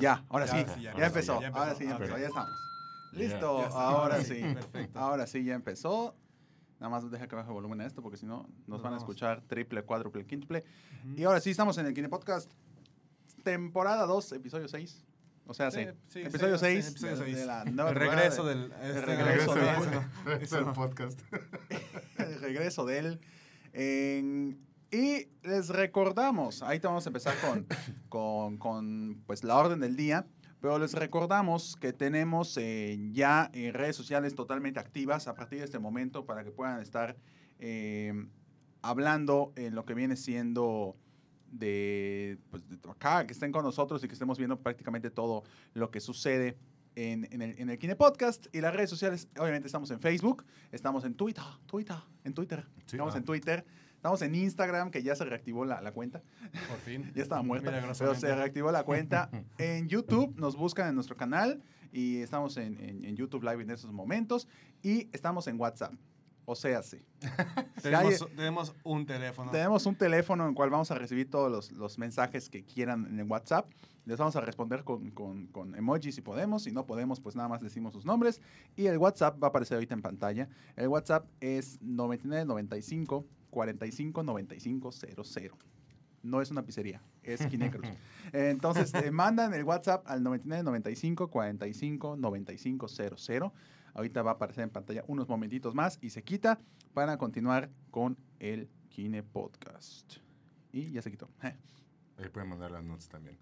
Ya, 0.00 0.24
ahora 0.28 0.46
Ya, 0.46 0.52
sí, 0.52 0.58
sí, 0.74 0.82
ya 0.82 0.96
ya, 0.96 1.06
empezó, 1.06 1.34
empezó, 1.34 1.40
ya 1.40 1.46
empezó. 1.48 1.58
ahora 1.62 1.74
sí, 1.76 1.84
ya 1.84 1.92
empezó, 1.92 2.18
ya 2.18 2.26
estamos. 2.26 2.50
Listo, 3.12 3.58
ahora 3.76 4.22
sí, 4.24 4.34
Perfecto. 4.54 4.98
ahora 4.98 5.26
sí 5.26 5.44
ya 5.44 5.54
empezó. 5.54 6.14
Nada 6.80 6.90
más 6.90 7.10
deja 7.10 7.26
que 7.26 7.34
baje 7.34 7.48
el 7.48 7.54
volumen 7.54 7.80
a 7.80 7.86
esto 7.86 8.02
porque 8.02 8.16
si 8.16 8.26
no 8.26 8.46
nos 8.66 8.68
Nos 8.68 8.82
van 8.82 8.94
a 8.94 8.96
escuchar 8.98 9.42
triple, 9.48 9.82
cuádruple, 9.82 10.24
quíntuple. 10.26 10.64
Y 11.16 11.24
ahora 11.24 11.40
sí 11.40 11.50
estamos 11.50 11.76
en 11.78 11.86
el 11.86 11.94
Kine 11.94 12.08
Podcast, 12.08 12.52
temporada 13.42 14.06
2, 14.06 14.32
episodio 14.32 14.68
6. 14.68 15.04
O 15.46 15.54
sea, 15.54 15.70
sí, 15.70 15.86
Sí, 16.08 16.20
sí, 16.20 16.20
episodio 16.20 16.58
sí, 16.58 16.66
sí, 16.66 16.72
6 16.82 16.88
episodio 16.90 17.16
de, 17.16 17.24
seis. 17.24 17.36
de 17.38 17.46
la 17.46 17.64
nueva 17.64 17.90
El 17.90 17.96
regreso 17.96 18.44
de- 18.44 18.54
del. 18.54 18.72
este, 18.82 19.00
regreso 19.06 19.54
de- 19.54 19.62
de- 20.36 20.44
Es 20.44 20.52
el 20.52 20.64
podcast. 20.72 21.18
el 22.18 22.40
regreso 22.40 22.84
de 22.84 22.98
él. 22.98 23.20
En- 23.72 24.67
y 24.90 25.28
les 25.42 25.68
recordamos, 25.68 26.62
ahí 26.62 26.80
te 26.80 26.86
vamos 26.86 27.06
a 27.06 27.10
empezar 27.10 27.34
con, 27.40 27.66
con, 28.08 28.58
con, 28.58 29.22
pues, 29.26 29.44
la 29.44 29.56
orden 29.56 29.80
del 29.80 29.96
día, 29.96 30.26
pero 30.60 30.78
les 30.78 30.94
recordamos 30.94 31.76
que 31.76 31.92
tenemos 31.92 32.56
eh, 32.56 32.98
ya 33.12 33.50
eh, 33.52 33.70
redes 33.72 33.96
sociales 33.96 34.34
totalmente 34.34 34.80
activas 34.80 35.28
a 35.28 35.34
partir 35.34 35.58
de 35.60 35.66
este 35.66 35.78
momento 35.78 36.24
para 36.24 36.42
que 36.42 36.50
puedan 36.50 36.80
estar 36.80 37.16
eh, 37.58 38.12
hablando 38.82 39.52
en 39.56 39.74
lo 39.74 39.84
que 39.84 39.94
viene 39.94 40.16
siendo 40.16 40.96
de, 41.50 42.38
pues, 42.50 42.68
de 42.68 42.76
acá, 42.90 43.26
que 43.26 43.32
estén 43.32 43.52
con 43.52 43.64
nosotros 43.64 44.02
y 44.02 44.08
que 44.08 44.14
estemos 44.14 44.38
viendo 44.38 44.58
prácticamente 44.58 45.10
todo 45.10 45.44
lo 45.74 45.90
que 45.90 46.00
sucede 46.00 46.56
en, 46.96 47.28
en 47.30 47.42
el, 47.42 47.54
en 47.58 47.70
el 47.70 47.78
Kine 47.78 47.94
Podcast 47.94 48.46
y 48.52 48.60
las 48.60 48.74
redes 48.74 48.90
sociales. 48.90 49.28
Obviamente 49.38 49.66
estamos 49.66 49.90
en 49.90 50.00
Facebook, 50.00 50.44
estamos 50.72 51.04
en 51.04 51.14
Twitter, 51.14 51.44
Twitter, 51.66 51.96
en 52.24 52.34
Twitter, 52.34 52.66
Sí, 52.86 52.96
estamos 52.96 53.14
ah. 53.14 53.18
en 53.18 53.24
Twitter, 53.24 53.64
estamos 53.98 54.22
en 54.22 54.34
Instagram, 54.34 54.90
que 54.90 55.02
ya 55.02 55.14
se 55.14 55.24
reactivó 55.24 55.64
la, 55.64 55.80
la 55.82 55.92
cuenta, 55.92 56.22
Por 56.68 56.78
fin. 56.78 57.12
ya 57.14 57.22
estaba 57.22 57.42
muerta, 57.42 57.70
pero 57.98 58.14
se 58.14 58.34
reactivó 58.34 58.72
la 58.72 58.84
cuenta. 58.84 59.28
En 59.58 59.88
YouTube 59.88 60.34
nos 60.38 60.56
buscan 60.56 60.88
en 60.88 60.94
nuestro 60.94 61.16
canal 61.16 61.60
y 61.92 62.18
estamos 62.18 62.56
en, 62.56 62.78
en- 62.80 63.04
en 63.04 63.16
YouTube 63.16 63.42
Live 63.42 63.62
en 63.62 63.70
esos 63.70 63.92
momentos 63.92 64.48
y 64.82 65.08
estamos 65.12 65.46
en 65.48 65.60
WhatsApp. 65.60 65.92
O 66.50 66.54
sea, 66.54 66.82
sí. 66.82 67.04
Tenemos, 67.82 68.26
tenemos 68.34 68.74
un 68.82 69.04
teléfono. 69.04 69.50
Tenemos 69.50 69.84
un 69.84 69.94
teléfono 69.96 70.44
en 70.44 70.50
el 70.50 70.54
cual 70.54 70.70
vamos 70.70 70.90
a 70.90 70.94
recibir 70.94 71.28
todos 71.30 71.50
los, 71.52 71.72
los 71.72 71.98
mensajes 71.98 72.48
que 72.48 72.64
quieran 72.64 73.04
en 73.06 73.18
el 73.20 73.26
WhatsApp. 73.26 73.70
Les 74.06 74.16
vamos 74.16 74.34
a 74.36 74.40
responder 74.40 74.82
con, 74.82 75.10
con, 75.10 75.48
con 75.48 75.74
emojis 75.74 76.14
si 76.14 76.22
podemos. 76.22 76.62
Si 76.62 76.72
no 76.72 76.86
podemos, 76.86 77.20
pues 77.20 77.36
nada 77.36 77.48
más 77.50 77.60
decimos 77.60 77.92
sus 77.92 78.06
nombres. 78.06 78.40
Y 78.76 78.86
el 78.86 78.96
WhatsApp 78.96 79.42
va 79.42 79.48
a 79.48 79.50
aparecer 79.50 79.74
ahorita 79.74 79.92
en 79.92 80.00
pantalla. 80.00 80.48
El 80.76 80.88
WhatsApp 80.88 81.26
es 81.40 81.82
9995 81.82 83.26
45 83.50 84.22
95 84.22 84.92
00. 84.92 85.58
No 86.22 86.42
es 86.42 86.50
una 86.50 86.64
pizzería, 86.64 87.00
es 87.22 87.46
Kinecruz. 87.46 87.86
Entonces, 88.32 88.92
te 88.92 89.10
mandan 89.10 89.54
el 89.54 89.64
WhatsApp 89.64 90.04
al 90.06 90.22
9995 90.22 91.30
45 91.30 92.16
95 92.16 92.88
00. 92.88 93.52
Ahorita 93.94 94.22
va 94.22 94.32
a 94.32 94.34
aparecer 94.34 94.64
en 94.64 94.70
pantalla 94.70 95.04
unos 95.06 95.28
momentitos 95.28 95.74
más 95.74 95.98
y 96.00 96.10
se 96.10 96.22
quita 96.22 96.58
para 96.92 97.16
continuar 97.18 97.70
con 97.90 98.18
el 98.38 98.68
Kine 98.90 99.22
Podcast. 99.22 100.16
Y 100.72 100.92
ya 100.92 101.02
se 101.02 101.10
quitó. 101.10 101.28
Ahí 101.40 102.28
pueden 102.32 102.48
mandar 102.48 102.70
las 102.70 102.82
notas 102.82 103.08
también. 103.08 103.38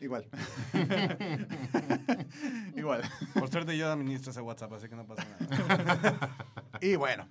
Igual. 0.00 0.28
Igual. 2.76 3.02
Por 3.32 3.50
suerte 3.50 3.76
yo 3.76 3.90
administro 3.90 4.32
ese 4.32 4.40
WhatsApp, 4.40 4.72
así 4.72 4.88
que 4.88 4.96
no 4.96 5.06
pasa 5.06 5.26
nada. 5.38 6.36
Y 6.80 6.96
bueno, 6.96 7.28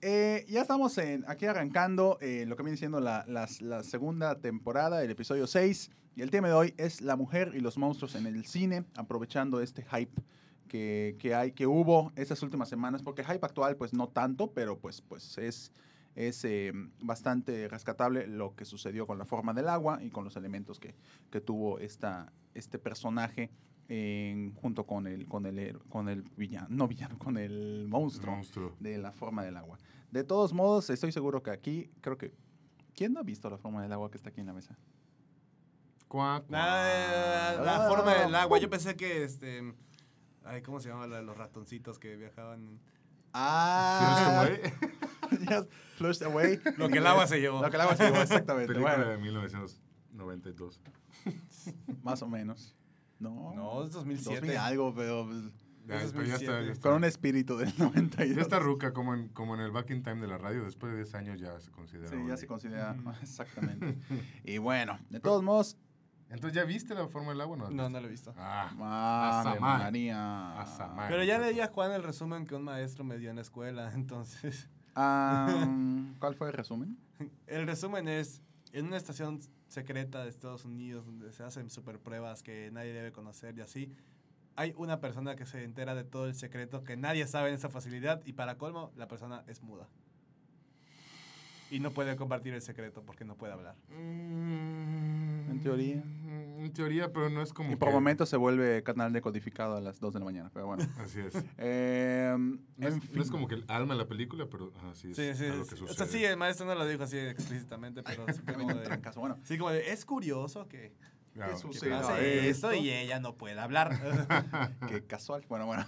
eh, 0.00 0.44
ya 0.48 0.62
estamos 0.62 0.96
en, 0.98 1.24
aquí 1.28 1.46
arrancando 1.46 2.18
eh, 2.20 2.44
lo 2.46 2.56
que 2.56 2.62
viene 2.62 2.76
siendo 2.76 3.00
la, 3.00 3.46
segunda 3.82 4.40
temporada, 4.40 5.02
el 5.02 5.10
episodio 5.10 5.46
6. 5.46 5.90
Y 6.16 6.22
el 6.22 6.30
tema 6.30 6.48
de 6.48 6.54
hoy 6.54 6.74
es 6.78 7.00
la 7.00 7.16
mujer 7.16 7.52
y 7.54 7.60
los 7.60 7.78
monstruos 7.78 8.14
en 8.14 8.26
el 8.26 8.44
cine, 8.44 8.84
aprovechando 8.96 9.60
este 9.60 9.84
hype 9.84 10.20
que, 10.66 11.16
que 11.18 11.34
hay, 11.34 11.52
que 11.52 11.66
hubo 11.66 12.12
estas 12.16 12.42
últimas 12.42 12.68
semanas, 12.68 13.02
porque 13.02 13.22
hype 13.24 13.44
actual 13.44 13.76
pues 13.76 13.92
no 13.92 14.08
tanto, 14.08 14.52
pero 14.52 14.78
pues, 14.78 15.00
pues 15.00 15.38
es, 15.38 15.72
es 16.16 16.44
eh, 16.44 16.72
bastante 17.00 17.68
rescatable 17.68 18.26
lo 18.26 18.56
que 18.56 18.64
sucedió 18.64 19.06
con 19.06 19.18
la 19.18 19.24
forma 19.24 19.54
del 19.54 19.68
agua 19.68 20.00
y 20.02 20.10
con 20.10 20.24
los 20.24 20.36
elementos 20.36 20.80
que, 20.80 20.94
que 21.30 21.40
tuvo 21.40 21.78
esta, 21.78 22.32
este 22.54 22.78
personaje 22.78 23.50
en- 23.88 24.54
junto 24.54 24.84
con 24.86 25.06
el, 25.06 25.26
con 25.26 25.46
el, 25.46 25.78
con 25.88 26.08
el 26.08 26.22
villano, 26.36 26.66
no 26.70 26.86
villano, 26.88 27.18
con 27.18 27.36
el 27.38 27.86
monstruo 27.88 28.36
Monstruo. 28.36 28.76
de 28.80 28.98
la 28.98 29.12
forma 29.12 29.42
del 29.44 29.56
agua. 29.56 29.78
De 30.10 30.24
todos 30.24 30.52
modos, 30.52 30.88
estoy 30.90 31.12
seguro 31.12 31.42
que 31.42 31.50
aquí, 31.50 31.90
creo 32.00 32.16
que... 32.18 32.32
¿Quién 32.94 33.12
no 33.12 33.20
ha 33.20 33.22
visto 33.22 33.48
la 33.48 33.58
forma 33.58 33.82
del 33.82 33.92
agua 33.92 34.10
que 34.10 34.16
está 34.16 34.30
aquí 34.30 34.40
en 34.40 34.46
la 34.46 34.52
mesa? 34.52 34.76
Cuac. 36.08 36.48
Nada, 36.48 37.62
la 37.62 37.86
Ah, 37.86 37.88
forma 37.88 38.14
del 38.14 38.34
agua. 38.34 38.58
Yo 38.58 38.68
pensé 38.70 38.96
que 38.96 39.22
este. 39.22 39.74
Ay, 40.42 40.62
¿cómo 40.62 40.80
se 40.80 40.88
llama 40.88 41.06
la 41.06 41.16
de 41.18 41.22
los 41.22 41.36
ratoncitos 41.36 41.98
que 41.98 42.16
viajaban? 42.16 42.80
Ah, 43.34 44.48
flushed 45.96 46.22
away. 46.26 46.58
Lo 46.76 46.88
que 46.88 46.98
el 46.98 47.06
agua 47.06 47.26
se 47.26 47.40
llevó. 47.40 47.60
Lo 47.62 47.68
que 47.70 47.76
el 47.76 47.82
agua 47.82 47.94
se 47.94 48.04
llevó, 48.04 48.16
exactamente. 48.22 48.68
película 48.68 48.96
Bueno, 48.96 49.10
de 49.12 49.18
1992. 49.18 50.80
más 52.02 52.22
o 52.22 52.28
menos. 52.28 52.74
No, 53.18 53.52
No, 53.54 53.84
es 53.84 53.92
2007. 53.92 54.40
2000 54.40 54.56
algo, 54.58 54.94
pero 54.94 55.26
pues, 55.26 55.52
Ya, 55.86 55.96
Ese 55.96 56.06
es 56.06 56.12
pero 56.12 56.24
ya 56.24 56.34
está, 56.34 56.52
2007. 56.52 56.66
ya 56.66 56.72
está. 56.72 56.88
con 56.88 56.96
un 56.98 57.04
espíritu 57.04 57.56
del 57.56 57.72
92. 57.78 58.36
Ya 58.36 58.42
está 58.42 58.58
ruca, 58.58 58.92
como 58.92 59.14
en, 59.14 59.28
como 59.28 59.54
en 59.54 59.60
el 59.60 59.70
back 59.70 59.90
in 59.90 60.02
time 60.02 60.20
de 60.20 60.26
la 60.28 60.38
radio. 60.38 60.64
Después 60.64 60.92
de 60.92 60.98
10 60.98 61.14
años 61.14 61.40
ya 61.40 61.58
se 61.60 61.70
considera. 61.70 62.08
Sí, 62.08 62.16
ya 62.28 62.36
se 62.36 62.46
considera, 62.46 62.94
exactamente. 63.22 63.98
Y 64.44 64.58
bueno, 64.58 64.98
de 65.10 65.18
todos 65.20 65.42
modos, 65.42 65.76
Entonces, 66.30 66.54
¿ya 66.56 66.64
viste 66.64 66.94
la 66.94 67.08
forma 67.08 67.30
del 67.30 67.40
agua? 67.40 67.56
No, 67.56 67.70
No, 67.70 67.88
no 67.88 68.00
lo 68.00 68.06
he 68.06 68.10
visto. 68.10 68.34
Ah, 68.36 69.40
Asamán. 69.40 69.78
María. 69.78 70.60
Asamán. 70.60 71.06
Pero 71.08 71.24
ya 71.24 71.38
leí 71.38 71.58
a 71.60 71.68
Juan 71.68 71.92
el 71.92 72.02
resumen 72.02 72.46
que 72.46 72.54
un 72.54 72.64
maestro 72.64 73.02
me 73.04 73.16
dio 73.18 73.30
en 73.30 73.36
la 73.36 73.42
escuela, 73.42 73.90
entonces... 73.94 74.68
Ah, 74.94 75.66
¿Cuál 76.18 76.34
fue 76.34 76.48
el 76.48 76.52
resumen? 76.54 76.98
El 77.46 77.66
resumen 77.66 78.08
es, 78.08 78.42
en 78.72 78.86
una 78.86 78.96
estación 78.96 79.40
secreta 79.68 80.22
de 80.22 80.30
Estados 80.30 80.64
Unidos 80.64 81.06
donde 81.06 81.32
se 81.32 81.42
hacen 81.42 81.70
super 81.70 81.98
pruebas 81.98 82.42
que 82.42 82.70
nadie 82.72 82.92
debe 82.92 83.12
conocer 83.12 83.56
y 83.56 83.60
así, 83.60 83.92
hay 84.56 84.74
una 84.76 85.00
persona 85.00 85.36
que 85.36 85.46
se 85.46 85.62
entera 85.62 85.94
de 85.94 86.04
todo 86.04 86.26
el 86.26 86.34
secreto 86.34 86.82
que 86.82 86.96
nadie 86.96 87.26
sabe 87.26 87.48
en 87.50 87.54
esa 87.54 87.68
facilidad 87.68 88.20
y 88.24 88.32
para 88.32 88.58
colmo, 88.58 88.90
la 88.96 89.06
persona 89.06 89.44
es 89.46 89.62
muda. 89.62 89.88
Y 91.70 91.80
no 91.80 91.92
puede 91.92 92.16
compartir 92.16 92.54
el 92.54 92.62
secreto 92.62 93.02
porque 93.04 93.24
no 93.24 93.36
puede 93.36 93.52
hablar. 93.52 93.76
Mm, 93.90 95.50
En 95.50 95.60
teoría. 95.62 96.02
En 96.58 96.72
teoría, 96.72 97.12
pero 97.12 97.30
no 97.30 97.40
es 97.42 97.52
como. 97.52 97.70
Y 97.72 97.76
por 97.76 97.88
que- 97.88 97.94
momentos 97.94 98.28
se 98.28 98.36
vuelve 98.36 98.82
canal 98.82 99.12
decodificado 99.12 99.76
a 99.76 99.80
las 99.80 100.00
2 100.00 100.12
de 100.12 100.18
la 100.18 100.24
mañana, 100.24 100.50
pero 100.52 100.66
bueno. 100.66 100.84
Así 100.98 101.20
es. 101.20 101.34
Eh, 101.58 102.34
No 102.36 102.86
en 102.86 102.94
es, 102.94 103.00
fin. 103.00 103.10
no 103.16 103.22
es 103.22 103.30
como 103.30 103.46
que 103.48 103.54
el 103.56 103.64
alma 103.68 103.94
de 103.94 103.98
la 104.00 104.08
película, 104.08 104.46
pero 104.50 104.72
así 104.90 105.10
es 105.10 105.16
Sí, 105.16 105.34
sí, 105.34 105.44
algo 105.46 105.64
sí. 105.64 105.68
que 105.70 105.74
O 105.76 105.78
sucede. 105.78 105.96
sea, 105.96 106.06
sí, 106.06 106.24
el 106.24 106.36
maestro 106.36 106.66
no 106.66 106.74
lo 106.74 106.86
dijo 106.86 107.04
así 107.04 107.16
explícitamente, 107.18 108.02
pero 108.02 108.24
sí 108.32 108.40
como 108.66 108.68
de, 108.74 108.82
trancazo. 108.84 109.20
Bueno, 109.20 109.38
sí, 109.44 109.56
como 109.58 109.70
de, 109.70 109.90
es 109.92 110.04
curioso 110.04 110.66
que 110.68 110.92
Claro, 111.34 111.54
¿Qué 111.70 111.78
que 111.78 111.92
hace 111.94 112.48
esto. 112.48 112.70
esto 112.72 112.74
y 112.82 112.90
ella 112.90 113.20
no 113.20 113.36
puede 113.36 113.60
hablar. 113.60 113.90
qué 114.88 115.04
casual. 115.04 115.44
Bueno, 115.48 115.66
bueno. 115.66 115.86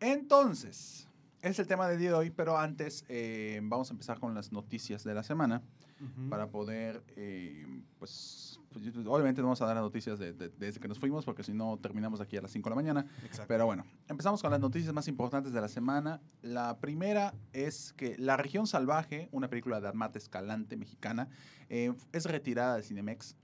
Entonces, 0.00 1.08
es 1.40 1.58
el 1.58 1.66
tema 1.66 1.88
del 1.88 1.98
día 1.98 2.10
de 2.10 2.14
hoy, 2.16 2.30
pero 2.30 2.58
antes 2.58 3.04
eh, 3.08 3.60
vamos 3.62 3.90
a 3.90 3.94
empezar 3.94 4.18
con 4.20 4.34
las 4.34 4.52
noticias 4.52 5.04
de 5.04 5.14
la 5.14 5.22
semana 5.22 5.62
para 6.28 6.48
poder, 6.48 7.00
eh, 7.16 7.64
pues, 8.00 8.58
obviamente 9.06 9.40
no 9.40 9.48
vamos 9.48 9.60
a 9.62 9.66
dar 9.66 9.74
las 9.76 9.84
noticias 9.84 10.18
de- 10.18 10.32
de- 10.32 10.48
desde 10.50 10.80
que 10.80 10.88
nos 10.88 10.98
fuimos, 10.98 11.24
porque 11.24 11.42
si 11.42 11.52
no 11.52 11.78
terminamos 11.78 12.20
aquí 12.20 12.36
a 12.36 12.42
las 12.42 12.50
5 12.50 12.68
de 12.68 12.70
la 12.70 12.76
mañana. 12.76 13.06
Exacto. 13.24 13.44
Pero 13.48 13.66
bueno, 13.66 13.84
empezamos 14.08 14.40
con 14.42 14.50
las 14.50 14.60
noticias 14.60 14.92
más 14.92 15.08
importantes 15.08 15.52
de 15.52 15.60
la 15.60 15.68
semana. 15.68 16.20
La 16.42 16.78
primera 16.80 17.34
es 17.52 17.92
que 17.92 18.16
La 18.18 18.36
región 18.36 18.66
salvaje, 18.66 19.28
una 19.32 19.48
película 19.48 19.80
de 19.80 19.88
Armata 19.88 20.18
Escalante 20.18 20.76
mexicana, 20.76 21.28
eh, 21.68 21.92
es 22.12 22.24
retirada 22.26 22.76
de 22.76 22.82
Cinemex. 22.82 23.36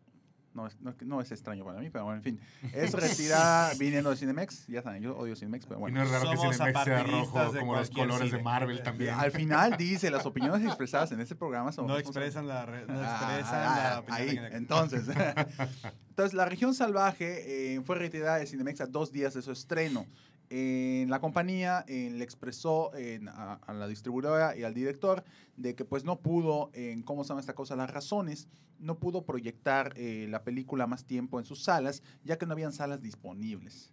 No 0.55 0.67
es, 0.67 0.81
no, 0.81 0.95
no 1.05 1.21
es 1.21 1.31
extraño 1.31 1.65
para 1.65 1.79
mí, 1.79 1.89
pero 1.91 2.05
bueno, 2.05 2.17
en 2.19 2.23
fin. 2.25 2.41
Es 2.73 2.93
retirada 2.93 3.73
viniendo 3.79 4.11
de 4.11 4.17
Cinemex. 4.17 4.67
Ya 4.67 4.83
saben, 4.83 5.03
yo 5.03 5.17
odio 5.17 5.37
Cinemex, 5.37 5.67
pero 5.67 5.79
Y 5.79 5.81
bueno. 5.83 5.99
no 5.99 6.05
es 6.05 6.11
raro 6.11 6.31
que 6.31 6.37
Somos 6.37 6.56
Cinemex 6.56 6.85
sea 6.85 7.03
rojo 7.05 7.53
de 7.53 7.61
como 7.61 7.77
los 7.77 7.91
colores 7.91 8.21
de 8.21 8.39
cine. 8.39 8.43
Marvel 8.43 8.83
también. 8.83 9.15
Al 9.15 9.31
final 9.31 9.77
dice, 9.77 10.11
las 10.11 10.27
opiniones 10.27 10.67
expresadas 10.67 11.12
en 11.12 11.21
este 11.21 11.37
programa 11.37 11.71
son 11.71 11.87
No 11.87 11.97
expresan 11.99 12.49
la, 12.49 12.67
re- 12.67 12.87
no 12.87 12.95
Ah, 12.97 13.37
expresan 13.39 13.62
ah, 13.62 13.91
la 13.93 13.99
opinión 14.00 14.45
ahí, 14.45 14.50
de 14.50 14.56
entonces. 14.56 15.05
entonces, 16.09 16.35
la 16.35 16.45
región 16.45 16.75
salvaje 16.75 17.75
eh, 17.77 17.81
fue 17.85 17.97
retirada 17.97 18.37
de 18.39 18.47
Cinemex 18.47 18.81
a 18.81 18.87
dos 18.87 19.12
días 19.12 19.35
de 19.35 19.43
su 19.43 19.53
estreno. 19.53 20.06
Eh, 20.50 21.05
la 21.09 21.21
compañía 21.21 21.85
le 21.89 22.25
expresó 22.25 22.95
en- 22.95 23.29
a, 23.29 23.55
a 23.55 23.73
la 23.75 23.87
distribuidora 23.87 24.56
y 24.56 24.62
al 24.62 24.73
director 24.73 25.23
de 25.56 25.75
que 25.75 25.85
pues 25.85 26.05
no 26.05 26.21
pudo, 26.21 26.71
en 26.73 27.03
cómo 27.03 27.23
se 27.25 27.29
llama 27.29 27.41
esta 27.41 27.55
cosa, 27.55 27.77
las 27.77 27.91
razones, 27.91 28.49
no 28.79 28.99
pudo 28.99 29.25
proyectar 29.27 29.93
eh, 29.97 30.27
la 30.31 30.45
película 30.45 30.87
más 30.87 31.05
tiempo 31.05 31.39
en 31.39 31.45
sus 31.45 31.62
salas, 31.65 32.03
ya 32.25 32.39
que 32.39 32.47
no 32.47 32.53
habían 32.53 32.73
salas 32.73 33.03
disponibles. 33.03 33.93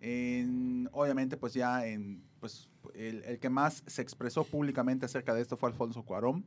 En- 0.00 0.88
obviamente, 0.92 1.36
pues 1.36 1.54
ya 1.54 1.86
en, 1.86 2.22
pues, 2.40 2.68
el, 2.94 3.22
el 3.24 3.38
que 3.38 3.50
más 3.50 3.84
se 3.86 4.02
expresó 4.02 4.44
públicamente 4.44 5.06
acerca 5.06 5.34
de 5.34 5.42
esto 5.42 5.56
fue 5.56 5.68
Alfonso 5.68 6.04
Cuarón, 6.04 6.44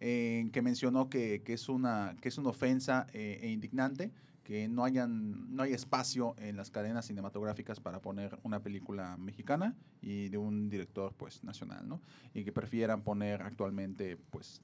en 0.00 0.50
que 0.50 0.62
mencionó 0.62 1.08
que, 1.08 1.42
que 1.44 1.54
es, 1.54 1.68
una, 1.68 2.16
que 2.20 2.28
es 2.28 2.38
una 2.38 2.50
ofensa 2.50 3.06
eh, 3.12 3.38
e 3.42 3.50
indignante 3.50 4.10
que 4.44 4.68
no, 4.68 4.84
hayan, 4.84 5.56
no 5.56 5.62
hay 5.62 5.72
espacio 5.72 6.36
en 6.38 6.56
las 6.56 6.70
cadenas 6.70 7.06
cinematográficas 7.06 7.80
para 7.80 8.00
poner 8.00 8.38
una 8.42 8.62
película 8.62 9.16
mexicana 9.16 9.74
y 10.02 10.28
de 10.28 10.38
un 10.38 10.68
director 10.68 11.14
pues 11.16 11.42
nacional, 11.42 11.88
¿no? 11.88 12.00
Y 12.34 12.44
que 12.44 12.52
prefieran 12.52 13.02
poner 13.02 13.42
actualmente, 13.42 14.18
pues, 14.30 14.62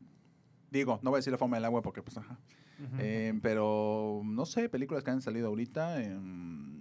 digo, 0.70 1.00
no 1.02 1.10
voy 1.10 1.16
a 1.16 1.20
decir 1.20 1.32
la 1.32 1.38
forma 1.38 1.56
del 1.56 1.64
agua 1.64 1.82
porque 1.82 2.02
pues, 2.02 2.18
ajá, 2.18 2.38
eh, 2.98 3.38
pero 3.42 4.22
no 4.24 4.46
sé, 4.46 4.68
películas 4.68 5.02
que 5.02 5.10
han 5.10 5.22
salido 5.22 5.48
ahorita, 5.48 6.00
eh, 6.02 6.18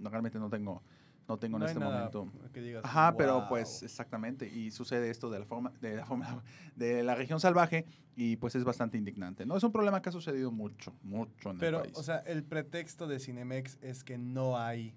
realmente 0.03 0.37
no 0.37 0.49
tengo, 0.49 0.83
no 1.29 1.37
tengo 1.39 1.57
No 1.59 1.65
en 1.65 1.69
hay 1.69 1.73
este 1.73 1.79
nada 1.79 2.09
momento. 2.11 2.27
que 2.51 2.61
digas, 2.61 2.83
Ajá, 2.83 3.15
pero 3.15 3.45
pues 3.47 3.83
exactamente, 3.83 4.47
y 4.49 4.71
sucede 4.71 5.09
esto 5.09 5.29
de 5.29 5.39
la 5.39 5.45
forma, 5.45 5.71
de 5.79 5.95
la 5.95 6.05
forma, 6.05 6.43
de 6.75 7.03
la 7.03 7.15
región 7.15 7.39
salvaje, 7.39 7.85
y 8.15 8.35
pues 8.35 8.55
es 8.55 8.63
bastante 8.65 8.97
indignante, 8.97 9.45
¿no? 9.45 9.55
Es 9.55 9.63
un 9.63 9.71
problema 9.71 10.01
que 10.01 10.09
ha 10.09 10.11
sucedido 10.11 10.51
mucho, 10.51 10.93
mucho 11.03 11.51
en 11.51 11.59
Pero, 11.59 11.77
el 11.77 11.83
país. 11.83 11.97
o 11.97 12.03
sea, 12.03 12.17
el 12.19 12.43
pretexto 12.43 13.07
de 13.07 13.19
Cinemex 13.19 13.77
es 13.81 14.03
que 14.03 14.17
no 14.17 14.57
hay. 14.57 14.93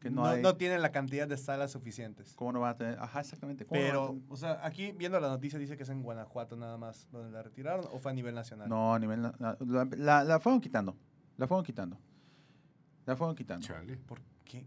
que 0.00 0.10
no, 0.10 0.22
no, 0.22 0.26
hay, 0.28 0.42
no 0.42 0.56
tienen 0.56 0.82
la 0.82 0.92
cantidad 0.92 1.26
de 1.26 1.36
salas 1.36 1.70
suficientes. 1.72 2.34
¿cómo 2.36 2.52
no 2.52 2.60
va 2.60 2.70
a 2.70 2.76
tener? 2.76 2.98
Ajá, 3.00 3.20
exactamente. 3.20 3.64
¿cómo 3.64 3.80
no 3.80 3.86
va 3.86 3.88
a 3.88 3.92
Pero, 3.92 4.06
tener? 4.08 4.22
o 4.28 4.36
sea, 4.36 4.60
aquí 4.66 4.92
viendo 4.92 5.18
la 5.20 5.28
noticia 5.28 5.58
dice 5.58 5.76
que 5.76 5.84
es 5.84 5.88
en 5.88 6.02
Guanajuato 6.02 6.56
nada 6.56 6.76
más 6.76 7.08
donde 7.10 7.30
la 7.32 7.42
retiraron 7.42 7.86
o 7.92 7.98
fue 7.98 8.12
a 8.12 8.14
nivel 8.14 8.34
nacional. 8.34 8.68
No, 8.68 8.94
a 8.94 8.98
nivel, 8.98 9.22
la, 9.22 9.56
la, 9.96 10.22
la 10.24 10.38
fueron 10.40 10.60
quitando, 10.60 10.96
la 11.38 11.46
fueron 11.48 11.64
quitando, 11.64 11.98
la 13.06 13.16
fueron 13.16 13.34
quitando. 13.34 13.66
Chale. 13.66 13.96
¿Por 13.96 14.20
qué? 14.44 14.66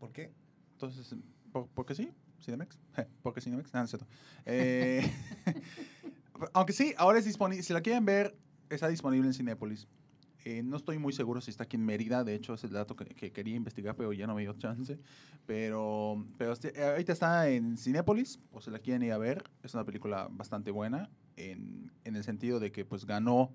¿Por 0.00 0.12
qué? 0.12 0.32
Entonces, 0.72 1.14
¿por, 1.52 1.68
por 1.68 1.84
qué 1.84 1.94
sí? 1.94 2.10
Cinemex. 2.42 2.78
¿Por 3.22 3.34
qué 3.34 3.42
Cinemex? 3.42 3.70
Ah, 3.74 3.78
no 3.78 3.84
es 3.84 3.90
cierto. 3.90 4.06
Eh, 4.46 5.08
aunque 6.54 6.72
sí, 6.72 6.94
ahora 6.96 7.18
es 7.18 7.26
disponible. 7.26 7.62
Si 7.62 7.74
la 7.74 7.82
quieren 7.82 8.06
ver, 8.06 8.34
está 8.70 8.88
disponible 8.88 9.28
en 9.28 9.34
Cinépolis. 9.34 9.86
Eh, 10.46 10.62
no 10.62 10.78
estoy 10.78 10.96
muy 10.96 11.12
seguro 11.12 11.42
si 11.42 11.50
está 11.50 11.64
aquí 11.64 11.76
en 11.76 11.84
Mérida. 11.84 12.24
De 12.24 12.34
hecho, 12.34 12.54
es 12.54 12.64
el 12.64 12.70
dato 12.70 12.96
que, 12.96 13.04
que 13.04 13.30
quería 13.30 13.54
investigar, 13.54 13.94
pero 13.94 14.14
ya 14.14 14.26
no 14.26 14.34
me 14.34 14.40
dio 14.40 14.54
chance. 14.54 14.98
Pero, 15.44 16.24
pero 16.38 16.54
eh, 16.54 16.82
ahorita 16.82 17.12
está 17.12 17.50
en 17.50 17.76
Cinépolis, 17.76 18.40
o 18.52 18.62
si 18.62 18.70
la 18.70 18.78
quieren 18.78 19.02
ir 19.02 19.12
a 19.12 19.18
ver. 19.18 19.44
Es 19.62 19.74
una 19.74 19.84
película 19.84 20.28
bastante 20.30 20.70
buena, 20.70 21.10
en, 21.36 21.92
en 22.04 22.16
el 22.16 22.24
sentido 22.24 22.58
de 22.58 22.72
que 22.72 22.86
pues 22.86 23.04
ganó 23.04 23.52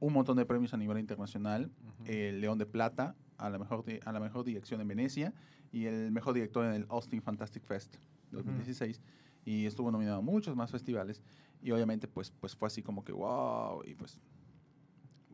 un 0.00 0.12
montón 0.12 0.36
de 0.36 0.44
premios 0.44 0.74
a 0.74 0.76
nivel 0.76 0.98
internacional. 0.98 1.70
El 2.04 2.42
León 2.42 2.58
de 2.58 2.66
Plata 2.66 3.16
a 3.38 3.48
la, 3.48 3.58
mejor 3.58 3.84
a 4.04 4.12
la 4.12 4.20
mejor 4.20 4.44
dirección 4.44 4.80
en 4.80 4.88
Venecia 4.88 5.32
y 5.72 5.86
el 5.86 6.10
mejor 6.10 6.34
director 6.34 6.64
en 6.66 6.72
el 6.72 6.86
Austin 6.88 7.22
Fantastic 7.22 7.64
Fest 7.64 7.96
2016. 8.30 9.00
Y 9.44 9.66
estuvo 9.66 9.90
nominado 9.90 10.18
a 10.18 10.20
muchos 10.22 10.54
más 10.56 10.70
festivales. 10.70 11.22
Y 11.62 11.70
obviamente, 11.70 12.06
pues, 12.08 12.30
pues 12.30 12.54
fue 12.54 12.66
así 12.68 12.82
como 12.82 13.04
que, 13.04 13.12
wow. 13.12 13.82
Y 13.84 13.94
pues, 13.94 14.20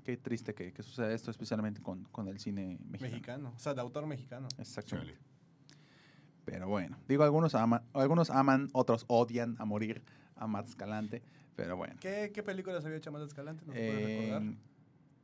qué 0.04 0.16
triste 0.16 0.54
que, 0.54 0.72
que 0.72 0.82
suceda 0.82 1.12
esto, 1.12 1.30
especialmente 1.30 1.80
con, 1.80 2.04
con 2.04 2.28
el 2.28 2.38
cine 2.38 2.78
mexicano. 2.84 3.10
Mexicano, 3.10 3.52
o 3.56 3.58
sea, 3.58 3.74
de 3.74 3.80
autor 3.80 4.06
mexicano. 4.06 4.48
Exactamente. 4.58 5.12
Chale. 5.14 5.24
Pero 6.44 6.68
bueno, 6.68 6.98
digo, 7.08 7.24
algunos 7.24 7.54
aman, 7.54 7.82
algunos 7.94 8.28
aman, 8.30 8.68
otros 8.74 9.04
odian 9.08 9.56
a 9.58 9.64
morir 9.64 10.02
a 10.36 10.46
Matt 10.46 10.68
Escalante. 10.68 11.22
Pero 11.56 11.76
bueno. 11.76 11.94
¿Qué, 12.00 12.30
qué 12.34 12.42
películas 12.42 12.84
había 12.84 12.98
hecho 12.98 13.10
más 13.12 13.22
Escalante? 13.22 13.64
¿No 13.66 13.72
te 13.72 13.78
puedes 13.86 14.04
recordar? 14.04 14.42
En- 14.42 14.58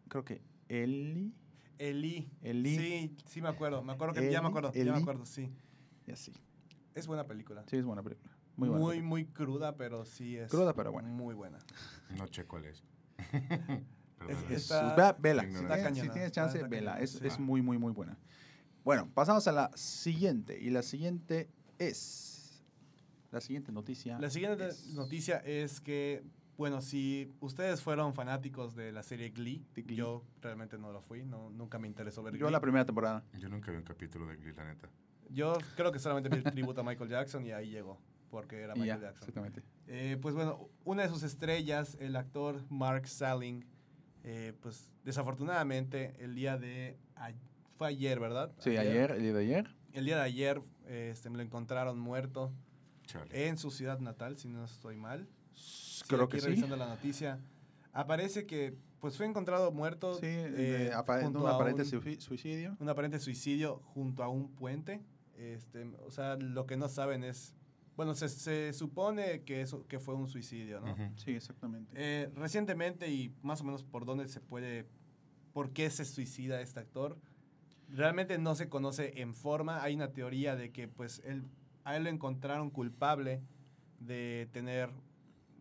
creo 0.09 0.25
que 0.25 0.41
Eli 0.69 1.33
Eli. 1.81 2.31
Eli. 2.43 2.77
Sí, 2.77 3.17
sí 3.27 3.41
me 3.41 3.49
acuerdo. 3.49 3.83
Me 3.83 3.93
acuerdo 3.95 4.13
que 4.15 4.31
ya 4.31 4.43
me 4.43 4.49
acuerdo. 4.49 4.71
Ya 4.73 4.93
me 4.93 4.99
acuerdo, 4.99 5.25
sí. 5.25 5.51
y 6.07 6.13
así. 6.13 6.33
Es 6.95 7.07
buena 7.07 7.27
película. 7.27 7.65
Sí, 7.69 7.77
es 7.79 7.85
buena 7.85 8.03
película. 8.03 8.31
Muy 8.57 8.69
buena. 8.69 8.81
muy, 8.85 8.91
película. 8.97 9.09
muy 9.09 9.25
cruda, 9.27 9.77
pero 9.77 10.05
sí 10.05 10.37
es. 10.37 10.51
Cruda, 10.51 10.75
pero 10.75 10.93
buena. 10.93 11.09
Muy 11.09 11.35
buena. 11.35 11.59
No 12.19 12.27
sé 12.27 12.45
cuál 12.45 12.67
es. 12.67 12.83
Perdón. 14.19 14.37
Es- 14.51 14.51
Es- 14.51 14.71
Está- 14.71 15.13
vela. 15.19 15.43
Si 15.43 15.49
Está 15.55 15.77
tienes, 15.93 16.27
si 16.27 16.31
chance, 16.33 16.59
está 16.59 16.69
vela. 16.69 17.01
Es, 17.01 17.13
sí. 17.13 17.27
es 17.27 17.39
muy, 17.39 17.63
muy, 17.63 17.79
muy 17.79 17.93
buena. 17.93 18.19
Bueno, 18.85 19.09
pasamos 19.15 19.49
a 19.49 19.53
la 19.53 19.71
siguiente. 19.75 20.61
Y 20.61 20.69
la 20.69 20.83
siguiente 20.83 21.49
es. 21.79 22.63
La 23.31 23.41
siguiente 23.41 23.73
noticia. 23.73 24.19
La 24.19 24.29
siguiente 24.29 24.69
es- 24.69 24.89
noticia 24.89 25.39
es 25.39 25.81
que, 25.81 26.23
bueno, 26.61 26.83
si 26.83 27.33
ustedes 27.41 27.81
fueron 27.81 28.13
fanáticos 28.13 28.75
de 28.77 28.93
la 28.93 29.03
serie 29.03 29.31
Glee, 29.31 29.65
yo 29.87 30.23
realmente 30.43 30.77
no 30.77 30.93
lo 30.93 31.01
fui, 31.01 31.25
no, 31.25 31.49
nunca 31.49 31.79
me 31.79 31.89
interesó 31.89 32.23
ver 32.23 32.35
Yo 32.35 32.41
Glee. 32.47 32.53
la 32.53 32.61
primera 32.61 32.85
temporada. 32.85 33.25
Yo 33.39 33.49
nunca 33.49 33.71
vi 33.71 33.79
un 33.79 33.83
capítulo 33.83 34.27
de 34.27 34.37
Glee, 34.37 34.53
la 34.53 34.65
neta. 34.67 34.91
Yo 35.31 35.57
creo 35.75 35.91
que 35.91 35.99
solamente 35.99 36.29
vi 36.29 36.37
el 36.37 36.45
tributo 36.53 36.83
a 36.83 36.85
Michael 36.85 37.09
Jackson 37.09 37.47
y 37.47 37.53
ahí 37.53 37.71
llegó, 37.71 37.99
porque 38.31 38.61
era 38.61 38.75
ya, 38.75 38.81
Michael 38.83 39.01
Jackson. 39.01 39.29
exactamente. 39.31 39.63
Eh, 39.87 40.19
pues 40.21 40.35
bueno, 40.35 40.69
una 40.85 41.03
de 41.03 41.09
sus 41.09 41.23
estrellas, 41.23 41.97
el 41.99 42.15
actor 42.15 42.63
Mark 42.69 43.09
Salling, 43.09 43.65
eh, 44.25 44.53
pues 44.61 44.93
desafortunadamente 45.03 46.15
el 46.19 46.35
día 46.35 46.59
de... 46.59 46.99
a- 47.17 47.33
fue 47.79 47.89
ayer, 47.89 48.21
¿verdad? 48.21 48.53
Sí, 48.59 48.77
ayer, 48.77 49.13
el 49.13 49.23
día 49.23 49.33
de 49.33 49.41
ayer. 49.41 49.77
El 49.95 50.05
día 50.05 50.17
de 50.17 50.23
ayer 50.25 50.61
eh, 50.87 51.09
este, 51.11 51.31
me 51.31 51.39
lo 51.39 51.43
encontraron 51.43 51.99
muerto 51.99 52.53
Chale. 53.07 53.49
en 53.49 53.57
su 53.57 53.71
ciudad 53.71 53.99
natal, 54.01 54.37
si 54.37 54.49
no 54.49 54.63
estoy 54.67 54.97
mal. 54.97 55.27
Sí, 56.11 56.15
Creo 56.17 56.25
aquí 56.27 56.33
que 56.37 56.41
sí. 56.41 56.47
revisando 56.49 56.77
la 56.77 56.87
noticia, 56.89 57.39
aparece 57.93 58.47
que 58.47 58.75
pues 59.01 59.17
fue 59.17 59.25
encontrado 59.27 59.73
muerto 59.73 60.15
Sí, 60.17 60.27
eh, 60.27 60.55
eh, 60.57 60.87
un 60.89 60.93
a 60.95 60.99
aparente 60.99 61.83
un- 61.97 62.21
suicidio. 62.21 62.77
un 62.79 62.89
aparente 62.89 63.19
suicidio 63.19 63.81
junto 63.95 64.23
a 64.23 64.29
un 64.29 64.51
puente. 64.51 65.01
Este, 65.39 65.85
o 66.07 66.11
sea, 66.11 66.37
lo 66.37 66.67
que 66.67 66.77
no 66.77 66.87
saben 66.89 67.25
es, 67.25 67.55
bueno, 67.97 68.15
se, 68.15 68.29
se 68.29 68.75
supone 68.75 69.43
que 69.45 69.63
eso 69.63 69.87
que 69.87 69.99
fue 69.99 70.15
un 70.15 70.29
suicidio, 70.29 70.81
¿no? 70.81 70.95
Sí, 71.17 71.31
exactamente. 71.31 71.93
Eh, 71.97 72.31
recientemente 72.35 73.09
y 73.11 73.33
más 73.43 73.63
o 73.63 73.65
menos 73.65 73.83
por 73.85 74.05
dónde 74.05 74.29
se 74.29 74.41
puede, 74.41 74.87
por 75.55 75.71
qué 75.73 75.89
se 75.89 76.05
suicida 76.05 76.61
este 76.61 76.81
actor, 76.81 77.17
realmente 77.89 78.37
no 78.37 78.55
se 78.55 78.69
conoce 78.69 79.21
en 79.23 79.35
forma. 79.35 79.83
Hay 79.83 79.95
una 79.95 80.13
teoría 80.13 80.57
de 80.57 80.73
que 80.73 80.89
pues 80.89 81.23
él, 81.25 81.43
a 81.85 81.97
él 81.97 82.05
lo 82.05 82.11
encontraron 82.11 82.69
culpable 82.69 83.41
de 83.99 84.47
tener, 84.53 84.91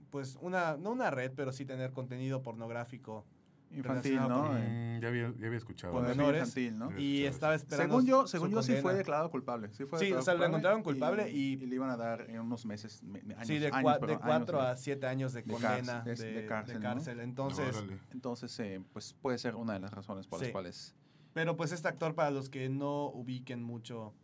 pues 0.10 0.38
una, 0.42 0.78
no 0.78 0.92
una 0.92 1.10
red, 1.12 1.32
pero 1.36 1.52
sí 1.52 1.66
tener 1.66 1.92
contenido 1.92 2.42
pornográfico. 2.42 3.26
Infantil, 3.72 4.16
¿no? 4.16 4.48
con- 4.48 4.58
Eh, 4.58 4.98
Mm, 4.98 5.02
ya, 5.04 5.08
había, 5.10 5.34
ya 5.38 5.46
había 5.46 5.58
escuchado. 5.60 5.94
Con 5.94 6.02
menores. 6.08 6.42
infantil, 6.42 6.80
¿no? 6.80 6.90
Sí. 6.90 7.04
Y 7.04 7.26
estaba 7.26 7.54
esperando. 7.54 7.94
Según 8.00 8.08
yo, 8.10 8.22
su 8.24 8.28
según 8.30 8.50
yo 8.50 8.64
sí 8.64 8.74
fue 8.82 8.96
declarado 8.96 9.30
culpable. 9.30 9.70
Sí, 9.74 9.86
fue 9.86 10.00
Sí, 10.00 10.12
o 10.12 10.24
sea, 10.24 10.34
lo 10.34 10.44
encontraron 10.44 10.82
culpable 10.82 11.30
y- 11.30 11.56
le 11.58 11.76
iban 11.76 11.92
a 11.92 11.96
dar 11.98 12.22
en 12.32 12.40
unos 12.40 12.66
meses, 12.66 13.04
me- 13.04 13.22
me- 13.22 13.36
años, 13.36 13.46
Sí, 13.48 13.60
de, 13.60 13.68
años, 13.68 13.84
cua- 13.84 14.00
perdón, 14.00 14.18
de 14.18 14.24
cuatro 14.26 14.60
años, 14.60 14.72
a 14.72 14.76
siete 14.78 15.06
años 15.06 15.34
de 15.34 15.44
de 15.44 15.52
condena 15.52 16.02
de, 16.02 16.10
cárcel, 16.10 16.16
de- 16.26 16.34
de 16.34 16.42
de 16.42 16.48
cárcel, 16.48 16.80
cárcel. 16.82 17.18
¿no? 17.18 17.24
Entonces. 17.24 17.84
Entonces, 18.12 18.60
eh, 18.60 18.82
pues 18.92 19.14
puede 19.22 19.38
ser 19.38 19.54
una 19.56 19.74
de 19.74 19.80
las 19.82 19.94
razones 19.94 20.26
por 20.26 20.42
las 20.42 20.50
cuales. 20.50 20.96
pero 21.34 21.56
pues 21.56 21.72
este 21.72 21.88
actor, 21.88 22.16
para 22.16 22.32
los 22.32 22.50
que 22.50 22.70
no 22.70 23.06
ubiquen 23.12 23.62
mucho 23.62 24.16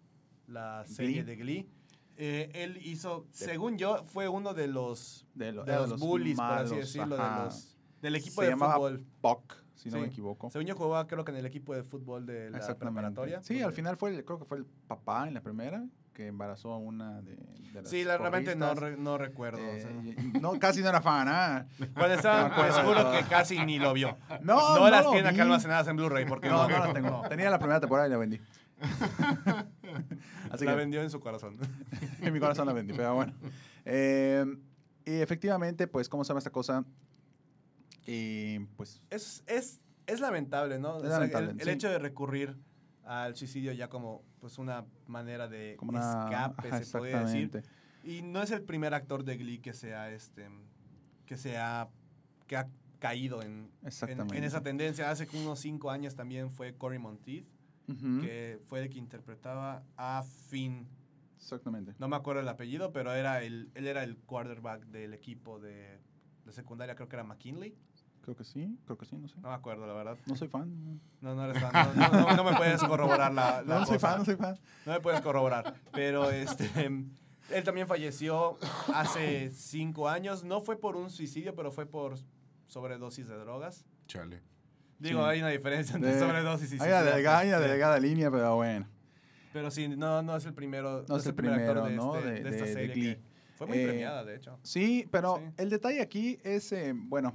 la 0.48 0.86
serie 0.88 1.22
Glee. 1.22 1.24
de 1.24 1.36
Glee, 1.36 1.70
eh, 2.18 2.50
él 2.54 2.78
hizo, 2.84 3.26
según 3.32 3.78
yo, 3.78 4.04
fue 4.06 4.28
uno 4.28 4.54
de 4.54 4.68
los, 4.68 5.26
De, 5.34 5.52
lo- 5.52 5.64
de 5.66 5.72
era 5.74 5.88
los 5.88 6.00
bullies, 6.00 6.36
por 6.38 6.46
así 6.46 6.56
malos, 6.56 6.72
decirlo, 6.72 7.16
ajá. 7.22 7.38
de 7.40 7.46
los, 7.46 7.78
del 8.02 8.16
equipo 8.16 8.42
Se 8.42 8.48
de 8.50 8.56
fútbol. 8.56 9.04
Puck, 9.22 9.54
si 9.76 9.90
no 9.90 10.00
me 10.00 10.08
equivoco. 10.08 10.50
Según 10.50 10.66
yo 10.68 10.76
jugaba, 10.76 11.08
creo 11.08 11.26
que 11.26 11.32
en 11.32 11.38
el 11.38 11.46
equipo 11.46 11.74
de 11.76 11.84
fútbol 11.84 12.26
de 12.26 12.50
la 12.52 12.76
preparatoria. 12.78 13.42
Sí, 13.44 13.62
al 13.62 13.74
final 13.74 13.98
fue, 13.98 14.16
el- 14.16 14.24
creo 14.26 14.40
que 14.40 14.46
fue 14.46 14.58
el 14.60 14.66
papá 14.66 15.28
en 15.28 15.34
la 15.34 15.42
primera 15.42 15.84
que 16.14 16.28
embarazó 16.28 16.72
a 16.72 16.78
una 16.78 17.22
de, 17.22 17.36
de 17.36 17.82
las 17.82 17.90
Sí, 17.90 18.06
la, 18.06 18.18
realmente 18.18 18.56
no, 18.56 18.74
re- 18.74 18.96
no 18.96 19.18
recuerdo. 19.18 19.58
o 19.58 19.62
Eh, 19.66 19.82
sea. 19.82 20.40
no, 20.40 20.58
casi 20.60 20.82
no 20.82 20.88
era 20.88 21.02
fan, 21.02 21.28
¿ah? 21.30 21.68
Cuando 21.94 22.14
estaban, 22.16 22.52
me 22.52 22.56
pues 22.56 22.74
juro 22.78 23.12
que 23.12 23.24
casi 23.30 23.60
ni 23.66 23.80
lo 23.80 23.92
vio. 23.92 24.16
No, 24.42 24.56
No, 24.56 24.80
no 24.80 24.90
las 24.90 25.12
tiene 25.12 25.28
acá 25.28 25.42
almacenadas 25.44 25.86
en 25.90 25.98
Blu-ray 25.98 26.26
porque 26.26 26.48
No, 26.48 26.70
no 26.70 26.80
la 26.80 26.94
tengo. 26.94 27.22
Tenía 27.28 27.50
la 27.50 27.58
primera 27.60 27.82
temporada 27.82 28.08
y 28.08 28.12
la 28.12 28.18
vendí. 28.18 28.40
Así 30.52 30.66
la 30.66 30.72
que 30.72 30.78
vendió 30.78 31.02
en 31.02 31.10
su 31.10 31.20
corazón. 31.20 31.58
en 32.22 32.34
mi 32.34 32.40
corazón 32.40 32.68
la 32.68 32.74
vendí, 32.74 32.94
pero 32.94 33.16
bueno. 33.16 33.34
Eh, 33.86 34.46
y 35.06 35.14
efectivamente, 35.14 35.88
pues, 35.88 36.10
¿cómo 36.10 36.24
se 36.24 36.30
llama 36.30 36.40
esta 36.40 36.52
cosa? 36.52 36.84
Y 38.06 38.60
pues, 38.78 39.02
Es, 39.10 39.44
es 39.48 39.80
Es 40.08 40.20
lamentable, 40.20 40.80
¿no? 40.80 40.96
O 40.96 40.98
Es 40.98 41.10
sea, 41.10 41.20
lamentable, 41.20 41.56
el, 41.58 41.70
hecho 41.70 41.90
de 41.90 42.00
recurrir 42.00 42.56
al 43.04 43.36
suicidio 43.36 43.72
ya 43.72 43.90
como 43.90 44.24
pues 44.40 44.58
una 44.58 44.86
manera 45.08 45.48
de 45.48 45.76
Como 45.78 45.92
una... 45.92 46.26
escape, 46.26 46.68
ajá, 46.68 46.84
se 46.84 46.98
podría 46.98 47.20
decir. 47.24 47.64
Y 48.04 48.22
no 48.22 48.42
es 48.42 48.52
el 48.52 48.62
primer 48.62 48.94
actor 48.94 49.24
de 49.24 49.38
Glee 49.38 49.60
que 49.60 49.74
sea 49.74 50.12
este 50.12 50.48
que 51.26 51.38
sea 51.38 51.90
que 52.48 52.58
ha 52.58 52.68
caído 53.00 53.42
en, 53.42 53.72
en, 53.84 54.36
en 54.36 54.44
esa 54.44 54.62
tendencia. 54.62 55.10
Hace 55.10 55.28
unos 55.34 55.60
cinco 55.60 55.90
años 55.90 56.16
también 56.16 56.52
fue 56.52 56.76
Cory 56.76 57.00
Monteith, 57.00 57.48
Que 58.22 58.60
fue 58.68 58.82
el 58.84 58.90
que 58.90 58.98
interpretaba 58.98 59.84
a 59.98 60.24
Finn. 60.50 60.88
Exactamente. 61.38 61.94
No 62.00 62.08
me 62.08 62.16
acuerdo 62.16 62.42
el 62.42 62.48
apellido, 62.48 62.92
pero 62.92 63.14
era 63.14 63.44
el, 63.44 63.70
él 63.76 63.88
era 63.88 64.04
el 64.04 64.18
quarterback 64.18 64.86
del 64.88 65.14
equipo 65.14 65.60
de, 65.60 66.00
de 66.46 66.52
secundaria, 66.52 66.96
creo 66.96 67.08
que 67.08 67.16
era 67.16 67.24
McKinley. 67.24 67.76
Creo 68.22 68.36
que 68.36 68.44
sí, 68.44 68.76
creo 68.86 68.98
que 68.98 69.06
sí, 69.06 69.16
no 69.18 69.28
sé. 69.28 69.36
No 69.42 69.50
me 69.50 69.54
acuerdo, 69.54 69.86
la 69.86 69.94
verdad. 69.94 70.18
No 70.26 70.36
soy 70.36 70.48
fan. 70.48 71.00
No, 71.22 71.36
no 71.36 71.46
eres 71.46 71.62
fan. 71.62 71.72
No, 71.96 72.10
no- 72.10 72.22
no- 72.32 72.36
no 72.38 72.44
me 72.44 72.58
puedes 72.58 72.82
corroborar 72.84 73.32
la, 73.32 73.62
la 73.62 73.76
No, 73.76 73.80
no 73.82 73.86
soy 73.86 74.00
fan, 74.00 74.18
no 74.20 74.26
soy 74.26 74.36
fan. 74.36 74.58
No 74.88 74.94
me 74.94 75.00
puedes 75.00 75.22
corroborar. 75.22 75.76
Pero 75.92 76.32
este, 76.32 76.68
él 77.52 77.64
también 77.64 77.88
falleció 77.88 78.58
hace 78.96 79.52
cinco 79.52 80.10
años. 80.10 80.44
No 80.44 80.62
fue 80.62 80.76
por 80.80 80.96
un 80.96 81.12
suicidio, 81.12 81.54
pero 81.56 81.72
fue 81.72 81.86
por 81.86 82.16
sobredosis 82.66 83.28
de 83.28 83.38
drogas. 83.38 83.86
Chale. 84.08 84.42
Digo, 85.00 85.22
Sí. 85.24 85.30
hay 85.30 85.40
una 85.40 85.50
diferencia 85.50 85.96
entre 85.96 86.14
De- 86.14 86.20
sobredosis 86.20 86.72
y 86.74 86.76
Hay 86.82 86.90
una 86.90 87.04
delgada, 87.04 87.40
hay 87.40 87.50
una 87.50 87.60
Sí. 87.62 87.68
delgada 87.68 88.00
línea, 88.00 88.32
pero 88.32 88.56
bueno. 88.56 88.88
Pero 89.54 89.72
sí, 89.72 89.88
no, 89.88 90.22
no 90.22 90.36
es 90.36 90.46
el 90.46 90.54
primero. 90.54 91.06
No 91.08 91.18
es 91.18 91.26
el 91.26 91.34
primer 91.36 91.60
actor 91.60 91.84
primero, 91.84 92.04
¿no? 92.04 92.16
este- 92.18 92.30
De- 92.32 92.38
esta 92.38 92.50
de- 92.52 92.58
de 92.70 92.74
serie 92.74 92.94
Glee. 92.94 93.16
que 93.16 93.36
Fue 93.56 93.68
muy 93.68 93.78
Eh, 93.78 93.88
premiada, 93.88 94.26
de 94.26 94.36
hecho. 94.36 94.60
Sí, 94.64 95.08
pero 95.10 95.38
Sí. 95.38 95.44
el 95.60 95.70
detalle 95.70 96.02
aquí 96.02 96.38
es, 96.44 96.74
eh, 96.74 96.92
bueno, 96.94 97.34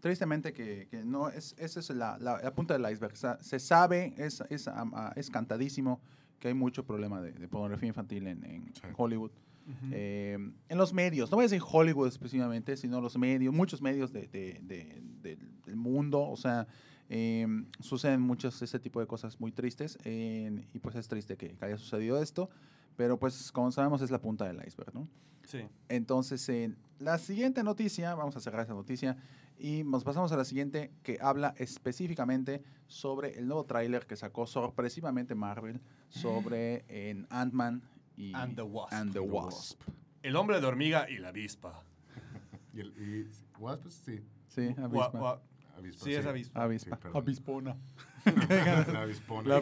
tristemente 0.00 0.52
que, 0.52 0.86
que 0.90 1.02
no, 1.02 1.30
es, 1.30 1.54
esa 1.58 1.80
es 1.80 1.88
la, 1.90 2.18
la- 2.18 2.42
la 2.42 2.52
punta 2.54 2.74
del 2.76 2.82
iceberg. 2.92 3.14
O 3.14 3.16
sea, 3.16 3.38
se 3.40 3.58
sabe, 3.58 4.12
es, 4.18 4.42
es, 4.50 4.68
ah, 4.68 5.12
es 5.16 5.30
cantadísimo 5.30 6.02
que 6.38 6.48
hay 6.48 6.54
mucho 6.54 6.84
problema 6.84 7.22
de, 7.22 7.32
de 7.32 7.48
pornografía 7.48 7.88
infantil 7.88 8.26
en, 8.26 8.44
en 8.44 8.74
Sí. 8.74 8.82
Hollywood. 8.96 9.30
Ujú. 9.66 9.90
Eh, 9.92 10.36
en 10.68 10.76
los 10.78 10.92
medios, 10.92 11.30
no 11.30 11.36
voy 11.36 11.44
a 11.44 11.48
decir 11.48 11.62
Hollywood 11.66 12.08
específicamente, 12.08 12.76
sino 12.76 13.00
los 13.00 13.16
medios, 13.16 13.54
muchos 13.54 13.80
medios 13.80 14.12
de, 14.12 14.26
de- 14.28 14.60
de- 14.62 15.38
del 15.64 15.76
mundo, 15.76 16.20
o 16.20 16.36
sea, 16.36 16.66
eh, 17.14 17.46
suceden 17.80 18.22
muchos 18.22 18.62
ese 18.62 18.78
tipo 18.78 18.98
de 19.00 19.06
cosas 19.06 19.38
muy 19.38 19.52
tristes 19.52 19.98
eh, 20.04 20.66
y 20.72 20.78
pues 20.78 20.96
es 20.96 21.08
triste 21.08 21.36
que, 21.36 21.54
que 21.56 21.64
haya 21.66 21.76
sucedido 21.76 22.22
esto, 22.22 22.48
pero 22.96 23.18
pues 23.18 23.52
como 23.52 23.70
sabemos 23.70 24.00
es 24.00 24.10
la 24.10 24.18
punta 24.20 24.46
del 24.46 24.66
iceberg, 24.66 24.94
¿no? 24.94 25.06
Sí. 25.46 25.60
Entonces, 25.90 26.48
en 26.48 26.78
la 26.98 27.18
siguiente 27.18 27.62
noticia, 27.62 28.14
vamos 28.14 28.34
a 28.36 28.40
cerrar 28.40 28.64
esa 28.64 28.72
noticia 28.72 29.18
y 29.58 29.84
nos 29.84 30.04
pasamos 30.04 30.32
a 30.32 30.36
la 30.38 30.44
siguiente 30.46 30.90
que 31.02 31.18
habla 31.20 31.52
específicamente 31.58 32.62
sobre 32.86 33.38
el 33.38 33.46
nuevo 33.46 33.64
tráiler 33.64 34.06
que 34.06 34.16
sacó 34.16 34.46
sorpresivamente 34.46 35.34
Marvel 35.34 35.80
sobre 36.08 36.84
en 36.88 37.26
Ant-Man 37.28 37.82
y 38.16 38.32
And 38.34 38.54
the 38.56 38.62
Wasp. 38.62 38.94
and 38.94 39.12
the 39.12 39.20
Wasp. 39.20 39.82
El 40.22 40.36
hombre 40.36 40.60
de 40.60 40.66
hormiga 40.66 41.10
y 41.10 41.18
la 41.18 41.28
avispa. 41.28 41.84
Y, 42.74 42.80
el, 42.80 42.88
y 42.96 43.60
Wasp, 43.60 43.86
sí. 43.90 44.20
Sí, 44.48 44.74
avispa. 44.78 45.12
gua- 45.12 45.40
Avispa, 45.82 46.04
Sí, 46.04 46.14
es 46.14 46.26
avispa. 46.26 46.62
Avispa. 46.62 46.98
Sí. 47.02 47.08
Avispona. 47.14 47.76
La 48.92 49.02
avispona. 49.02 49.48
La. 49.48 49.58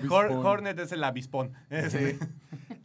Hornet 0.51 0.79
es 0.79 0.93
el 0.93 1.03
avispón. 1.05 1.53
Sí. 1.91 2.19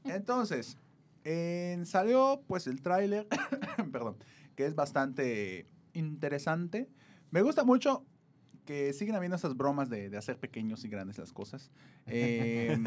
Entonces, 0.05 0.77
en- 1.23 1.85
salió 1.85 2.41
pues 2.47 2.67
el 2.67 2.81
tráiler, 2.81 3.27
perdón, 3.91 4.17
que 4.55 4.65
es 4.65 4.75
bastante 4.75 5.67
interesante. 5.93 6.89
Me 7.31 7.41
gusta 7.41 7.63
mucho 7.63 8.05
que 8.65 8.93
siguen 8.93 9.15
habiendo 9.15 9.35
estas 9.35 9.55
bromas 9.55 9.89
de, 9.89 10.09
de 10.09 10.17
hacer 10.17 10.39
pequeños 10.39 10.83
y 10.85 10.89
grandes 10.89 11.17
las 11.17 11.31
cosas. 11.33 11.71
Eh, 12.07 12.77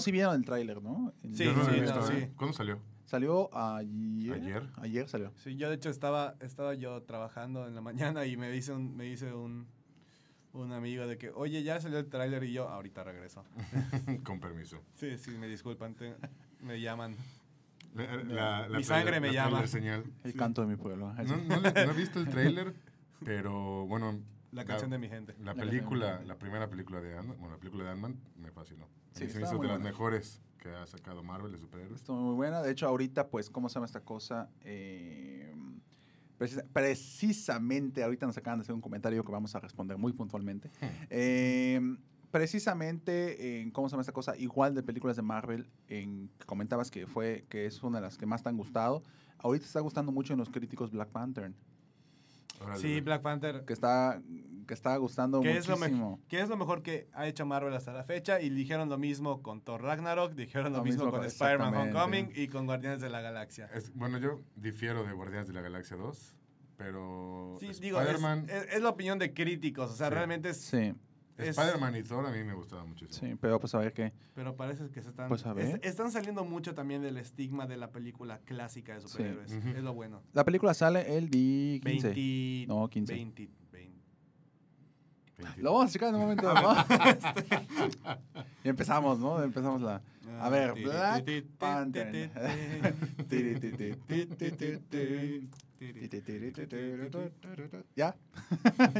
sí 0.00 0.12
vieron 0.12 0.34
el 0.34 0.44
tráiler, 0.44 0.82
¿no? 0.82 1.12
El- 1.22 1.36
Sí, 1.36 1.44
Yo 1.44 1.52
no 1.52 1.62
lo 1.64 1.70
he 1.70 1.74
sí, 1.74 1.80
visto, 1.80 2.00
no, 2.00 2.10
¿eh? 2.10 2.26
sí. 2.28 2.32
¿Cuándo 2.36 2.56
salió? 2.56 2.78
Salió 3.12 3.48
ayer. 3.56 4.34
¿Ayer? 4.34 4.68
Ayer 4.82 5.08
salió. 5.08 5.32
Sí, 5.36 5.56
yo 5.56 5.70
de 5.70 5.76
hecho 5.76 5.88
estaba, 5.88 6.34
estaba 6.40 6.74
yo 6.74 7.02
trabajando 7.04 7.66
en 7.66 7.74
la 7.74 7.80
mañana 7.80 8.26
y 8.26 8.36
me 8.36 8.50
dice 8.50 8.72
un, 8.72 8.94
me 8.98 9.04
dice 9.04 9.32
un, 9.32 9.66
un 10.52 10.72
amigo 10.72 11.06
de 11.06 11.16
que, 11.16 11.30
oye, 11.30 11.62
ya 11.62 11.80
salió 11.80 11.98
el 11.98 12.10
tráiler 12.10 12.44
y 12.44 12.52
yo, 12.52 12.68
ahorita 12.68 13.04
regreso. 13.04 13.44
Con 14.24 14.40
permiso. 14.40 14.82
Sí, 14.96 15.16
sí, 15.16 15.30
me 15.38 15.48
disculpan, 15.48 15.94
te- 15.94 16.16
me 16.60 16.82
llaman. 16.82 17.16
La, 17.94 18.16
la- 18.24 18.68
la 18.68 18.76
Mi 18.76 18.84
sangre 18.84 19.20
me 19.20 19.28
la 19.28 19.32
llama. 19.32 19.66
señal. 19.66 20.04
El 20.22 20.32
Sí. 20.32 20.38
canto 20.38 20.60
de 20.60 20.66
mi 20.66 20.76
pueblo. 20.76 21.10
No, 21.14 21.36
no 21.38 21.60
le- 21.60 21.72
no 21.86 21.92
he 21.92 21.94
visto 21.94 22.20
el 22.20 22.28
trailer, 22.28 22.74
pero 23.24 23.86
bueno. 23.86 24.20
La 24.52 24.66
canción 24.66 24.90
de 24.90 24.98
mi 24.98 25.08
gente. 25.08 25.34
La 25.38 25.54
La 25.54 25.54
película, 25.54 26.20
la 26.26 26.36
primera 26.36 26.68
película 26.68 27.00
de 27.00 27.16
Ant-Man, 27.16 27.38
bueno, 27.38 27.54
la 27.54 27.58
película 27.58 27.84
de 27.84 27.90
Ant-Man 27.92 28.20
me 28.36 28.50
fascinó. 28.50 28.86
Sí, 29.12 29.28
se 29.30 29.38
me 29.40 29.46
hizo 29.46 29.56
de 29.56 29.68
las 29.68 29.80
mejores 29.80 30.42
que 30.58 30.68
ha 30.70 30.86
sacado 30.86 31.22
Marvel 31.22 31.52
de 31.52 31.58
superhéroes. 31.58 32.00
Estuvo 32.00 32.16
muy 32.20 32.34
buena. 32.34 32.62
De 32.62 32.70
hecho, 32.72 32.86
ahorita, 32.86 33.28
pues, 33.28 33.48
¿cómo 33.50 33.68
se 33.68 33.74
llama 33.74 33.86
esta 33.86 34.00
cosa? 34.00 34.48
Eh, 34.62 35.54
precisa- 36.38 36.64
precisamente, 36.72 38.02
ahorita 38.02 38.26
nos 38.26 38.36
acaban 38.36 38.58
de 38.58 38.62
hacer 38.62 38.74
un 38.74 38.80
comentario 38.80 39.24
que 39.24 39.32
vamos 39.32 39.54
a 39.54 39.60
responder 39.60 39.96
muy 39.98 40.12
puntualmente. 40.12 40.70
Eh, 41.10 41.80
precisamente, 42.30 43.60
en, 43.60 43.70
¿cómo 43.70 43.88
se 43.88 43.92
llama 43.92 44.02
esta 44.02 44.12
cosa? 44.12 44.36
Igual 44.36 44.74
de 44.74 44.82
películas 44.82 45.16
de 45.16 45.22
Marvel, 45.22 45.68
en, 45.88 46.28
que 46.38 46.44
comentabas 46.46 46.90
que 46.90 47.06
fue 47.06 47.46
que 47.48 47.66
es 47.66 47.82
una 47.82 47.98
de 47.98 48.02
las 48.02 48.18
que 48.18 48.26
más 48.26 48.42
te 48.42 48.48
han 48.48 48.56
gustado. 48.56 49.02
Ahorita 49.38 49.64
está 49.64 49.80
gustando 49.80 50.12
mucho 50.12 50.32
en 50.32 50.38
los 50.40 50.50
críticos 50.50 50.90
Black 50.90 51.08
Panther. 51.10 51.52
Sí, 52.76 53.00
Black 53.00 53.22
Panther. 53.22 53.64
que 53.64 53.72
está, 53.72 54.20
que 54.68 54.74
está 54.74 54.96
gustando 54.98 55.40
¿Qué 55.40 55.56
es, 55.56 55.66
lo 55.66 55.76
muchísimo. 55.76 56.20
¿Qué 56.28 56.40
es 56.40 56.48
lo 56.48 56.56
mejor 56.56 56.82
que 56.82 57.08
ha 57.14 57.26
hecho 57.26 57.44
Marvel 57.46 57.74
hasta 57.74 57.92
la 57.92 58.04
fecha? 58.04 58.40
Y 58.40 58.50
dijeron 58.50 58.88
lo 58.88 58.98
mismo 58.98 59.42
con 59.42 59.60
Thor 59.62 59.82
Ragnarok, 59.82 60.34
dijeron 60.34 60.70
lo, 60.72 60.78
Lo 60.78 60.84
mismo, 60.84 61.04
mismo 61.06 61.10
con 61.10 61.20
con- 61.20 61.26
Spider-Man. 61.26 61.74
Homecoming 61.74 62.30
y 62.36 62.46
con 62.46 62.66
Guardianes 62.66 63.00
de 63.00 63.08
la 63.10 63.20
Galaxia. 63.20 63.68
Es- 63.74 63.92
bueno, 63.94 64.18
yo 64.18 64.40
difiero 64.54 65.02
de 65.04 65.12
Guardianes 65.12 65.48
de 65.48 65.54
la 65.54 65.62
Galaxia 65.62 65.96
2, 65.96 66.36
pero 66.76 67.56
Sí, 67.58 67.66
digo, 67.80 67.98
es, 68.00 68.06
Spider-Man 68.06 68.46
es- 68.48 68.74
es 68.74 68.82
la 68.82 68.90
opinión 68.90 69.18
de 69.18 69.32
críticos, 69.34 69.90
o 69.90 69.96
sea, 69.96 70.08
Sí. 70.08 70.14
realmente 70.14 70.50
es... 70.50 70.58
Sí, 70.60 70.94
es- 71.38 71.48
Spider-Man 71.56 71.96
y 71.96 72.02
Thor 72.02 72.26
a 72.26 72.30
mí 72.30 72.44
me 72.44 72.52
gustaban 72.54 72.88
muchísimo. 72.88 73.26
sí, 73.26 73.36
pero 73.40 73.58
pues 73.58 73.74
a 73.74 73.78
ver 73.78 73.92
qué. 73.94 74.12
Pero 74.34 74.54
parece 74.54 74.88
que 74.90 75.00
se 75.02 75.08
están... 75.08 75.28
Pues, 75.28 75.46
a 75.46 75.54
ver. 75.54 75.64
est- 75.76 75.84
están 75.86 76.12
saliendo 76.12 76.44
mucho 76.44 76.74
también 76.74 77.00
del 77.00 77.16
estigma 77.16 77.66
de 77.66 77.76
la 77.78 77.90
película 77.90 78.40
clásica 78.44 78.94
de 78.94 79.00
superhéroes. 79.00 79.50
Ujú. 79.52 79.68
Es 79.70 79.82
lo 79.82 79.94
bueno. 79.94 80.22
La 80.34 80.44
película 80.44 80.74
sale 80.74 81.16
el 81.16 81.30
día 81.30 81.80
15. 81.80 82.08
20... 82.10 82.66
No, 82.68 82.88
15. 82.90 83.14
20, 83.14 83.48
20. 85.38 85.42
20. 85.44 85.62
Lo 85.62 85.72
vamos 85.72 85.90
a 85.90 85.92
checar 85.92 86.08
en 86.10 86.14
un 86.16 86.20
momento, 86.22 86.52
¿no? 86.52 86.74
y 88.64 88.68
empezamos, 88.68 89.18
¿no? 89.18 89.42
Empezamos 89.42 89.80
la... 89.82 90.02
A 90.40 90.48
ver, 90.50 90.74
Black 90.74 91.44
Panther. 91.58 92.30
¿Ya? 97.96 98.16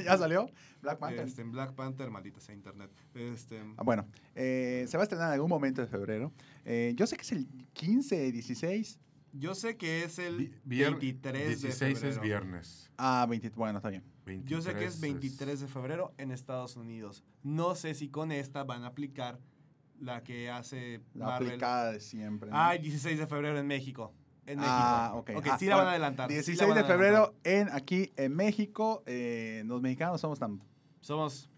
¿Ya 0.04 0.18
salió? 0.18 0.50
Black 0.82 0.98
Panther. 0.98 1.26
Este, 1.26 1.42
en 1.42 1.52
Black 1.52 1.74
Panther, 1.74 2.10
maldita 2.10 2.40
sea 2.40 2.54
internet. 2.54 2.90
Este, 3.14 3.60
Ah, 3.76 3.82
bueno, 3.82 4.06
eh, 4.34 4.86
se 4.88 4.96
va 4.96 5.02
a 5.02 5.04
estrenar 5.04 5.28
en 5.28 5.34
algún 5.34 5.50
momento 5.50 5.80
de 5.80 5.88
febrero. 5.88 6.32
Eh, 6.64 6.92
yo 6.96 7.06
sé 7.06 7.16
que 7.16 7.22
es 7.22 7.32
el 7.32 7.46
15, 7.72 8.32
16. 8.32 8.98
Yo 9.32 9.54
sé 9.54 9.76
que 9.76 10.04
es 10.04 10.18
el 10.18 10.36
Vi- 10.36 10.52
vier- 10.64 10.90
23 10.90 11.42
de 11.42 11.48
16 11.48 11.98
febrero. 11.98 12.14
es 12.16 12.20
viernes. 12.20 12.90
Ah, 12.96 13.26
20, 13.28 13.50
bueno, 13.50 13.78
está 13.78 13.90
bien. 13.90 14.04
Yo 14.44 14.60
sé 14.60 14.70
que 14.74 14.80
23 14.80 14.94
es 14.94 15.00
23 15.00 15.60
de 15.60 15.68
febrero 15.68 16.12
en 16.18 16.30
Estados 16.32 16.76
Unidos. 16.76 17.24
No 17.42 17.74
sé 17.74 17.94
si 17.94 18.08
con 18.10 18.30
esta 18.32 18.64
van 18.64 18.84
a 18.84 18.88
aplicar 18.88 19.38
la 20.00 20.22
que 20.22 20.50
hace 20.50 21.00
La 21.14 21.26
Marvel. 21.26 21.48
aplicada 21.48 21.92
de 21.92 22.00
siempre. 22.00 22.50
¿no? 22.50 22.56
Ah, 22.56 22.72
16 22.76 23.18
de 23.18 23.26
febrero 23.26 23.58
en 23.58 23.66
México. 23.66 24.12
En 24.46 24.58
Ah, 24.60 25.12
México. 25.14 25.18
ok. 25.18 25.30
Ok, 25.46 25.52
Ah, 25.52 25.58
sí 25.58 25.66
la 25.66 25.76
van 25.76 25.86
a 25.86 25.90
adelantar. 25.90 26.28
sí 26.28 26.34
16 26.34 26.58
la 26.60 26.66
van 26.66 26.78
a 26.78 26.82
de 26.82 26.86
febrero 26.86 27.34
en 27.44 27.68
aquí 27.70 28.12
en 28.16 28.34
México. 28.36 29.02
eh, 29.06 29.62
los 29.66 29.80
mexicanos 29.82 30.20
somos 30.20 30.38
tan... 30.38 30.60
Somos, 31.00 31.48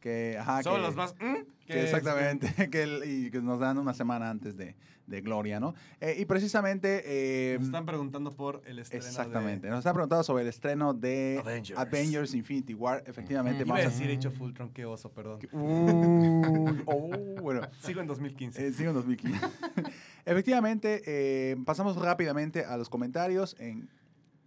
Que, 0.00 0.36
ajá, 0.38 0.62
somos 0.62 0.78
que- 0.78 0.86
los 0.86 0.96
más... 0.96 1.14
mm, 1.20 1.34
Que 1.66 1.72
que 1.74 1.82
exactamente, 1.84 2.46
que, 2.70 2.82
el- 2.82 3.02
y 3.26 3.30
que 3.30 3.40
nos 3.42 3.60
dan 3.60 3.78
una 3.78 3.92
semana 3.94 4.30
antes 4.30 4.56
de, 4.56 4.74
de 5.10 5.20
Gloria, 5.20 5.60
¿no? 5.60 5.74
Eh, 6.00 6.16
y 6.18 6.24
precisamente... 6.24 7.02
eh, 7.04 7.56
Nos 7.58 7.66
están 7.66 7.84
preguntando 7.84 8.32
por 8.32 8.62
el 8.64 8.78
estreno 8.78 9.04
exactamente, 9.04 9.66
de... 9.66 9.70
nos 9.70 9.80
están 9.80 9.92
preguntando 9.94 10.22
sobre 10.24 10.44
el 10.44 10.48
estreno 10.48 10.94
de 10.94 11.38
Avengers. 11.42 11.78
Avengers, 11.78 12.34
Infinity 12.34 12.72
War. 12.74 13.02
Efectivamente, 13.06 13.64
Iba 13.66 13.76
a 13.76 13.80
decir 13.80 14.08
hecho 14.08 14.30
Fultron, 14.30 14.70
qué 14.70 14.86
oso, 14.86 15.10
perdón. 15.12 15.40
Uy, 15.52 16.82
oh, 16.86 17.10
bueno, 17.42 17.62
Sigo 17.80 18.00
en 18.00 18.06
2015. 18.06 18.66
eh, 18.66 18.72
sigo 18.72 18.90
en 18.90 18.94
2015. 18.96 19.40
Efectivamente, 20.24 21.02
eh, 21.06 21.56
pasamos 21.66 21.96
rápidamente 21.96 22.64
a 22.64 22.76
los 22.76 22.88
comentarios. 22.88 23.56
En 23.58 23.88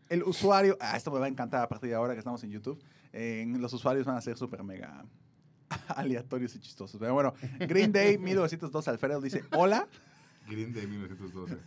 el 0.10 0.24
usuario, 0.24 0.78
ah, 0.80 0.96
esto 0.96 1.12
me 1.12 1.20
va 1.20 1.26
a 1.26 1.30
encantar 1.30 1.62
a 1.64 1.68
partir 1.68 1.90
de 1.90 1.96
ahora 1.96 2.14
que 2.14 2.20
estamos 2.20 2.44
en 2.44 2.52
YouTube. 2.52 2.82
En 3.12 3.62
los 3.62 3.74
usuarios 3.74 4.06
van 4.06 4.16
a 4.16 4.22
ser 4.22 4.38
súper 4.38 4.64
mega 4.64 5.06
aleatorios 5.88 6.56
y 6.56 6.60
chistosos. 6.60 7.00
Pero 7.00 7.14
bueno, 7.14 7.34
Green 7.60 7.92
Day 7.92 8.18
1902 8.18 8.88
Alfredo 8.88 9.22
dice, 9.22 9.44
hola. 9.56 9.88
Green 10.48 10.74
Day 10.74 10.88
1912. 10.88 11.58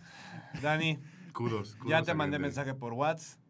Dani, 0.62 0.98
Kudos. 1.32 1.76
ya 1.86 2.02
te 2.02 2.14
mandé 2.14 2.38
Green 2.38 2.42
Day. 2.52 2.62
mensaje 2.62 2.74
por 2.74 2.92
WhatsApp. 2.92 3.40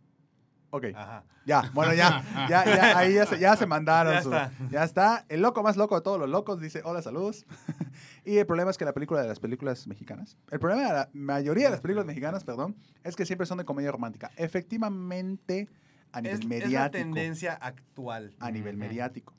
Ok. 0.70 0.86
Ajá. 0.96 1.24
Ya, 1.46 1.70
bueno, 1.74 1.94
ya, 1.94 2.24
ya, 2.50 2.64
ya, 2.64 2.98
ahí 2.98 3.14
ya 3.14 3.24
se, 3.24 3.38
ya 3.38 3.56
se 3.56 3.66
mandaron. 3.66 4.12
Ya 4.14 4.22
su- 4.22 4.32
está. 4.32 4.52
ya 4.68 4.84
está. 4.84 5.24
El 5.28 5.40
loco 5.40 5.62
más 5.62 5.76
loco 5.76 5.94
de 5.94 6.02
todos 6.02 6.18
los 6.18 6.28
locos 6.28 6.60
dice, 6.60 6.82
hola, 6.84 7.00
saludos. 7.02 7.46
y 8.24 8.38
el 8.38 8.46
problema 8.46 8.70
es 8.72 8.76
que 8.76 8.84
la 8.84 8.92
película 8.92 9.22
de 9.22 9.28
las 9.28 9.38
películas 9.38 9.86
mexicanas, 9.86 10.36
el 10.50 10.58
problema 10.58 10.82
de 10.82 10.92
la 10.92 11.08
mayoría 11.12 11.66
de 11.66 11.70
las 11.70 11.80
películas 11.80 12.04
mexicanas, 12.04 12.42
perdón, 12.42 12.76
es 13.04 13.14
que 13.14 13.24
siempre 13.24 13.46
son 13.46 13.58
de 13.58 13.64
comedia 13.64 13.92
romántica. 13.92 14.32
Efectivamente, 14.36 15.68
a 16.12 16.20
nivel 16.20 16.34
Es, 16.38 16.40
es 16.40 16.44
la 16.44 16.48
mediático. 16.48 17.04
tendencia 17.04 17.54
actual. 17.54 18.34
a 18.40 18.50
nivel 18.50 18.76
mediático. 18.76 19.34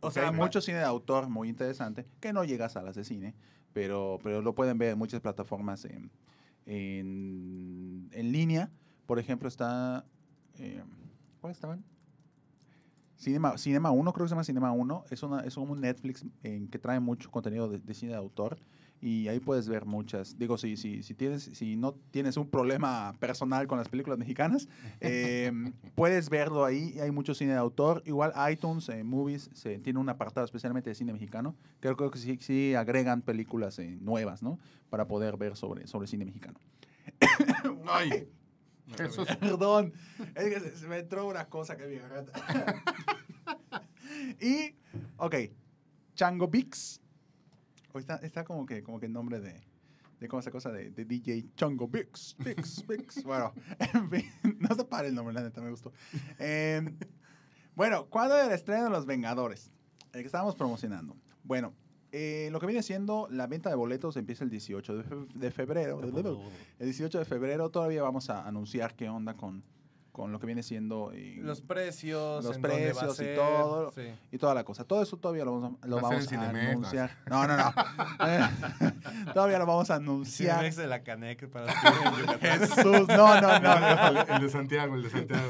O 0.00 0.10
sea, 0.10 0.28
hay 0.28 0.34
mucho 0.34 0.60
cine 0.60 0.78
de 0.78 0.84
autor 0.84 1.28
muy 1.28 1.48
interesante 1.48 2.06
que 2.20 2.32
no 2.32 2.44
llega 2.44 2.66
a 2.66 2.68
salas 2.68 2.94
de 2.96 3.04
cine, 3.04 3.34
pero, 3.72 4.18
pero 4.22 4.42
lo 4.42 4.54
pueden 4.54 4.78
ver 4.78 4.92
en 4.92 4.98
muchas 4.98 5.20
plataformas 5.20 5.84
en, 5.84 6.10
en, 6.66 8.08
en 8.12 8.32
línea. 8.32 8.70
Por 9.06 9.18
ejemplo, 9.18 9.48
está... 9.48 10.04
Eh, 10.58 10.82
¿Cuáles 11.40 11.56
estaban? 11.56 11.84
Cinema, 13.22 13.56
Cinema 13.56 13.92
1, 13.92 14.12
creo 14.12 14.24
que 14.24 14.28
se 14.28 14.32
llama 14.32 14.42
Cinema 14.42 14.72
1. 14.72 15.04
Es, 15.10 15.22
una, 15.22 15.40
es 15.42 15.56
un 15.56 15.80
Netflix 15.80 16.24
en 16.42 16.66
que 16.66 16.80
trae 16.80 16.98
mucho 16.98 17.30
contenido 17.30 17.68
de, 17.68 17.78
de 17.78 17.94
cine 17.94 18.12
de 18.12 18.18
autor. 18.18 18.58
Y 19.00 19.28
ahí 19.28 19.38
puedes 19.38 19.68
ver 19.68 19.84
muchas. 19.84 20.36
Digo, 20.38 20.58
si, 20.58 20.76
si, 20.76 21.04
si, 21.04 21.14
tienes, 21.14 21.44
si 21.44 21.76
no 21.76 21.94
tienes 22.10 22.36
un 22.36 22.48
problema 22.48 23.14
personal 23.20 23.68
con 23.68 23.78
las 23.78 23.88
películas 23.88 24.18
mexicanas, 24.18 24.68
eh, 25.00 25.52
puedes 25.94 26.30
verlo 26.30 26.64
ahí. 26.64 26.98
Hay 27.00 27.12
mucho 27.12 27.32
cine 27.32 27.52
de 27.52 27.58
autor. 27.58 28.02
Igual 28.06 28.32
iTunes, 28.50 28.88
eh, 28.88 29.04
Movies, 29.04 29.50
se, 29.54 29.78
tiene 29.78 30.00
un 30.00 30.08
apartado 30.08 30.44
especialmente 30.44 30.90
de 30.90 30.96
cine 30.96 31.12
mexicano. 31.12 31.54
Creo, 31.78 31.96
creo 31.96 32.10
que 32.10 32.18
sí, 32.18 32.38
sí 32.40 32.74
agregan 32.74 33.22
películas 33.22 33.78
eh, 33.78 33.98
nuevas, 34.00 34.42
¿no? 34.42 34.58
Para 34.90 35.06
poder 35.06 35.36
ver 35.36 35.56
sobre, 35.56 35.86
sobre 35.86 36.08
cine 36.08 36.24
mexicano. 36.24 36.58
Ay. 37.86 38.28
Perdón, 39.40 39.92
es 40.34 40.44
que 40.44 40.70
se, 40.76 40.86
me 40.86 40.98
entró 40.98 41.26
una 41.26 41.48
cosa 41.48 41.76
que 41.76 41.86
mi 41.86 41.96
garganta. 41.96 42.32
y, 44.40 44.74
ok, 45.16 45.34
Chango 46.14 46.48
Bix. 46.48 47.00
Hoy 47.92 48.00
está, 48.00 48.16
está 48.16 48.44
como 48.44 48.64
que 48.64 48.82
como 48.82 48.98
que 48.98 49.06
el 49.06 49.12
nombre 49.12 49.40
de, 49.40 49.62
de 50.18 50.28
cómo 50.28 50.40
esa 50.40 50.50
cosa 50.50 50.70
de, 50.70 50.90
de 50.90 51.04
DJ 51.04 51.46
Chango 51.56 51.88
Bix, 51.88 52.36
Bix, 52.38 52.86
Bix. 52.86 53.22
Bueno, 53.24 53.52
en 53.78 54.08
fin, 54.08 54.24
no 54.58 54.74
se 54.74 54.84
para 54.84 55.08
el 55.08 55.14
nombre, 55.14 55.34
la 55.34 55.42
neta, 55.42 55.60
me 55.60 55.70
gustó. 55.70 55.92
Em, 56.38 56.96
bueno, 57.74 58.06
¿cuándo 58.08 58.36
era 58.36 58.46
el 58.46 58.52
estreno 58.52 58.84
de 58.84 58.90
Los 58.90 59.06
Vengadores? 59.06 59.72
El 60.12 60.20
que 60.20 60.26
estábamos 60.26 60.54
promocionando. 60.54 61.16
Bueno, 61.42 61.74
eh, 62.12 62.48
lo 62.52 62.60
que 62.60 62.66
viene 62.66 62.82
siendo 62.82 63.26
la 63.30 63.46
venta 63.46 63.70
de 63.70 63.74
boletos 63.76 64.16
empieza 64.16 64.44
el 64.44 64.50
18 64.50 64.96
de, 64.98 65.02
fe- 65.02 65.16
de 65.34 65.50
febrero. 65.50 65.98
El 66.78 66.86
18 66.86 67.18
de 67.18 67.24
febrero 67.24 67.70
todavía 67.70 68.02
vamos 68.02 68.28
a 68.30 68.46
anunciar 68.46 68.94
qué 68.94 69.08
onda 69.08 69.34
con, 69.34 69.62
con 70.12 70.30
lo 70.30 70.38
que 70.38 70.44
viene 70.44 70.62
siendo 70.62 71.10
eh, 71.14 71.38
Los 71.40 71.62
precios, 71.62 72.44
Los 72.44 72.56
va 72.56 72.58
a 72.58 72.62
precios 72.62 73.14
y 73.14 73.16
ser, 73.16 73.34
todo. 73.36 73.90
sí. 73.92 74.02
y 74.30 74.36
toda 74.36 74.52
la 74.54 74.62
cosa. 74.62 74.84
Todo 74.84 75.02
eso 75.02 75.16
todavía 75.16 75.44
lo 75.46 75.58
vamos 75.58 75.78
a, 75.82 75.86
lo 75.86 75.96
Va 75.96 76.02
a 76.02 76.20
ser 76.20 76.28
vamos 76.28 76.32
en 76.32 76.38
a 76.38 76.42
Cinemex, 76.50 76.64
¿no? 76.64 76.70
anunciar. 76.70 77.10
No, 77.30 77.46
no, 77.46 77.56
no. 77.56 77.72
Todavía 79.34 79.58
lo 79.58 79.66
vamos 79.66 79.90
a 79.90 79.94
anunciar. 79.96 80.56
Cinemex 80.56 80.76
de 80.76 80.86
la 80.86 81.02
Canec 81.02 81.48
para. 81.48 81.72
Jesús, 82.40 83.08
no, 83.08 83.40
no, 83.40 83.58
no. 83.58 83.80
no. 83.80 84.08
el, 84.08 84.30
el 84.36 84.42
de 84.42 84.48
Santiago, 84.50 84.94
el 84.96 85.02
de 85.04 85.10
Santiago. 85.10 85.48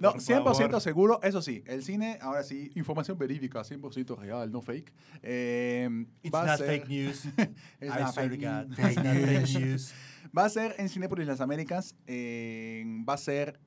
No, 0.00 0.12
Por 0.12 0.20
100% 0.22 0.42
favor. 0.54 0.80
seguro. 0.80 1.20
Eso 1.22 1.42
sí, 1.42 1.62
el 1.66 1.82
cine, 1.82 2.18
ahora 2.22 2.42
sí, 2.44 2.70
información 2.76 3.18
verídica, 3.18 3.60
100% 3.60 4.16
real, 4.18 4.50
no 4.50 4.62
fake. 4.62 4.92
Eh, 5.22 6.06
It's 6.22 6.34
va 6.34 6.42
a 6.42 6.46
not 6.46 6.58
ser- 6.58 6.66
fake 6.66 6.88
news. 6.88 7.24
It's 7.26 7.94
I 7.94 8.00
not 8.00 8.14
swear 8.14 8.28
to 8.30 8.36
fake 8.36 8.42
God. 8.42 8.68
news. 8.68 8.78
It's 8.78 8.96
not 8.96 9.14
fake 9.16 9.60
news. 9.60 9.94
Va 10.36 10.44
a 10.44 10.48
ser 10.48 10.74
en 10.78 10.88
Cinépolis 10.88 11.26
Las 11.26 11.40
Américas. 11.40 11.94
eh, 12.06 12.84
va 13.08 13.14
a 13.14 13.18
ser 13.18 13.58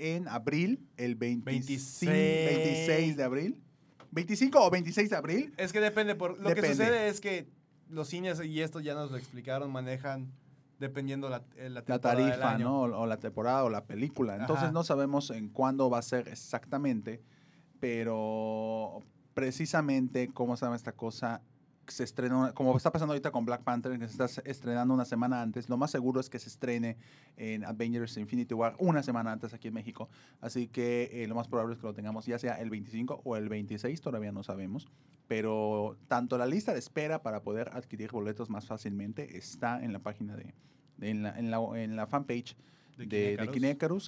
en 0.00 0.28
abril, 0.28 0.88
el 0.96 1.14
25, 1.14 1.44
26. 1.44 2.10
26 2.10 3.16
de 3.16 3.22
abril. 3.22 3.62
¿25 4.12 4.56
o 4.56 4.70
26 4.70 5.10
de 5.10 5.16
abril? 5.16 5.54
Es 5.56 5.72
que 5.72 5.80
depende. 5.80 6.14
Por, 6.14 6.38
lo 6.38 6.48
Depende. 6.48 6.68
que 6.68 6.74
sucede 6.74 7.08
es 7.08 7.20
que 7.20 7.48
los 7.88 8.08
cines, 8.08 8.40
y 8.44 8.60
esto 8.60 8.80
ya 8.80 8.94
nos 8.94 9.10
lo 9.10 9.16
explicaron, 9.16 9.70
manejan 9.70 10.32
dependiendo 10.78 11.28
la, 11.28 11.44
eh, 11.56 11.68
la, 11.68 11.84
La 11.86 11.98
del 11.98 12.00
tarifa, 12.00 12.52
año. 12.52 12.64
¿no? 12.64 12.80
O, 12.82 13.02
o 13.02 13.06
la 13.06 13.18
temporada 13.18 13.64
o 13.64 13.70
la 13.70 13.84
película. 13.84 14.36
Entonces 14.36 14.64
Ajá. 14.64 14.72
no 14.72 14.82
sabemos 14.82 15.30
en 15.30 15.48
cuándo 15.50 15.90
va 15.90 15.98
a 15.98 16.02
ser 16.02 16.28
exactamente, 16.28 17.20
pero 17.78 19.02
precisamente 19.34 20.28
cómo 20.32 20.56
se 20.56 20.64
llama 20.64 20.76
esta 20.76 20.92
cosa, 20.92 21.42
se 21.90 22.04
como 22.54 22.76
está 22.76 22.90
pasando 22.92 23.12
ahorita 23.12 23.30
con 23.30 23.44
Black 23.44 23.62
Panther, 23.62 23.98
que 23.98 24.08
se 24.08 24.22
está 24.24 24.42
estrenando 24.44 24.94
una 24.94 25.04
semana 25.04 25.40
antes, 25.42 25.68
lo 25.68 25.76
más 25.76 25.90
seguro 25.90 26.20
es 26.20 26.30
que 26.30 26.38
se 26.38 26.48
estrene 26.48 26.96
en 27.36 27.64
Avengers 27.64 28.16
Infinity 28.16 28.54
War 28.54 28.74
una 28.78 29.02
semana 29.02 29.32
antes 29.32 29.52
aquí 29.54 29.68
en 29.68 29.74
México. 29.74 30.08
Así 30.40 30.68
que 30.68 31.10
eh, 31.22 31.26
lo 31.26 31.34
más 31.34 31.48
probable 31.48 31.74
es 31.74 31.80
que 31.80 31.86
lo 31.86 31.94
tengamos 31.94 32.26
ya 32.26 32.38
sea 32.38 32.54
el 32.54 32.70
25 32.70 33.22
o 33.24 33.36
el 33.36 33.48
26, 33.48 34.00
todavía 34.00 34.32
no 34.32 34.42
sabemos. 34.42 34.88
Pero 35.26 35.96
tanto 36.08 36.38
la 36.38 36.46
lista 36.46 36.72
de 36.72 36.78
espera 36.80 37.22
para 37.22 37.42
poder 37.42 37.70
adquirir 37.72 38.10
boletos 38.10 38.50
más 38.50 38.66
fácilmente 38.66 39.36
está 39.38 39.82
en 39.82 39.92
la 39.92 40.00
página 40.00 40.36
de, 40.36 40.54
de- 40.96 41.10
en, 41.10 41.22
la, 41.22 41.38
en, 41.38 41.50
la, 41.50 41.58
en 41.74 41.96
la 41.96 42.06
fanpage 42.06 42.56
De 43.06 43.36
de. 43.46 43.52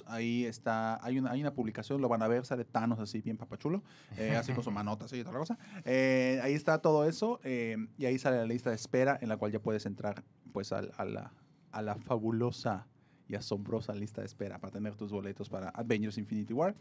Ahí 0.07 0.45
está, 0.45 1.03
hay 1.05 1.17
una, 1.19 1.31
hay 1.31 1.41
una 1.41 1.53
publicación, 1.53 2.01
lo 2.01 2.09
van 2.09 2.21
a 2.21 2.27
ver, 2.27 2.45
sale 2.45 2.65
Thanos 2.65 2.99
así 2.99 3.21
bien 3.21 3.37
papachulo, 3.37 3.83
eh, 4.17 4.35
así 4.35 4.53
con 4.53 4.63
su 4.63 4.71
manota 4.71 5.05
así 5.05 5.17
y 5.17 5.23
la 5.23 5.31
cosa. 5.31 5.57
Eh, 5.85 6.39
ahí 6.43 6.53
está 6.53 6.79
todo 6.79 7.05
eso 7.07 7.39
eh, 7.43 7.77
y 7.97 8.05
ahí 8.05 8.17
sale 8.19 8.37
la 8.37 8.45
lista 8.45 8.69
de 8.69 8.75
espera 8.75 9.17
en 9.21 9.29
la 9.29 9.37
cual 9.37 9.51
ya 9.51 9.59
puedes 9.59 9.85
entrar 9.85 10.23
pues 10.51 10.71
a, 10.71 10.81
la, 11.05 11.33
a 11.71 11.81
la 11.81 11.95
fabulosa 11.95 12.87
y 13.27 13.35
asombrosa 13.35 13.93
lista 13.95 14.21
de 14.21 14.27
espera 14.27 14.59
para 14.59 14.71
tener 14.71 14.95
tus 14.95 15.11
boletos 15.11 15.49
para 15.49 15.69
Avengers 15.69 16.17
Infinity 16.17 16.53
War. 16.53 16.75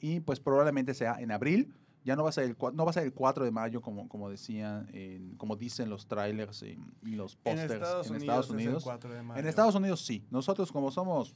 Y 0.00 0.20
pues 0.20 0.40
probablemente 0.40 0.92
sea 0.94 1.16
en 1.20 1.30
abril. 1.30 1.72
Ya 2.04 2.16
no 2.16 2.22
va 2.24 2.28
a 2.28 2.32
ser 2.32 2.44
el, 2.44 2.56
no 2.74 2.84
va 2.84 2.90
a 2.90 2.92
ser 2.92 3.04
el 3.04 3.14
4 3.14 3.46
de 3.46 3.50
mayo 3.50 3.80
como, 3.80 4.06
como 4.10 4.28
decían, 4.28 4.90
en- 4.92 5.36
como 5.36 5.56
dicen 5.56 5.88
los 5.88 6.06
trailers 6.06 6.62
y, 6.62 6.76
los 7.14 7.32
En 7.36 7.40
pósters 7.54 7.72
Estados, 7.72 8.06
en 8.08 8.16
Unidos 8.16 8.22
Estados 8.22 8.44
es 8.46 8.50
el 8.50 8.56
Unidos. 8.56 8.84
4 8.84 9.14
de 9.14 9.22
mayo. 9.22 9.40
En 9.40 9.46
Estados 9.46 9.74
Unidos 9.74 10.04
sí. 10.04 10.26
Nosotros 10.30 10.70
como 10.70 10.90
somos 10.90 11.34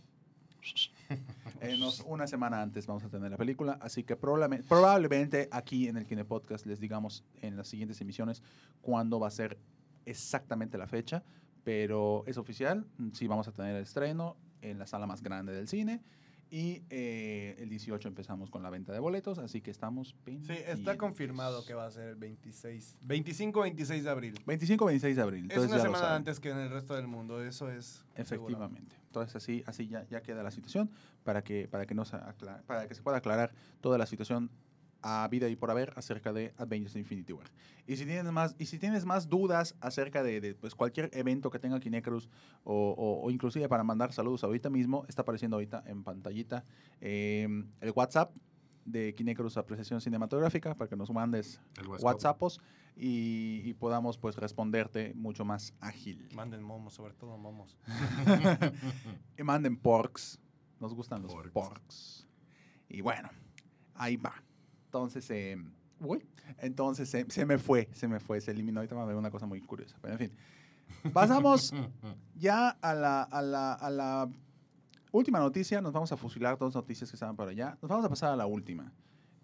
una 2.06 2.26
semana 2.26 2.62
antes 2.62 2.86
vamos 2.86 3.04
a 3.04 3.08
tener 3.08 3.30
la 3.30 3.36
película, 3.36 3.78
así 3.80 4.04
que 4.04 4.16
probablemente, 4.16 4.66
probablemente 4.68 5.48
aquí 5.50 5.88
en 5.88 5.96
el 5.96 6.06
Kine 6.06 6.24
Podcast 6.24 6.66
les 6.66 6.80
digamos 6.80 7.24
en 7.40 7.56
las 7.56 7.68
siguientes 7.68 8.00
emisiones 8.00 8.42
cuándo 8.80 9.18
va 9.18 9.28
a 9.28 9.30
ser 9.30 9.58
exactamente 10.06 10.78
la 10.78 10.86
fecha, 10.86 11.22
pero 11.64 12.24
es 12.26 12.38
oficial, 12.38 12.86
sí 13.12 13.26
vamos 13.26 13.48
a 13.48 13.52
tener 13.52 13.76
el 13.76 13.82
estreno 13.82 14.36
en 14.62 14.78
la 14.78 14.86
sala 14.86 15.06
más 15.06 15.22
grande 15.22 15.52
del 15.52 15.68
cine 15.68 16.02
y 16.50 16.82
eh, 16.90 17.56
el 17.58 17.68
18 17.68 18.08
empezamos 18.08 18.50
con 18.50 18.62
la 18.62 18.70
venta 18.70 18.92
de 18.92 18.98
boletos, 18.98 19.38
así 19.38 19.60
que 19.60 19.70
estamos 19.70 20.08
Sí, 20.08 20.14
está 20.14 20.24
pendientes. 20.24 20.96
confirmado 20.96 21.64
que 21.64 21.74
va 21.74 21.86
a 21.86 21.90
ser 21.90 22.08
el 22.08 22.16
26. 22.16 22.96
25-26 23.06 24.02
de 24.02 24.10
abril. 24.10 24.34
25-26 24.46 25.14
de 25.14 25.20
abril. 25.22 25.44
Es 25.44 25.50
entonces 25.56 25.70
una 25.72 25.78
ya 25.78 25.84
lo 25.88 25.94
semana 25.94 26.14
antes 26.14 26.40
que 26.40 26.50
en 26.50 26.58
el 26.58 26.70
resto 26.70 26.94
del 26.94 27.06
mundo, 27.06 27.42
eso 27.42 27.70
es 27.70 28.04
seguro. 28.24 28.48
Efectivamente. 28.54 28.96
Entonces 29.06 29.36
así, 29.36 29.62
así 29.66 29.88
ya, 29.88 30.04
ya 30.08 30.22
queda 30.22 30.42
la 30.42 30.50
situación 30.50 30.90
para 31.24 31.42
que, 31.42 31.68
para, 31.68 31.86
que 31.86 31.94
no 31.94 32.04
se 32.04 32.16
acla- 32.16 32.62
para 32.66 32.86
que 32.88 32.94
se 32.94 33.02
pueda 33.02 33.18
aclarar 33.18 33.52
toda 33.80 33.98
la 33.98 34.06
situación 34.06 34.50
a 35.02 35.26
vida 35.28 35.48
y 35.48 35.56
por 35.56 35.70
haber 35.70 35.92
acerca 35.96 36.32
de 36.32 36.52
Avengers 36.56 36.96
Infinity 36.96 37.32
War. 37.32 37.46
Y 37.86 37.96
si 37.96 38.04
tienes 38.04 38.30
más, 38.32 38.54
y 38.58 38.66
si 38.66 38.78
tienes 38.78 39.04
más 39.04 39.28
dudas 39.28 39.74
acerca 39.80 40.22
de, 40.22 40.40
de, 40.40 40.54
pues, 40.54 40.74
cualquier 40.74 41.10
evento 41.12 41.50
que 41.50 41.58
tenga 41.58 41.80
Kinecruz 41.80 42.28
o, 42.64 42.94
o, 42.96 43.24
o 43.24 43.30
inclusive 43.30 43.68
para 43.68 43.84
mandar 43.84 44.12
saludos 44.12 44.44
ahorita 44.44 44.70
mismo, 44.70 45.04
está 45.08 45.22
apareciendo 45.22 45.56
ahorita 45.56 45.84
en 45.86 46.04
pantallita 46.04 46.64
eh, 47.00 47.48
el 47.80 47.92
WhatsApp 47.94 48.32
de 48.84 49.14
Kinecruz 49.14 49.56
Apreciación 49.56 50.00
Cinematográfica 50.00 50.74
para 50.74 50.88
que 50.88 50.96
nos 50.96 51.10
mandes. 51.10 51.60
WhatsAppos 52.00 52.60
y, 52.96 53.60
y 53.64 53.74
podamos 53.74 54.18
pues 54.18 54.36
responderte 54.36 55.12
mucho 55.14 55.44
más 55.44 55.74
ágil. 55.80 56.28
Manden 56.34 56.62
momos, 56.62 56.94
sobre 56.94 57.14
todo 57.14 57.36
momos. 57.36 57.76
Y 59.38 59.42
manden 59.42 59.76
porks. 59.76 60.40
Nos 60.80 60.94
gustan 60.94 61.22
los 61.22 61.34
porks. 61.52 62.26
Y 62.88 63.00
bueno, 63.00 63.30
ahí 63.94 64.16
va. 64.16 64.42
Entonces, 64.98 65.30
eh, 65.30 65.56
uy, 66.00 66.24
entonces 66.58 67.12
eh, 67.14 67.26
se 67.28 67.44
me 67.46 67.58
fue, 67.58 67.88
se 67.92 68.08
me 68.08 68.20
fue, 68.20 68.40
se 68.40 68.50
eliminó. 68.50 68.80
Ahorita 68.80 68.94
va 68.94 69.02
a 69.02 69.06
ver 69.06 69.16
una 69.16 69.30
cosa 69.30 69.46
muy 69.46 69.60
curiosa. 69.60 69.96
Pero 70.00 70.14
en 70.14 70.18
fin, 70.18 70.32
pasamos 71.12 71.72
ya 72.36 72.70
a 72.70 72.94
la, 72.94 73.22
a 73.22 73.42
la, 73.42 73.72
a 73.74 73.90
la 73.90 74.28
última 75.12 75.38
noticia. 75.38 75.80
Nos 75.80 75.92
vamos 75.92 76.10
a 76.12 76.16
fusilar 76.16 76.58
dos 76.58 76.74
noticias 76.74 77.10
que 77.10 77.16
estaban 77.16 77.36
por 77.36 77.48
allá. 77.48 77.78
Nos 77.82 77.88
vamos 77.88 78.04
a 78.04 78.08
pasar 78.08 78.32
a 78.32 78.36
la 78.36 78.46
última. 78.46 78.92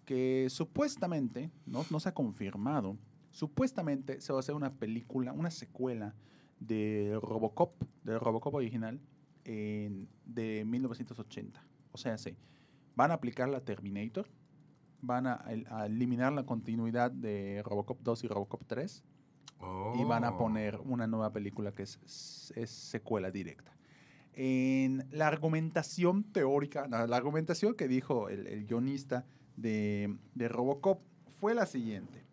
Que 0.05 0.47
supuestamente, 0.49 1.51
no, 1.65 1.83
no 1.89 1.99
se 1.99 2.09
ha 2.09 2.13
confirmado, 2.13 2.97
supuestamente 3.31 4.21
se 4.21 4.31
va 4.31 4.39
a 4.39 4.41
hacer 4.41 4.53
una 4.55 4.71
película, 4.73 5.33
una 5.33 5.49
secuela 5.51 6.13
de 6.59 7.17
Robocop, 7.21 7.73
de 8.03 8.17
Robocop 8.19 8.53
original, 8.53 8.99
en- 9.45 10.07
de 10.25 10.63
1980. 10.65 11.61
O 11.91 11.97
sea, 11.97 12.17
sí, 12.17 12.35
van 12.95 13.11
a 13.11 13.15
aplicar 13.15 13.49
la 13.49 13.61
Terminator, 13.61 14.27
van 15.05 15.27
a, 15.27 15.43
el- 15.49 15.67
a 15.69 15.85
eliminar 15.85 16.33
la 16.33 16.43
continuidad 16.45 17.11
de 17.11 17.61
Robocop 17.63 17.99
2 18.01 18.23
y 18.23 18.27
Robocop 18.27 18.63
3 18.67 19.03
y 19.97 20.03
van 20.03 20.23
a 20.25 20.31
Oh. 20.31 20.37
poner 20.37 20.79
una 20.83 21.07
nueva 21.07 21.31
película 21.31 21.71
que 21.71 21.83
es, 21.83 22.51
es 22.55 22.69
secuela 22.69 23.31
directa. 23.31 23.71
en 24.33 25.07
la 25.11 25.27
argumentación 25.27 26.23
teórica, 26.25 26.87
no, 26.87 27.07
la 27.07 27.15
argumentación 27.17 27.73
que 27.75 27.87
dijo 27.87 28.27
el, 28.29 28.47
el 28.47 28.65
guionista 28.65 29.25
de, 29.55 30.17
de 30.33 30.47
Robocop 30.49 30.99
fue 31.39 31.53
la 31.55 31.65
siguiente. 31.65 32.25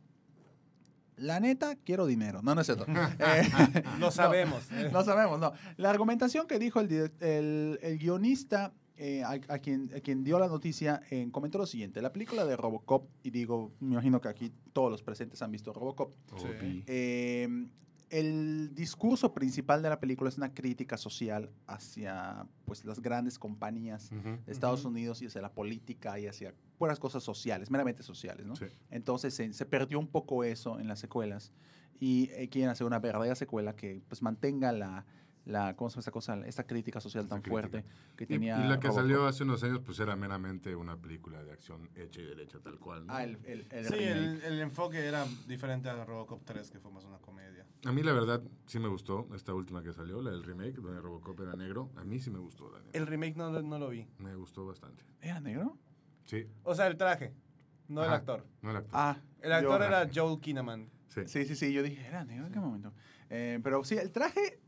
La 1.16 1.38
neta, 1.38 1.76
quiero 1.76 2.06
dinero. 2.06 2.40
No, 2.42 2.54
no 2.54 2.62
es 2.62 2.66
cierto. 2.66 2.86
Eh, 3.20 3.82
Lo 4.00 4.10
sabemos. 4.10 4.68
no 4.92 5.04
sabemos, 5.04 5.38
no. 5.38 5.52
La 5.76 5.90
argumentación 5.90 6.46
que 6.48 6.58
dijo 6.58 6.80
el, 6.80 6.88
direc- 6.88 7.22
el, 7.22 7.78
el 7.82 7.98
guionista 7.98 8.72
eh, 9.04 9.24
a, 9.24 9.32
a 9.32 9.58
quien, 9.58 9.90
a 9.96 10.00
quien 10.00 10.22
dio 10.22 10.38
la 10.38 10.46
noticia 10.46 11.02
eh, 11.10 11.28
comentó 11.32 11.58
lo 11.58 11.66
siguiente. 11.66 12.00
La 12.00 12.12
película 12.12 12.44
de 12.44 12.56
Robocop, 12.56 13.08
y 13.24 13.30
digo, 13.30 13.72
me 13.80 13.94
imagino 13.94 14.20
que 14.20 14.28
aquí 14.28 14.52
todos 14.72 14.92
los 14.92 15.02
presentes 15.02 15.42
han 15.42 15.50
visto 15.50 15.72
Robocop, 15.72 16.12
Sí. 16.36 16.84
Eh, 16.86 17.66
el 18.10 18.74
discurso 18.76 19.34
principal 19.34 19.82
de 19.82 19.88
la 19.88 19.98
película 19.98 20.28
es 20.28 20.36
una 20.36 20.54
crítica 20.54 20.96
social 20.96 21.50
hacia 21.66 22.46
pues, 22.64 22.84
las 22.84 23.00
grandes 23.00 23.40
compañías 23.40 24.10
de 24.10 24.52
Estados. 24.52 24.84
Unidos 24.84 25.20
y 25.20 25.26
hacia 25.26 25.42
la 25.42 25.52
política 25.52 26.20
y 26.20 26.28
hacia 26.28 26.54
puras 26.78 27.00
cosas 27.00 27.24
sociales, 27.24 27.72
meramente 27.72 28.04
sociales, 28.04 28.46
¿no? 28.46 28.54
Sí. 28.54 28.66
Entonces 28.90 29.34
se, 29.34 29.52
se 29.52 29.66
perdió 29.66 29.98
un 29.98 30.06
poco 30.08 30.44
eso 30.44 30.78
en 30.78 30.86
las 30.86 31.00
secuelas 31.00 31.52
y 31.98 32.30
eh, 32.32 32.48
quieren 32.48 32.70
hacer 32.70 32.86
una 32.86 32.98
verdadera 32.98 33.34
secuela 33.34 33.74
que 33.74 34.02
pues 34.08 34.22
mantenga 34.22 34.72
la, 34.72 35.06
la 35.44 35.74
¿cómo 35.74 35.90
se 35.90 35.94
llama 35.94 36.00
esta 36.00 36.10
cosa? 36.12 36.46
Esta 36.46 36.64
crítica 36.64 37.00
social 37.00 37.24
Esa 37.24 37.30
tan 37.30 37.42
crítica. 37.42 37.68
fuerte 37.68 37.84
que 38.16 38.24
Y, 38.24 38.26
tenía 38.26 38.64
y 38.64 38.68
la 38.68 38.78
que 38.78 38.88
Robocop. 38.88 38.94
salió 39.02 39.26
hace 39.26 39.42
unos 39.44 39.62
años, 39.64 39.80
pues 39.84 39.98
era 40.00 40.14
meramente 40.16 40.74
una 40.76 40.96
película 40.96 41.42
de 41.42 41.52
acción 41.52 41.90
hecha 41.96 42.20
y 42.20 42.24
derecha 42.26 42.60
tal 42.60 42.78
cual. 42.78 43.06
¿no? 43.06 43.12
Ah, 43.12 43.24
el, 43.24 43.38
el, 43.44 43.66
el 43.70 43.86
Sí, 43.86 43.94
el, 43.94 44.40
el 44.42 44.60
enfoque 44.60 45.04
era 45.04 45.24
diferente 45.48 45.88
a 45.88 46.04
Robocop 46.04 46.44
3, 46.44 46.70
que 46.70 46.78
fue 46.78 46.90
más 46.92 47.04
una 47.04 47.18
comedia. 47.18 47.66
A 47.84 47.90
mí 47.92 48.02
la 48.02 48.12
verdad 48.12 48.40
sí 48.66 48.78
me 48.78 48.88
gustó 48.88 49.28
esta 49.34 49.52
última 49.52 49.82
que 49.82 49.92
salió, 49.92 50.22
la 50.22 50.30
del 50.30 50.44
remake, 50.44 50.74
donde 50.76 51.00
Robocop 51.00 51.40
era 51.40 51.54
negro. 51.54 51.90
A 51.96 52.04
mí 52.04 52.20
sí 52.20 52.30
me 52.30 52.38
gustó, 52.38 52.70
la. 52.70 52.78
El 52.92 53.06
remake 53.08 53.36
no, 53.36 53.50
lo- 53.50 53.62
no 53.62 53.78
lo 53.78 53.88
vi. 53.88 54.06
Me 54.18 54.34
gustó 54.36 54.64
bastante. 54.64 55.04
¿Era 55.20 55.40
negro? 55.40 55.76
Sí, 56.24 56.46
O 56.62 56.74
sea, 56.74 56.86
el 56.86 56.96
traje, 56.96 57.32
no 57.88 58.02
el 58.02 58.06
Ajá. 58.08 58.16
actor. 58.18 58.46
no 58.62 58.70
el 58.70 58.76
actor. 58.76 58.90
Ah, 58.94 59.16
El 59.40 59.52
actor 59.52 59.80
yo- 59.80 59.86
era 59.86 60.08
Joel 60.14 60.40
Kinnaman. 60.40 60.88
sí. 61.08 61.22
Sí, 61.26 61.44
sí, 61.46 61.56
sí, 61.56 61.72
yo 61.72 61.82
dije, 61.82 62.06
¿era 62.06 62.24
negro 62.24 62.46
en 62.46 62.52
qué 62.52 62.60
momento? 62.60 62.92
Eh, 63.28 63.58
pero 63.64 63.82
sí, 63.82 63.96
el 63.96 64.12
traje, 64.12 64.60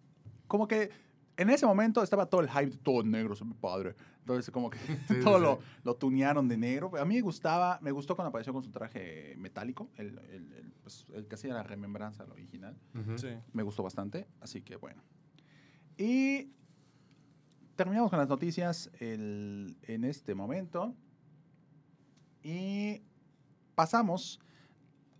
como 0.54 0.68
que 0.68 0.88
en 1.36 1.50
ese 1.50 1.66
momento 1.66 2.00
estaba 2.00 2.26
todo 2.26 2.40
el 2.42 2.48
hype 2.48 2.66
de 2.70 2.76
todo 2.76 3.02
negro, 3.02 3.34
se 3.34 3.44
ve 3.44 3.54
padre. 3.60 3.96
Entonces, 4.20 4.52
como 4.52 4.70
que 4.70 4.78
sí, 5.08 5.14
todo 5.24 5.36
sí. 5.38 5.42
Lo, 5.42 5.58
lo 5.82 5.96
tunearon 5.96 6.46
de 6.46 6.56
negro. 6.56 6.92
A 6.96 7.04
mí 7.04 7.16
me 7.16 7.20
gustaba, 7.22 7.80
me 7.82 7.90
gustó 7.90 8.14
cuando 8.14 8.28
apareció 8.28 8.52
con 8.52 8.62
su 8.62 8.70
traje 8.70 9.34
metálico, 9.36 9.90
el, 9.96 10.16
el, 10.30 10.52
el, 10.52 10.72
pues, 10.82 11.06
el 11.12 11.26
que 11.26 11.34
hacía 11.34 11.52
la 11.54 11.64
remembranza 11.64 12.22
al 12.22 12.30
original. 12.30 12.76
Sí. 13.16 13.30
Me 13.52 13.64
gustó 13.64 13.82
bastante, 13.82 14.28
así 14.40 14.62
que 14.62 14.76
bueno. 14.76 15.02
Y 15.98 16.52
terminamos 17.74 18.10
con 18.10 18.20
las 18.20 18.28
noticias 18.28 18.90
el- 19.00 19.76
en 19.82 20.04
este 20.04 20.36
momento. 20.36 20.94
Y 22.44 23.02
pasamos 23.74 24.38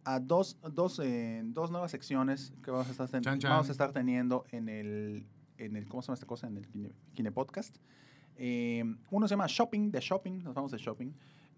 a 0.05 0.21
dos, 0.21 0.59
dos, 0.73 1.01
eh, 1.03 1.43
dos 1.47 1.71
nuevas 1.71 1.91
secciones 1.91 2.53
que 2.63 2.71
vamos 2.71 2.89
a 2.89 2.91
estar, 2.93 3.09
ten- 3.09 3.23
Chan, 3.23 3.39
chan. 3.39 3.51
Vamos 3.51 3.69
a 3.69 3.73
estar 3.73 3.93
teniendo 3.93 4.45
en 4.51 4.69
el, 4.69 5.27
en 5.59 5.77
el, 5.77 5.87
¿cómo 5.89 6.03
se 6.03 6.09
llama 6.09 6.15
esta 6.15 6.27
cosa? 6.27 6.47
En 6.47 6.57
el 6.57 6.67
Kine, 6.69 6.91
Kine 7.15 7.33
Podcast. 7.33 7.77
Eh, 8.37 8.85
uno 9.11 9.29
se 9.29 9.33
llama 9.33 9.47
Shopping, 9.49 9.91
de 9.91 10.01
Shopping, 10.01 10.43
nos 10.43 10.55
vamos 10.55 10.73
de 10.73 10.79
Shopping, 10.79 11.13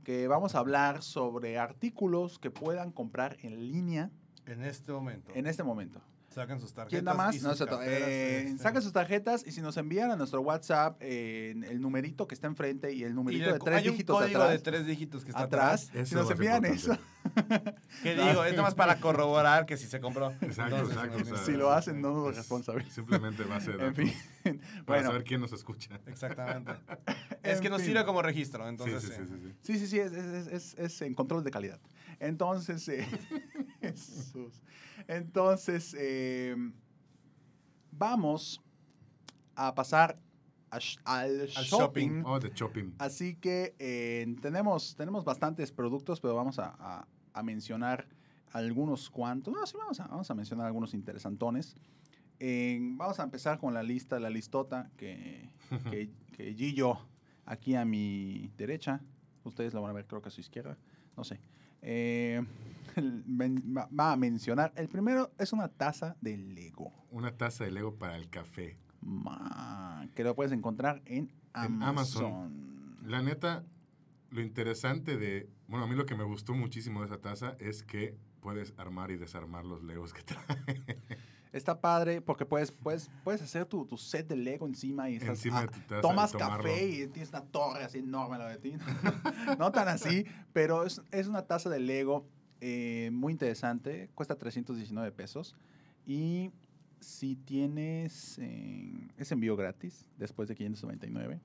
que 0.05 0.29
vamos 0.29 0.55
a 0.55 0.59
hablar 0.59 1.03
sobre 1.03 1.59
artículos 1.59 2.39
que 2.39 2.51
puedan 2.51 2.93
comprar 2.93 3.37
en 3.43 3.69
línea 3.73 4.11
En 4.47 4.63
este 4.63 4.93
momento. 4.93 5.33
en 5.35 5.47
este 5.47 5.63
momento. 5.63 6.01
Sacan 6.29 6.61
sus 6.61 6.75
tarjetas. 6.75 6.91
¿Quién 6.91 7.05
da 7.07 7.15
más? 7.15 7.35
y 7.35 7.41
No, 7.41 7.55
sus 7.55 7.67
carteras, 7.67 8.09
Eh, 8.09 8.49
este. 8.49 8.63
Saquen 8.63 8.83
sus 8.83 8.93
tarjetas 8.93 9.43
y 9.47 9.53
si 9.53 9.63
nos 9.63 9.75
envían 9.79 10.11
a 10.11 10.17
nuestro 10.17 10.43
WhatsApp 10.43 10.99
eh, 11.01 11.55
el 11.71 11.81
numerito 11.81 12.27
que 12.29 12.35
está 12.35 12.47
enfrente 12.47 12.93
y 12.93 13.05
el 13.05 13.13
Y 13.13 13.15
numerito 13.15 13.47
le- 13.47 13.53
de 13.55 13.59
tres 13.61 13.77
hay 13.79 13.89
un 13.89 13.93
dígitos 13.95 14.19
código 14.21 14.39
atrás. 14.43 14.53
de 14.53 14.59
tres 14.59 14.85
dígitos 14.87 15.25
que 15.25 15.31
está 15.31 15.45
atrás. 15.45 15.89
atrás. 15.89 16.07
Si 16.09 16.15
Eso 16.15 16.17
nos 16.23 16.31
envían 16.31 16.63
eso, 16.67 16.93
importante. 16.93 17.03
Que 17.15 17.16
No. 18.05 18.29
digo, 18.29 18.45
es 18.45 18.57
nomás 18.57 18.75
para 18.75 19.01
corroborar 19.01 19.67
que 19.67 19.77
si 19.77 19.87
se 19.87 20.01
compró. 20.01 20.31
Exacto, 20.41 20.77
Entonces, 20.77 20.97
exacto, 20.97 21.23
o 21.23 21.25
sea, 21.37 21.45
si 21.45 21.53
lo 21.53 21.71
hacen, 21.73 22.01
no 22.01 22.13
nos 22.13 22.31
Es- 22.31 22.37
responsabilidad. 22.39 22.91
Simplemente 22.93 23.45
va 23.45 23.57
a 23.57 23.61
ser 23.61 23.81
En 23.81 23.95
fin. 23.95 24.13
para 24.43 24.57
bueno, 24.87 25.07
saber 25.09 25.25
quién 25.25 25.41
nos 25.41 25.53
escucha. 25.53 26.01
Exactamente. 26.07 26.73
es 27.43 27.61
que 27.61 27.69
nos 27.71 27.83
sirve 27.83 28.05
como 28.05 28.23
registro, 28.23 28.63
Sí, 28.65 28.69
entonces. 28.69 29.03
sí, 29.03 29.09
sí, 29.09 29.23
eh, 29.23 29.27
sí, 29.27 29.35
sí. 29.37 29.55
sí, 29.63 29.79
sí, 29.79 29.87
sí, 29.87 29.99
es, 29.99 30.13
es, 30.13 30.47
es, 30.49 30.75
es 30.79 31.03
en 31.03 31.15
control 31.15 31.43
de 31.45 31.51
calidad. 31.51 31.81
Entonces, 32.21 32.89
eh, 32.89 33.07
Jesús. 33.81 34.63
Entonces, 35.09 35.95
eh, 35.99 36.57
vamos 37.93 38.61
a 39.55 39.75
pasar 39.75 40.19
a 40.71 40.79
sh- 40.79 40.99
al, 41.05 41.41
Al 41.43 41.49
shopping. 41.49 42.21
shopping. 42.21 42.23
Oh, 42.27 42.39
de 42.41 42.51
shopping. 42.51 42.95
Así 42.99 43.37
que 43.37 43.75
eh, 43.79 44.27
tenemos, 44.43 44.97
tenemos 44.97 45.25
bastantes 45.25 45.73
productos, 45.73 46.21
pero 46.21 46.35
vamos 46.35 46.59
a, 46.59 46.75
a- 46.79 47.07
a 47.37 47.43
mencionar 47.43 48.09
algunos 48.53 49.11
cuantos. 49.11 49.53
No, 49.55 49.67
sí, 49.67 49.77
vamos 49.77 50.01
a, 50.01 50.07
vamos 50.07 50.31
a 50.31 50.35
mencionar 50.35 50.67
algunos 50.67 50.95
interesantones. 50.95 51.77
Eh, 52.39 52.79
vamos 52.81 53.19
a 53.21 53.23
empezar 53.23 53.59
con 53.59 53.75
la 53.75 53.83
lista, 53.83 54.19
la 54.21 54.31
listota 54.31 54.91
que, 54.97 55.49
que, 55.91 56.11
que 56.37 56.55
Gillo, 56.55 56.99
aquí 57.45 57.75
a 57.75 57.85
mi 57.85 58.51
derecha, 58.57 59.01
ustedes 59.45 59.75
la 59.75 59.81
van 59.81 59.91
a 59.91 59.95
ver 59.95 60.07
creo 60.07 60.21
que 60.21 60.29
a 60.29 60.33
su 60.33 60.41
izquierda, 60.41 60.77
no 61.17 61.25
sé, 61.25 61.41
eh, 61.83 62.43
va, 62.99 64.13
a 64.13 64.17
mencionar. 64.17 64.73
El 64.77 64.89
primero 64.89 65.31
es 65.39 65.53
una 65.53 65.69
taza 65.69 66.17
de 66.21 66.37
Lego, 66.37 66.93
Una 67.11 67.37
taza 67.37 67.65
de 67.65 67.71
Lego 67.71 67.95
para 67.95 68.17
el 68.17 68.29
café. 68.29 68.77
Que 70.15 70.25
lo 70.25 70.35
puedes 70.35 70.53
encontrar 70.53 71.03
en 71.05 71.31
En 71.55 71.83
Amazon. 71.83 72.25
Amazon. 72.25 72.99
La 73.05 73.23
neta, 73.23 73.65
lo 74.31 74.41
interesante 74.41 75.17
de. 75.17 75.49
Bueno, 75.69 75.85
a 75.85 75.89
mí 75.89 75.95
lo 75.95 76.07
que 76.07 76.15
me 76.15 76.25
gustó 76.25 76.55
muchísimo 76.55 77.01
de 77.01 77.07
esa 77.07 77.19
taza 77.19 77.57
es 77.59 77.83
que 77.83 78.17
puedes 78.41 78.75
armar 78.77 79.11
y 79.11 79.17
desarmar 79.17 79.65
los 79.65 79.83
Legos 79.83 80.13
que 80.13 80.23
trae. 80.23 80.99
Está 81.53 81.81
padre 81.81 82.21
porque 82.21 82.45
puedes, 82.45 82.71
puedes, 82.71 83.11
puedes 83.25 83.41
hacer 83.41 83.65
tu, 83.67 83.87
tu 83.87 83.97
set 83.97 84.29
de 84.29 84.37
Lego 84.37 84.67
encima 84.67 85.09
y 85.09 85.15
estás, 85.15 85.31
Encima 85.31 85.61
ah, 85.61 85.63
de 85.63 85.69
tu 85.69 85.81
taza. 85.81 86.01
tomas 86.03 86.33
café 86.33 86.87
y 86.87 87.07
tienes 87.07 87.31
una 87.31 87.43
torre 87.43 87.85
así 87.85 87.99
enorme 87.99 88.37
la 88.37 88.49
de 88.49 88.59
ti. 88.59 88.75
no 89.59 89.73
tan 89.73 89.89
así, 89.89 90.27
pero 90.53 90.85
es, 90.85 91.01
es 91.13 91.29
una 91.29 91.47
taza 91.47 91.71
de 91.71 91.81
Lego 91.81 92.27
eh, 92.61 93.11
muy 93.13 93.33
interesante. 93.33 94.11
Cuesta 94.15 94.37
319 94.37 95.13
pesos. 95.13 95.57
Y 96.07 96.51
si 97.01 97.37
tienes... 97.37 98.39
eh, 98.39 99.09
es 99.17 99.33
envío 99.33 99.57
gratis 99.57 100.11
después 100.19 100.49
de 100.49 100.57
599. 100.57 101.41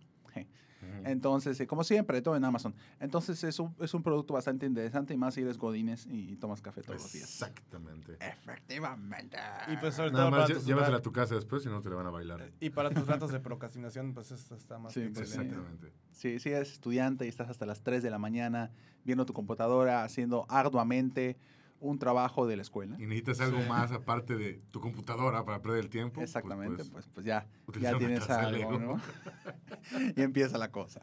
Entonces, 1.03 1.59
eh, 1.59 1.67
como 1.67 1.83
siempre, 1.83 2.21
todo 2.21 2.35
en 2.35 2.43
Amazon. 2.43 2.73
Entonces, 2.99 3.43
es 3.43 3.59
un, 3.59 3.75
es 3.79 3.93
un 3.93 4.03
producto 4.03 4.33
bastante 4.33 4.65
interesante 4.65 5.13
y 5.13 5.17
más 5.17 5.33
si 5.33 5.41
eres 5.41 5.57
godines 5.57 6.07
y 6.09 6.35
tomas 6.37 6.61
café 6.61 6.81
todos 6.81 7.01
los 7.01 7.11
días. 7.11 7.29
Exactamente. 7.29 8.17
Efectivamente. 8.19 9.37
Y 9.71 9.77
pues 9.77 9.95
sobre 9.95 10.11
Nada 10.11 10.29
todo 10.29 10.39
más 10.39 10.49
tus, 10.49 10.65
llévatela 10.65 10.97
a 10.97 11.01
tu 11.01 11.11
casa 11.11 11.35
después, 11.35 11.63
si 11.63 11.69
no 11.69 11.81
te 11.81 11.89
la 11.89 11.95
van 11.95 12.07
a 12.07 12.11
bailar. 12.11 12.51
y 12.59 12.69
para 12.69 12.89
tus 12.89 13.07
ratos 13.07 13.31
de 13.31 13.39
procrastinación, 13.39 14.13
pues 14.13 14.31
eso 14.31 14.55
está 14.55 14.77
más 14.77 14.93
Sí, 14.93 15.01
que 15.01 15.09
pues, 15.09 15.29
excelente. 15.29 15.55
Exactamente. 15.55 15.93
Si, 16.11 16.39
si 16.39 16.49
eres 16.49 16.71
estudiante 16.71 17.25
y 17.25 17.29
estás 17.29 17.49
hasta 17.49 17.65
las 17.65 17.81
3 17.81 18.03
de 18.03 18.09
la 18.09 18.19
mañana 18.19 18.71
viendo 19.03 19.25
tu 19.25 19.33
computadora, 19.33 20.03
haciendo 20.03 20.45
arduamente 20.49 21.37
un 21.81 21.99
trabajo 21.99 22.47
de 22.47 22.55
la 22.55 22.61
escuela. 22.61 22.95
Y 22.99 23.03
necesitas 23.07 23.41
algo 23.41 23.59
Sí. 23.61 23.67
más 23.67 23.91
aparte 23.91 24.35
de 24.35 24.61
tu 24.71 24.79
computadora 24.79 25.43
para 25.43 25.61
perder 25.61 25.79
el 25.79 25.89
tiempo. 25.89 26.15
pues, 26.15 26.29
Exactamente, 26.29 26.77
pues, 26.77 26.89
pues, 26.89 27.07
pues 27.13 27.25
ya, 27.25 27.47
ya 27.79 27.97
tienes 27.97 28.29
algo. 28.29 28.79
¿no? 28.79 29.01
y 30.15 30.21
empieza 30.21 30.57
la 30.57 30.71
cosa. 30.71 31.01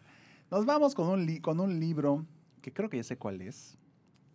Nos 0.50 0.64
vamos 0.64 0.94
con 0.94 1.08
un, 1.08 1.26
li- 1.26 1.40
con 1.40 1.60
un 1.60 1.78
libro 1.78 2.24
que 2.62 2.72
creo 2.72 2.88
que 2.88 2.96
ya 2.96 3.04
sé 3.04 3.18
cuál 3.18 3.42
es. 3.42 3.76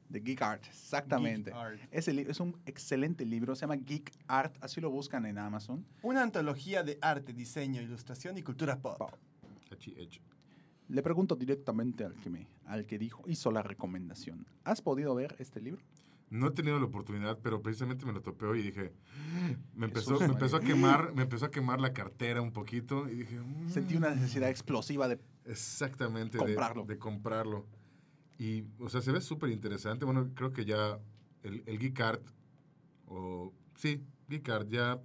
De 0.09 0.19
Geek 0.19 0.41
Art, 0.43 0.65
exactamente. 0.67 1.49
Geek 1.49 1.59
Art. 1.59 1.79
Ese 1.89 2.13
li- 2.13 2.25
es 2.29 2.39
un 2.39 2.55
excelente 2.67 3.25
libro, 3.25 3.55
se 3.55 3.61
llama 3.61 3.77
Geek 3.77 4.11
Art, 4.27 4.55
así 4.61 4.79
lo 4.79 4.91
buscan 4.91 5.25
en 5.25 5.39
Amazon. 5.39 5.83
Una 6.03 6.21
antología 6.21 6.83
de 6.83 6.99
arte, 7.01 7.33
diseño, 7.33 7.81
ilustración 7.81 8.37
y 8.37 8.43
cultura 8.43 8.77
pop. 8.79 8.99
Pop. 8.99 9.11
Le 10.89 11.01
pregunto 11.01 11.35
directamente 11.35 12.03
al 12.03 12.13
que, 12.15 12.29
me, 12.29 12.45
al 12.65 12.85
que 12.85 12.99
dijo, 12.99 13.23
hizo 13.27 13.49
la 13.51 13.63
recomendación. 13.63 14.45
¿Has 14.65 14.81
podido 14.81 15.15
ver 15.15 15.35
este 15.39 15.61
libro? 15.61 15.81
No 16.33 16.47
he 16.47 16.51
tenido 16.51 16.79
la 16.79 16.85
oportunidad, 16.85 17.37
pero 17.43 17.61
precisamente 17.61 18.05
me 18.07 18.11
lo 18.11 18.21
topé 18.21 18.45
hoy 18.47 18.59
y 18.59 18.63
dije, 18.63 18.91
me 19.75 19.85
empezó, 19.85 20.19
me 20.19 20.25
empezó 20.25 20.57
a 20.57 20.61
quemar, 20.61 21.13
me 21.13 21.21
empezó 21.23 21.45
a 21.45 21.51
quemar 21.51 21.79
la 21.79 21.93
cartera 21.93 22.41
un 22.41 22.51
poquito 22.51 23.07
y 23.07 23.15
dije, 23.15 23.39
"Mm". 23.39 23.69
Sentí 23.69 23.95
una 23.95 24.09
necesidad 24.15 24.49
explosiva 24.49 25.07
de... 25.07 25.19
exactamente 25.45 26.37
de- 26.39 26.43
Comprarlo. 26.43 26.85
De, 26.85 26.97
comprarlo. 26.97 27.67
Y, 28.39 28.63
o 28.79 28.89
sea, 28.89 29.01
se 29.01 29.11
ve 29.11 29.21
súper 29.21 29.51
interesante. 29.51 30.05
Bueno, 30.05 30.31
creo 30.33 30.51
que 30.51 30.65
ya 30.65 30.97
el, 31.43 31.61
el 31.67 31.77
Geek 31.77 31.99
Art, 32.01 32.23
o 33.07 33.53
sí, 33.75 34.01
Geek 34.27 34.49
Art 34.49 34.67
ya, 34.69 34.99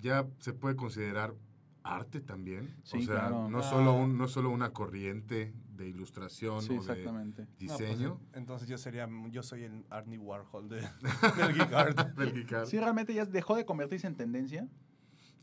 ya 0.00 0.26
se 0.38 0.52
puede 0.54 0.74
considerar 0.76 1.34
arte 1.82 2.20
también. 2.20 2.74
Sí, 2.82 2.98
o 2.98 3.02
sea, 3.02 3.14
claro. 3.28 3.48
no, 3.50 3.58
Ah. 3.58 3.62
solo 3.62 3.92
un, 3.92 4.16
no 4.16 4.26
solo 4.26 4.48
una 4.50 4.72
corriente 4.72 5.52
de 5.76 5.88
ilustración 5.88 6.62
Sí, 6.62 6.76
o 6.78 6.82
de. 6.82 7.04
No, 7.04 7.12
pues, 7.46 7.58
diseño. 7.58 8.20
entonces 8.34 8.68
yo 8.68 8.78
sería, 8.78 9.08
yo 9.30 9.42
soy 9.42 9.64
el 9.64 9.84
Arnie 9.90 10.18
Warhol 10.18 10.68
de, 10.68 10.76
del 11.36 11.54
Geek 11.54 11.72
Art. 11.72 11.98
del 12.16 12.32
Geek 12.32 12.52
Art. 12.52 12.66
Sí, 12.66 12.78
realmente 12.78 13.12
ya 13.14 13.24
dejó 13.26 13.54
de 13.56 13.64
convertirse 13.64 14.06
en 14.06 14.16
tendencia. 14.16 14.68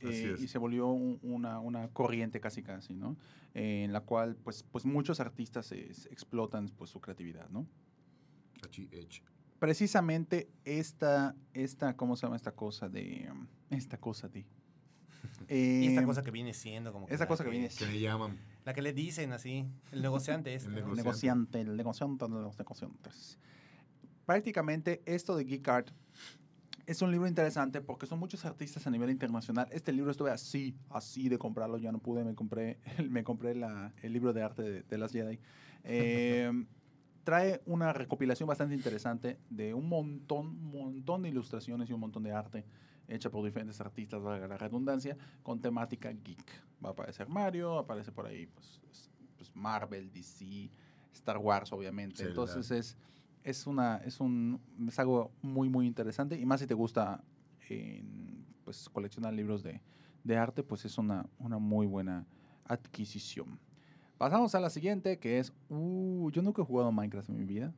Eh, 0.06 0.36
y 0.38 0.50
se 0.50 0.58
volvió 0.58 0.88
un- 0.88 1.18
una, 1.22 1.60
una 1.62 1.88
corriente 1.88 2.42
casi 2.42 2.62
casi, 2.62 2.94
¿no? 2.94 3.16
Eh, 3.54 3.84
en 3.86 3.94
la 3.94 4.02
cual 4.02 4.36
pues, 4.36 4.64
pues 4.64 4.84
muchos 4.86 5.22
artistas 5.22 5.72
eh, 5.72 5.90
explotan 6.12 6.68
pues, 6.76 6.90
su 6.90 7.00
creatividad, 7.00 7.48
¿no? 7.50 7.66
Precisamente 9.60 10.50
esta, 10.66 11.36
esta, 11.54 11.96
¿cómo 11.96 12.18
se 12.18 12.26
llama 12.26 12.36
esta 12.36 12.52
cosa 12.54 12.90
de... 12.90 13.32
esta 13.70 13.98
cosa 13.98 14.28
de... 14.28 14.46
Y 15.50 15.88
esta 15.88 16.02
Eh, 16.02 16.06
cosa 16.06 16.24
que 16.24 16.32
viene 16.32 16.54
siendo 16.54 16.92
como 16.94 17.08
esa 17.08 17.24
la 17.24 17.28
cosa 17.28 17.44
que 17.44 17.50
viene 17.50 17.70
Que 17.70 17.86
le 17.86 18.00
llaman. 18.00 18.38
La 18.66 18.74
que 18.74 18.82
le 18.82 18.94
dicen 18.94 19.34
así, 19.34 19.66
el 19.92 20.02
negociante 20.02 20.54
es. 20.56 20.66
El 20.66 20.72
¿no? 20.72 20.78
El 20.78 20.84
negociante. 20.96 21.04
negociante, 21.04 21.62
el 21.62 21.78
negociante 21.78 22.26
de 22.26 22.32
los 22.42 22.58
negociantes. 22.58 23.38
Prácticamente 24.26 25.02
esto 25.06 25.36
de 25.36 25.44
Geek 25.44 25.68
Art 25.68 25.90
es 26.86 27.02
un 27.02 27.12
libro 27.12 27.28
interesante 27.28 27.82
porque 27.82 28.06
son 28.06 28.20
muchos 28.20 28.44
artistas 28.46 28.86
a 28.88 28.90
nivel 28.92 29.10
internacional. 29.10 29.68
Este 29.72 29.92
libro 29.94 30.12
estuve 30.12 30.32
así, 30.32 30.76
así 30.90 31.30
de 31.30 31.38
comprarlo, 31.38 31.78
ya 31.78 31.92
no 31.92 32.00
pude, 32.00 32.24
me 32.24 32.36
compré, 32.36 32.80
me 33.10 33.24
compré 33.24 33.56
la- 33.56 33.94
el 34.02 34.14
libro 34.14 34.34
de 34.34 34.44
arte 34.44 34.62
de, 34.64 34.84
de 34.84 34.98
las 34.98 35.12
Jedi. 35.12 35.40
Eh, 35.86 36.52
trae 37.24 37.62
una 37.66 37.94
recopilación 37.94 38.48
bastante 38.48 38.76
interesante 38.76 39.40
de 39.50 39.74
un 39.74 39.88
montón, 39.88 40.58
montón 40.62 41.22
de 41.24 41.30
ilustraciones 41.30 41.90
y 41.90 41.94
un 41.94 42.00
montón 42.02 42.24
de 42.24 42.32
arte 42.34 42.66
hecha 43.08 43.30
por 43.30 43.44
diferentes 43.44 43.80
artistas, 43.82 44.22
valga 44.22 44.48
la 44.48 44.58
redundancia, 44.58 45.18
con 45.44 45.60
temática 45.60 46.12
geek. 46.12 46.46
Va 46.84 46.90
a 46.90 46.92
aparecer 46.94 47.28
Mario, 47.30 47.78
aparece 47.78 48.12
por 48.12 48.26
ahí 48.26 48.48
pues, 48.48 48.82
es- 48.92 49.10
pues 49.38 49.56
Marvel, 49.56 50.12
DC, 50.12 50.70
Star 51.14 51.38
Wars, 51.38 51.72
obviamente. 51.74 52.24
Entonces 52.30 52.72
es, 52.72 52.98
es, 53.44 53.68
una, 53.68 53.98
es, 53.98 54.20
un, 54.20 54.60
es 54.88 54.98
algo 55.00 55.32
muy, 55.42 55.70
muy 55.70 55.86
interesante. 55.88 56.40
Y 56.40 56.46
más 56.46 56.60
si 56.62 56.68
te 56.68 56.74
gusta 56.74 57.24
pues, 58.64 58.90
coleccionar 58.90 59.34
libros 59.34 59.64
de, 59.64 59.82
de 60.24 60.38
arte, 60.38 60.64
pues 60.64 60.86
es 60.86 60.98
una, 60.98 61.26
una 61.40 61.58
muy 61.58 61.86
buena 61.88 62.26
adquisición. 62.66 63.60
Pasamos 64.18 64.56
a 64.56 64.60
la 64.60 64.70
siguiente, 64.70 65.20
que 65.20 65.40
es... 65.40 65.54
Uh, 65.70 66.30
yo 66.32 66.42
nunca 66.42 66.62
he 66.62 66.66
jugado 66.66 66.92
Minecraft 66.92 67.30
en 67.30 67.38
mi 67.38 67.46
vida. 67.46 67.74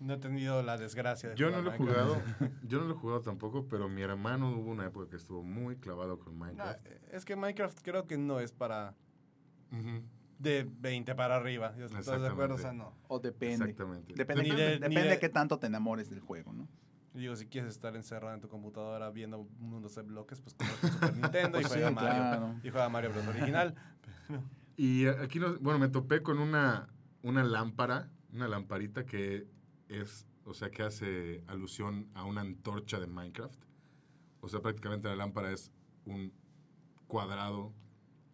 No 0.00 0.14
he 0.14 0.18
tenido 0.18 0.62
la 0.62 0.76
desgracia 0.78 1.30
de 1.30 1.34
Yo 1.34 1.50
no 1.50 1.60
lo 1.60 1.72
he 1.72 1.76
jugado, 1.76 2.22
yo 2.62 2.78
no 2.78 2.84
lo 2.86 2.94
he 2.94 2.96
jugado 2.96 3.20
tampoco, 3.20 3.66
pero 3.66 3.88
mi 3.88 4.02
hermano 4.02 4.50
hubo 4.56 4.70
una 4.70 4.86
época 4.86 5.10
que 5.10 5.16
estuvo 5.16 5.42
muy 5.42 5.76
clavado 5.76 6.18
con 6.20 6.38
No, 6.38 6.44
Minecraft. 6.44 6.86
es 7.12 7.24
que 7.24 7.34
Minecraft 7.34 7.80
creo 7.82 8.06
que 8.06 8.16
no 8.16 8.38
es 8.38 8.52
para 8.52 8.94
de 10.38 10.68
20 10.80 11.14
para 11.14 11.36
arriba. 11.36 11.74
¿Estás 11.76 12.20
de 12.22 12.28
acuerdo? 12.28 12.54
O 12.54 12.58
sea, 12.58 12.72
no. 12.72 12.94
O 13.08 13.18
depende. 13.18 13.64
Exactamente. 13.64 14.14
Depende, 14.14 14.42
Ni 14.44 14.50
depende, 14.50 14.64
de- 14.64 14.74
ni 14.76 14.80
depende 14.80 15.02
de- 15.02 15.08
de 15.10 15.18
qué 15.18 15.28
tanto 15.28 15.58
te 15.58 15.66
enamores 15.66 16.08
del 16.10 16.20
juego, 16.20 16.52
¿no? 16.52 16.68
Digo, 17.14 17.34
si 17.34 17.46
quieres 17.46 17.70
estar 17.74 17.96
encerrado 17.96 18.34
en 18.34 18.40
tu 18.40 18.48
computadora 18.48 19.10
viendo 19.10 19.48
mundos 19.58 19.96
de 19.96 20.02
bloques, 20.02 20.40
pues 20.40 20.54
compra 20.54 20.76
tu 20.80 20.86
Super 20.88 21.16
Nintendo 21.16 21.58
y 21.58 21.62
Pues 21.62 21.72
juega 21.72 21.88
sí, 21.88 21.94
Mario. 21.94 22.10
claro. 22.10 22.54
Y 22.62 22.70
juega 22.70 22.88
Mario 22.88 23.10
Bros. 23.10 23.26
original. 23.26 23.74
Y 24.80 25.08
aquí, 25.08 25.40
nos- 25.40 25.58
bueno, 25.60 25.80
me 25.80 25.88
topé 25.88 26.22
con 26.22 26.38
una, 26.38 26.88
una 27.22 27.42
lámpara, 27.42 28.10
una 28.32 28.46
lamparita 28.46 29.04
que 29.04 29.48
es, 29.88 30.26
o 30.44 30.54
sea, 30.54 30.70
que 30.70 30.82
hace 30.82 31.42
alusión 31.46 32.08
a 32.14 32.24
una 32.24 32.40
antorcha 32.40 32.98
de 32.98 33.06
Minecraft. 33.06 33.60
O 34.40 34.48
sea, 34.48 34.60
prácticamente 34.60 35.08
la 35.08 35.16
lámpara 35.16 35.52
es 35.52 35.72
un 36.04 36.32
cuadrado. 37.06 37.72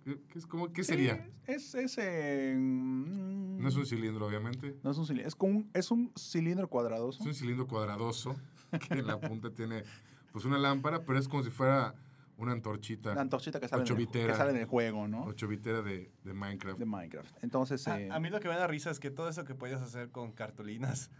¿Qué, 0.04 0.38
es, 0.38 0.46
como, 0.46 0.70
¿qué 0.72 0.84
sería? 0.84 1.16
Sí, 1.16 1.52
es, 1.52 1.74
es, 1.74 1.98
eh, 1.98 2.54
mm, 2.56 3.58
No 3.58 3.68
es 3.68 3.76
un 3.76 3.86
cilindro, 3.86 4.26
obviamente. 4.26 4.78
no 4.82 4.90
es 4.90 4.98
un 4.98 5.06
cilindro. 5.06 5.28
Es, 5.28 5.34
como 5.34 5.58
un, 5.58 5.70
es 5.72 5.90
un 5.90 6.12
cilindro 6.18 6.68
cuadradoso. 6.68 7.22
Es 7.22 7.26
un 7.26 7.34
cilindro 7.34 7.66
cuadradoso 7.66 8.36
que 8.88 8.94
en 8.94 9.06
la 9.06 9.18
punta 9.18 9.50
tiene 9.50 9.84
pues 10.32 10.44
una 10.44 10.58
lámpara, 10.58 11.04
pero 11.04 11.18
es 11.18 11.28
como 11.28 11.42
si 11.42 11.50
fuera 11.50 11.94
una 12.36 12.52
antorchita 12.52 13.14
La 13.14 13.20
antorchita 13.20 13.60
que 13.60 13.68
sale, 13.68 13.84
en 13.84 13.96
el, 13.96 14.08
que 14.08 14.34
sale 14.34 14.50
en 14.50 14.56
el 14.56 14.66
juego, 14.66 15.06
¿no? 15.06 15.24
ocho 15.24 15.46
bitera 15.46 15.82
de, 15.82 16.10
de 16.24 16.34
Minecraft. 16.34 16.78
De 16.78 16.84
Minecraft. 16.84 17.36
Entonces, 17.42 17.86
A, 17.86 18.00
eh, 18.00 18.08
a 18.10 18.18
mí 18.18 18.28
lo 18.30 18.40
que 18.40 18.48
me 18.48 18.56
da 18.56 18.66
risa 18.66 18.90
es 18.90 18.98
que 18.98 19.10
todo 19.10 19.28
eso 19.28 19.44
que 19.44 19.54
podías 19.54 19.80
hacer 19.80 20.10
con 20.10 20.32
cartulinas 20.32 21.10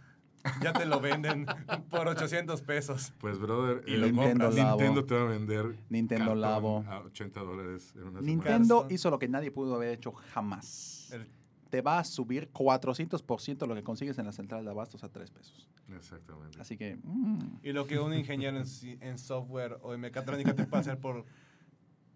ya 0.61 0.73
te 0.73 0.85
lo 0.85 0.99
venden 0.99 1.45
por 1.89 2.07
800 2.07 2.61
pesos. 2.61 3.13
Pues, 3.19 3.39
brother, 3.39 3.83
Y 3.87 3.93
eh, 3.93 3.97
lo 3.97 4.05
Nintendo 4.07 4.45
compras. 4.45 4.55
Labo. 4.55 4.77
Nintendo 4.79 5.05
te 5.05 5.15
va 5.15 5.21
a 5.21 5.25
vender 5.25 5.75
Nintendo 5.89 6.35
Labo. 6.35 6.83
a 6.87 6.99
80 7.01 7.39
dólares 7.41 7.93
en 7.95 8.03
una. 8.03 8.21
Nintendo 8.21 8.87
hizo 8.89 9.09
lo 9.09 9.19
que 9.19 9.27
nadie 9.27 9.51
pudo 9.51 9.75
haber 9.75 9.89
hecho 9.89 10.11
jamás. 10.11 11.09
El- 11.13 11.27
Te 11.69 11.81
va 11.81 11.99
a 11.99 12.03
subir 12.03 12.49
400% 12.53 13.67
lo 13.67 13.75
que 13.75 13.83
consigues 13.83 14.17
en 14.17 14.25
la 14.25 14.31
central 14.31 14.63
de 14.63 14.71
abastos 14.71 15.03
a 15.03 15.09
3 15.09 15.29
pesos. 15.31 15.67
Exactamente. 15.95 16.59
Así 16.59 16.77
que... 16.77 16.97
mm, 17.03 17.59
y 17.63 17.71
lo 17.73 17.85
que 17.85 17.99
un 17.99 18.13
ingeniero 18.13 18.57
en, 18.57 19.17
software 19.17 19.77
o 19.81 19.93
en 19.93 19.99
mecatrónica 19.99 20.53
te 20.55 20.65
puede 20.65 20.81
hacer 20.81 20.99
por 20.99 21.25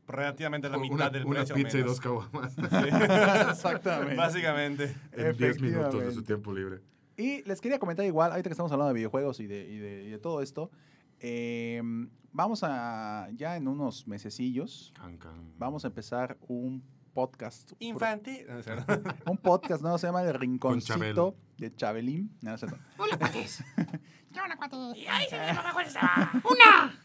relativamente 0.07 0.69
la 0.69 0.77
mitad 0.77 0.95
una, 0.95 1.09
del 1.09 1.25
una 1.25 1.35
precio. 1.41 1.55
pizza 1.55 1.77
y 1.77 1.83
dos 1.83 1.99
caguamas 1.99 2.55
Exactamente. 3.51 4.15
Básicamente. 4.15 4.95
en 5.11 5.37
10 5.37 5.61
minutos 5.61 5.99
de 6.01 6.11
su 6.11 6.23
tiempo 6.23 6.51
libre. 6.53 6.79
Y 7.19 7.43
les 7.43 7.59
quería 7.59 7.79
comentar 7.79 8.05
igual, 8.05 8.31
ahorita 8.31 8.47
que 8.47 8.53
estamos 8.53 8.71
hablando 8.71 8.93
de 8.93 8.95
videojuegos 8.95 9.41
y 9.41 9.47
de, 9.47 9.69
y 9.69 9.77
de, 9.77 10.03
y 10.05 10.09
de 10.09 10.19
todo 10.19 10.41
esto, 10.41 10.71
eh, 11.19 11.81
vamos 12.31 12.61
a, 12.63 13.27
ya 13.35 13.57
en 13.57 13.67
unos 13.67 14.07
mesecillos, 14.07 14.93
Can, 14.95 15.17
can. 15.17 15.53
vamos 15.57 15.83
a 15.83 15.89
empezar 15.89 16.37
un 16.47 16.81
podcast. 17.13 17.73
Infantil. 17.79 18.45
No. 18.47 18.55
Un 19.31 19.37
podcast, 19.37 19.83
¿no? 19.83 19.97
Se 19.97 20.07
llama 20.07 20.23
El 20.23 20.33
Rinconcito 20.33 21.35
de 21.57 21.75
Chabelín. 21.75 22.31
No. 22.41 22.55
Hola, 22.97 23.17
cuates. 23.17 23.65
¿Qué 24.33 24.39
onda, 24.39 24.55
cuates? 24.55 24.95
Y 24.95 25.05
ahí 25.07 25.25
se 25.27 25.37
me 25.37 25.51
va 25.51 26.31
¡Una! 26.49 26.99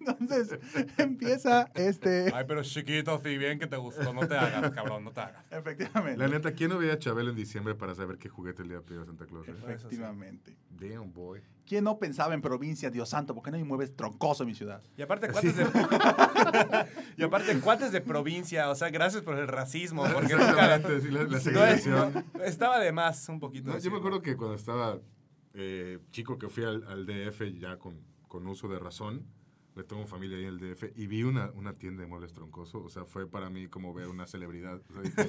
Entonces, 0.00 0.58
empieza 0.98 1.70
este... 1.74 2.30
Ay, 2.34 2.44
pero 2.46 2.62
chiquito, 2.62 3.18
si 3.22 3.36
bien 3.38 3.58
que 3.58 3.66
te 3.66 3.76
gustó, 3.76 4.12
no 4.12 4.26
te 4.26 4.36
hagas, 4.36 4.70
cabrón, 4.72 5.04
no 5.04 5.12
te 5.12 5.20
hagas. 5.20 5.44
Efectivamente. 5.50 6.18
La 6.18 6.28
neta, 6.28 6.52
¿quién 6.52 6.70
no 6.70 6.78
veía 6.78 6.94
a 6.94 6.98
Chabelo 6.98 7.30
en 7.30 7.36
diciembre 7.36 7.74
para 7.74 7.94
saber 7.94 8.18
qué 8.18 8.28
juguete 8.28 8.62
le 8.64 8.70
iba 8.70 8.78
a 8.80 8.82
pedir 8.82 9.00
a 9.00 9.04
Santa 9.04 9.26
Claus? 9.26 9.46
eh? 9.48 9.54
Efectivamente. 9.68 10.56
Damn, 10.70 11.12
boy. 11.12 11.40
¿Quién 11.66 11.84
no 11.84 11.98
pensaba 11.98 12.34
en 12.34 12.42
provincia, 12.42 12.90
Dios 12.90 13.08
santo? 13.08 13.34
¿Por 13.34 13.42
qué 13.42 13.50
no 13.50 13.56
hay 13.56 13.64
mueves 13.64 13.96
troncoso 13.96 14.42
en 14.42 14.48
mi 14.48 14.54
ciudad? 14.54 14.82
Y 14.98 15.02
aparte, 15.02 15.28
cuates 15.28 15.56
de... 15.56 15.64
y 17.16 17.22
aparte, 17.22 17.58
cuates 17.60 17.90
de 17.90 18.00
provincia. 18.02 18.68
O 18.68 18.74
sea, 18.74 18.90
gracias 18.90 19.22
por 19.22 19.38
el 19.38 19.48
racismo. 19.48 20.04
Porque 20.12 20.34
nunca... 20.34 20.78
Sí, 21.00 21.10
la, 21.10 21.22
la 21.22 21.28
No, 21.30 21.40
segregación. 21.40 22.24
estaba 22.44 22.78
de 22.80 22.92
más 22.92 23.26
un 23.30 23.40
poquito. 23.40 23.70
No, 23.70 23.78
yo 23.78 23.90
me 23.90 23.96
acuerdo 23.96 24.20
que 24.20 24.36
cuando 24.36 24.56
estaba 24.56 24.98
eh, 25.54 26.00
chico 26.10 26.36
que 26.38 26.48
fui 26.50 26.64
al, 26.64 26.84
al 26.86 27.06
DF 27.06 27.40
ya 27.58 27.78
con, 27.78 27.98
con 28.34 28.48
uso 28.48 28.66
de 28.66 28.80
razón, 28.80 29.24
le 29.76 29.84
tengo 29.84 30.04
familia 30.08 30.36
ahí 30.36 30.42
en 30.44 30.48
el 30.50 30.58
DF, 30.58 30.84
y 30.96 31.06
vi 31.06 31.22
una, 31.22 31.52
una 31.52 31.74
tienda 31.78 32.00
de 32.02 32.08
muebles 32.08 32.32
troncoso, 32.32 32.82
o 32.82 32.88
sea, 32.88 33.04
fue 33.04 33.28
para 33.30 33.48
mí 33.48 33.68
como 33.68 33.94
ver 33.94 34.08
una 34.08 34.26
celebridad. 34.26 34.80
O 34.88 34.92
sea, 34.92 35.02
dije, 35.02 35.28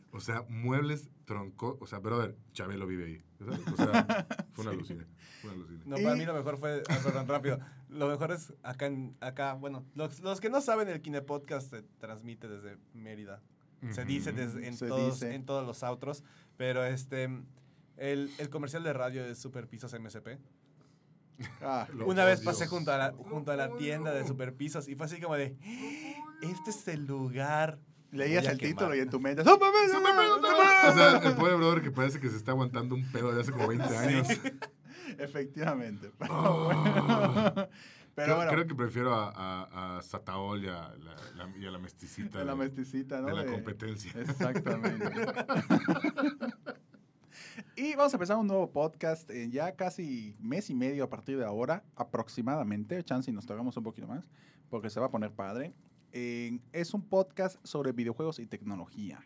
o 0.12 0.20
sea, 0.20 0.44
muebles 0.48 1.10
troncosos, 1.26 1.76
o 1.82 1.86
sea, 1.86 1.98
brother, 1.98 2.34
Chabelo 2.52 2.86
vive 2.86 3.04
ahí. 3.04 3.22
¿sabes? 3.38 3.60
O 3.68 3.76
sea, 3.76 4.26
fue 4.54 4.62
una 4.64 4.70
alucina. 4.72 5.06
Fue 5.42 5.50
una 5.50 5.58
alucina. 5.58 5.82
No, 5.84 5.96
para 5.96 6.16
mí 6.16 6.24
lo 6.24 6.32
mejor 6.32 6.56
fue, 6.56 6.82
ah, 6.88 6.98
perdón, 7.04 7.28
rápido. 7.28 7.58
Lo 7.90 8.08
mejor 8.08 8.32
es 8.32 8.54
acá, 8.62 8.86
en- 8.86 9.14
acá 9.20 9.52
bueno, 9.54 9.84
los, 9.94 10.20
los 10.20 10.40
que 10.40 10.48
no 10.48 10.62
saben, 10.62 10.88
el 10.88 11.02
Kine 11.02 11.20
Podcast 11.20 11.68
se 11.68 11.82
transmite 11.98 12.48
desde 12.48 12.78
Mérida. 12.94 13.42
Se 13.90 14.00
Ujú. 14.00 14.08
dice 14.08 14.32
desde, 14.32 14.66
en, 14.66 14.74
Se 14.76 14.88
todos, 14.88 15.20
dice. 15.20 15.34
en 15.34 15.44
todos 15.44 15.66
los 15.66 15.82
outros, 15.82 16.24
pero 16.56 16.82
este, 16.84 17.24
el, 17.96 18.30
el 18.38 18.48
comercial 18.50 18.82
de 18.84 18.92
radio 18.94 19.22
de 19.24 19.34
Super 19.34 19.68
Pisos 19.68 19.92
MSP. 19.98 20.38
Ah, 21.62 21.86
Una 22.04 22.24
vez 22.24 22.40
pasé 22.40 22.66
junto 22.66 22.92
a, 22.92 22.98
la, 22.98 23.12
junto 23.12 23.52
a 23.52 23.56
la 23.56 23.76
tienda 23.76 24.12
de 24.12 24.26
Super 24.26 24.54
Pisos 24.54 24.88
y 24.88 24.94
fue 24.96 25.06
así 25.06 25.20
como 25.20 25.36
de, 25.36 25.56
este 26.42 26.70
es 26.70 26.88
el 26.88 27.06
lugar. 27.06 27.78
leías 28.10 28.44
el 28.46 28.58
quemar". 28.58 28.72
título 28.74 28.94
y 28.96 29.00
en 29.00 29.10
tu 29.10 29.20
mente... 29.20 29.42
¡Oh, 29.42 29.58
mamá, 29.58 30.88
O 30.88 30.92
sea, 30.94 31.18
el 31.18 31.34
pobre 31.36 31.54
brother 31.54 31.82
que 31.82 31.90
parece 31.90 32.18
que 32.20 32.28
se 32.30 32.36
está 32.36 32.50
aguantando 32.52 32.94
un 32.94 33.04
pedo 33.12 33.32
de 33.32 33.40
hace 33.42 33.52
como 33.52 33.68
20 33.68 33.96
años. 33.96 34.26
Efectivamente. 35.18 36.10
Pero 36.18 36.34
Oh. 36.34 36.64
bueno. 36.64 37.68
Pero 38.14 38.26
creo, 38.26 38.36
bueno, 38.36 38.50
creo 38.50 38.66
que 38.66 38.74
prefiero 38.74 39.14
a, 39.14 39.30
a, 39.30 39.98
a 39.98 40.02
Sataol 40.02 40.64
y 40.64 40.68
a 40.68 40.72
la, 40.98 41.14
la- 41.36 41.56
y 41.56 41.64
a 41.66 41.70
la 41.70 41.78
mesticita 41.78 42.40
de 42.40 42.44
la 42.44 42.50
de- 42.52 42.58
mesticita, 42.58 43.20
¿no? 43.20 43.28
de 43.28 43.34
la 43.34 43.46
competencia. 43.46 44.10
Exactamente. 44.20 45.04
y 47.76 47.94
vamos 47.94 48.12
a 48.12 48.16
empezar 48.16 48.36
un 48.36 48.46
nuevo 48.46 48.70
podcast 48.70 49.30
en 49.30 49.50
ya 49.50 49.74
casi 49.76 50.36
mes 50.40 50.70
y 50.70 50.74
medio 50.74 51.04
a 51.04 51.10
partir 51.10 51.38
de 51.38 51.44
ahora, 51.44 51.84
aproximadamente. 51.96 53.02
Chance 53.02 53.30
y 53.30 53.34
nos 53.34 53.46
tardamos 53.46 53.76
un 53.76 53.84
poquito 53.84 54.06
más, 54.06 54.24
porque 54.68 54.90
se 54.90 55.00
va 55.00 55.06
a 55.06 55.10
poner 55.10 55.32
padre. 55.32 55.72
Eh, 56.12 56.58
es 56.72 56.94
un 56.94 57.02
podcast 57.02 57.58
sobre 57.64 57.92
videojuegos 57.92 58.38
y 58.38 58.46
tecnología. 58.46 59.20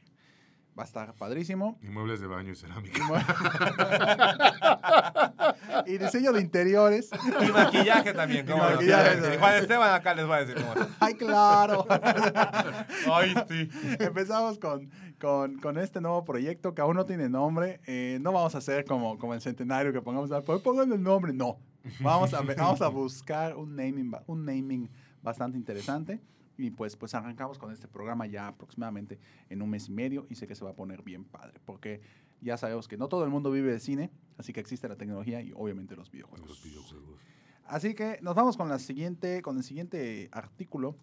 Va 0.78 0.84
a 0.84 0.86
estar 0.86 1.12
padrísimo. 1.14 1.78
Y 1.82 1.88
muebles 1.88 2.20
de 2.20 2.26
baño 2.26 2.52
y 2.52 2.56
cerámica. 2.56 3.02
y 5.86 5.98
diseño 5.98 6.32
de 6.32 6.40
interiores. 6.40 7.10
Y 7.46 7.52
maquillaje 7.52 8.14
también. 8.14 8.46
Y 8.46 8.50
¿cómo 8.50 8.62
maquillaje 8.62 9.16
también. 9.16 9.38
Juan 9.38 9.54
Esteban 9.56 9.94
acá 9.94 10.14
les 10.14 10.28
va 10.28 10.36
a 10.36 10.44
decir 10.44 10.64
cómo 10.64 10.82
es. 10.82 10.88
¡Ay, 10.98 11.14
claro! 11.14 11.86
Ay, 13.12 13.34
sí. 13.48 13.68
Empezamos 13.98 14.58
con, 14.58 14.90
con, 15.20 15.58
con 15.58 15.76
este 15.76 16.00
nuevo 16.00 16.24
proyecto 16.24 16.74
que 16.74 16.80
aún 16.80 16.96
no 16.96 17.04
tiene 17.04 17.28
nombre. 17.28 17.80
Eh, 17.86 18.18
no 18.22 18.32
vamos 18.32 18.54
a 18.54 18.58
hacer 18.58 18.86
como, 18.86 19.18
como 19.18 19.34
el 19.34 19.42
centenario 19.42 19.92
que 19.92 20.00
pongamos, 20.00 20.30
pongan 20.62 20.90
el 20.90 21.02
nombre. 21.02 21.34
No. 21.34 21.58
Vamos 22.00 22.32
a, 22.32 22.40
vamos 22.40 22.80
a 22.80 22.88
buscar 22.88 23.56
un 23.56 23.76
naming, 23.76 24.10
un 24.26 24.46
naming 24.46 24.88
bastante 25.22 25.58
interesante. 25.58 26.18
Y 26.56 26.70
pues, 26.70 26.96
pues 26.96 27.14
arrancamos 27.14 27.58
con 27.58 27.72
este 27.72 27.88
programa 27.88 28.26
ya 28.26 28.48
aproximadamente 28.48 29.18
en 29.48 29.62
un 29.62 29.70
mes 29.70 29.88
y 29.88 29.92
medio 29.92 30.26
y 30.28 30.34
sé 30.34 30.46
que 30.46 30.54
se 30.54 30.64
va 30.64 30.70
a 30.70 30.76
poner 30.76 31.02
bien 31.02 31.24
padre, 31.24 31.60
porque 31.64 32.00
ya 32.40 32.56
sabemos 32.56 32.88
que 32.88 32.96
no 32.96 33.08
todo 33.08 33.24
el 33.24 33.30
mundo 33.30 33.50
vive 33.50 33.72
de 33.72 33.80
cine, 33.80 34.10
así 34.36 34.52
que 34.52 34.60
existe 34.60 34.88
la 34.88 34.96
tecnología 34.96 35.40
y 35.40 35.52
obviamente 35.54 35.96
los 35.96 36.10
videojuegos. 36.10 36.48
Los 36.48 36.62
videojuegos. 36.62 37.20
Así 37.64 37.94
que 37.94 38.18
nos 38.20 38.34
vamos 38.34 38.56
con 38.56 38.68
la 38.68 38.78
siguiente, 38.78 39.40
con 39.40 39.56
el 39.56 39.62
siguiente 39.62 40.28
artículo, 40.32 40.96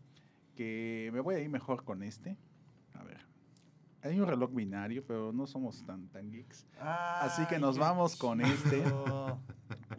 que 0.56 1.10
me 1.14 1.22
voy 1.22 1.36
a 1.36 1.40
ir 1.40 1.50
mejor 1.50 1.84
con 1.84 2.04
este. 2.04 2.38
A 2.94 3.04
ver. 3.04 3.26
Hay 4.02 4.20
un 4.20 4.28
reloj 4.28 4.54
binario, 4.54 5.04
pero 5.06 5.32
no 5.32 5.48
somos 5.48 5.84
tan, 5.86 6.10
tan 6.10 6.30
geeks. 6.30 6.68
Así 6.80 7.46
que 7.48 7.60
nos 7.60 7.78
vamos 7.78 8.16
con 8.16 8.42
este, 8.42 8.84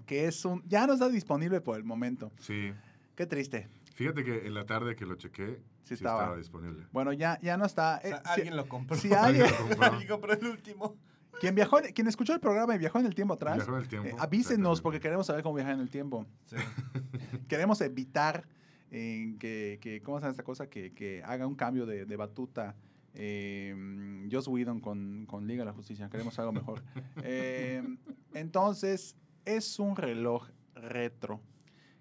que 0.07 0.27
es 0.27 0.45
un... 0.45 0.63
Ya 0.69 0.87
no 0.87 0.93
está 0.93 1.09
disponible 1.09 1.61
por 1.61 1.77
el 1.77 1.85
momento. 1.85 2.31
Sí. 2.39 2.73
Qué 3.17 3.27
triste. 3.27 3.69
Fíjate 3.95 4.25
que 4.25 4.47
en 4.47 4.55
la 4.55 4.65
tarde 4.67 4.97
que 4.97 5.05
lo 5.07 5.17
chequé, 5.17 5.63
Sí 5.83 5.89
sí, 5.89 5.95
estaba. 5.95 6.21
estaba. 6.23 6.37
disponible. 6.37 6.87
Bueno, 6.93 7.13
ya, 7.13 7.39
ya 7.43 7.57
no 7.57 7.65
está. 7.67 8.01
O 8.05 8.07
sea, 8.07 8.17
Eh, 8.17 8.21
si- 8.25 8.31
alguien 8.41 8.57
lo 8.57 8.69
compró. 8.69 8.97
si 8.97 9.09
alguien- 9.15 9.43
Alguien 9.47 9.51
lo 9.51 9.69
compró. 9.69 9.85
Alguien 9.93 10.09
compró 10.09 10.33
el 10.33 10.47
último. 10.47 10.97
quien, 11.41 11.55
viajó, 11.55 11.79
en- 11.81 11.93
quien 11.93 12.07
escuchó 12.07 12.33
el 12.35 12.41
programa 12.41 12.75
y 12.75 12.79
viajó 12.79 12.99
en 12.99 13.07
el 13.07 13.15
tiempo 13.15 13.35
atrás, 13.35 13.57
Viajó 13.57 13.73
en 13.77 13.83
el 13.83 13.89
tiempo, 13.89 14.09
eh, 14.09 14.15
avísenos 14.19 14.81
porque 14.81 15.01
queremos 15.01 15.27
saber 15.27 15.43
cómo 15.43 15.55
viajar 15.57 15.75
en 15.75 15.81
el 15.81 15.91
tiempo. 15.91 16.27
Sí. 16.47 16.57
queremos 17.49 17.81
evitar 17.81 18.47
eh, 18.91 19.37
que, 19.39 19.79
que, 19.81 20.03
¿cómo 20.03 20.19
se 20.19 20.23
llama 20.23 20.31
esta 20.33 20.43
cosa? 20.45 20.69
Que, 20.69 20.93
que 20.93 21.23
haga 21.25 21.47
un 21.47 21.55
cambio 21.55 21.87
de, 21.87 22.05
de 22.07 22.17
batuta. 22.17 22.77
Eh, 23.15 24.29
Joss 24.31 24.47
Whedon 24.49 24.81
con, 24.81 25.27
con 25.27 25.47
Liga 25.47 25.63
de 25.63 25.67
la 25.67 25.73
Justicia. 25.73 26.09
Queremos 26.09 26.39
algo 26.39 26.53
mejor. 26.53 26.83
Eh, 27.25 27.83
entonces, 28.35 29.17
es 29.45 29.79
un 29.81 29.97
reloj 29.97 30.49
retro 30.75 31.41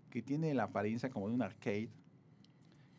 que 0.10 0.22
tiene 0.22 0.54
la 0.54 0.63
apariencia 0.63 1.10
como 1.10 1.28
de 1.28 1.36
un 1.36 1.41
arcade. 1.41 1.89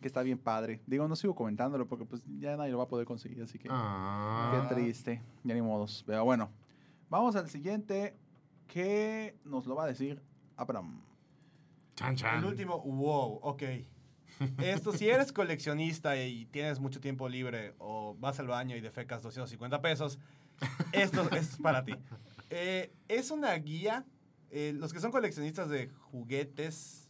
Que 0.01 0.09
está 0.09 0.23
bien 0.23 0.39
padre. 0.39 0.81
Digo, 0.87 1.07
no 1.09 1.15
sigo 1.15 1.35
comentándolo 1.35 1.87
porque 1.87 2.07
pues 2.07 2.23
ya 2.39 2.57
nadie 2.57 2.73
lo 2.73 2.79
va 2.79 2.85
a 2.85 2.89
poder 2.89 3.07
conseguir, 3.07 3.43
así 3.43 3.59
que 3.59 3.69
Ah, 3.71 4.67
qué 4.69 4.75
triste. 4.75 5.23
Ya 5.45 5.55
ni 5.55 5.61
modos. 5.61 6.05
Pero 6.07 6.25
bueno, 6.25 6.51
vamos 7.11 7.37
al 7.37 7.51
siguiente 7.51 8.17
que 8.67 9.37
nos 9.45 9.67
lo 9.67 9.75
va 9.75 9.85
a 9.85 9.87
decir 9.89 10.23
Abraham. 10.57 11.03
chan, 11.97 12.17
chan. 12.17 12.39
El 12.39 12.47
último, 12.47 12.81
wow, 12.81 13.41
ok. 13.43 13.63
Esto, 14.63 14.93
si 14.95 15.07
eres 15.11 15.33
coleccionista 15.33 16.17
y 16.17 16.47
tienes 16.47 16.81
mucho 16.81 16.99
tiempo 16.99 17.29
libre 17.29 17.75
o 17.79 18.17
vas 18.19 18.41
al 18.41 18.47
baño 18.47 18.75
y 18.77 18.81
defecas 18.81 19.23
250 19.23 19.83
pesos, 19.83 20.19
esto, 20.93 21.23
esto 21.25 21.37
es 21.37 21.59
para 21.59 21.85
ti. 21.85 21.95
Eh, 22.49 22.91
es 23.07 23.31
una 23.31 23.53
guía. 23.55 24.07
Eh, 24.51 24.73
los 24.75 24.93
que 24.93 25.01
son 25.01 25.11
coleccionistas 25.11 25.69
de 25.69 25.89
juguetes. 26.11 27.09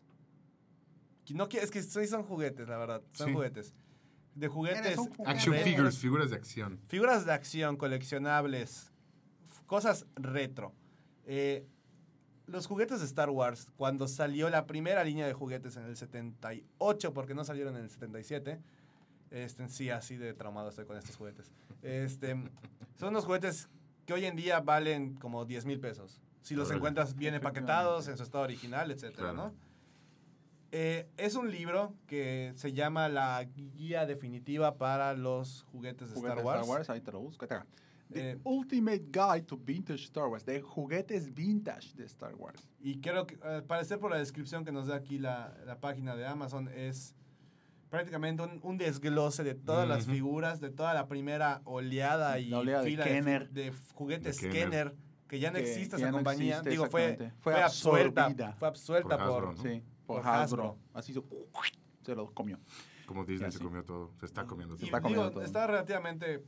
No, 1.30 1.48
es 1.50 1.70
que 1.70 1.82
sí 1.82 2.06
son 2.06 2.22
juguetes, 2.24 2.68
la 2.68 2.76
verdad. 2.76 3.02
Son 3.12 3.28
Sí. 3.28 3.32
juguetes. 3.34 3.74
De 4.34 4.48
juguetes. 4.48 4.80
Eres 4.80 4.98
un 4.98 5.10
juguete. 5.10 5.30
Action 5.30 5.54
figures, 5.56 5.98
figuras 5.98 6.30
de 6.30 6.36
acción. 6.36 6.80
Figuras 6.88 7.24
de 7.24 7.32
acción, 7.32 7.76
coleccionables, 7.76 8.92
cosas 9.66 10.06
retro. 10.16 10.72
Eh, 11.26 11.66
los 12.46 12.66
juguetes 12.66 12.98
de 13.00 13.06
Star 13.06 13.30
Wars, 13.30 13.70
cuando 13.76 14.08
salió 14.08 14.50
la 14.50 14.66
primera 14.66 15.04
línea 15.04 15.26
de 15.26 15.32
juguetes 15.32 15.76
en 15.76 15.84
el 15.84 15.96
78, 15.96 17.12
porque 17.14 17.34
no 17.34 17.44
salieron 17.44 17.76
en 17.76 17.84
el 17.84 17.90
77, 17.90 18.60
este, 19.30 19.68
sí, 19.68 19.90
así 19.90 20.16
de 20.16 20.34
traumado 20.34 20.70
estoy 20.70 20.84
con 20.84 20.96
estos 20.96 21.16
juguetes. 21.16 21.52
Este, 21.82 22.32
son 22.96 23.10
unos 23.10 23.24
juguetes 23.24 23.68
que 24.04 24.12
hoy 24.14 24.24
en 24.24 24.34
día 24.34 24.58
valen 24.60 25.14
como 25.14 25.44
10 25.44 25.64
mil 25.66 25.78
pesos. 25.78 26.20
Si 26.42 26.54
los 26.54 26.66
Órale. 26.66 26.78
encuentras 26.78 27.14
bien 27.16 27.34
empaquetados, 27.34 28.08
en 28.08 28.16
su 28.16 28.22
estado 28.22 28.44
original, 28.44 28.90
etcétera, 28.90 29.32
Claro. 29.32 29.36
¿no? 29.36 29.54
Eh, 30.72 31.08
es 31.16 31.34
un 31.34 31.50
libro 31.50 31.94
que 32.06 32.52
se 32.54 32.72
llama 32.72 33.08
La 33.08 33.42
Guía 33.44 34.06
Definitiva 34.06 34.76
para 34.78 35.14
los 35.14 35.64
Juguetes 35.72 36.10
de 36.10 36.14
Juguetes 36.14 36.38
Star 36.38 36.64
Wars. 36.64 36.90
ahí 36.90 37.00
te 37.00 37.10
lo 37.12 37.20
busco. 37.20 37.44
acá. 37.44 37.66
The 38.12 38.32
Eh, 38.32 38.38
Ultimate 38.44 39.04
Guide 39.10 39.42
to 39.42 39.56
Vintage 39.56 40.04
Star 40.04 40.26
Wars. 40.28 40.44
De 40.44 40.60
juguetes 40.62 41.32
vintage 41.34 41.94
de 41.96 42.04
Star 42.06 42.34
Wars. 42.34 42.68
Y 42.80 43.00
creo 43.00 43.26
que, 43.26 43.38
al 43.42 43.64
parecer 43.64 43.98
por 44.00 44.10
la 44.10 44.18
descripción 44.18 44.64
que 44.64 44.72
nos 44.72 44.86
da 44.88 44.96
aquí 44.96 45.18
la, 45.18 45.54
la 45.66 45.78
página 45.80 46.16
de 46.16 46.26
Amazon, 46.26 46.68
es 46.68 47.14
prácticamente 47.88 48.42
un, 48.44 48.60
un 48.62 48.78
desglose 48.78 49.42
de 49.44 49.54
todas 49.54 49.88
las 49.88 50.04
Ujú. 50.04 50.12
figuras, 50.14 50.60
de 50.60 50.70
toda 50.70 50.94
la 50.94 51.06
primera 51.08 51.62
oleada 51.64 52.38
y 52.38 52.48
La 52.48 52.58
oleada 52.58 52.82
de 52.82 52.90
fila 52.90 53.04
de, 53.04 53.10
Kenner. 53.10 53.50
de 53.50 53.72
juguetes 53.94 54.40
De 54.40 54.48
Kenner. 54.50 54.64
Kenner, 54.92 54.94
que 55.30 55.38
ya 55.38 55.52
no 55.52 55.58
Que- 55.58 55.70
existe 55.70 55.94
que 55.96 56.02
esa 56.02 56.10
no 56.10 56.16
compañía. 56.18 56.54
existe, 56.56 56.70
Digo, 56.70 56.86
fue, 56.86 57.16
fue, 57.16 57.30
Fue 57.38 57.62
absuelta. 57.62 58.24
absorbida. 58.24 58.52
Fue 58.58 58.68
absuelta 58.68 59.16
Por 59.16 59.18
por... 59.18 59.26
Hasbro, 59.44 59.52
¿no? 59.52 59.62
Sí, 59.62 59.82
por, 60.04 60.16
Por 60.22 60.26
Hasbro. 60.26 60.62
Hasbro. 60.64 60.78
Así 60.92 61.12
se, 61.14 61.22
se 62.02 62.14
lo 62.16 62.34
comió. 62.34 62.58
Como 63.06 63.24
Disney 63.24 63.52
se 63.52 63.60
comió 63.60 63.84
todo. 63.84 64.10
Se 64.18 64.26
está 64.26 64.44
comiendo 64.44 64.74
Y 64.74 64.78
Se 64.78 64.86
todo. 64.86 64.96
está 64.96 65.08
digo, 65.08 65.20
comiendo 65.20 65.30
todo. 65.32 65.44
está 65.44 65.66
relativamente... 65.68 66.44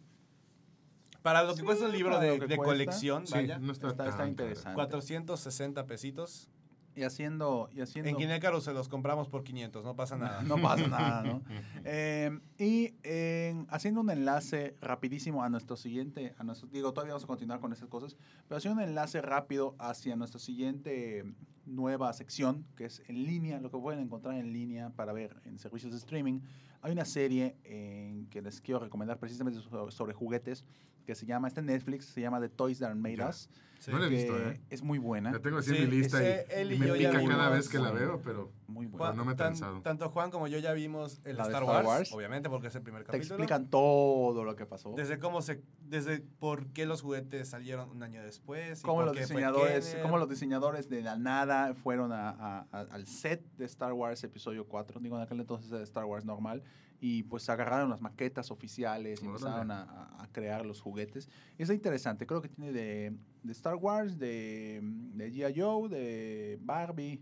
Para 1.22 1.44
lo 1.44 1.52
que 1.52 1.60
Sí, 1.60 1.64
cuesta 1.64 1.84
un 1.84 1.92
libro 1.92 2.18
de, 2.18 2.56
colección, 2.56 3.28
Sí, 3.28 3.34
vaya, 3.34 3.60
no 3.60 3.70
está, 3.70 3.86
Está, 3.90 4.06
está 4.06 4.16
tan 4.18 4.28
interesante. 4.30 4.74
460 4.74 5.86
pesitos. 5.86 6.50
Y 6.94 7.02
haciendo... 7.04 7.68
Y 7.72 7.80
haciendo 7.80 8.10
En 8.10 8.16
Kinecarus 8.16 8.64
se 8.64 8.72
los 8.72 8.88
compramos 8.88 9.28
por 9.28 9.44
500, 9.44 9.82
no 9.84 9.96
pasa 9.96 10.16
nada. 10.16 10.42
no 10.42 10.60
pasa 10.60 10.86
nada, 10.88 11.22
¿no? 11.22 11.42
Eh, 11.84 12.38
y 12.58 12.94
en- 13.02 13.66
haciendo 13.70 14.00
un 14.00 14.10
enlace 14.10 14.76
rapidísimo 14.80 15.42
a 15.42 15.48
nuestro 15.48 15.76
siguiente, 15.76 16.34
a 16.38 16.44
nuestro, 16.44 16.68
digo, 16.68 16.92
todavía 16.92 17.14
vamos 17.14 17.24
a 17.24 17.26
continuar 17.26 17.60
con 17.60 17.72
esas 17.72 17.88
cosas, 17.88 18.16
pero 18.48 18.58
haciendo 18.58 18.82
un 18.82 18.88
enlace 18.88 19.22
rápido 19.22 19.74
hacia 19.78 20.16
nuestra 20.16 20.38
siguiente 20.38 21.24
nueva 21.64 22.12
sección, 22.12 22.66
que 22.76 22.86
es 22.86 23.02
en 23.08 23.24
línea, 23.24 23.60
lo 23.60 23.70
que 23.70 23.78
pueden 23.78 24.00
encontrar 24.00 24.34
en 24.34 24.52
línea 24.52 24.90
para 24.90 25.12
ver 25.12 25.40
en 25.44 25.58
servicios 25.58 25.92
de 25.92 25.98
streaming. 25.98 26.40
Hay 26.82 26.90
una 26.92 27.04
serie 27.04 27.56
en 27.64 28.26
que 28.26 28.42
les 28.42 28.60
quiero 28.60 28.80
recomendar 28.80 29.18
precisamente 29.18 29.60
sobre, 29.60 29.92
sobre 29.92 30.12
juguetes, 30.12 30.64
que 31.04 31.14
se 31.14 31.26
llama, 31.26 31.48
está 31.48 31.60
en 31.60 31.66
Netflix, 31.66 32.06
se 32.06 32.20
llama 32.20 32.40
The 32.40 32.48
Toys 32.48 32.78
That 32.80 32.94
Made 32.94 33.16
Ya. 33.16 33.28
Us, 33.28 33.48
Sí. 33.82 33.90
No 33.90 33.98
la 33.98 34.06
he 34.06 34.10
visto, 34.10 34.38
¿eh? 34.38 34.60
es 34.70 34.80
muy 34.80 34.98
buena, 35.00 35.32
La 35.32 35.40
tengo 35.40 35.58
así 35.58 35.70
Sí, 35.70 35.76
en 35.82 35.90
mi 35.90 35.96
lista 35.96 36.22
y, 36.22 36.26
y 36.70 36.74
y 36.74 36.78
me 36.78 36.86
pica 36.92 37.10
cada 37.10 37.18
vimos, 37.18 37.50
vez 37.50 37.68
que 37.68 37.80
la 37.80 37.90
veo, 37.90 38.22
pero 38.22 38.52
muy 38.68 38.86
buena. 38.86 39.06
Juan- 39.06 39.16
no 39.16 39.24
me 39.24 39.32
he 39.32 39.34
tan- 39.34 39.82
tanto 39.82 40.08
Juan 40.08 40.30
como 40.30 40.46
yo 40.46 40.60
ya 40.60 40.72
vimos 40.72 41.20
el 41.24 41.36
La 41.36 41.42
de 41.42 41.48
Star, 41.48 41.62
Star 41.64 41.84
Wars, 41.84 41.86
Wars. 41.88 42.12
obviamente 42.12 42.48
porque 42.48 42.68
es 42.68 42.74
el 42.76 42.82
primer 42.82 43.02
Te 43.02 43.06
capítulo. 43.06 43.34
explican 43.34 43.68
todo 43.70 44.44
lo 44.44 44.54
que 44.54 44.66
pasó. 44.66 44.94
Desde 44.96 45.18
cómo 45.18 45.42
se, 45.42 45.64
desde 45.80 46.20
por 46.20 46.68
qué 46.68 46.86
los 46.86 47.02
juguetes 47.02 47.48
salieron 47.48 47.90
un 47.90 48.04
año 48.04 48.22
después. 48.22 48.78
y 48.78 48.82
cómo 48.84 48.98
por 48.98 49.06
los 49.06 49.16
qué 49.16 49.22
fue 49.26 49.34
diseñadores, 49.34 49.86
Kenner. 49.88 50.02
cómo 50.04 50.18
los 50.18 50.28
diseñadores 50.28 50.88
de 50.88 51.02
la 51.02 51.16
nada 51.16 51.74
fueron 51.74 52.12
a- 52.12 52.30
a- 52.30 52.66
a- 52.70 52.80
al 52.82 53.08
set 53.08 53.44
de 53.56 53.64
Star 53.64 53.94
Wars 53.94 54.22
episodio 54.22 54.64
4, 54.68 55.00
digo 55.00 55.16
en 55.16 55.22
aquel 55.24 55.40
entonces 55.40 55.72
era 55.72 55.82
Star 55.82 56.04
Wars 56.04 56.24
normal, 56.24 56.62
y 57.04 57.24
pues 57.24 57.50
agarraron 57.50 57.90
las 57.90 58.00
maquetas 58.00 58.52
oficiales 58.52 59.20
y 59.22 59.26
empezaron 59.26 59.72
a, 59.72 59.82
a- 59.82 60.28
crear 60.30 60.64
los 60.64 60.80
juguetes. 60.80 61.28
Y 61.58 61.64
es 61.64 61.68
interesante, 61.70 62.26
creo 62.28 62.40
que 62.40 62.48
tiene 62.48 62.72
de, 62.72 63.12
de 63.42 63.52
Star 63.52 63.74
Wars, 63.74 64.18
de, 64.20 64.80
de 64.82 65.30
G.I. 65.32 65.60
Joe, 65.60 65.88
de 65.88 66.58
Barbie, 66.62 67.20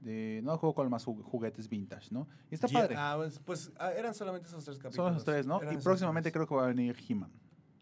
de 0.00 0.40
no 0.42 0.56
juego 0.56 0.74
con 0.74 0.88
más 0.88 1.06
ju- 1.06 1.22
juguetes 1.22 1.68
vintage, 1.68 2.08
¿no? 2.10 2.26
Y 2.50 2.54
está 2.54 2.66
padre. 2.66 2.94
Ah, 2.98 3.12
pues, 3.18 3.38
pues, 3.40 3.72
ah, 3.78 3.92
eran 3.92 4.14
solamente 4.14 4.48
esos 4.48 4.64
tres 4.64 4.78
capítulos. 4.78 5.06
Son 5.06 5.12
los 5.14 5.24
tres, 5.24 5.46
¿no? 5.46 5.58
Eran 5.60 5.74
Y 5.74 5.76
esos 5.76 5.84
próximamente 5.84 6.30
tres. 6.30 6.38
creo 6.38 6.48
que 6.48 6.54
va 6.54 6.64
a 6.64 6.68
venir 6.68 6.96
He-Man. 7.06 7.30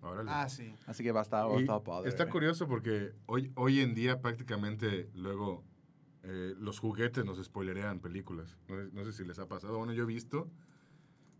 Órale. 0.02 0.28
Ah, 0.32 0.48
sí. 0.48 0.74
Así 0.86 1.04
que 1.04 1.12
va 1.12 1.20
a 1.20 1.22
estar, 1.22 1.48
va 1.48 1.56
a 1.56 1.60
estar 1.60 1.82
padre. 1.84 2.08
está 2.08 2.28
curioso 2.28 2.66
porque 2.66 3.12
hoy, 3.26 3.52
hoy 3.54 3.80
en 3.80 3.94
día 3.94 4.20
prácticamente 4.20 5.08
luego 5.14 5.64
eh, 6.24 6.54
los 6.58 6.78
juguetes 6.80 7.24
nos 7.24 7.42
spoilerean 7.42 8.00
películas. 8.00 8.56
No, 8.68 8.76
sé- 8.76 8.90
no 8.92 9.04
sé 9.04 9.12
si 9.12 9.24
les 9.24 9.38
ha 9.38 9.46
pasado. 9.46 9.78
Bueno, 9.78 9.92
yo 9.92 10.02
he 10.02 10.06
visto 10.06 10.50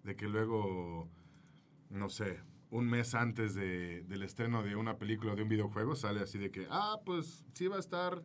de 0.09 0.17
que 0.17 0.27
luego, 0.27 1.07
no 1.91 2.09
sé, 2.09 2.41
un 2.71 2.89
mes 2.89 3.15
antes 3.15 3.55
de- 3.55 4.03
del 4.05 4.23
estreno 4.23 4.63
de 4.63 4.75
una 4.75 4.97
película 4.99 5.33
o 5.33 5.37
de 5.37 5.43
un 5.43 5.49
videojuego 5.51 5.95
sale 5.95 6.21
así 6.21 6.39
de 6.39 6.51
que, 6.51 6.67
ah, 6.71 6.97
pues 7.05 7.45
sí 7.53 7.67
va 7.69 7.77
a 7.77 7.81
estar 7.81 8.23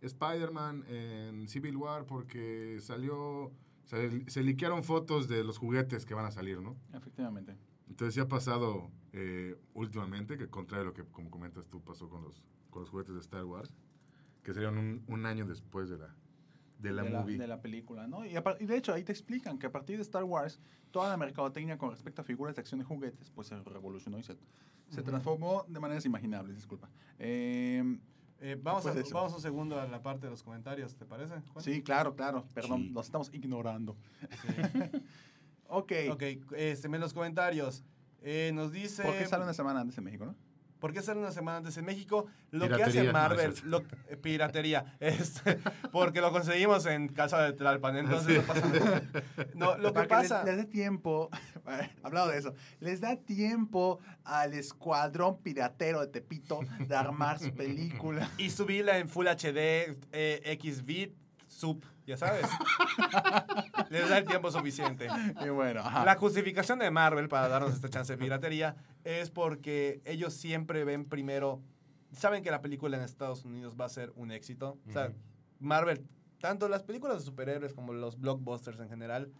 Spider-Man 0.00 0.84
en 0.88 1.48
Civil 1.48 1.76
War 1.76 2.04
porque 2.06 2.78
salió, 2.80 3.50
se, 3.84 4.28
se 4.30 4.42
liquearon 4.42 4.84
fotos 4.84 5.26
de 5.28 5.42
los 5.42 5.58
juguetes 5.58 6.06
que 6.06 6.14
van 6.14 6.26
a 6.26 6.30
salir, 6.30 6.60
¿no? 6.60 6.76
Efectivamente. 6.94 7.56
Entonces 7.88 8.14
ya 8.14 8.22
ha 8.22 8.28
pasado 8.28 8.90
eh, 9.12 9.56
últimamente, 9.74 10.36
que 10.36 10.48
contrario 10.48 10.82
a 10.82 10.86
lo 10.88 10.94
que, 10.94 11.04
como 11.04 11.30
comentas 11.30 11.66
tú, 11.68 11.82
pasó 11.82 12.08
con 12.08 12.22
los, 12.22 12.44
con 12.70 12.82
los 12.82 12.90
juguetes 12.90 13.14
de 13.14 13.20
Star 13.20 13.44
Wars, 13.44 13.72
que 14.42 14.52
serían 14.54 14.78
un, 14.78 15.02
un 15.08 15.26
año 15.26 15.46
después 15.46 15.88
de 15.88 15.98
la, 15.98 16.14
de 16.78 16.92
la 16.92 17.02
de 17.02 17.10
movie. 17.10 17.36
La, 17.36 17.44
de 17.44 17.48
la 17.48 17.60
película, 17.60 18.06
¿no? 18.06 18.24
Y, 18.24 18.36
a 18.36 18.44
y 18.60 18.66
de 18.66 18.76
hecho 18.76 18.92
ahí 18.92 19.02
te 19.04 19.12
explican 19.12 19.58
que 19.58 19.66
a 19.66 19.72
partir 19.72 19.96
de 19.96 20.02
Star 20.02 20.24
Wars, 20.24 20.60
toda 20.90 21.08
la 21.08 21.16
mercadotecnia 21.16 21.78
con 21.78 21.90
respecto 21.90 22.22
a 22.22 22.24
figuras 22.24 22.54
de 22.54 22.60
acción 22.60 22.80
y 22.80 22.84
juguetes, 22.84 23.30
pues 23.30 23.48
se 23.48 23.58
revolucionó 23.62 24.18
y 24.18 24.22
se, 24.22 24.36
transformó 25.02 25.64
de 25.68 25.80
maneras 25.80 26.04
imaginables, 26.04 26.56
disculpa. 26.56 26.88
Eh, 27.18 27.98
Eh, 28.38 28.54
vamos, 28.62 28.84
a, 28.84 28.92
vamos 29.14 29.32
un 29.32 29.40
segundo 29.40 29.80
a 29.80 29.86
la 29.86 30.02
parte 30.02 30.26
de 30.26 30.30
los 30.30 30.42
comentarios, 30.42 30.94
¿te 30.94 31.06
parece? 31.06 31.40
Juan? 31.52 31.64
sí, 31.64 31.82
claro, 31.82 32.14
claro, 32.14 32.44
perdón, 32.52 32.82
Sí. 32.82 32.90
los 32.90 33.06
estamos 33.06 33.30
ignorando. 33.32 33.96
Sí. 34.42 34.48
Ok. 35.68 35.92
ok, 36.12 36.22
este, 36.56 36.86
en 36.86 37.00
los 37.00 37.12
comentarios. 37.12 37.82
eh, 38.22 38.52
nos 38.54 38.70
dice. 38.72 39.02
¿Por 39.02 39.16
qué 39.18 39.26
sale 39.26 39.42
una 39.42 39.52
semana 39.54 39.80
antes 39.80 39.98
en 39.98 40.04
México, 40.04 40.24
no? 40.26 40.34
¿Por 40.78 40.92
qué 40.92 41.02
sale 41.02 41.20
una 41.20 41.32
semana 41.32 41.58
antes 41.58 41.76
en 41.78 41.84
México? 41.84 42.26
Lo 42.50 42.68
que 42.68 42.82
hace 42.82 43.10
Marvel, 43.12 43.52
es 43.52 43.64
lo- 43.64 43.82
eh, 44.08 44.16
piratería, 44.16 44.96
este, 45.00 45.58
porque 45.90 46.20
lo 46.20 46.30
conseguimos 46.32 46.84
en 46.86 47.08
casa 47.08 47.42
de 47.42 47.52
Tlalpan, 47.54 47.96
entonces 47.96 48.36
no 48.38 48.42
pasa 48.46 48.66
nada. 48.68 49.02
No, 49.54 49.78
lo 49.78 49.92
que 49.92 50.02
pasa... 50.04 50.44
Les, 50.44 50.56
dé 50.56 50.64
tiempo, 50.64 51.30
hablado 52.02 52.28
de 52.28 52.38
eso, 52.38 52.54
les 52.80 53.00
da 53.00 53.16
tiempo 53.16 54.00
al 54.24 54.52
escuadrón 54.54 55.38
piratero 55.42 56.00
de 56.00 56.08
Tepito 56.08 56.60
de 56.86 56.94
armar 56.94 57.38
su 57.38 57.52
película. 57.54 58.30
Y 58.38 58.50
subirla 58.50 58.98
en 58.98 59.08
Full 59.08 59.26
HD, 59.26 59.96
eh, 60.12 60.58
XBit, 60.62 61.14
sub, 61.56 61.84
ya 62.06 62.16
sabes. 62.16 62.46
Les 63.90 64.08
da 64.08 64.18
el 64.18 64.24
tiempo 64.24 64.50
suficiente. 64.50 65.08
Y 65.44 65.48
bueno, 65.48 65.80
ajá. 65.80 66.04
La 66.04 66.16
justificación 66.16 66.78
de 66.78 66.90
Marvel 66.90 67.28
para 67.28 67.48
darnos 67.48 67.74
esta 67.74 67.88
chance 67.88 68.12
de 68.12 68.18
piratería 68.18 68.76
es 69.04 69.30
porque 69.30 70.00
ellos 70.04 70.34
siempre 70.34 70.84
ven 70.84 71.04
primero, 71.04 71.62
saben 72.12 72.42
que 72.42 72.50
la 72.50 72.60
película 72.60 72.96
en 72.96 73.02
Estados 73.02 73.44
Unidos 73.44 73.76
va 73.80 73.86
a 73.86 73.88
ser 73.88 74.12
un 74.16 74.30
éxito. 74.30 74.78
O 74.88 74.92
sea. 74.92 75.12
Marvel, 75.58 76.06
tanto 76.40 76.68
las 76.68 76.82
películas 76.82 77.18
de 77.18 77.24
superhéroes 77.24 77.72
como 77.72 77.92
los 77.92 78.20
blockbusters 78.20 78.78
en 78.80 78.88
general, 78.88 79.32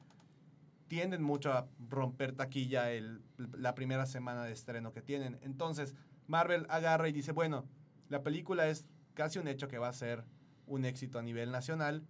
tienden 0.88 1.22
mucho 1.22 1.52
a 1.52 1.68
romper 1.90 2.32
taquilla 2.32 2.92
el, 2.92 3.22
la 3.56 3.74
primera 3.74 4.06
semana 4.06 4.44
de 4.44 4.52
estreno 4.52 4.92
que 4.92 5.02
tienen. 5.02 5.38
Entonces, 5.42 5.94
Marvel 6.26 6.66
agarra 6.68 7.08
y 7.08 7.12
dice, 7.12 7.32
bueno, 7.32 7.66
la 8.08 8.22
película 8.22 8.68
es 8.68 8.86
casi 9.14 9.38
un 9.38 9.48
hecho 9.48 9.68
que 9.68 9.78
va 9.78 9.88
a 9.88 9.92
ser 9.92 10.24
un 10.66 10.84
éxito 10.84 11.18
a 11.18 11.22
nivel 11.22 11.50
nacional 11.50 12.04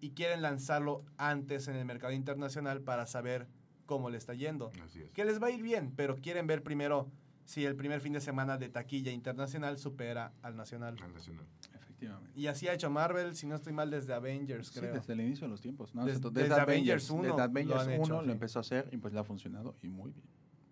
y 0.00 0.10
quieren 0.10 0.42
lanzarlo 0.42 1.04
antes 1.16 1.68
en 1.68 1.76
el 1.76 1.84
mercado 1.84 2.12
internacional 2.12 2.80
para 2.82 3.06
saber 3.06 3.46
cómo 3.86 4.10
le 4.10 4.18
está 4.18 4.34
yendo. 4.34 4.70
Así 4.84 5.02
es. 5.02 5.10
Que 5.12 5.24
les 5.24 5.40
va 5.42 5.48
a 5.48 5.50
ir 5.50 5.62
bien, 5.62 5.92
pero 5.94 6.16
quieren 6.16 6.46
ver 6.46 6.62
primero 6.62 7.10
si 7.44 7.64
el 7.64 7.76
primer 7.76 8.00
fin 8.00 8.12
de 8.12 8.20
semana 8.20 8.56
de 8.56 8.68
taquilla 8.68 9.12
internacional 9.12 9.78
supera 9.78 10.32
al 10.42 10.56
nacional. 10.56 10.96
Al 11.02 11.12
nacional. 11.12 11.44
Efectivamente. 11.74 12.30
Y 12.34 12.46
así 12.46 12.66
ha 12.68 12.72
hecho 12.74 12.88
Marvel, 12.90 13.34
si 13.36 13.46
no 13.46 13.54
estoy 13.56 13.72
mal, 13.72 13.90
desde 13.90 14.12
Avengers, 14.14 14.68
Sí, 14.68 14.80
creo. 14.80 14.94
desde 14.94 15.12
el 15.12 15.20
inicio 15.20 15.46
de 15.46 15.50
los 15.50 15.60
tiempos. 15.60 15.94
¿no? 15.94 16.04
Des- 16.04 16.20
Desde, 16.20 16.30
desde 16.42 16.54
Avengers 16.60 17.10
1 17.10 17.22
Desde 17.22 17.42
Avengers 17.42 17.68
lo 17.68 17.80
han 17.80 17.88
1 17.88 17.94
hecho, 18.04 18.14
lo 18.20 18.24
sí. 18.24 18.30
empezó 18.30 18.58
a 18.58 18.62
hacer 18.62 18.88
y 18.92 18.96
pues 18.96 19.12
le 19.12 19.20
ha 19.20 19.24
funcionado 19.24 19.76
y 19.82 19.88
muy 19.88 20.10
bien. 20.12 20.26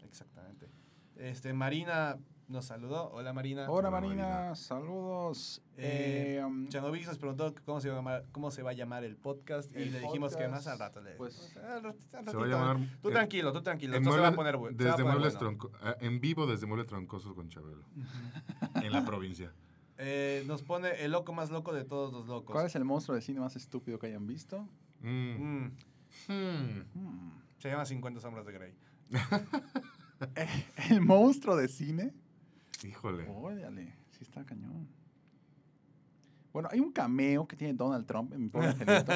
Exactamente. 0.04 0.66
Este, 1.16 1.52
Marina 1.52 2.18
nos 2.50 2.66
saludó. 2.66 3.10
Hola, 3.12 3.32
Marina. 3.32 3.62
Hola 3.70 3.88
Hola, 3.88 3.90
Marina, 3.90 4.28
Marina. 4.28 4.54
saludos. 4.56 5.62
Eh, 5.76 6.36
Eh, 6.38 6.44
um, 6.44 6.68
Changovix 6.68 7.06
nos 7.06 7.18
preguntó 7.18 7.54
cómo 7.64 7.80
se, 7.80 7.88
va 7.88 7.94
a 7.94 7.98
llamar, 7.98 8.24
cómo 8.32 8.50
se 8.50 8.62
va 8.62 8.70
a 8.70 8.72
llamar 8.74 9.04
el 9.04 9.16
podcast 9.16 9.70
y 9.74 9.84
le 9.86 10.00
dijimos 10.00 10.36
que 10.36 10.48
más 10.48 10.66
al 10.66 10.78
rato. 10.78 11.00
Le, 11.00 11.12
pues, 11.12 11.56
al 11.56 11.82
rat- 11.82 11.96
al 11.96 12.04
Se 12.10 12.16
va 12.16 12.20
a 12.20 12.24
ratito. 12.24 12.46
llamar. 12.46 12.76
Tú 13.00 13.08
eh, 13.08 13.12
tranquilo, 13.12 13.52
tú 13.52 13.62
tranquilo. 13.62 13.96
en 13.96 14.04
se 14.04 14.10
va 14.10 14.28
a 14.28 14.32
poner 14.34 14.56
va 14.62 14.68
a 14.68 14.70
Desde 14.72 14.90
poner 14.92 15.04
muebles 15.06 15.34
bueno. 15.38 15.58
tronco- 15.58 15.70
ah, 15.82 15.96
en 16.00 16.20
vivo 16.20 16.46
desde 16.46 16.66
Muebles 16.66 16.86
Troncosos 16.88 17.34
con 17.34 17.48
Chabelo. 17.48 17.84
en 18.74 18.92
la 18.92 19.04
provincia. 19.04 19.52
Eh, 20.02 20.44
nos 20.46 20.62
pone 20.62 21.04
el 21.04 21.12
loco 21.12 21.34
más 21.34 21.50
loco 21.50 21.74
de 21.74 21.84
todos 21.84 22.10
los 22.10 22.26
locos. 22.26 22.54
¿Cuál 22.54 22.64
es 22.64 22.74
el 22.74 22.86
monstruo 22.86 23.14
de 23.14 23.20
cine 23.20 23.38
más 23.38 23.54
estúpido 23.54 23.98
que 23.98 24.06
hayan 24.06 24.26
visto? 24.26 24.66
Mm. 25.02 25.66
Mm. 25.66 25.72
Hmm. 26.26 27.32
se 27.58 27.68
llama 27.68 27.84
50 27.84 28.18
sombras 28.18 28.46
de 28.46 28.52
Grey. 28.52 28.74
¿El 30.90 31.02
monstruo 31.02 31.54
de 31.54 31.68
cine? 31.68 32.14
Híjole. 32.84 33.26
Órale, 33.28 33.94
sí 34.10 34.18
está 34.22 34.44
cañón. 34.44 34.88
Bueno, 36.52 36.68
hay 36.72 36.80
un 36.80 36.90
cameo 36.90 37.46
que 37.46 37.54
tiene 37.54 37.74
Donald 37.74 38.06
Trump 38.06 38.32
en 38.32 38.42
mi 38.42 38.48
pobre 38.48 38.68
angelito. 38.70 39.12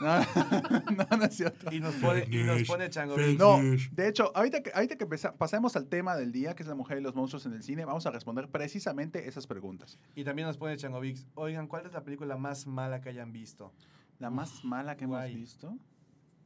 no, 0.00 1.06
no, 1.10 1.16
no 1.18 1.24
es 1.24 1.34
cierto. 1.36 1.72
Y 1.72 1.78
nos 1.78 1.94
pone, 1.96 2.26
y 2.28 2.42
nos 2.42 2.62
pone 2.64 2.90
fake 2.90 3.38
No, 3.38 3.58
de 3.92 4.08
hecho, 4.08 4.32
ahorita 4.34 4.60
que, 4.60 4.72
ahorita 4.74 4.96
que 4.96 5.06
pesa- 5.06 5.36
pasemos 5.36 5.76
al 5.76 5.86
tema 5.86 6.16
del 6.16 6.32
día, 6.32 6.56
que 6.56 6.64
es 6.64 6.68
la 6.68 6.74
mujer 6.74 6.98
y 6.98 7.00
los 7.00 7.14
monstruos 7.14 7.46
en 7.46 7.52
el 7.52 7.62
cine, 7.62 7.84
vamos 7.84 8.06
a 8.06 8.10
responder 8.10 8.48
precisamente 8.50 9.28
esas 9.28 9.46
preguntas. 9.46 10.00
Y 10.16 10.24
también 10.24 10.48
nos 10.48 10.58
pone 10.58 10.76
Changovix. 10.76 11.28
Oigan, 11.36 11.68
¿cuál 11.68 11.86
es 11.86 11.92
la 11.92 12.02
película 12.02 12.36
más 12.36 12.66
mala 12.66 13.00
que 13.00 13.08
hayan 13.10 13.32
visto? 13.32 13.72
La 14.18 14.30
más 14.30 14.64
mala 14.64 14.96
que 14.96 15.04
hemos 15.04 15.24
visto. 15.26 15.78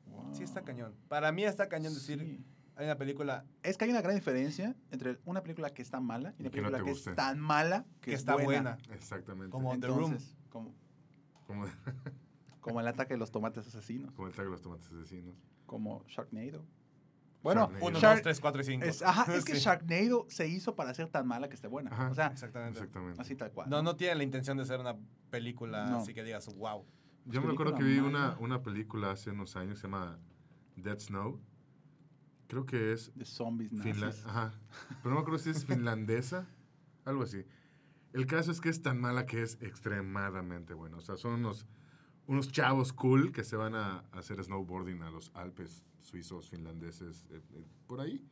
Wow. 0.08 0.34
Sí, 0.34 0.42
está 0.42 0.62
cañón. 0.62 0.92
Para 1.08 1.32
mí 1.32 1.44
está 1.44 1.68
cañón 1.70 1.94
decir, 1.94 2.18
Sí. 2.20 2.44
Hay 2.76 2.86
una 2.86 2.96
película 2.96 3.44
Es 3.62 3.76
que 3.76 3.84
hay 3.84 3.90
una 3.90 4.00
gran 4.02 4.14
diferencia 4.14 4.74
entre 4.90 5.18
una 5.24 5.42
película 5.42 5.70
que 5.70 5.82
está 5.82 6.00
mala 6.00 6.34
y 6.38 6.42
Y 6.42 6.46
una 6.46 6.50
que 6.50 6.60
no 6.62 6.68
película 6.70 6.84
que 6.84 6.90
es 6.92 7.16
tan 7.16 7.38
mala 7.38 7.84
que, 8.00 8.10
que 8.10 8.14
es 8.14 8.20
está 8.20 8.36
buena. 8.36 8.78
Exactamente. 8.90 9.50
Como 9.50 9.78
The 9.78 9.86
Room. 9.86 10.04
Entonces, 10.12 10.36
Como, 10.48 10.74
Como, 11.46 11.66
como 12.60 12.80
el 12.80 12.88
ataque 12.88 13.14
de 13.14 13.18
los 13.18 13.30
tomates 13.30 13.66
asesinos, 13.66 14.12
como 14.14 14.28
el 14.28 14.34
tag 14.34 14.44
de 14.46 14.50
los 14.52 14.62
tomates 14.62 14.86
asesinos. 14.92 15.34
como 15.66 16.04
Sharknado. 16.08 16.64
Bueno, 17.42 17.62
Sharknado. 17.62 17.86
1, 17.86 17.98
Shark- 18.00 18.14
2, 18.16 18.22
3, 18.22 18.40
4 18.40 18.60
y 18.60 18.64
5. 18.64 18.84
es, 18.84 19.02
ajá, 19.02 19.34
es 19.34 19.44
que 19.44 19.54
Sharknado 19.58 20.26
se 20.28 20.46
hizo 20.48 20.74
para 20.76 20.92
ser 20.94 21.08
tan 21.08 21.26
mala 21.26 21.48
que 21.48 21.54
esté 21.54 21.68
buena. 21.68 21.90
Ajá. 21.90 22.10
O 22.10 22.14
sea, 22.14 22.26
Exactamente. 22.26 22.78
Exactamente. 22.78 23.20
así 23.20 23.34
tal 23.34 23.50
cual. 23.52 23.70
No, 23.70 23.82
no 23.82 23.96
tiene 23.96 24.14
la 24.16 24.24
intención 24.24 24.56
de 24.58 24.64
ser 24.66 24.78
una 24.80 24.96
película 25.30 25.86
No. 25.86 25.98
así 25.98 26.12
que 26.12 26.22
digas, 26.22 26.46
wow. 26.54 26.84
Yo 27.26 27.40
me 27.40 27.46
película 27.48 27.52
acuerdo 27.70 27.74
que 27.76 27.84
vi 27.84 27.98
una, 28.00 28.36
una 28.40 28.62
película 28.62 29.10
hace 29.12 29.30
unos 29.30 29.56
años, 29.56 29.78
se 29.78 29.86
llama 29.86 30.18
Dead 30.76 30.98
Snow. 30.98 31.40
Creo 32.50 32.66
que 32.66 32.92
es 32.92 33.12
De 33.14 33.24
zombies 33.24 33.70
nazis. 33.72 34.26
Ajá. 34.26 34.52
Pero 35.02 35.10
no 35.10 35.14
me 35.14 35.20
acuerdo 35.20 35.38
si 35.38 35.50
es 35.50 35.64
finlandesa, 35.66 36.46
algo 37.04 37.22
así. 37.22 37.44
El 38.12 38.26
caso 38.26 38.50
es 38.50 38.60
que 38.60 38.68
es 38.68 38.82
tan 38.82 39.00
mala 39.00 39.24
que 39.24 39.40
es 39.42 39.56
extremadamente 39.62 40.74
buena. 40.74 40.96
O 40.96 41.00
sea, 41.00 41.16
son 41.16 41.34
unos, 41.34 41.64
unos 42.26 42.50
chavos 42.50 42.92
cool 42.92 43.30
que 43.30 43.44
se 43.44 43.54
van 43.54 43.76
a, 43.76 43.98
a 44.10 44.18
hacer 44.18 44.42
snowboarding 44.42 45.00
a 45.02 45.10
los 45.10 45.30
Alpes 45.34 45.84
suizos, 46.00 46.50
finlandeses, 46.50 47.24
eh, 47.30 47.40
eh, 47.52 47.64
por 47.86 48.00
ahí. 48.00 48.26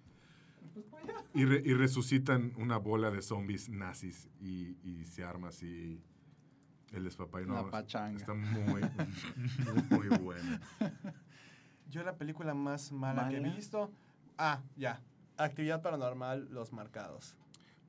Y, 1.33 1.45
re- 1.45 1.63
y 1.65 1.75
resucitan 1.75 2.53
una 2.57 2.77
bola 2.77 3.13
de 3.13 3.23
zombies 3.23 3.69
nazis 3.69 4.29
y, 4.41 4.77
y 4.83 5.05
se 5.05 5.23
arma 5.25 5.49
así 5.49 6.03
el 6.91 7.05
despapay. 7.05 7.47
No, 7.47 7.53
Una 7.61 7.71
pachanga. 7.71 8.17
Está 8.19 8.35
muy, 8.35 8.83
muy 9.91 10.09
buena. 10.19 10.61
Yo 11.89 12.03
la 12.03 12.17
película 12.19 12.53
más 12.55 12.91
mala, 12.91 13.29
que 13.29 13.37
he 13.37 13.41
visto. 13.41 13.93
Ah, 14.39 14.63
ya. 14.77 15.03
Actividad 15.37 15.83
paranormal, 15.83 16.49
Los 16.51 16.73
Marcados. 16.73 17.37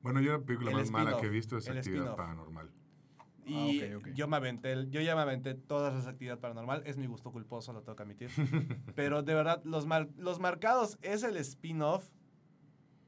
Bueno, 0.02 0.20
yo 0.20 0.32
la 0.32 0.40
película 0.40 0.70
El 0.70 0.76
más 0.78 0.90
mala 0.90 1.04
spin-off, 1.10 1.20
que 1.20 1.26
he 1.26 1.30
visto 1.30 1.56
es 1.56 1.66
el 1.68 1.78
Actividad 1.78 2.02
spin-off. 2.04 2.16
Paranormal. 2.18 2.70
Y 3.44 3.80
Ah, 3.82 3.96
ok, 3.96 4.06
ok. 4.06 4.08
yo 4.14 4.28
me 4.28 4.36
aventé, 4.36 4.72
el- 4.72 4.90
yo 4.90 5.00
ya 5.00 5.14
me 5.16 5.22
aventé 5.22 5.54
todas 5.54 5.94
las 5.94 6.06
actividades 6.06 6.40
paranormal. 6.40 6.82
Es 6.86 6.96
mi 6.96 7.06
gusto 7.06 7.32
culposo, 7.32 7.72
lo 7.72 7.82
tengo 7.82 7.96
que 7.96 8.02
admitir. 8.02 8.30
pero 8.94 9.22
de 9.22 9.34
verdad, 9.34 9.62
Los, 9.64 9.86
Mar- 9.86 10.08
los 10.16 10.38
Marcados 10.38 10.98
es 11.02 11.22
el 11.22 11.36
spin-off, 11.38 12.08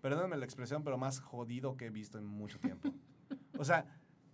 perdónenme 0.00 0.36
la 0.36 0.44
expresión, 0.44 0.82
pero 0.82 0.98
más 0.98 1.20
jodido 1.20 1.76
que 1.76 1.86
he 1.86 1.90
visto 1.90 2.18
en 2.18 2.26
mucho 2.26 2.58
tiempo. 2.58 2.88
O 3.58 3.64
sea, 3.64 3.86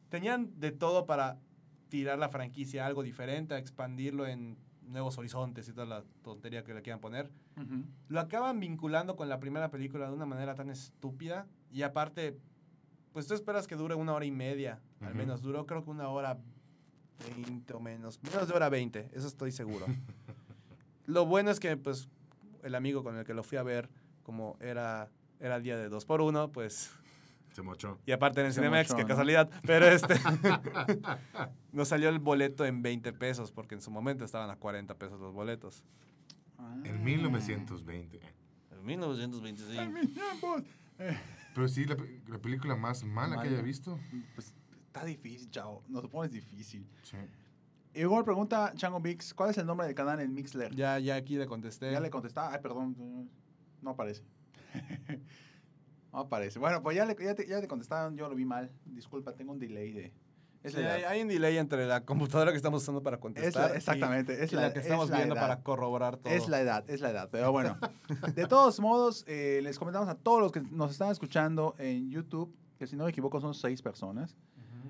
tenían 0.08 0.58
de 0.58 0.70
todo 0.72 1.04
para 1.04 1.38
tirar 1.90 2.18
la 2.18 2.28
franquicia 2.30 2.84
a 2.84 2.86
algo 2.86 3.02
diferente, 3.02 3.52
a 3.54 3.58
expandirlo 3.58 4.26
en 4.26 4.56
nuevos 4.88 5.18
horizontes 5.18 5.68
y 5.68 5.72
toda 5.72 5.86
la 5.86 6.04
tontería 6.22 6.64
que 6.64 6.74
le 6.74 6.82
quieran 6.82 7.00
poner. 7.00 7.30
Ujú. 7.56 7.84
Lo 8.08 8.20
acaban 8.20 8.58
vinculando 8.60 9.16
con 9.16 9.28
la 9.28 9.38
primera 9.38 9.70
película 9.70 10.08
de 10.08 10.12
una 10.14 10.26
manera 10.26 10.54
tan 10.54 10.70
estúpida. 10.70 11.46
Y 11.70 11.82
aparte, 11.82 12.38
pues 13.12 13.26
tú 13.26 13.34
esperas 13.34 13.66
que 13.66 13.76
dure 13.76 13.94
una 13.94 14.14
hora 14.14 14.24
y 14.24 14.30
media. 14.30 14.80
Al 15.00 15.08
Ujú. 15.10 15.18
menos 15.18 15.42
duró 15.42 15.66
creo 15.66 15.84
que 15.84 15.90
una 15.90 16.08
hora 16.08 16.38
veinte 17.36 17.72
o 17.74 17.80
menos. 17.80 18.20
Menos 18.22 18.48
de 18.48 18.54
hora 18.54 18.68
veinte, 18.68 19.10
eso 19.12 19.26
estoy 19.26 19.52
seguro. 19.52 19.86
Lo 21.06 21.26
bueno 21.26 21.50
es 21.50 21.60
que 21.60 21.76
pues 21.76 22.08
el 22.62 22.74
amigo 22.74 23.02
con 23.02 23.16
el 23.16 23.24
que 23.24 23.32
lo 23.34 23.42
fui 23.42 23.56
a 23.56 23.62
ver, 23.62 23.88
como 24.22 24.56
era, 24.60 25.08
era 25.40 25.58
día 25.60 25.76
de 25.78 25.88
dos 25.88 26.04
por 26.04 26.20
uno, 26.20 26.50
pues... 26.52 26.90
Se 27.58 27.62
mochó. 27.62 27.98
Y 28.06 28.12
aparte 28.12 28.38
en 28.38 28.46
el 28.46 28.52
Se 28.52 28.60
Cinemex, 28.60 28.88
mochó, 28.90 28.96
qué 28.98 29.02
¿no? 29.02 29.08
casualidad. 29.08 29.50
Pero 29.66 29.86
este... 29.88 30.14
nos 31.72 31.88
salió 31.88 32.08
el 32.08 32.20
boleto 32.20 32.64
en 32.64 32.82
20 32.82 33.12
pesos, 33.14 33.50
porque 33.50 33.74
en 33.74 33.80
su 33.80 33.90
momento 33.90 34.24
estaban 34.24 34.48
a 34.48 34.54
40 34.54 34.94
pesos 34.96 35.18
los 35.18 35.32
boletos. 35.34 35.82
Ah. 36.56 36.76
En 36.84 37.02
1920. 37.02 38.20
En 38.70 38.84
1925. 38.86 39.82
En 39.82 39.92
mis 39.92 40.14
tiempos. 40.14 40.62
Eh, 41.00 41.18
Pero 41.52 41.66
sí, 41.66 41.84
la, 41.84 41.96
la 42.28 42.38
película 42.38 42.76
más 42.76 43.02
mala, 43.02 43.30
que 43.30 43.36
Mala. 43.48 43.50
haya 43.50 43.62
visto. 43.62 43.98
pues 44.36 44.54
está 44.86 45.04
difícil, 45.04 45.50
chao. 45.50 45.82
Nos 45.88 46.04
lo 46.04 46.08
pones 46.08 46.30
difícil. 46.30 46.86
Sí. 47.02 47.16
Igual 47.92 48.22
pregunta 48.24 48.72
Chango 48.76 49.00
Mix, 49.00 49.34
¿cuál 49.34 49.50
es 49.50 49.58
el 49.58 49.66
nombre 49.66 49.84
del 49.88 49.96
canal 49.96 50.20
en 50.20 50.32
Mixler? 50.32 50.72
Ya, 50.76 51.00
ya 51.00 51.16
aquí 51.16 51.36
le 51.36 51.46
contesté. 51.48 51.90
Ya 51.90 51.98
le 51.98 52.10
contestaba. 52.10 52.52
Ay, 52.52 52.60
perdón. 52.62 53.28
No 53.82 53.90
aparece. 53.90 54.22
no 56.12 56.20
aparece. 56.20 56.58
Bueno, 56.58 56.82
pues 56.82 56.96
ya 56.96 57.04
le, 57.04 57.16
ya, 57.22 57.34
te, 57.34 57.46
ya 57.46 57.60
te 57.60 57.68
contestaron. 57.68 58.16
Yo 58.16 58.28
lo 58.28 58.34
vi 58.34 58.44
mal. 58.44 58.70
Disculpa, 58.86 59.32
tengo 59.34 59.52
un 59.52 59.58
delay 59.58 59.92
de... 59.92 60.12
Es 60.62 60.72
Sí, 60.72 60.80
la 60.80 60.94
hay, 60.94 61.22
un 61.22 61.28
delay 61.28 61.56
entre 61.56 61.86
la 61.86 62.04
computadora 62.04 62.50
que 62.50 62.56
estamos 62.56 62.82
usando 62.82 63.00
para 63.02 63.16
Es 63.16 63.22
contestar. 63.22 63.70
la- 63.70 63.76
exactamente. 63.76 64.32
y- 64.32 64.42
es 64.44 64.52
y 64.52 64.56
la, 64.56 64.62
la 64.62 64.72
que 64.72 64.80
estamos 64.80 65.04
es 65.04 65.10
la 65.12 65.16
viendo 65.18 65.34
edad. 65.36 65.42
para 65.42 65.62
corroborar 65.62 66.16
todo. 66.16 66.32
Es 66.32 66.48
la 66.48 66.60
edad, 66.60 66.84
es 66.90 67.00
la 67.00 67.10
edad. 67.10 67.28
Pero 67.30 67.52
bueno, 67.52 67.78
de 68.34 68.46
todos 68.48 68.80
modos, 68.80 69.24
eh, 69.28 69.60
les 69.62 69.78
comentamos 69.78 70.08
a 70.08 70.16
todos 70.16 70.40
los 70.40 70.50
que 70.50 70.60
nos 70.60 70.90
están 70.90 71.10
escuchando 71.12 71.76
en 71.78 72.10
YouTube, 72.10 72.52
que 72.76 72.88
si 72.88 72.96
no 72.96 73.04
me 73.04 73.10
equivoco 73.10 73.40
son 73.40 73.54
seis 73.54 73.80
personas. 73.82 74.36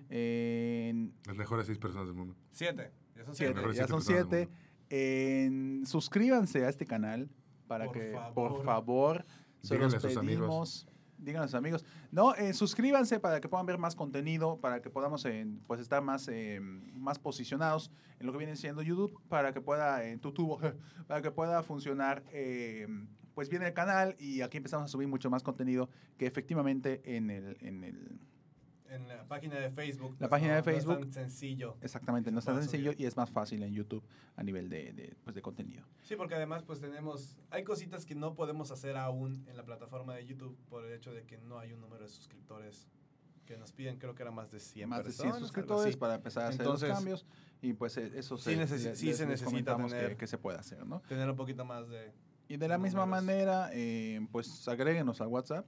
En 0.08 1.12
Las 1.26 1.36
mejores 1.36 1.66
seis 1.66 1.78
personas 1.78 2.06
del 2.08 2.16
mundo. 2.16 2.34
Siete. 2.52 2.90
Ya 3.14 3.24
son 3.26 3.34
siete, 3.34 3.52
siete. 3.54 3.68
ya 3.68 3.72
siete 3.74 3.88
son 3.88 4.02
siete. 4.02 4.48
En- 4.90 5.84
suscríbanse 5.86 6.64
a 6.64 6.70
este 6.70 6.86
canal 6.86 7.28
para 7.66 7.84
Por 7.86 7.94
que, 7.94 8.12
favor. 8.12 8.32
por 8.34 8.64
favor, 8.64 9.26
se 9.60 9.76
los 9.78 9.92
a 9.94 10.00
sus 10.00 10.16
amigos. 10.16 10.86
Díganle 11.18 11.44
a 11.44 11.48
sus 11.48 11.56
amigos. 11.56 11.84
No, 12.10 12.34
eh, 12.34 12.52
suscríbanse 12.52 13.20
para 13.20 13.40
que 13.40 13.48
puedan 13.48 13.66
ver 13.66 13.78
más 13.78 13.94
contenido, 13.96 14.60
para 14.60 14.80
que 14.80 14.90
podamos 14.90 15.24
eh, 15.24 15.46
pues 15.66 15.80
estar 15.80 16.02
más, 16.02 16.28
eh, 16.28 16.60
más 16.60 17.18
posicionados 17.18 17.90
en 18.20 18.26
lo 18.26 18.32
que 18.32 18.38
viene 18.38 18.56
siendo 18.56 18.82
YouTube, 18.82 19.20
para 19.28 19.52
que 19.52 19.60
pueda, 19.60 20.04
en 20.04 20.20
tu 20.20 20.32
tubo, 20.32 20.60
para 21.06 21.22
que 21.22 21.30
pueda 21.30 21.62
funcionar 21.62 22.22
eh, 22.32 22.86
pues 23.34 23.48
bien 23.48 23.62
el 23.62 23.72
canal 23.72 24.16
y 24.18 24.40
aquí 24.40 24.56
empezamos 24.56 24.86
a 24.86 24.88
subir 24.88 25.06
mucho 25.06 25.30
más 25.30 25.44
contenido 25.44 25.88
que 26.16 26.26
efectivamente 26.26 27.02
en 27.16 27.30
el, 27.30 27.56
en 27.60 27.84
el 27.84 28.20
En 28.90 29.06
la 29.06 29.24
página 29.28 29.56
de 29.56 29.70
Facebook. 29.70 30.16
La 30.18 30.28
página 30.28 30.54
de 30.56 30.60
no- 30.60 30.64
no 30.64 30.70
es 30.70 30.84
Facebook. 30.84 31.00
tan 31.00 31.12
sencillo. 31.12 31.76
exactamente, 31.82 32.30
no 32.32 32.38
es 32.38 32.44
Se 32.44 32.48
tan 32.48 32.54
pueda 32.56 32.68
sencillo 32.68 32.92
subir. 32.92 33.04
y 33.04 33.06
es 33.06 33.16
más 33.16 33.28
fácil 33.30 33.62
en 33.62 33.72
YouTube 33.74 34.02
a 34.36 34.42
nivel 34.42 34.68
de, 34.70 34.92
de, 34.94 35.14
pues, 35.24 35.34
de 35.34 35.42
contenido. 35.42 35.84
Sí, 36.02 36.16
porque 36.16 36.34
además 36.34 36.62
pues 36.62 36.80
tenemos, 36.80 37.36
hay 37.50 37.64
cositas 37.64 38.06
que 38.06 38.14
no 38.14 38.34
podemos 38.34 38.70
hacer 38.70 38.96
aún 38.96 39.44
en 39.48 39.56
la 39.56 39.64
plataforma 39.64 40.14
de 40.14 40.26
YouTube 40.26 40.56
por 40.70 40.84
el 40.86 40.92
hecho 40.94 41.12
de 41.12 41.24
que 41.24 41.36
no 41.38 41.58
hay 41.58 41.72
un 41.74 41.80
número 41.80 42.02
de 42.04 42.08
suscriptores 42.08 42.88
que 43.44 43.56
nos 43.56 43.72
piden, 43.72 43.98
creo 43.98 44.14
que 44.14 44.22
era 44.22 44.30
más 44.30 44.50
de 44.50 44.60
100 44.60 44.88
más 44.88 44.98
de 44.98 45.04
100 45.04 45.12
personas, 45.12 45.34
algo 45.36 45.46
suscriptores 45.46 45.86
así. 45.90 45.96
para 45.98 46.14
empezar 46.14 46.44
a 46.44 46.48
hacer 46.48 46.60
Entonces, 46.62 46.88
los 46.88 46.96
cambios 46.98 47.26
y 47.62 47.72
pues 47.74 47.96
eh, 47.96 48.10
eso 48.14 48.36
sí 48.38 48.50
necesi- 48.52 48.94
sí 48.94 49.12
se 49.14 49.26
necesita 49.26 49.44
comentamos 49.44 49.92
que, 49.92 49.98
tener- 49.98 50.16
que 50.16 50.26
se 50.26 50.38
puede 50.38 50.58
hacer, 50.58 50.86
¿no? 50.86 51.00
Tener 51.08 51.28
un 51.28 51.36
poquito 51.36 51.64
más 51.64 51.88
de... 51.88 52.12
Y 52.48 52.56
de 52.56 52.68
la 52.68 52.78
misma 52.78 53.04
números. 53.04 53.24
manera, 53.24 53.70
eh, 53.74 54.26
pues 54.32 54.66
agréguenos 54.68 55.20
al 55.20 55.28
WhatsApp. 55.28 55.66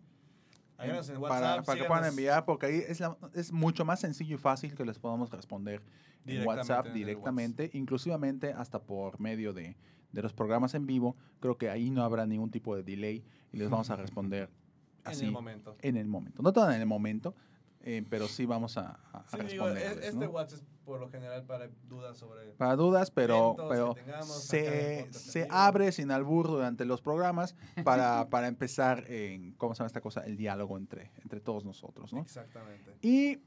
En 0.82 0.90
para, 0.90 1.18
WhatsApp, 1.20 1.66
para 1.66 1.80
que 1.80 1.86
puedan 1.86 2.04
enviar, 2.06 2.44
porque 2.44 2.66
ahí 2.66 2.82
es, 2.88 3.00
la- 3.00 3.16
es 3.34 3.52
mucho 3.52 3.84
más 3.84 4.00
sencillo 4.00 4.34
y 4.36 4.38
fácil 4.38 4.74
que 4.74 4.84
les 4.84 4.98
podamos 4.98 5.30
responder 5.30 5.82
en 6.26 6.46
WhatsApp 6.46 6.86
en 6.86 6.94
directamente, 6.94 7.70
inclusivamente 7.74 8.52
hasta 8.52 8.80
por 8.82 9.20
medio 9.20 9.52
de, 9.52 9.76
de 10.12 10.22
los 10.22 10.32
programas 10.32 10.74
en 10.74 10.86
vivo. 10.86 11.16
Creo 11.40 11.56
que 11.58 11.70
ahí 11.70 11.90
no 11.90 12.02
habrá 12.02 12.26
ningún 12.26 12.50
tipo 12.50 12.76
de 12.76 12.82
delay 12.82 13.24
y 13.52 13.56
les 13.58 13.68
vamos 13.70 13.90
a 13.90 13.96
responder 13.96 14.48
WhatsApp, 14.48 14.56
así 15.04 15.20
En 15.20 15.26
el 15.26 15.32
momento. 15.32 15.76
en 15.80 15.96
el 15.96 16.06
momento. 16.08 16.42
No 16.42 16.52
todo 16.52 16.70
en 16.70 16.80
el 16.80 16.86
momento, 16.86 17.34
eh, 17.82 18.04
pero 18.10 18.28
sí 18.28 18.44
vamos 18.46 18.76
a, 18.76 19.00
a- 19.12 19.24
Sí, 19.28 19.36
digo, 19.38 19.68
es- 19.68 19.74
responderles, 19.74 20.04
este 20.04 20.24
¿no? 20.26 20.30
WhatsApp 20.30 20.58
es 20.60 20.64
por 20.90 20.98
lo 20.98 21.08
general 21.08 21.44
para 21.44 21.68
dudas 21.88 22.18
sobre... 22.18 22.50
Para 22.54 22.74
dudas, 22.74 23.12
pero, 23.12 23.54
pero 23.68 23.94
se, 24.24 25.06
se 25.12 25.46
abre 25.48 25.92
sin 25.92 26.10
albur 26.10 26.48
durante 26.48 26.84
los 26.84 27.00
programas 27.00 27.54
para, 27.84 28.28
para 28.30 28.48
empezar 28.48 29.04
en, 29.06 29.52
¿cómo 29.52 29.72
se 29.72 29.78
llama 29.78 29.86
esta 29.86 30.00
cosa? 30.00 30.22
El 30.26 30.36
diálogo 30.36 30.76
entre, 30.76 31.12
entre 31.22 31.38
todos 31.38 31.64
nosotros, 31.64 32.12
¿no? 32.12 32.22
Exactamente. 32.22 32.96
Y 33.02 33.38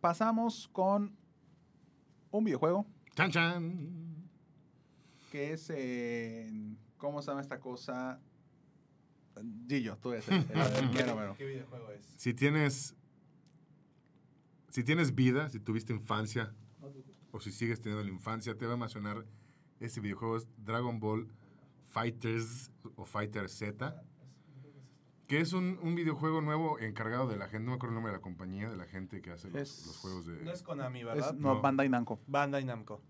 pasamos 0.00 0.66
con 0.72 1.16
un 2.32 2.42
videojuego 2.42 2.84
¡Chan, 3.14 3.30
chan! 3.30 4.28
que 5.30 5.52
es, 5.52 5.70
eh, 5.72 6.50
¿cómo 6.96 7.22
se 7.22 7.30
llama 7.30 7.42
esta 7.42 7.60
cosa? 7.60 8.20
Gillo, 9.68 9.96
tú 9.98 10.14
eres 10.14 10.28
el. 10.30 10.44
¿Qué 11.36 11.46
videojuego 11.46 11.92
es? 11.92 12.12
Si 12.16 12.34
tienes. 12.34 12.96
Si 14.70 14.82
tienes 14.82 15.14
vida, 15.14 15.48
si 15.48 15.60
tuviste 15.60 15.92
infancia, 15.92 16.52
o 17.32 17.40
si 17.40 17.52
sigues 17.52 17.80
teniendo 17.80 18.04
la 18.04 18.10
infancia, 18.10 18.56
te 18.56 18.66
va 18.66 18.72
a 18.72 18.76
emocionar. 18.76 19.24
Este 19.80 20.00
videojuego 20.00 20.36
es 20.36 20.48
Dragon 20.56 20.98
Ball 21.00 21.28
Fighters 21.90 22.70
o 22.96 23.04
Fighter 23.04 23.48
Z, 23.48 24.02
que 25.26 25.40
es 25.40 25.52
un, 25.52 25.78
un 25.82 25.94
videojuego 25.94 26.40
nuevo 26.40 26.78
encargado 26.78 27.28
de 27.28 27.36
la 27.36 27.46
gente, 27.48 27.64
no 27.64 27.70
me 27.72 27.76
acuerdo 27.76 27.92
el 27.92 27.94
nombre 27.96 28.12
de 28.12 28.18
la 28.18 28.22
compañía, 28.22 28.68
de 28.70 28.76
la 28.76 28.86
gente 28.86 29.20
que 29.22 29.30
hace 29.30 29.48
los, 29.50 29.60
Es- 29.62 29.86
los 29.86 29.96
juegos 29.98 30.26
de... 30.26 30.42
No 30.42 30.50
es 30.52 30.62
Konami, 30.62 31.00
Es- 31.00 31.04
¿verdad? 31.06 31.34
no, 31.34 31.54
No. 31.54 31.60
Bandai 31.62 31.88
Namco. 31.88 32.20
Bandai 32.26 32.64
Namco. 32.64 33.00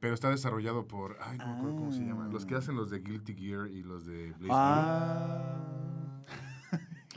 Pero 0.00 0.14
está 0.14 0.30
desarrollado 0.30 0.86
por... 0.86 1.16
Ay, 1.20 1.38
no 1.38 1.46
me 1.46 1.52
acuerdo 1.54 1.76
cómo 1.76 1.92
se 1.92 2.00
llaman. 2.00 2.30
Los 2.32 2.44
que 2.46 2.54
Ah. 2.54 2.58
hacen 2.58 2.76
los 2.76 2.90
de 2.90 2.98
Guilty 3.00 3.34
Gear 3.34 3.68
y 3.68 3.82
los 3.82 4.04
de 4.06 4.32
Blaze 4.32 4.52
Ah. 4.52 6.22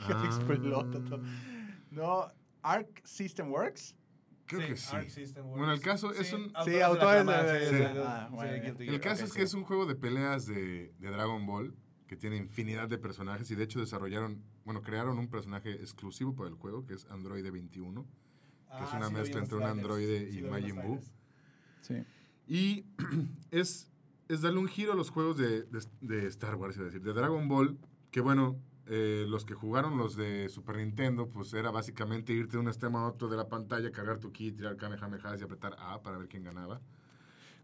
Todo. 1.08 1.22
No, 1.90 2.32
Arc 2.62 3.04
System 3.04 3.50
Works. 3.50 3.94
Creo 4.50 4.68
que 4.68 4.76
sí. 4.76 4.96
Arc 4.96 5.08
System 5.08 5.44
Works. 5.46 5.58
Bueno, 5.58 5.72
el 5.72 5.80
caso 5.80 6.12
es 6.12 6.32
un- 6.32 6.52
Sí, 6.64 6.80
autores 6.80 7.24
ah, 7.28 8.28
El 8.78 9.00
caso 9.00 9.24
es 9.24 9.32
que 9.32 9.42
es 9.42 9.54
un 9.54 9.64
juego 9.64 9.86
de 9.86 9.94
peleas 9.94 10.46
de, 10.46 10.92
de 10.98 11.10
Dragon 11.10 11.46
Ball 11.46 11.74
que 12.06 12.16
tiene 12.16 12.36
infinidad 12.36 12.88
de 12.88 12.98
personajes 12.98 13.50
y 13.50 13.54
de 13.54 13.64
hecho 13.64 13.78
desarrollaron, 13.80 14.42
bueno, 14.64 14.82
crearon 14.82 15.18
un 15.18 15.28
personaje 15.28 15.72
exclusivo 15.74 16.34
para 16.34 16.48
el 16.48 16.56
juego 16.56 16.84
que 16.84 16.94
es 16.94 17.06
Android 17.06 17.48
21 17.50 18.02
que 18.04 18.84
es 18.84 18.90
Ah, 18.92 18.96
una 18.98 19.10
mezcla 19.10 19.38
en 19.38 19.44
entre 19.44 19.56
un 19.58 19.64
androide 19.64 20.30
sí 20.30 20.38
y 20.38 20.42
Majin 20.42 20.76
Buu. 20.82 21.00
Sí. 21.82 22.04
y 22.46 22.84
es, 23.50 23.88
es 24.28 24.40
darle 24.42 24.58
un 24.60 24.68
giro 24.68 24.92
a 24.92 24.96
los 24.96 25.10
juegos 25.10 25.36
de, 25.38 25.62
de- 25.64 25.86
de 26.00 26.26
Star 26.28 26.54
Wars, 26.56 26.76
iba 26.76 26.84
a 26.84 26.86
decir, 26.86 27.02
de 27.02 27.12
Dragon 27.12 27.48
Ball, 27.48 27.78
que 28.12 28.20
bueno, 28.20 28.60
eh, 28.92 29.24
los 29.28 29.44
que 29.44 29.54
jugaron 29.54 29.96
los 29.96 30.16
de 30.16 30.48
Super 30.48 30.76
Nintendo, 30.76 31.28
pues 31.28 31.52
era 31.54 31.70
básicamente 31.70 32.32
irte 32.32 32.52
de 32.52 32.58
un 32.58 32.66
extremo 32.68 32.98
a 32.98 33.06
otro 33.08 33.28
de 33.28 33.36
la 33.36 33.48
pantalla, 33.48 33.92
cargar 33.92 34.18
tu 34.18 34.32
kit, 34.32 34.56
tirar 34.56 34.76
Kamehameha 34.76 35.36
y 35.38 35.42
apretar 35.42 35.76
A 35.78 36.02
para 36.02 36.18
ver 36.18 36.26
quién 36.28 36.42
ganaba. 36.42 36.80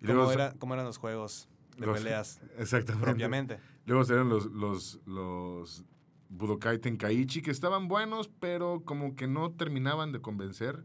Y 0.01 0.07
¿Cómo, 0.07 0.14
luego- 0.18 0.33
era- 0.33 0.55
cómo 0.59 0.74
eran 0.74 0.87
los 0.87 0.99
juegos 0.99 1.49
de 1.77 1.87
Los- 1.87 1.99
peleas 1.99 2.41
Exactamente. 2.59 3.05
propiamente? 3.07 3.59
Luego 3.87 4.05
salieron 4.05 4.29
los, 4.29 4.47
los, 4.53 5.01
los 5.05 5.85
Budokai 6.29 6.79
Tenkaichi, 6.79 7.43
que 7.43 7.51
estaban 7.51 7.89
buenos, 7.89 8.29
pero 8.41 8.83
como 8.85 9.16
que 9.16 9.27
no 9.27 9.51
terminaban 9.53 10.12
de 10.12 10.20
convencer. 10.20 10.85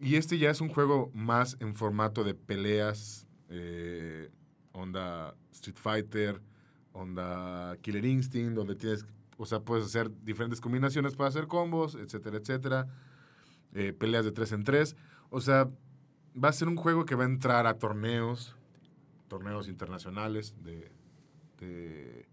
Y 0.00 0.14
este 0.14 0.38
ya 0.38 0.50
es 0.50 0.60
un 0.60 0.68
juego 0.68 1.10
más 1.12 1.56
en 1.58 1.74
formato 1.74 2.22
de 2.22 2.34
peleas, 2.34 3.26
eh, 3.48 4.30
onda 4.72 5.34
Street 5.50 5.76
Fighter, 5.76 6.40
onda 6.98 7.76
Killer 7.80 8.04
Instinct, 8.04 8.54
donde 8.54 8.74
tienes, 8.74 9.06
o 9.36 9.46
sea, 9.46 9.60
puedes 9.60 9.86
hacer 9.86 10.10
diferentes 10.24 10.60
combinaciones 10.60 11.14
para 11.14 11.28
hacer 11.28 11.46
combos, 11.46 11.94
etcétera, 11.94 12.38
etcétera. 12.38 12.86
Eh, 13.74 13.92
peleas 13.92 14.24
de 14.24 14.32
3 14.32 14.52
en 14.52 14.64
3. 14.64 14.96
O 15.30 15.40
sea, 15.40 15.68
va 16.42 16.48
a 16.48 16.52
ser 16.52 16.68
un 16.68 16.76
juego 16.76 17.04
que 17.04 17.14
va 17.14 17.24
a 17.24 17.26
entrar 17.26 17.66
a 17.66 17.78
torneos, 17.78 18.56
torneos 19.28 19.68
internacionales 19.68 20.54
de, 20.62 20.90
de, 21.58 22.26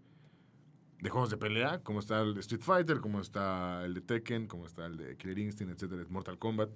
de 1.00 1.10
juegos 1.10 1.30
de 1.30 1.36
pelea, 1.36 1.80
como 1.82 2.00
está 2.00 2.22
el 2.22 2.34
de 2.34 2.40
Street 2.40 2.62
Fighter, 2.62 3.00
como 3.00 3.20
está 3.20 3.84
el 3.84 3.94
de 3.94 4.00
Tekken, 4.00 4.46
como 4.46 4.66
está 4.66 4.86
el 4.86 4.96
de 4.96 5.16
Killer 5.16 5.38
Instinct, 5.38 5.74
etcétera, 5.74 6.04
Mortal 6.08 6.38
Kombat. 6.38 6.70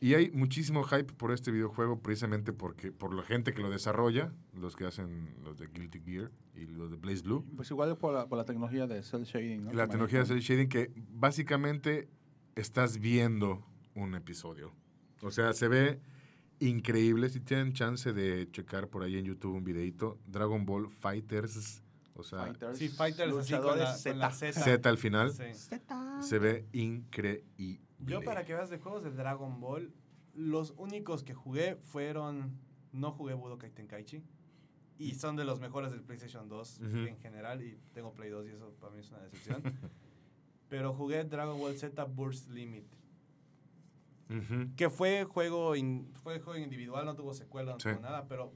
Y 0.00 0.14
hay 0.14 0.30
muchísimo 0.32 0.82
hype 0.84 1.12
por 1.14 1.32
este 1.32 1.50
videojuego 1.50 2.00
precisamente 2.00 2.52
porque 2.52 2.92
por 2.92 3.14
la 3.14 3.22
gente 3.22 3.54
que 3.54 3.62
lo 3.62 3.70
desarrolla, 3.70 4.32
los 4.52 4.76
que 4.76 4.84
hacen 4.84 5.34
los 5.42 5.56
de 5.56 5.68
Guilty 5.68 6.00
Gear 6.00 6.30
y 6.54 6.66
los 6.66 6.90
de 6.90 6.96
Blaze 6.96 7.22
Blue. 7.22 7.44
Pues 7.56 7.70
igual 7.70 7.96
por 7.96 8.12
la, 8.12 8.26
por 8.28 8.36
la 8.36 8.44
tecnología 8.44 8.86
de 8.86 9.02
cel 9.02 9.24
shading, 9.24 9.64
¿no? 9.64 9.72
La 9.72 9.86
tecnología 9.86 10.20
de 10.20 10.26
cel 10.26 10.40
shading 10.40 10.68
que 10.68 10.92
básicamente 11.10 12.08
estás 12.54 12.98
viendo 12.98 13.64
un 13.94 14.14
episodio. 14.14 14.72
O 15.22 15.30
sea, 15.30 15.52
se 15.54 15.68
ve 15.68 16.00
increíble. 16.60 17.28
Si 17.30 17.40
tienen 17.40 17.72
chance 17.72 18.12
de 18.12 18.50
checar 18.50 18.88
por 18.88 19.02
ahí 19.02 19.16
en 19.16 19.24
YouTube 19.24 19.54
un 19.54 19.64
videito, 19.64 20.18
Dragon 20.26 20.66
Ball 20.66 20.90
Fighters, 20.90 21.82
o 22.14 22.22
sea, 22.22 22.40
Fighters, 22.44 22.78
Sí, 22.78 22.88
Fighters 22.88 23.34
así 23.36 23.52
con 23.54 23.62
la, 23.66 23.74
luchadores 23.74 24.02
con 24.04 24.18
la 24.18 24.30
Z. 24.30 24.52
Z. 24.52 24.64
Z 24.64 24.88
al 24.88 24.98
final, 24.98 25.32
Sí. 25.32 25.44
se 26.20 26.38
ve 26.38 26.66
increíble. 26.72 27.80
Yo 28.00 28.22
para 28.22 28.44
que 28.44 28.54
veas 28.54 28.70
de 28.70 28.78
juegos 28.78 29.02
de 29.04 29.10
Dragon 29.10 29.60
Ball, 29.60 29.92
los 30.34 30.72
únicos 30.76 31.22
que 31.24 31.34
jugué 31.34 31.76
fueron... 31.76 32.58
No 32.92 33.10
jugué 33.12 33.34
Budokai 33.34 33.70
Tenkaichi. 33.70 34.22
Y 34.98 35.14
son 35.14 35.34
de 35.36 35.44
los 35.44 35.58
mejores 35.58 35.90
del 35.90 36.02
PlayStation 36.02 36.48
2 36.48 36.80
Ujú. 36.80 36.96
en 36.98 37.18
general. 37.18 37.62
Y 37.62 37.78
tengo 37.92 38.12
Play 38.14 38.30
2 38.30 38.46
y 38.46 38.50
eso 38.50 38.72
para 38.80 38.92
mí 38.92 39.00
es 39.00 39.10
una 39.10 39.20
decepción. 39.20 39.62
Pero 40.68 40.94
jugué 40.94 41.24
Dragon 41.24 41.58
Ball 41.58 41.76
Z 41.76 42.04
Burst 42.04 42.50
Limit. 42.50 42.86
Que 44.76 44.90
fue 44.90 45.24
juego, 45.24 45.76
in- 45.76 46.10
fue 46.22 46.40
juego 46.40 46.58
individual, 46.58 47.04
no 47.04 47.14
tuvo 47.14 47.34
secuela, 47.34 47.72
no 47.72 47.80
Sí. 47.80 47.90
tuvo 47.90 48.00
nada. 48.00 48.26
Pero 48.26 48.52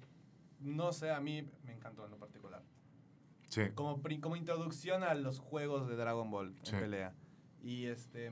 no 0.61 0.93
sé, 0.93 1.11
a 1.11 1.21
mí 1.21 1.49
me 1.65 1.73
encantó 1.73 2.05
en 2.05 2.11
lo 2.11 2.19
particular. 2.19 2.63
Sí. 3.49 3.63
como, 3.75 4.03
como 4.21 4.37
introducción 4.37 5.03
a 5.03 5.15
los 5.15 5.39
juegos 5.39 5.89
de 5.89 5.97
Dragon 5.97 6.31
Ball 6.31 6.55
Sí. 6.65 6.75
en 6.75 6.81
pelea. 6.81 7.15
Y 7.63 7.87
este. 7.87 8.31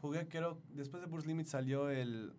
Jugué, 0.00 0.28
creo. 0.28 0.58
Después 0.70 1.02
de 1.02 1.08
Burst 1.08 1.26
Limit 1.26 1.46
salió 1.46 1.90
el. 1.90 2.32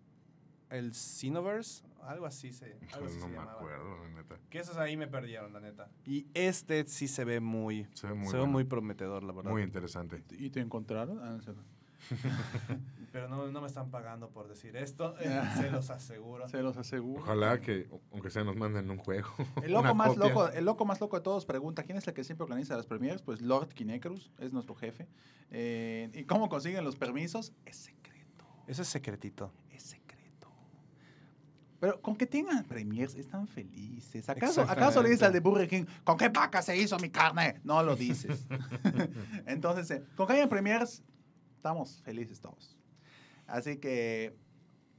El 0.70 0.94
Xenoverse. 0.94 1.84
Algo 2.02 2.26
así 2.26 2.52
se, 2.52 2.78
algo 2.94 3.06
así 3.06 3.16
no 3.16 3.26
se 3.26 3.28
me 3.28 3.36
llamaba. 3.36 3.52
acuerdo, 3.52 3.98
la 3.98 4.08
neta. 4.08 4.38
Que 4.50 4.58
esos 4.58 4.76
ahí 4.78 4.96
me 4.96 5.06
perdieron, 5.06 5.52
la 5.52 5.60
neta. 5.60 5.88
Y 6.04 6.26
este 6.34 6.84
sí 6.86 7.06
se 7.06 7.24
ve 7.24 7.40
muy. 7.40 7.86
Se 7.92 8.08
ve 8.08 8.14
muy, 8.14 8.26
se 8.26 8.32
ve 8.32 8.38
bueno, 8.40 8.52
muy 8.52 8.64
prometedor, 8.64 9.22
la 9.22 9.32
verdad. 9.32 9.52
muy 9.52 9.62
interesante. 9.62 10.24
¿Y 10.30 10.50
te 10.50 10.60
encontraron? 10.60 11.20
Ah, 11.22 11.30
no 11.30 11.42
cierto. 11.42 11.62
Pero 13.12 13.28
no, 13.28 13.46
no 13.52 13.60
me 13.60 13.66
están 13.66 13.90
pagando 13.90 14.30
por 14.30 14.48
decir 14.48 14.74
esto. 14.74 15.14
eh, 15.20 15.40
se 15.56 15.70
los 15.70 15.90
aseguro. 15.90 16.48
Se 16.48 16.62
los 16.62 16.78
aseguro. 16.78 17.22
Ojalá 17.22 17.60
que, 17.60 17.86
aunque 18.10 18.30
sea, 18.30 18.42
nos 18.42 18.56
manden 18.56 18.90
un 18.90 18.96
juego. 18.96 19.28
El 19.62 19.72
loco, 19.72 19.94
más 19.94 20.08
copia. 20.08 20.28
loco, 20.28 20.48
el 20.48 20.64
loco 20.64 20.84
más 20.86 21.00
loco 21.00 21.16
de 21.18 21.22
todos 21.22 21.44
pregunta, 21.44 21.82
¿quién 21.82 21.98
es 21.98 22.08
el 22.08 22.14
que 22.14 22.24
siempre 22.24 22.44
organiza 22.44 22.74
las 22.74 22.86
premieres? 22.86 23.20
Pues 23.20 23.42
Lord 23.42 23.68
Kinecarus, 23.68 24.32
es 24.38 24.54
nuestro 24.54 24.74
jefe. 24.74 25.06
Eh, 25.50 26.10
¿Y 26.14 26.24
cómo 26.24 26.48
consiguen 26.48 26.84
los 26.84 26.96
permisos? 26.96 27.52
Es 27.66 27.76
secreto, 27.76 28.46
Eso 28.66 28.80
es 28.80 28.88
secretito. 28.88 29.52
es 29.70 29.82
secreto. 29.82 30.48
Pero 31.78 32.00
con 32.00 32.16
que 32.16 32.26
tengan 32.26 32.64
premiers 32.64 33.14
están 33.14 33.46
felices. 33.46 34.26
¿Acaso. 34.30 34.62
¿acaso 34.62 35.02
le 35.02 35.10
dices 35.10 35.24
al 35.24 35.32
de 35.34 35.40
Burger 35.40 35.68
King, 35.68 35.84
¿con 36.04 36.16
qué 36.16 36.30
vaca 36.30 36.62
se 36.62 36.76
hizo 36.78 36.96
mi 36.98 37.10
carne? 37.10 37.60
No 37.62 37.82
lo 37.82 37.94
dices. 37.94 38.46
Entonces, 39.46 39.90
eh, 39.90 40.04
con 40.16 40.26
que 40.26 40.32
hayan 40.32 40.48
premiers, 40.48 41.02
estamos 41.56 42.00
felices 42.02 42.40
todos. 42.40 42.78
Así 43.52 43.76
que, 43.76 44.34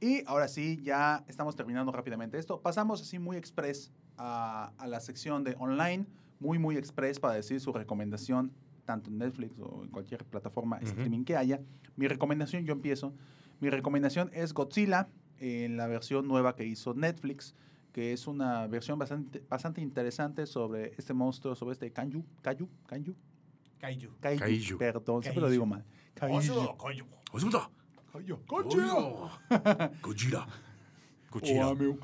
y 0.00 0.22
ahora 0.26 0.46
sí, 0.46 0.78
ya 0.84 1.24
estamos 1.26 1.56
terminando 1.56 1.90
rápidamente 1.90 2.38
esto. 2.38 2.60
Pasamos 2.60 3.02
así 3.02 3.18
muy 3.18 3.36
express 3.36 3.90
a, 4.16 4.72
a 4.78 4.86
la 4.86 5.00
sección 5.00 5.42
de 5.42 5.56
online, 5.58 6.06
muy, 6.38 6.60
muy 6.60 6.76
express 6.76 7.18
para 7.18 7.34
decir 7.34 7.60
su 7.60 7.72
recomendación, 7.72 8.52
tanto 8.84 9.10
en 9.10 9.18
Netflix 9.18 9.58
o 9.58 9.82
en 9.82 9.90
cualquier 9.90 10.24
plataforma 10.24 10.76
Ujú. 10.76 10.86
streaming 10.86 11.24
que 11.24 11.36
haya. 11.36 11.60
Mi 11.96 12.06
recomendación, 12.06 12.64
yo 12.64 12.72
empiezo. 12.74 13.12
Mi 13.58 13.70
recomendación 13.70 14.30
es 14.32 14.54
Godzilla, 14.54 15.08
en 15.38 15.76
la 15.76 15.88
versión 15.88 16.28
nueva 16.28 16.54
que 16.54 16.64
hizo 16.64 16.94
Netflix, 16.94 17.56
que 17.92 18.12
es 18.12 18.28
una 18.28 18.68
versión 18.68 19.00
bastante, 19.00 19.42
bastante 19.48 19.80
interesante 19.80 20.46
sobre 20.46 20.92
este 20.96 21.12
monstruo, 21.12 21.56
sobre 21.56 21.72
este 21.72 21.92
Kanju, 21.92 22.24
Kaiju, 22.40 22.68
Kanju, 22.86 23.14
Kaiju. 23.80 24.10
Kaiju, 24.20 24.38
Kaiju. 24.38 24.78
perdón, 24.78 25.22
siempre 25.24 25.40
lo 25.40 25.46
Kaiju. 25.48 25.52
digo 25.52 25.66
mal. 25.66 25.84
Kaiju. 26.14 27.04
Kaiju. 28.14 28.38
¡Osuda! 28.48 29.40
Kaiju. 30.00 30.46
Gojira. 31.30 31.66
Oameu. 31.66 31.98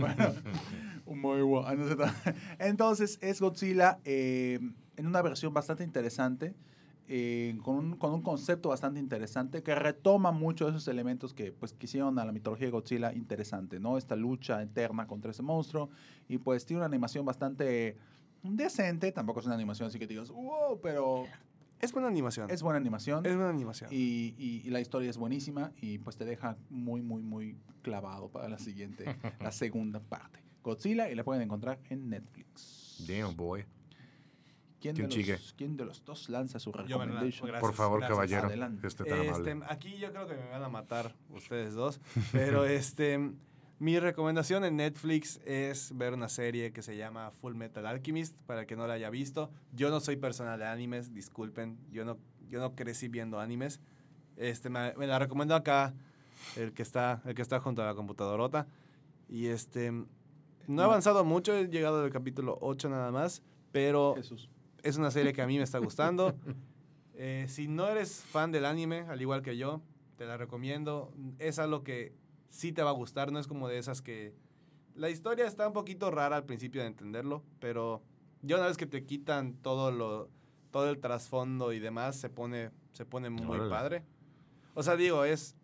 bueno, 0.00 0.34
Omaewa. 1.06 1.68
Ah, 1.68 1.74
no 1.74 1.88
sé 1.88 1.96
ta- 1.96 2.14
Entonces, 2.60 3.18
es 3.20 3.40
Godzilla 3.40 3.98
eh, 4.04 4.60
en 4.96 5.06
una 5.08 5.20
versión 5.22 5.52
bastante 5.52 5.82
interesante, 5.82 6.54
eh, 7.08 7.58
con, 7.64 7.76
un, 7.76 7.96
con 7.96 8.12
un 8.14 8.22
concepto 8.22 8.68
bastante 8.68 9.00
interesante 9.00 9.62
que 9.64 9.74
retoma 9.74 10.30
muchos 10.30 10.70
de 10.70 10.76
esos 10.78 10.86
elementos 10.88 11.34
que 11.34 11.50
pues 11.50 11.72
quisieron 11.74 12.16
a 12.20 12.24
la 12.24 12.30
mitología 12.32 12.66
de 12.68 12.70
Godzilla 12.70 13.12
interesante, 13.12 13.80
¿no? 13.80 13.98
Esta 13.98 14.14
lucha 14.14 14.62
eterna 14.62 15.06
contra 15.08 15.32
ese 15.32 15.42
monstruo 15.42 15.90
y 16.28 16.38
pues 16.38 16.64
tiene 16.64 16.78
una 16.78 16.86
animación 16.86 17.26
bastante 17.26 17.98
decente, 18.44 19.10
tampoco 19.10 19.40
es 19.40 19.46
una 19.46 19.56
animación 19.56 19.88
así 19.88 19.98
que 19.98 20.06
digas, 20.06 20.30
wow, 20.30 20.80
pero 20.80 21.24
Es 21.84 21.92
buena 21.92 22.08
animación. 22.08 22.50
es 22.50 22.62
buena 22.62 22.78
animación. 22.78 23.24
Es 23.26 23.34
buena 23.36 23.50
animación. 23.50 23.90
Y, 23.92 24.34
y- 24.38 24.62
y 24.64 24.70
la 24.70 24.80
historia 24.80 25.10
es 25.10 25.16
buenísima 25.16 25.70
y 25.80 25.98
pues 25.98 26.16
te 26.16 26.24
deja 26.24 26.56
muy, 26.70 27.02
muy, 27.02 27.22
muy 27.22 27.56
clavado 27.82 28.28
para 28.30 28.48
la 28.48 28.58
siguiente, 28.58 29.04
la 29.40 29.52
segunda 29.52 30.00
parte. 30.00 30.40
Godzilla 30.62 31.10
y 31.10 31.14
la 31.14 31.24
pueden 31.24 31.42
encontrar 31.42 31.78
en 31.90 32.08
Netflix. 32.08 33.04
Damn, 33.06 33.36
boy. 33.36 33.64
¿Quién, 34.80 34.96
de 34.96 35.02
los, 35.32 35.54
¿Quién 35.56 35.76
de 35.78 35.84
los 35.86 36.04
dos 36.04 36.28
lanza 36.28 36.58
su 36.58 36.70
recommendation? 36.70 37.50
Por 37.58 37.72
favor, 37.72 38.00
gracias. 38.00 38.16
caballero. 38.18 38.46
Adelante. 38.48 38.86
Este 38.86 39.04
tan 39.04 39.20
Este, 39.20 39.58
aquí 39.68 39.96
yo 39.96 40.10
creo 40.12 40.26
que 40.26 40.34
me 40.34 40.48
van 40.50 40.62
a 40.62 40.68
matar 40.68 41.14
ustedes 41.30 41.72
dos, 41.74 42.00
pero 42.32 42.64
este 42.66 43.32
mi 43.78 43.98
recomendación 43.98 44.64
en 44.64 44.76
Netflix 44.76 45.40
es 45.44 45.96
ver 45.96 46.14
una 46.14 46.28
serie 46.28 46.72
que 46.72 46.82
se 46.82 46.96
llama 46.96 47.30
Full 47.30 47.54
Metal 47.54 47.84
Alchemist 47.86 48.36
para 48.46 48.62
el 48.62 48.66
que 48.66 48.76
no 48.76 48.86
la 48.86 48.94
haya 48.94 49.10
visto. 49.10 49.50
Yo 49.72 49.90
no 49.90 50.00
soy 50.00 50.16
persona 50.16 50.56
de 50.56 50.66
animes, 50.66 51.12
disculpen, 51.12 51.78
yo 51.90 52.04
no 52.04 52.18
yo 52.48 52.60
no 52.60 52.74
crecí 52.74 53.08
viendo 53.08 53.40
animes. 53.40 53.80
Este 54.36 54.70
me, 54.70 54.94
me 54.94 55.06
la 55.06 55.18
recomendó 55.18 55.54
acá 55.54 55.94
el 56.56 56.72
que 56.72 56.82
está 56.82 57.22
el 57.24 57.34
que 57.34 57.42
está 57.42 57.60
junto 57.60 57.82
a 57.82 57.86
la 57.86 57.94
computadorota 57.94 58.66
y 59.28 59.46
este 59.46 59.92
no 60.66 60.82
he 60.82 60.84
avanzado 60.84 61.24
mucho, 61.24 61.54
he 61.54 61.68
llegado 61.68 62.02
al 62.02 62.10
capítulo 62.10 62.58
8 62.60 62.88
nada 62.88 63.10
más, 63.10 63.42
pero 63.72 64.14
Jesús. 64.16 64.48
es 64.82 64.96
una 64.96 65.10
serie 65.10 65.32
que 65.32 65.42
a 65.42 65.46
mí 65.46 65.58
me 65.58 65.64
está 65.64 65.78
gustando. 65.80 66.34
Eh, 67.14 67.46
si 67.48 67.68
no 67.68 67.88
eres 67.88 68.22
fan 68.22 68.50
del 68.50 68.64
anime, 68.64 69.00
al 69.00 69.20
igual 69.20 69.42
que 69.42 69.56
yo, 69.56 69.82
te 70.16 70.26
la 70.26 70.36
recomiendo. 70.36 71.12
Es 71.38 71.58
algo 71.58 71.84
que 71.84 72.14
sí 72.54 72.72
te 72.72 72.82
va 72.82 72.90
a 72.90 72.94
gustar, 72.94 73.32
no 73.32 73.38
es 73.38 73.46
como 73.46 73.68
de 73.68 73.78
esas 73.78 74.00
que... 74.00 74.34
La 74.94 75.10
historia 75.10 75.46
está 75.46 75.66
un 75.66 75.72
poquito 75.72 76.10
rara 76.12 76.36
al 76.36 76.44
principio 76.44 76.80
de 76.80 76.86
entenderlo, 76.86 77.42
pero 77.58 78.02
ya 78.42 78.56
una 78.56 78.68
vez 78.68 78.76
que 78.76 78.86
te 78.86 79.04
quitan 79.04 79.54
todo 79.54 79.90
lo 79.90 80.30
todo 80.70 80.90
el 80.90 80.98
trasfondo 80.98 81.72
y 81.72 81.78
demás, 81.78 82.16
se 82.16 82.28
pone, 82.28 82.70
se 82.92 83.04
pone 83.04 83.30
muy 83.30 83.56
Órale. 83.56 83.70
padre. 83.70 84.04
O 84.74 84.82
sea, 84.82 84.96
digo, 84.96 85.24
es... 85.24 85.56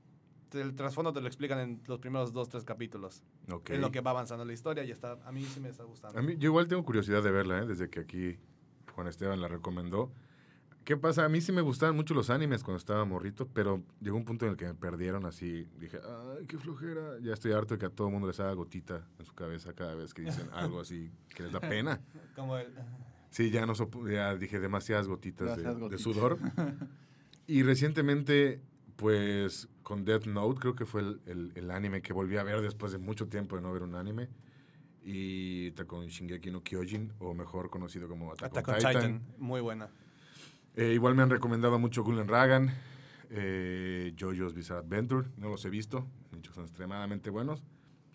El 0.52 0.74
trasfondo 0.74 1.12
te 1.12 1.20
lo 1.20 1.28
explican 1.28 1.58
en 1.60 1.82
los 1.86 2.00
primeros 2.00 2.32
dos, 2.32 2.48
tres 2.48 2.64
capítulos. 2.64 3.22
Ok. 3.50 3.70
Es 3.70 3.80
lo 3.80 3.92
que 3.92 4.00
va 4.00 4.10
avanzando 4.10 4.44
la 4.44 4.52
historia 4.52 4.82
y 4.84 4.90
está, 4.90 5.18
a 5.24 5.32
mí 5.32 5.44
sí 5.44 5.60
me 5.60 5.68
está 5.68 5.84
gustando. 5.84 6.18
A 6.18 6.22
mí, 6.22 6.36
yo 6.38 6.48
igual 6.48 6.66
tengo 6.66 6.84
curiosidad 6.84 7.22
de 7.22 7.30
verla, 7.30 7.58
¿eh? 7.58 7.66
desde 7.66 7.88
que 7.88 8.00
aquí 8.00 8.38
Juan 8.94 9.06
Esteban 9.06 9.40
la 9.40 9.46
recomendó. 9.48 10.12
¿Qué 10.84 10.96
pasa? 10.96 11.24
A 11.24 11.28
mí 11.28 11.40
sí 11.40 11.52
me 11.52 11.60
gustaban 11.60 11.94
mucho 11.94 12.14
los 12.14 12.30
animes 12.30 12.64
cuando 12.64 12.78
estaba 12.78 13.04
morrito, 13.04 13.46
pero 13.46 13.82
llegó 14.00 14.16
un 14.16 14.24
punto 14.24 14.46
en 14.46 14.52
el 14.52 14.56
que 14.56 14.66
me 14.66 14.74
perdieron 14.74 15.24
así. 15.26 15.68
Dije, 15.78 16.00
ay, 16.38 16.46
qué 16.46 16.58
flojera. 16.58 17.18
Ya 17.20 17.34
estoy 17.34 17.52
harto 17.52 17.74
de 17.74 17.78
que 17.78 17.86
a 17.86 17.90
todo 17.90 18.08
el 18.08 18.12
mundo 18.14 18.26
les 18.28 18.40
haga 18.40 18.52
gotita 18.54 19.06
en 19.18 19.24
su 19.24 19.34
cabeza 19.34 19.72
cada 19.74 19.94
vez 19.94 20.14
que 20.14 20.22
dicen 20.22 20.48
algo 20.52 20.80
así 20.80 21.10
que 21.34 21.44
les 21.44 21.52
da 21.52 21.60
pena. 21.60 22.00
Como 22.34 22.56
el... 22.56 22.68
Sí, 23.30 23.50
ya 23.50 23.64
no 23.66 23.74
sopo- 23.74 24.10
ya 24.10 24.34
dije 24.36 24.58
demasiadas 24.58 25.06
gotitas, 25.06 25.56
de- 25.56 25.62
Demasiadas 25.62 25.76
de, 25.76 25.80
gotitas. 25.82 26.02
sudor. 26.02 26.38
y 27.46 27.62
recientemente, 27.62 28.60
pues 28.96 29.68
con 29.84 30.04
Death 30.04 30.26
Note, 30.26 30.58
creo 30.60 30.74
que 30.74 30.86
fue 30.86 31.02
el, 31.02 31.20
el- 31.26 31.52
el 31.54 31.70
anime 31.70 32.02
que 32.02 32.12
volví 32.12 32.36
a 32.38 32.42
ver 32.42 32.60
después 32.62 32.90
de 32.90 32.98
mucho 32.98 33.28
tiempo 33.28 33.54
de 33.56 33.62
no 33.62 33.72
ver 33.72 33.82
un 33.82 33.94
anime. 33.94 34.28
Y 35.04 35.70
con 35.86 36.06
Shingeki 36.08 36.50
no 36.50 36.62
Kyojin, 36.62 37.12
o 37.20 37.32
mejor 37.34 37.70
conocido 37.70 38.08
como 38.08 38.32
Attack, 38.32 38.50
Attack 38.58 38.68
on 38.68 38.74
on 38.74 38.78
Titan. 38.80 38.92
Titan. 38.94 39.22
Muy 39.38 39.60
buena. 39.60 39.88
Eh, 40.76 40.92
igual 40.94 41.14
me 41.14 41.22
han 41.22 41.30
recomendado 41.30 41.78
mucho 41.78 42.02
Gullen 42.04 42.28
Ragan, 42.28 42.70
eh, 43.30 44.14
JoJo's 44.18 44.54
Bizarre 44.54 44.80
Adventure. 44.80 45.28
No 45.36 45.48
los 45.48 45.64
he 45.64 45.70
visto, 45.70 46.06
que 46.42 46.52
son 46.52 46.64
extremadamente 46.64 47.30
buenos. 47.30 47.62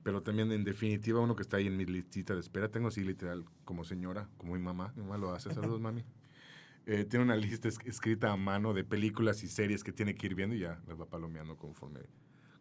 Pero 0.03 0.21
también, 0.21 0.51
en 0.51 0.63
definitiva, 0.63 1.19
uno 1.19 1.35
que 1.35 1.41
está 1.41 1.57
ahí 1.57 1.67
en 1.67 1.77
mi 1.77 1.85
listita 1.85 2.33
de 2.35 2.39
espera. 2.39 2.69
Tengo 2.69 2.89
así 2.89 3.03
literal 3.03 3.43
como 3.63 3.83
señora, 3.83 4.29
como 4.37 4.53
mi 4.53 4.59
mamá. 4.61 4.93
Mi 4.95 5.01
mamá 5.01 5.17
lo 5.17 5.33
hace. 5.33 5.51
Saludos, 5.53 5.81
mami. 5.81 6.03
Eh, 6.85 7.03
tiene 7.05 7.25
una 7.25 7.35
lista 7.35 7.67
es- 7.67 7.79
escrita 7.85 8.31
a 8.31 8.37
mano 8.37 8.73
de 8.75 8.83
películas 8.83 9.43
y 9.43 9.47
series 9.47 9.83
que 9.83 9.91
tiene 9.91 10.13
que 10.13 10.27
ir 10.27 10.35
viendo 10.35 10.55
y 10.55 10.59
ya 10.59 10.79
las 10.87 10.99
va 11.01 11.07
palomeando 11.07 11.57
conforme, 11.57 12.01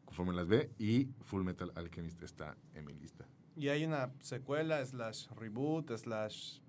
conforme 0.06 0.32
las 0.32 0.48
ve. 0.48 0.70
Y 0.78 1.10
Full 1.24 1.42
Metal 1.44 1.70
Alchemist 1.74 2.22
está 2.22 2.56
en 2.72 2.86
mi 2.86 2.94
lista. 2.94 3.26
Y 3.56 3.68
hay 3.68 3.84
una 3.84 4.10
secuela, 4.20 4.84
slash 4.84 5.26
reboot, 5.36 5.94
slash 5.98 6.60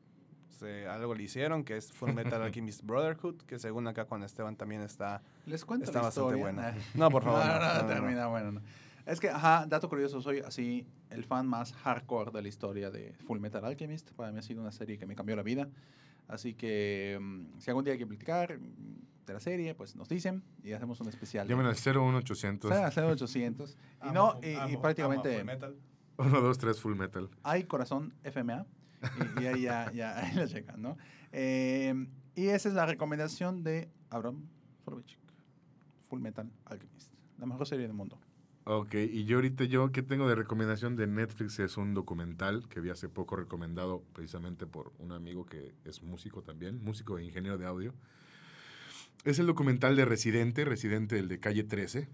se- 0.58 0.88
algo 0.88 1.14
le 1.16 1.24
hicieron, 1.24 1.64
que 1.64 1.78
es 1.78 1.92
Full 1.92 2.12
Metal 2.14 2.42
Alchemist 2.42 2.84
Brotherhood, 2.84 3.38
que 3.44 3.60
según 3.60 3.88
acá 3.88 4.06
con 4.06 4.24
Esteban 4.24 4.56
también 4.56 4.82
está... 4.82 5.22
Les 5.46 5.64
cuento 5.66 5.86
Está 5.86 6.00
la 6.00 6.06
bastante 6.06 6.38
historia. 6.38 6.44
buena. 6.44 6.76
No, 6.96 7.10
por 7.12 7.24
favor. 7.24 7.40
No, 7.46 7.46
no, 7.46 7.60
no, 7.60 7.66
no, 7.68 7.74
no, 7.76 7.82
no. 7.84 7.88
termina, 7.88 8.28
bueno, 8.28 8.52
no. 8.54 8.62
Es 9.06 9.20
que, 9.20 9.30
ajá, 9.30 9.66
dato 9.68 9.88
curioso, 9.88 10.20
soy 10.22 10.40
así 10.40 10.88
el 11.12 11.24
fan 11.24 11.46
más 11.48 11.74
hardcore 11.74 12.32
de 12.32 12.42
la 12.42 12.48
historia 12.48 12.90
de 12.90 13.14
Full 13.28 13.40
Metal 13.40 13.64
Alchemist. 13.64 14.12
Para 14.14 14.32
mí 14.32 14.40
ha 14.40 14.42
sido 14.42 14.62
una 14.62 14.72
serie 14.72 14.98
que 14.98 15.06
me 15.06 15.16
cambió 15.16 15.36
la 15.36 15.44
vida. 15.44 15.70
Así 16.28 16.56
que, 16.56 17.20
mm, 17.22 17.60
si 17.60 17.70
algún 17.70 17.84
día 17.84 17.94
hay 17.94 18.00
que 18.00 18.08
platicar 18.08 18.58
de 18.60 19.34
la 19.34 19.40
serie, 19.40 19.76
pues 19.76 19.96
nos 19.96 20.10
dicen 20.10 20.42
y 20.64 20.72
hacemos 20.72 21.00
un 21.02 21.08
especial. 21.10 21.48
Llamen 21.48 21.68
al 21.68 21.76
01800 21.76 22.70
Sale 22.72 22.84
a 22.84 22.90
0800. 23.16 23.78
Y 24.04 24.08
Amo 24.08 24.14
no, 24.14 24.40
y, 24.42 24.48
y 24.48 24.56
amo- 24.56 24.62
amo 24.64 24.82
prácticamente 24.82 25.36
Full 25.38 25.46
Metal. 25.46 25.76
123 26.18 26.80
Full 26.80 26.96
Metal. 26.96 27.30
hay 27.44 27.64
corazón 27.66 28.14
FMA. 28.24 28.66
Y, 29.40 29.44
y 29.44 29.48
ahí 29.48 29.62
ya, 29.64 29.92
ya 29.92 30.20
ahí 30.26 30.36
lo 30.36 30.48
checan, 30.48 30.82
¿no? 30.82 30.98
Eh, 31.32 32.08
y 32.36 32.48
esa 32.48 32.70
es 32.70 32.76
la 32.76 32.86
recomendación 32.86 33.64
de 33.64 33.90
Abraham 34.10 34.48
Soloveitchik. 34.84 35.20
Full 36.10 36.20
Metal 36.20 36.52
Alchemist. 36.66 37.12
La 37.40 37.46
mejor 37.46 37.68
serie 37.68 37.86
del 37.88 37.94
mundo. 37.96 38.20
Ok, 38.68 38.96
y 38.96 39.26
yo 39.26 39.38
ahorita 39.38 39.66
yo 39.66 39.92
que 39.92 40.02
tengo 40.02 40.28
de 40.28 40.34
recomendación 40.36 40.96
de 40.96 41.06
Netflix 41.06 41.60
es 41.60 41.78
un 41.78 41.94
documental 41.94 42.68
que 42.68 42.80
vi 42.80 42.90
hace 42.90 43.10
poco 43.10 43.36
recomendado 43.36 44.04
precisamente 44.14 44.66
por 44.66 44.92
un 44.98 45.12
amigo 45.12 45.46
que 45.46 45.76
es 45.86 46.02
músico 46.02 46.42
también, 46.42 46.84
músico 46.84 47.20
e 47.20 47.24
ingeniero 47.24 47.58
de 47.60 47.66
audio. 47.68 47.94
Es 49.24 49.38
el 49.40 49.46
documental 49.46 49.96
de 49.96 50.06
Residente, 50.06 50.66
Residente 50.66 51.20
el 51.20 51.28
de 51.28 51.40
Calle 51.40 51.64
13, 51.64 52.08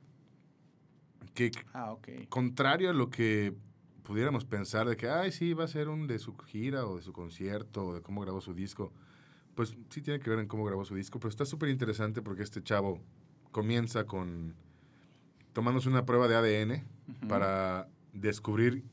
que 1.34 1.52
Ah, 1.74 1.92
ok. 1.94 2.10
contrario 2.30 2.90
a 2.90 2.94
lo 2.94 3.10
que 3.10 3.54
pudiéramos 4.04 4.46
pensar 4.46 4.88
de 4.88 4.98
que, 4.98 5.10
ay, 5.10 5.32
sí, 5.32 5.54
va 5.54 5.66
a 5.66 5.68
ser 5.68 5.90
un 5.90 6.08
de 6.08 6.20
su 6.20 6.38
gira 6.38 6.86
o 6.86 6.98
de 6.98 7.04
su 7.04 7.14
concierto 7.14 7.86
o 7.86 7.94
de 7.96 8.02
cómo 8.02 8.22
grabó 8.22 8.42
su 8.42 8.54
disco, 8.54 8.92
pues 9.56 9.76
sí 9.90 10.02
tiene 10.02 10.20
que 10.20 10.30
ver 10.30 10.40
en 10.40 10.48
cómo 10.48 10.66
grabó 10.66 10.86
su 10.86 10.96
disco, 10.96 11.20
pero 11.20 11.30
está 11.30 11.46
súper 11.46 11.70
interesante 11.70 12.22
porque 12.22 12.44
este 12.44 12.64
chavo 12.64 13.00
comienza 13.52 14.06
con 14.06 14.56
tomándose 15.54 15.90
una 15.90 16.06
prueba 16.06 16.28
de 16.28 16.36
ADN 16.36 17.28
para 17.28 17.88
descubrir 18.14 18.84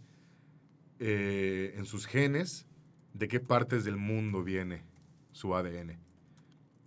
eh, 0.98 1.74
en 1.76 1.86
sus 1.86 2.06
genes 2.06 2.66
de 3.14 3.28
qué 3.28 3.40
partes 3.40 3.84
del 3.84 3.96
mundo 3.96 4.42
viene 4.42 4.82
su 5.32 5.54
ADN. 5.54 6.07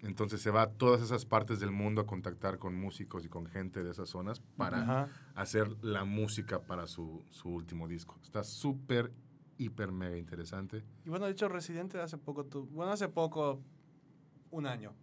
Entonces 0.03 0.41
se 0.41 0.49
va 0.49 0.63
a 0.63 0.69
todas 0.71 1.01
esas 1.01 1.25
partes 1.25 1.59
del 1.59 1.71
mundo 1.71 2.01
a 2.01 2.05
contactar 2.07 2.57
con 2.57 2.75
músicos 2.75 3.23
y 3.25 3.29
con 3.29 3.45
gente 3.45 3.83
de 3.83 3.91
esas 3.91 4.09
zonas 4.09 4.41
para 4.57 4.81
Ajá. 4.81 5.09
hacer 5.35 5.75
la 5.83 6.05
música 6.05 6.61
para 6.61 6.87
su, 6.87 7.23
su 7.29 7.49
último 7.49 7.87
disco. 7.87 8.17
Está 8.23 8.43
súper, 8.43 9.11
hiper, 9.57 9.91
mega 9.91 10.17
interesante. 10.17 10.83
Y 11.05 11.09
bueno, 11.09 11.25
de 11.25 11.33
hecho, 11.33 11.47
Residente 11.49 11.99
hace 12.01 12.17
poco, 12.17 12.45
tu- 12.45 12.65
bueno, 12.67 12.91
hace 12.91 13.09
poco, 13.09 13.61
un 14.49 14.65
año, 14.65 14.93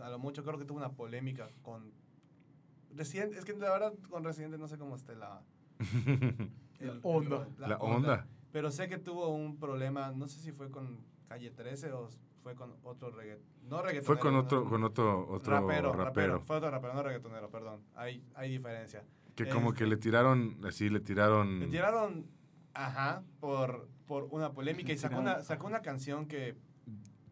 a 0.00 0.08
lo 0.10 0.18
mucho 0.18 0.44
creo 0.44 0.58
que 0.58 0.64
tuvo 0.64 0.76
una 0.78 0.92
polémica 0.92 1.48
con 1.62 1.90
Residente. 2.94 3.38
Es 3.38 3.44
que 3.44 3.54
la 3.54 3.70
verdad 3.72 3.94
con 4.08 4.22
Residente 4.24 4.56
no 4.58 4.68
sé 4.68 4.78
cómo 4.78 4.94
esté 4.94 5.16
la, 5.16 5.42
El- 6.78 7.00
onda. 7.02 7.48
La 7.58 7.76
onda. 7.78 8.26
Pero 8.52 8.70
sé 8.70 8.88
que 8.88 8.98
tuvo 8.98 9.28
un 9.34 9.56
problema, 9.58 10.12
no 10.12 10.28
sé 10.28 10.38
si 10.38 10.52
fue 10.52 10.70
con 10.70 10.98
Calle 11.28 11.50
13 11.50 11.92
o 11.92 12.08
fue 12.44 12.54
con 12.54 12.74
otro 12.84 13.10
reggaetonero. 13.10 13.50
No 13.68 13.78
reggaetonero. 13.82 14.04
Fue 14.06 14.18
con 14.18 14.36
otro, 14.36 14.60
no. 14.64 14.68
con 14.70 14.84
otro, 14.84 15.26
otro 15.30 15.52
rapero, 15.60 15.92
rapero, 15.92 16.04
rapero. 16.04 16.40
Fue 16.42 16.56
otro 16.58 16.70
rapero, 16.70 16.94
no 16.94 17.02
reggaetonero, 17.02 17.50
perdón. 17.50 17.80
Hay, 17.96 18.22
hay 18.34 18.50
diferencia. 18.52 19.02
Que 19.34 19.48
como 19.48 19.70
Este- 19.70 19.78
que 19.78 19.86
le 19.90 19.96
tiraron, 19.96 20.58
así 20.64 20.90
le 20.90 21.00
tiraron. 21.00 21.58
Le 21.60 21.66
tiraron, 21.68 22.26
ajá, 22.74 23.22
por, 23.40 23.88
por 24.06 24.24
una 24.30 24.52
polémica 24.52 24.92
y 24.92 24.98
sacó 24.98 25.18
una, 25.18 25.42
sacó 25.42 25.66
una 25.66 25.80
canción 25.80 26.26
que... 26.26 26.54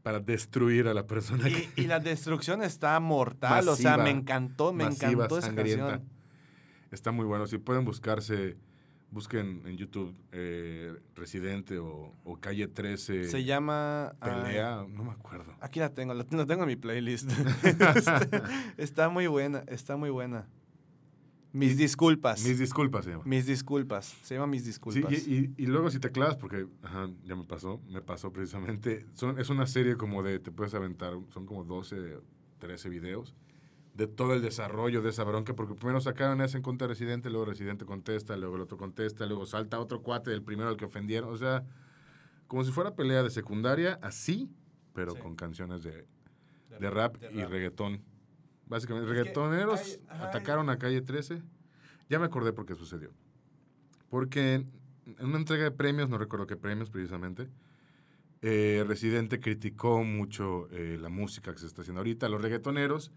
para 0.03 0.19
destruir 0.19 0.89
a 0.89 0.95
la 0.95 1.07
persona 1.07 1.47
Y, 1.49 1.53
que 1.69 1.83
y 1.83 1.87
la 1.87 2.01
destrucción 2.01 2.63
está 2.63 2.99
mortal, 2.99 3.69
o 3.69 3.77
sea, 3.77 3.99
me 3.99 4.11
encantó, 4.11 4.73
me 4.73 4.85
masiva, 4.85 5.13
encantó 5.13 5.39
esa 5.39 5.47
sangrienta. 5.49 5.89
canción. 5.91 6.11
Está 6.91 7.13
muy 7.13 7.25
bueno. 7.27 7.47
Si 7.47 7.59
pueden 7.59 7.85
buscarse, 7.85 8.57
busquen 9.13 9.63
en 9.67 9.77
YouTube 9.77 10.15
eh, 10.33 10.93
Residente 11.15 11.79
o, 11.79 12.13
o 12.25 12.41
Calle 12.41 12.67
13 12.67 13.29
Se 13.29 13.45
llama... 13.45 14.15
Pelea, 14.21 14.85
no 14.89 15.05
me 15.05 15.13
acuerdo. 15.13 15.55
Aquí 15.61 15.79
la 15.81 15.91
tengo, 15.95 16.15
la, 16.15 16.27
la 16.31 16.47
tengo 16.47 16.63
en 16.63 16.69
mi 16.69 16.77
playlist. 16.77 17.31
Este, 17.63 18.43
está 18.79 19.09
muy 19.09 19.27
buena, 19.29 19.63
está 19.69 19.97
muy 19.97 20.11
buena. 20.11 20.49
Mis 21.53 21.77
disculpas. 21.77 22.43
Mis 22.47 22.59
disculpas, 22.59 23.05
se 23.05 23.11
llama. 23.11 23.25
Mis 23.27 23.45
disculpas. 23.47 24.07
Se 24.23 24.35
llama 24.35 24.47
Mis 24.47 24.63
Sí, 24.63 24.69
disculpas. 24.69 25.13
y, 25.13 25.35
y- 25.35 25.55
y 25.59 25.67
luego 25.67 25.91
si 25.91 25.99
te 26.01 26.11
clavas, 26.11 26.37
porque 26.37 26.67
ajá, 26.83 27.11
ya 27.25 27.37
me 27.37 27.45
pasó, 27.45 27.79
me 27.91 28.01
pasó 28.01 28.33
precisamente, 28.33 29.05
son, 29.13 29.39
es 29.39 29.51
una 29.51 29.67
serie 29.67 29.97
como 29.97 30.23
de, 30.23 30.39
te 30.39 30.51
puedes 30.51 30.73
aventar, 30.73 31.13
son 31.29 31.45
como 31.45 31.63
12, 31.65 32.21
13 32.59 32.89
videos 32.89 33.35
de 33.95 34.07
todo 34.07 34.33
el 34.35 34.41
desarrollo 34.43 35.03
de 35.03 35.11
esa 35.11 35.25
bronca, 35.25 35.55
porque 35.55 35.75
primero 35.75 36.01
sacaron 36.01 36.41
ese 36.41 36.57
en 36.57 36.63
contra 36.63 36.87
de 36.87 36.95
Residente, 36.95 37.29
luego 37.31 37.45
Residente 37.45 37.85
contesta, 37.85 38.37
luego 38.37 38.57
el 38.57 38.63
otro 38.63 38.79
contesta, 38.79 39.27
luego 39.27 39.45
salta 39.47 39.79
otro 39.81 40.03
cuate 40.03 40.31
del 40.31 40.43
primero 40.43 40.69
al 40.71 40.77
que 40.77 40.87
ofendieron, 40.87 41.31
o 41.31 41.37
sea, 41.37 41.65
como 42.47 42.65
si 42.65 42.73
fuera 42.73 42.95
pelea 42.95 43.23
de 43.23 43.31
secundaria, 43.31 43.99
así, 44.03 44.49
pero 44.95 45.13
Sí. 45.15 45.21
con 45.21 45.37
canciones 45.37 45.83
de, 45.83 46.07
de 46.81 46.91
rap 46.91 47.17
y 47.33 47.45
reggaetón. 47.45 48.03
Básicamente, 48.67 49.11
Es 49.11 49.17
reggaetoneros 49.17 50.01
ajá, 50.09 50.29
atacaron 50.29 50.71
a 50.71 50.79
Calle 50.79 51.03
13. 51.03 51.43
Ya 52.09 52.19
me 52.19 52.25
acordé 52.27 52.53
por 52.55 52.65
qué 52.65 52.75
sucedió. 52.75 53.11
Porque 54.09 54.55
en 55.07 55.27
una 55.27 55.37
entrega 55.39 55.65
de 55.65 55.71
premios, 55.71 56.09
no 56.09 56.17
recuerdo 56.17 56.47
qué 56.47 56.57
premios 56.57 56.89
precisamente, 56.91 57.49
eh, 58.41 58.85
Residente 58.87 59.41
criticó 59.41 60.03
mucho 60.03 60.69
eh, 60.71 60.99
la 61.01 61.09
música 61.09 61.53
que 61.53 61.59
se 61.59 61.67
está 61.67 61.83
haciendo 61.83 62.01
ahorita, 62.01 62.29
los 62.29 62.41
reggaetoneros. 62.43 63.13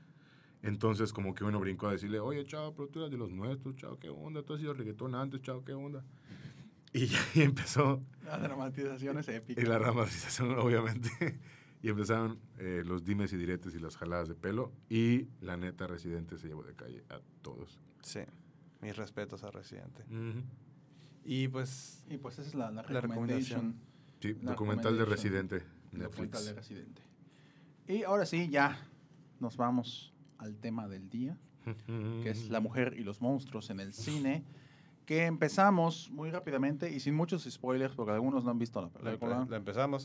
Entonces, 0.65 1.13
como 1.13 1.33
que 1.35 1.43
uno 1.43 1.59
brincó 1.59 1.87
a 1.87 1.91
decirle, 1.91 2.19
oye, 2.19 2.43
chao, 2.45 2.73
pero 2.75 2.87
tú 2.89 2.99
eras 2.99 3.11
de 3.11 3.17
los 3.17 3.29
nuestros, 3.31 3.75
chao, 3.75 3.97
qué 3.99 4.09
onda, 4.09 4.43
tú 4.43 4.53
has 4.53 4.59
sido 4.59 4.73
reggaetón 4.73 5.13
antes, 5.15 5.41
chao, 5.41 5.63
qué 5.63 5.73
onda. 5.73 6.03
Y 6.93 7.03
ahí 7.03 7.09
empezó 7.43 8.01
La 8.23 8.37
dramatización 8.39 9.17
es 9.19 9.27
épica. 9.27 9.61
y 9.61 9.65
la 9.65 9.77
dramatización, 9.79 10.51
obviamente. 10.59 11.39
y 11.81 11.89
empezaron 11.89 12.39
eh, 12.57 12.83
los 12.85 13.03
dimes 13.03 13.31
y 13.33 13.37
diretes 13.37 13.75
y 13.75 13.79
las 13.79 13.95
jaladas 13.97 14.27
de 14.27 14.35
pelo. 14.35 14.71
Y 14.89 15.27
la 15.41 15.55
neta, 15.57 15.87
Residente 15.87 16.37
se 16.37 16.47
llevó 16.47 16.63
de 16.63 16.73
calle 16.73 17.03
a 17.09 17.19
todos. 17.41 17.79
Sí. 18.01 18.21
Mis 18.81 18.95
respetos 18.95 19.43
a 19.43 19.51
Residente. 19.51 20.03
Ujú. 20.09 20.41
Y 21.25 21.47
pues... 21.47 22.03
Y 22.09 22.17
pues 22.17 22.39
esa 22.39 22.47
es 22.49 22.55
la, 22.55 22.71
la 22.71 22.83
La 22.83 23.01
recomendación. 23.01 23.75
Sí, 24.21 24.35
La 24.41 24.51
documental 24.51 24.97
de. 24.97 25.05
Residente, 25.05 25.55
el 25.91 25.99
documental 25.99 26.43
de 26.45 26.53
Netflix. 26.53 26.55
Residente. 26.55 27.01
Y 27.87 28.03
ahora 28.03 28.25
sí, 28.25 28.49
ya 28.49 28.79
nos 29.39 29.57
vamos 29.57 30.13
al 30.37 30.57
tema 30.57 30.87
del 30.87 31.09
día, 31.09 31.37
que 32.23 32.29
es 32.29 32.49
la 32.49 32.59
mujer 32.59 32.95
y 32.97 33.03
los 33.03 33.21
monstruos 33.21 33.69
en 33.69 33.79
el 33.79 33.93
cine. 33.93 34.43
Que 35.05 35.25
empezamos 35.25 36.09
muy 36.11 36.31
rápidamente 36.31 36.91
y 36.91 36.99
sin 36.99 37.13
muchos 37.13 37.43
spoilers, 37.43 37.93
porque 37.95 38.11
algunos 38.13 38.43
no 38.43 38.49
han 38.51 38.57
visto 38.59 38.81
la 38.81 38.87
La, 38.87 38.93
película. 39.11 39.45
la 39.49 39.57
empezamos. 39.57 40.03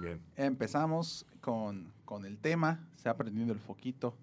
Bien. 0.00 0.20
Empezamos 0.36 1.26
con, 1.40 1.92
con 2.04 2.24
el 2.26 2.38
tema, 2.38 2.86
se 2.96 3.08
ha 3.08 3.16
prendido 3.16 3.52
el 3.52 3.58
foquito 3.58 4.14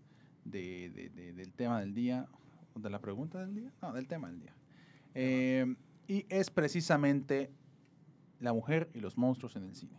de, 0.44 0.90
de- 0.92 1.10
de- 1.10 1.34
del 1.34 1.52
tema 1.54 1.80
del 1.80 1.94
día, 1.96 2.28
de 2.76 2.90
la 2.90 3.00
pregunta 3.00 3.40
del 3.42 3.56
día, 3.56 3.72
no, 3.82 3.94
del 3.94 4.08
tema 4.08 4.28
del 4.28 4.40
día. 4.42 4.54
Eh, 5.16 5.76
y 6.08 6.26
es 6.30 6.52
precisamente 6.52 7.50
la 8.40 8.54
mujer 8.54 8.90
y 8.94 9.00
los 9.00 9.18
monstruos 9.18 9.56
en 9.56 9.64
el 9.64 9.76
cine. 9.76 9.98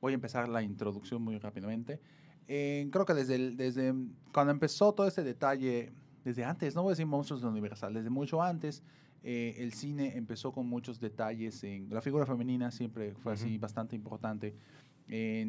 Voy 0.00 0.12
a 0.12 0.14
empezar 0.14 0.48
la 0.48 0.62
introducción 0.62 1.22
muy 1.22 1.38
rápidamente. 1.38 2.00
Eh, 2.48 2.88
creo 2.90 3.04
que 3.04 3.14
desde, 3.14 3.34
el- 3.34 3.56
desde 3.56 3.94
cuando 4.32 4.50
empezó 4.52 4.92
todo 4.94 5.06
este 5.06 5.22
detalle, 5.22 5.92
desde 6.24 6.44
antes, 6.44 6.74
no 6.74 6.82
voy 6.82 6.90
a 6.90 6.92
decir 6.92 7.06
monstruos 7.06 7.42
de 7.42 7.48
Universal, 7.48 7.92
desde 7.94 8.10
mucho 8.10 8.42
antes, 8.42 8.82
eh, 9.22 9.54
el 9.58 9.72
cine 9.72 10.16
empezó 10.16 10.52
con 10.52 10.66
muchos 10.66 10.98
detalles 11.00 11.62
en 11.64 11.88
la 11.90 12.00
figura 12.00 12.24
femenina, 12.26 12.70
siempre 12.70 13.14
fue 13.14 13.32
así 13.34 13.58
bastante 13.58 13.94
importante. 13.96 14.54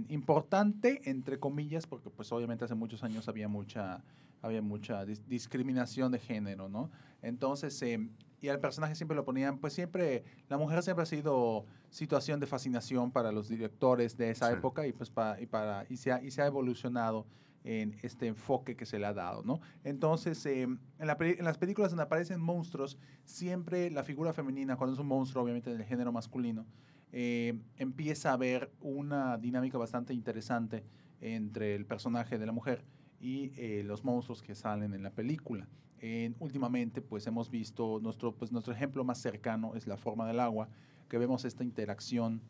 Importante, 0.08 1.02
entre 1.10 1.38
comillas, 1.40 1.86
porque 1.86 2.10
pues 2.10 2.32
obviamente 2.32 2.64
hace 2.66 2.76
muchos 2.76 3.04
años 3.04 3.28
había 3.28 3.48
mucha, 3.48 4.02
había 4.42 4.62
mucha 4.62 5.06
dis- 5.06 5.24
discriminación 5.28 6.12
de 6.12 6.20
género, 6.20 6.70
¿no? 6.70 6.90
Entonces, 7.22 7.82
eh, 7.82 8.00
y 8.42 8.48
al 8.50 8.60
personaje 8.60 8.96
siempre 8.96 9.16
lo 9.16 9.26
ponían, 9.26 9.58
pues 9.60 9.74
siempre, 9.74 10.24
la 10.48 10.58
mujer 10.58 10.82
siempre 10.84 11.04
ha 11.04 11.06
sido 11.06 11.66
situación 11.90 12.40
de 12.40 12.48
fascinación 12.48 13.12
para 13.12 13.32
los 13.32 13.50
directores 13.50 14.16
de 14.18 14.30
esa 14.32 14.48
Sí. 14.50 14.54
época 14.54 14.88
y 14.88 14.94
pues 14.94 15.10
para, 15.10 15.40
y, 15.42 15.46
para, 15.46 15.86
y, 15.90 15.98
se 15.98 16.12
ha, 16.12 16.24
y 16.24 16.32
se 16.32 16.42
ha 16.42 16.46
evolucionado 16.46 17.26
en 17.66 17.98
este 18.04 18.28
enfoque 18.28 18.76
que 18.78 18.86
se 18.86 18.98
le 19.00 19.06
ha 19.06 19.14
dado, 19.14 19.44
¿no? 19.44 19.60
Entonces, 19.84 20.46
eh, 20.46 20.62
en, 20.64 20.80
la 21.00 21.18
en 21.20 21.44
las 21.44 21.58
películas 21.58 21.92
donde 21.92 22.04
aparecen 22.04 22.40
monstruos, 22.40 22.98
siempre 23.26 23.92
la 23.92 24.04
figura 24.04 24.32
femenina, 24.32 24.78
cuando 24.78 24.94
es 24.94 25.00
un 25.00 25.08
monstruo, 25.08 25.44
obviamente 25.44 25.70
del 25.70 25.84
género 25.84 26.12
masculino, 26.14 26.66
eh, 27.12 27.60
empieza 27.76 28.30
a 28.30 28.34
haber 28.34 28.72
una 28.80 29.38
dinámica 29.38 29.78
bastante 29.78 30.14
interesante 30.14 30.86
entre 31.20 31.76
el 31.76 31.86
personaje 31.86 32.38
de 32.38 32.46
la 32.46 32.54
mujer 32.54 32.86
y 33.20 33.52
eh, 33.58 33.84
los 33.84 34.06
monstruos 34.06 34.42
que 34.42 34.56
salen 34.56 34.94
en 34.94 35.04
la 35.04 35.10
película. 35.12 35.68
En- 36.02 36.36
últimamente, 36.40 37.02
pues 37.02 37.26
hemos 37.28 37.50
visto, 37.50 38.00
nuestro, 38.02 38.34
pues, 38.34 38.52
nuestro 38.52 38.74
ejemplo 38.74 39.04
más 39.04 39.20
cercano 39.22 39.76
es 39.76 39.88
la 39.88 39.98
forma 39.98 40.28
del 40.28 40.40
agua, 40.40 40.70
que 41.10 41.18
vemos 41.18 41.46
esta 41.46 41.64
interacción 41.64 42.42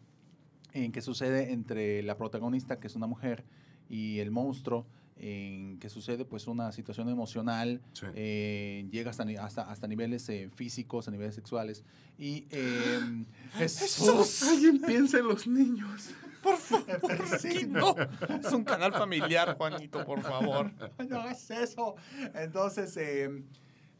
en 0.73 0.91
que 0.91 1.01
sucede 1.01 1.51
entre 1.51 2.03
la 2.03 2.15
protagonista, 2.17 2.79
que 2.79 2.87
es 2.87 2.95
una 2.95 3.07
mujer, 3.07 3.43
y 3.89 4.19
el 4.19 4.29
monstruo, 4.31 4.85
en 5.21 5.79
que 5.79 5.89
sucede 5.89 6.23
pues 6.23 6.47
una 6.47 6.71
situación 6.71 7.09
emocional, 7.09 7.81
Sí. 7.91 8.05
eh, 8.15 8.87
llega 8.91 9.09
hasta, 9.09 9.23
hasta, 9.43 9.63
hasta 9.69 9.87
niveles 9.87 10.29
eh, 10.29 10.49
físicos, 10.53 11.07
a 11.07 11.11
niveles 11.11 11.35
sexuales. 11.35 11.83
Y 12.17 12.45
eh, 12.51 13.25
Jesús, 13.55 14.43
Alguien 14.43 14.79
piensa 14.81 15.17
en 15.19 15.27
los 15.27 15.45
niños. 15.47 16.11
Por 16.41 16.57
favor, 16.57 17.11
aquí 17.33 17.65
no. 17.67 17.95
Es 18.43 18.51
un 18.53 18.63
canal 18.63 18.93
familiar, 18.93 19.55
Juanito, 19.57 20.05
por 20.05 20.21
favor. 20.21 20.71
no 21.09 21.19
hagas 21.19 21.49
eso. 21.51 21.95
Entonces, 22.33 22.95
eh, 22.97 23.43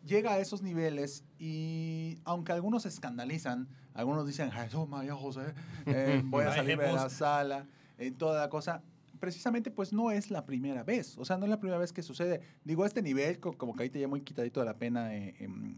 llega 0.05 0.33
a 0.33 0.39
esos 0.39 0.61
niveles 0.61 1.23
y 1.37 2.17
aunque 2.23 2.51
algunos 2.51 2.83
se 2.83 2.89
escandalizan, 2.89 3.67
algunos 3.93 4.25
dicen, 4.25 4.51
Jesús, 4.51 4.87
María 4.87 5.15
José, 5.15 5.53
eh, 5.85 6.21
voy 6.25 6.45
a 6.45 6.53
salir 6.53 6.77
de 6.77 6.91
la 6.93 7.09
sala, 7.09 7.67
en 7.97 8.15
toda 8.15 8.39
la 8.41 8.49
cosa. 8.49 8.81
Precisamente, 9.19 9.69
pues 9.69 9.91
no 9.91 10.11
es 10.11 10.31
la 10.31 10.45
primera 10.45 10.83
vez. 10.83 11.17
O 11.17 11.25
sea, 11.25 11.37
no 11.37 11.43
es 11.45 11.49
la 11.49 11.59
primera 11.59 11.77
vez 11.77 11.91
que 11.91 12.01
sucede. 12.01 12.39
Digo, 12.63 12.85
a 12.85 12.87
este 12.87 13.01
nivel, 13.01 13.41
co- 13.41 13.57
como 13.57 13.75
que 13.75 13.83
ahí 13.83 13.89
te 13.89 13.99
ya 13.99 14.07
muy 14.07 14.21
quitadito 14.21 14.61
de 14.61 14.65
la 14.65 14.77
pena 14.77 15.13
eh, 15.13 15.35
em, 15.39 15.77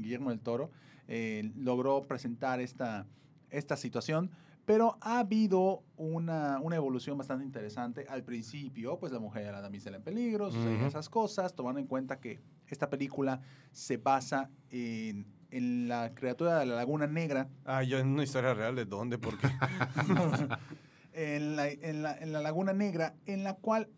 Guillermo 0.00 0.30
del 0.30 0.38
Toro, 0.38 0.70
eh, 1.08 1.50
logró 1.56 2.02
presentar 2.06 2.60
esta, 2.60 3.04
esta 3.50 3.76
situación. 3.76 4.30
Pero 4.68 4.98
ha 5.00 5.20
habido 5.20 5.82
una, 5.96 6.60
una 6.60 6.76
evolución 6.76 7.16
bastante 7.16 7.42
interesante. 7.42 8.04
Al 8.06 8.22
principio, 8.22 8.98
pues 8.98 9.10
la 9.10 9.18
mujer 9.18 9.44
era 9.44 9.52
la 9.52 9.60
damisela 9.62 9.96
en 9.96 10.02
peligro, 10.02 10.50
sucedían 10.50 10.80
Ujú. 10.80 10.88
esas 10.88 11.08
cosas, 11.08 11.54
tomando 11.54 11.80
en 11.80 11.86
cuenta 11.86 12.20
que 12.20 12.38
esta 12.66 12.90
película 12.90 13.40
se 13.72 13.96
basa 13.96 14.50
en, 14.68 15.24
en 15.50 15.88
la 15.88 16.12
criatura 16.14 16.58
de 16.58 16.66
la 16.66 16.74
Laguna 16.74 17.06
Negra, 17.06 17.48
Ah, 17.64 17.82
yo 17.82 17.98
en 17.98 18.08
una 18.08 18.24
historia 18.24 18.52
real, 18.52 18.76
¿de 18.76 18.84
dónde? 18.84 19.16
Porque 19.16 19.46
en 21.14 21.56
la, 21.56 21.68
en 21.68 22.02
la- 22.02 22.18
en 22.18 22.32
la 22.32 22.42
Laguna 22.42 22.74
Negra, 22.74 23.14
en 23.24 23.44
la 23.44 23.54
cual 23.54 23.88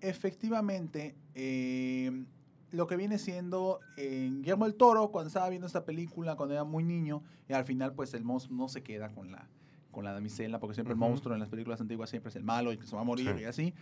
efectivamente 0.00 1.16
eh, 1.34 2.24
lo 2.70 2.86
que 2.86 2.94
viene 2.96 3.18
siendo 3.18 3.80
eh, 3.96 4.30
Guillermo 4.32 4.66
el 4.66 4.76
Toro, 4.76 5.10
cuando 5.10 5.26
estaba 5.28 5.48
viendo 5.48 5.66
esta 5.66 5.84
película, 5.84 6.36
cuando 6.36 6.54
era 6.54 6.62
muy 6.62 6.84
niño, 6.84 7.24
y 7.48 7.54
al 7.54 7.64
final 7.64 7.92
pues 7.92 8.14
el 8.14 8.22
monstruo 8.22 8.56
no 8.56 8.68
se 8.68 8.84
queda 8.84 9.08
con 9.10 9.32
la, 9.32 9.48
con 9.96 10.04
la 10.04 10.12
damisela, 10.12 10.60
porque 10.60 10.74
siempre 10.74 10.92
Ujú. 10.94 11.02
el 11.04 11.08
monstruo 11.10 11.34
en 11.34 11.40
las 11.40 11.48
películas 11.48 11.80
antiguas 11.80 12.10
siempre 12.10 12.28
es 12.28 12.36
el 12.36 12.44
malo 12.44 12.70
y 12.70 12.76
que 12.76 12.84
se 12.86 12.94
va 12.94 13.00
a 13.00 13.04
morir 13.04 13.32
Sí. 13.34 13.40
y 13.40 13.44
así. 13.44 13.74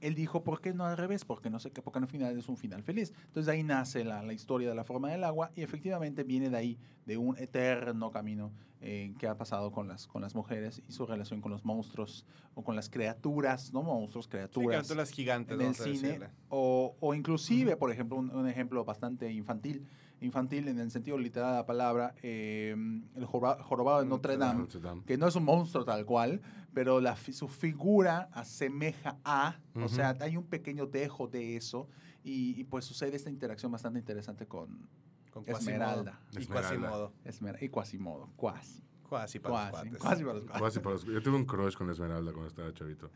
Él 0.00 0.14
dijo, 0.14 0.44
¿por 0.44 0.60
qué 0.60 0.72
no 0.72 0.86
al 0.86 0.96
revés? 0.96 1.24
Porque 1.24 1.50
no 1.50 1.58
sé 1.58 1.72
qué, 1.72 1.82
porque 1.82 1.98
al 1.98 2.06
final 2.06 2.38
es 2.38 2.48
un 2.48 2.56
final 2.56 2.84
feliz. 2.84 3.12
Entonces 3.26 3.46
de 3.46 3.52
ahí 3.54 3.64
nace 3.64 4.04
la, 4.04 4.22
la 4.22 4.32
historia 4.32 4.68
de 4.68 4.76
la 4.76 4.84
forma 4.84 5.10
del 5.10 5.24
agua 5.24 5.50
y 5.56 5.62
efectivamente 5.62 6.22
viene 6.22 6.48
de 6.48 6.56
ahí, 6.56 6.78
de 7.06 7.16
un 7.16 7.36
eterno 7.38 8.12
camino 8.12 8.52
eh, 8.80 9.12
que 9.18 9.26
ha 9.26 9.36
pasado 9.36 9.72
con 9.72 9.88
las, 9.88 10.06
con 10.06 10.22
las 10.22 10.36
mujeres 10.36 10.80
y 10.88 10.92
su 10.92 11.04
relación 11.06 11.40
con 11.40 11.50
los 11.50 11.64
monstruos 11.64 12.24
o 12.54 12.62
con 12.62 12.76
las 12.76 12.88
criaturas, 12.88 13.72
no 13.72 13.82
monstruos, 13.82 14.26
sí, 14.26 14.30
criaturas 14.30 14.86
criaturas 14.86 15.10
gigantes, 15.10 15.58
en 15.58 15.66
el 15.66 15.74
cine 15.74 16.20
o, 16.48 16.94
o 17.00 17.14
inclusive, 17.14 17.76
por 17.76 17.90
ejemplo, 17.90 18.16
un, 18.16 18.30
un 18.30 18.46
ejemplo 18.48 18.84
bastante 18.84 19.32
infantil, 19.32 19.84
infantil 20.20 20.68
en 20.68 20.78
el 20.80 20.90
sentido 20.90 21.16
literal 21.18 21.50
de 21.52 21.56
la 21.58 21.66
palabra, 21.66 22.14
eh, 22.22 22.74
el 23.14 23.26
joroba- 23.26 23.62
jorobado 23.62 24.00
de 24.00 24.06
Notre 24.06 24.36
Dame, 24.36 24.60
Notre 24.60 24.80
Dame. 24.80 25.02
que 25.04 25.16
no 25.16 25.28
es 25.28 25.36
un 25.36 25.44
monstruo 25.44 25.84
tal 25.84 26.04
cual, 26.04 26.40
pero 26.74 27.00
la, 27.00 27.16
su 27.16 27.48
figura 27.48 28.28
asemeja 28.32 29.18
a, 29.24 29.58
o 29.74 29.88
sea, 29.88 30.16
hay 30.20 30.36
un 30.36 30.44
pequeño 30.44 30.86
dejo 30.86 31.28
de 31.28 31.56
eso 31.56 31.88
y, 32.24 32.60
y, 32.60 32.64
pues 32.64 32.84
sucede 32.84 33.16
esta 33.16 33.30
interacción 33.30 33.70
bastante 33.72 33.98
interesante 33.98 34.46
con 34.46 34.88
Con 35.32 35.44
Esmeralda. 35.48 36.12
Quasimodo. 36.12 36.32
Y 36.32 36.38
Esmeralda. 36.42 36.68
Quasimodo. 36.68 37.12
Esmera 37.24 37.58
y 37.64 37.68
Quasimodo, 37.68 38.30
Quasi. 38.36 38.82
Quasi 39.08 39.38
para 39.38 39.54
los 39.54 39.70
Quasi, 39.70 39.88
cuates. 39.88 39.98
Quasi 40.02 40.22
para 40.24 40.34
los 40.34 40.44
cuates. 40.44 40.62
Casi 40.62 40.80
para 40.80 40.92
los- 40.94 41.04
Yo 41.06 41.22
tuve 41.22 41.36
un 41.36 41.44
crush 41.46 41.74
con 41.76 41.88
Esmeralda 41.90 42.30
cuando 42.32 42.48
estaba 42.48 42.72
chavito. 42.74 43.10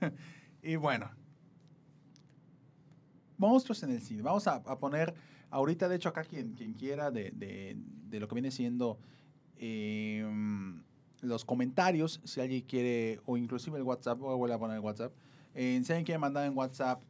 Y 0.62 0.76
bueno, 0.76 1.10
monstruos 3.36 3.82
en 3.82 3.90
el 3.90 4.00
cine. 4.00 4.22
Vamos 4.22 4.46
a, 4.46 4.54
a 4.56 4.78
poner 4.78 5.14
ahorita, 5.56 5.88
de 5.88 5.96
hecho, 5.96 6.08
acá 6.10 6.22
quien, 6.24 6.52
quien 6.52 6.74
quiera 6.74 7.10
de, 7.10 7.30
de- 7.32 7.76
de 8.10 8.20
lo 8.20 8.28
que 8.28 8.34
viene 8.34 8.50
siendo 8.50 8.98
eh, 9.58 10.24
los 11.22 11.44
comentarios, 11.44 12.20
si 12.24 12.40
alguien 12.40 12.62
quiere, 12.62 13.20
o 13.26 13.36
inclusive 13.36 13.78
el 13.78 13.82
WhatsApp, 13.84 14.18
voy 14.18 14.50
a 14.52 14.58
poner 14.58 14.76
el 14.76 14.82
WhatsApp, 14.82 15.12
eh, 15.54 15.80
si 15.84 15.92
alguien 15.92 16.04
quiere 16.04 16.18
mandar 16.18 16.46
en 16.46 16.56
WhatsApp 16.56 17.00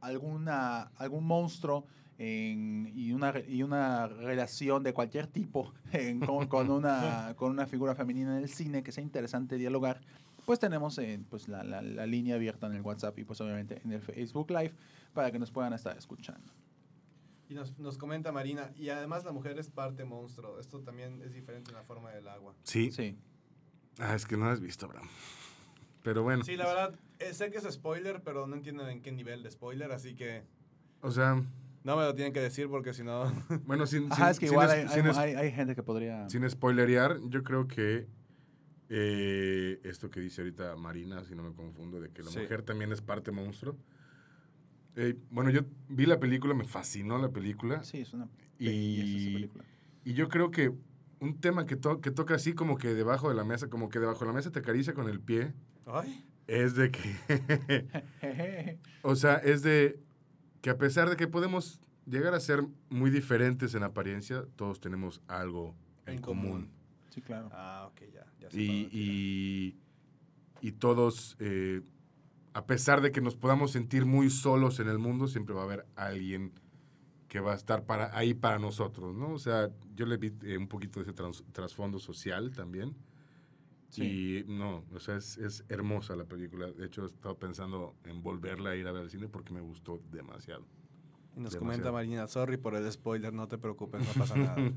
alguna, 0.00 0.90
algún 0.96 1.24
monstruo 1.24 1.86
en- 2.18 2.92
y, 2.94 3.12
una, 3.12 3.32
y 3.48 3.62
una 3.62 4.06
relación 4.08 4.82
de 4.82 4.92
cualquier 4.92 5.26
tipo 5.26 5.72
en- 5.92 6.20
con, 6.20 6.46
con 6.48 6.70
una, 6.70 7.34
con 7.36 7.50
una 7.50 7.66
figura 7.66 7.94
femenina 7.94 8.36
en 8.36 8.42
el 8.42 8.48
cine 8.48 8.82
que 8.82 8.92
sea 8.92 9.02
interesante 9.02 9.56
dialogar, 9.58 10.00
pues 10.44 10.58
tenemos 10.58 10.98
eh, 10.98 11.20
pues 11.30 11.48
la, 11.48 11.62
la- 11.62 11.82
la 11.82 12.06
línea 12.06 12.34
abierta 12.34 12.66
en 12.66 12.74
el 12.74 12.82
WhatsApp 12.82 13.16
y 13.18 13.24
pues 13.24 13.40
obviamente 13.40 13.80
en 13.84 13.92
el 13.92 14.00
Facebook 14.00 14.50
Live 14.50 14.72
para 15.14 15.30
que 15.30 15.38
nos 15.38 15.50
puedan 15.52 15.72
estar 15.72 15.96
escuchando. 15.96 16.52
Y 17.52 17.54
nos, 17.54 17.78
nos 17.78 17.98
comenta 17.98 18.32
Marina, 18.32 18.72
y 18.76 18.88
además 18.88 19.24
la 19.26 19.32
mujer 19.32 19.58
es 19.58 19.68
parte 19.68 20.06
monstruo. 20.06 20.58
Esto 20.58 20.80
también 20.80 21.20
es 21.20 21.34
diferente 21.34 21.70
en 21.70 21.76
la 21.76 21.82
forma 21.82 22.10
del 22.10 22.26
agua. 22.26 22.54
Sí. 22.62 22.90
Sí. 22.90 23.14
Ah, 23.98 24.14
es 24.14 24.24
que 24.24 24.38
no 24.38 24.46
has 24.48 24.58
visto, 24.58 24.86
Abraham. 24.86 25.06
Pero 26.02 26.22
bueno. 26.22 26.44
Sí, 26.44 26.56
la 26.56 26.64
verdad, 26.64 26.98
eh, 27.18 27.34
sé 27.34 27.50
que 27.50 27.58
es 27.58 27.64
spoiler, 27.70 28.22
pero 28.22 28.46
no 28.46 28.56
entiendo 28.56 28.88
en 28.88 29.02
qué 29.02 29.12
nivel 29.12 29.42
de 29.42 29.50
spoiler, 29.50 29.92
así 29.92 30.14
que 30.14 30.44
O 31.02 31.10
sea, 31.10 31.42
no 31.84 31.96
me 31.98 32.04
lo 32.04 32.14
tienen 32.14 32.32
que 32.32 32.40
decir 32.40 32.68
porque 32.70 32.94
si 32.94 33.04
no... 33.04 33.24
bueno, 33.66 33.86
sin, 33.86 34.06
Ajá, 34.10 34.14
sin- 34.16 34.30
es 34.30 34.38
que 34.40 34.46
sin 34.46 34.54
igual 34.54 34.70
hay, 34.70 34.88
sin 34.88 35.06
hay- 35.08 35.34
hay 35.34 35.52
gente 35.52 35.74
que 35.74 35.82
podría... 35.82 36.26
sin 36.30 36.48
spoilerear, 36.48 37.18
yo 37.28 37.42
creo 37.42 37.68
que 37.68 38.06
eh, 38.88 39.78
esto 39.84 40.10
que 40.10 40.20
dice 40.20 40.40
ahorita 40.40 40.74
Marina, 40.76 41.22
si 41.24 41.34
no 41.34 41.42
me 41.42 41.52
confundo, 41.54 42.00
de 42.00 42.08
que 42.12 42.22
la 42.22 42.30
Sí. 42.30 42.38
mujer 42.40 42.62
también 42.62 42.92
es 42.92 43.02
parte 43.02 43.30
monstruo. 43.30 43.76
Eh, 44.96 45.16
bueno, 45.30 45.50
yo 45.50 45.62
vi 45.88 46.06
la 46.06 46.18
película, 46.20 46.54
me 46.54 46.64
fascinó 46.64 47.18
la 47.18 47.30
película. 47.30 47.82
Sí, 47.84 47.98
es 48.00 48.12
una 48.12 48.28
Y- 48.58 49.32
película. 49.34 49.64
Y 50.04 50.14
yo 50.14 50.28
creo 50.28 50.50
que 50.50 50.72
un 51.20 51.40
tema 51.40 51.66
que, 51.66 51.76
to- 51.76 52.00
que 52.00 52.10
toca 52.10 52.34
así 52.34 52.52
como 52.52 52.76
que 52.76 52.88
debajo 52.94 53.28
de 53.28 53.34
la 53.34 53.44
mesa, 53.44 53.68
como 53.68 53.88
que 53.88 53.98
debajo 54.00 54.20
de 54.20 54.26
la 54.26 54.32
mesa 54.32 54.50
te 54.50 54.58
acaricia 54.58 54.92
con 54.94 55.08
el 55.08 55.20
pie, 55.20 55.52
Ay, 55.86 56.24
es 56.48 56.74
de 56.74 56.90
que, 56.90 57.00
o 59.02 59.14
sea, 59.16 59.36
es 59.36 59.62
de 59.62 60.00
que 60.60 60.70
a 60.70 60.78
pesar 60.78 61.08
de 61.08 61.16
que 61.16 61.28
podemos 61.28 61.80
llegar 62.06 62.34
a 62.34 62.40
ser 62.40 62.64
muy 62.90 63.10
diferentes 63.10 63.74
en 63.74 63.84
apariencia, 63.84 64.44
todos 64.56 64.80
tenemos 64.80 65.20
algo 65.28 65.74
en, 66.06 66.14
En 66.14 66.20
común. 66.20 66.44
común. 66.50 66.70
Sí, 67.10 67.20
claro. 67.20 67.48
ah, 67.52 67.88
ok, 67.92 68.00
ya. 68.12 68.26
ya 68.40 68.48
y, 68.58 69.76
y 70.60 70.72
todos, 70.72 71.36
eh, 71.38 71.82
a 72.54 72.66
pesar 72.66 73.00
de 73.00 73.12
que 73.12 73.20
nos 73.20 73.36
podamos 73.36 73.70
sentir 73.72 74.04
muy 74.06 74.30
solos 74.30 74.78
en 74.80 74.88
el 74.88 74.98
mundo, 74.98 75.26
siempre 75.26 75.54
va 75.54 75.62
a 75.62 75.64
haber 75.64 75.86
alguien 75.96 76.52
que 77.28 77.40
va 77.40 77.52
a 77.52 77.56
estar 77.56 77.84
para, 77.86 78.14
ahí 78.16 78.34
para 78.34 78.58
nosotros, 78.58 79.14
¿no? 79.16 79.30
O 79.32 79.38
sea, 79.38 79.70
yo 79.94 80.04
le 80.04 80.18
vi 80.18 80.32
eh, 80.42 80.58
un 80.58 80.68
poquito 80.68 81.00
de 81.00 81.04
ese 81.04 81.12
trans- 81.14 81.44
trasfondo 81.52 81.98
social 81.98 82.50
también. 82.52 82.94
Sí. 83.88 84.44
Y 84.46 84.52
no, 84.52 84.84
o 84.94 85.00
sea, 85.00 85.16
es, 85.16 85.38
es 85.38 85.64
hermosa 85.68 86.14
la 86.16 86.24
película. 86.24 86.66
De 86.72 86.86
hecho, 86.86 87.04
he 87.04 87.06
estado 87.06 87.38
pensando 87.38 87.94
en 88.04 88.22
volverla 88.22 88.70
a 88.70 88.76
ir 88.76 88.86
a 88.86 88.92
ver 88.92 89.02
al 89.02 89.10
cine 89.10 89.28
porque 89.28 89.52
me 89.52 89.60
gustó 89.60 90.00
demasiado. 90.10 90.66
Y 91.34 91.40
nos 91.40 91.52
demasiado. 91.52 91.60
comenta 91.60 91.92
Marina, 91.92 92.26
sorry 92.26 92.58
por 92.58 92.74
el 92.74 92.90
spoiler, 92.92 93.32
no 93.32 93.48
te 93.48 93.56
preocupes, 93.58 94.00
no 94.06 94.12
pasa 94.20 94.36
nada. 94.36 94.56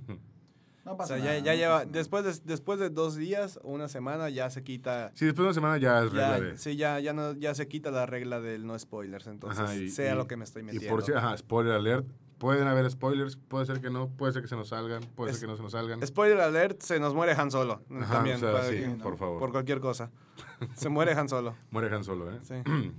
No 0.86 0.92
O 0.94 0.98
pasa 0.98 1.16
sea, 1.16 1.18
ya, 1.18 1.32
nada, 1.32 1.40
ya 1.40 1.52
no 1.54 1.58
lleva, 1.58 1.80
nada. 1.80 1.86
después 1.92 2.24
de, 2.24 2.34
después 2.46 2.80
de 2.80 2.90
dos 2.92 3.16
días 3.16 3.60
o 3.64 3.72
una 3.72 3.88
semana 3.88 4.30
ya 4.30 4.50
se 4.52 4.64
quita... 4.64 5.12
sí, 5.16 5.26
después 5.26 5.44
de 5.44 5.48
una 5.48 5.54
semana 5.56 5.78
ya 5.78 5.98
es 6.00 6.06
regla 6.12 6.38
Ya, 6.38 6.44
de... 6.44 6.58
sí, 6.60 6.76
ya, 6.76 7.00
ya, 7.00 7.12
no, 7.14 7.34
ya 7.34 7.56
se 7.56 7.68
quita 7.68 7.90
la 7.90 8.06
regla 8.06 8.40
del 8.40 8.68
no 8.68 8.78
spoilers, 8.78 9.26
entonces 9.28 9.60
Ajá, 9.60 9.76
y- 9.76 9.90
sea 9.90 10.14
y- 10.14 10.16
lo 10.16 10.28
que 10.28 10.38
me 10.38 10.44
estoy 10.44 10.62
Y 10.62 10.66
metiendo. 10.66 10.90
por 10.90 11.04
si, 11.04 11.12
ajá, 11.12 11.36
spoiler 11.38 11.74
alert. 11.74 12.06
Pueden 12.38 12.68
haber 12.68 12.92
spoilers, 12.92 13.38
puede 13.38 13.66
ser 13.66 13.80
que 13.82 13.90
no, 13.90 14.10
puede 14.10 14.34
ser 14.34 14.42
que 14.44 14.48
se 14.50 14.56
nos 14.58 14.68
salgan, 14.70 15.02
puede 15.16 15.32
Es- 15.32 15.38
ser 15.40 15.48
que 15.48 15.52
no 15.52 15.58
se 15.58 15.64
nos 15.64 15.72
salgan. 15.72 16.06
Spoiler 16.06 16.40
alert, 16.42 16.82
se 16.82 17.00
nos 17.00 17.16
muere 17.16 17.32
Han 17.32 17.50
Solo. 17.50 17.82
Ajá, 17.90 18.14
también, 18.16 18.36
o 18.36 18.40
sea, 18.40 18.52
para 18.52 18.68
sí, 18.70 18.76
que- 18.78 18.90
por 19.02 19.18
favor. 19.18 19.40
por 19.40 19.52
cualquier 19.52 19.80
cosa. 19.80 20.12
Se 20.76 20.90
muere 20.90 21.14
Han 21.14 21.30
Solo. 21.30 21.56
Muere 21.72 21.96
Han 21.96 22.04
Solo, 22.04 22.30
¿eh? 22.32 22.40
Sí. 22.44 22.56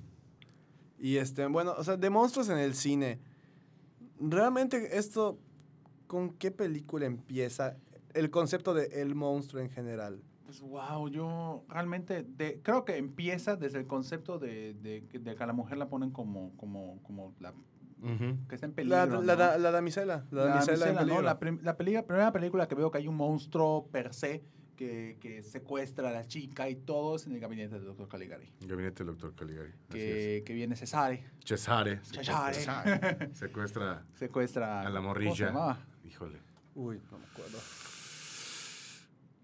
Y 0.99 1.18
este, 1.18 1.47
bueno, 1.47 1.74
o 1.76 1.84
sea, 1.84 1.97
de 1.99 2.09
monstruos 2.11 2.49
en 2.49 2.57
el 2.59 2.74
cine. 2.74 3.20
Realmente 4.18 4.97
esto, 4.97 5.39
¿con 6.07 6.31
qué 6.31 6.51
película 6.51 7.07
empieza? 7.07 7.77
El 8.15 8.31
concepto 8.31 8.73
de 8.75 8.87
el 9.03 9.15
monstruo 9.15 9.63
en 9.63 9.71
general. 9.71 10.21
Pues 10.45 10.61
wow, 10.61 11.09
yo 11.09 11.65
realmente 11.69 12.23
de- 12.23 12.61
creo 12.63 12.85
que 12.85 12.97
empieza 12.97 13.57
desde 13.57 13.79
el 13.79 13.87
concepto 13.87 14.39
de, 14.39 14.75
de, 14.75 15.05
que- 15.09 15.19
de 15.19 15.35
que 15.35 15.43
a 15.43 15.47
la 15.47 15.53
mujer 15.53 15.77
la 15.77 15.89
ponen 15.89 16.11
como, 16.13 16.57
como, 16.57 17.03
como 17.03 17.35
la 17.41 17.51
Ujú. 18.03 18.37
que 18.49 18.55
está 18.55 18.67
en 18.67 18.73
peligro. 18.73 18.97
La, 18.97 19.07
¿no? 19.07 19.23
la, 19.23 19.35
da- 19.37 19.59
la 19.59 19.71
damisela. 19.73 20.25
La, 20.31 20.45
La 20.45 20.51
damisela 20.55 20.89
en 20.89 20.95
damisela, 20.95 21.15
¿no? 21.17 21.23
La, 21.23 21.39
prim- 21.41 21.59
la 21.63 21.77
peli- 21.77 22.01
primera 22.03 22.33
película 22.33 22.69
que 22.69 22.75
veo 22.77 22.91
que 22.91 22.99
hay 22.99 23.09
un 23.09 23.17
monstruo 23.17 23.89
per 23.91 24.15
se 24.15 24.45
que, 24.77 25.17
que 25.21 25.43
secuestra 25.43 26.11
a 26.11 26.13
la 26.13 26.27
chica 26.27 26.69
y 26.69 26.77
todo 26.77 27.17
es 27.17 27.27
en 27.27 27.33
el 27.33 27.41
gabinete 27.41 27.75
del 27.77 27.85
doctor 27.87 28.09
Caligari. 28.09 28.53
Gabinete 28.61 28.99
del 29.05 29.07
doctor 29.15 29.35
Caligari. 29.35 29.73
Que, 29.89 30.43
que 30.47 30.53
viene 30.53 30.77
Cesare, 30.77 31.25
es. 31.41 31.45
Cesare. 31.45 32.01
Cesare. 32.05 32.55
Secuestra, 33.35 33.35
secuestra 33.35 34.05
secuestra 34.15 34.81
a 34.83 34.91
la 34.91 35.01
¿cómo 35.01 35.01
se 35.01 35.09
morrilla. 35.09 35.79
Híjole. 36.07 36.39
Uy, 36.75 37.01
no 37.11 37.19
me 37.19 37.25
acuerdo. 37.27 37.59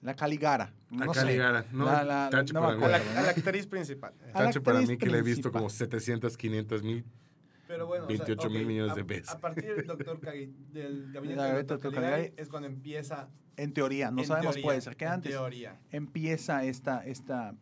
La 0.02 0.14
Caligara. 0.14 0.72
La 0.90 1.06
no 1.06 1.14
sé. 1.14 1.20
Caligara. 1.20 1.64
No, 1.72 1.84
La- 1.86 2.04
la- 2.04 2.30
tache 2.30 2.52
no 2.52 2.60
para 2.60 2.76
mí. 2.76 2.84
A 2.84 2.88
la, 2.88 2.98
la 2.98 3.28
actriz 3.30 3.66
principal. 3.66 4.12
Tache 4.32 4.60
para 4.60 4.80
mí 4.80 4.96
que 4.98 5.06
le 5.06 5.18
he 5.18 5.22
visto 5.22 5.42
principal. 5.50 5.60
como 5.60 5.70
700, 5.70 6.36
500 6.36 6.82
mil. 6.82 7.04
Pero 7.68 7.86
bueno, 7.86 8.04
o 8.04 8.08
sea, 8.08 8.16
28 8.16 8.50
mil 8.50 8.66
millones 8.66 8.92
a- 8.92 8.94
de 8.96 9.02
veces. 9.04 9.30
A 9.30 9.40
partir 9.40 9.74
del 9.76 9.86
doctor 9.86 10.20
Cali- 10.20 10.52
del 10.72 11.12
gabinete 11.12 11.40
Del 11.42 11.66
doctor. 11.66 11.80
Caligari, 11.94 12.12
Caligari. 12.24 12.34
es 12.42 12.48
cuando 12.48 12.68
empieza. 12.68 13.28
En 13.56 13.72
teoría, 13.72 14.10
no 14.10 14.22
en 14.22 14.26
sabemos, 14.26 14.54
teoría, 14.54 14.66
puede 14.66 14.80
ser 14.80 14.96
que 14.96 15.04
en 15.04 15.10
antes 15.12 15.30
Teoría. 15.32 15.78
empieza 15.90 16.64
esta, 16.64 17.04
esta, 17.06 17.54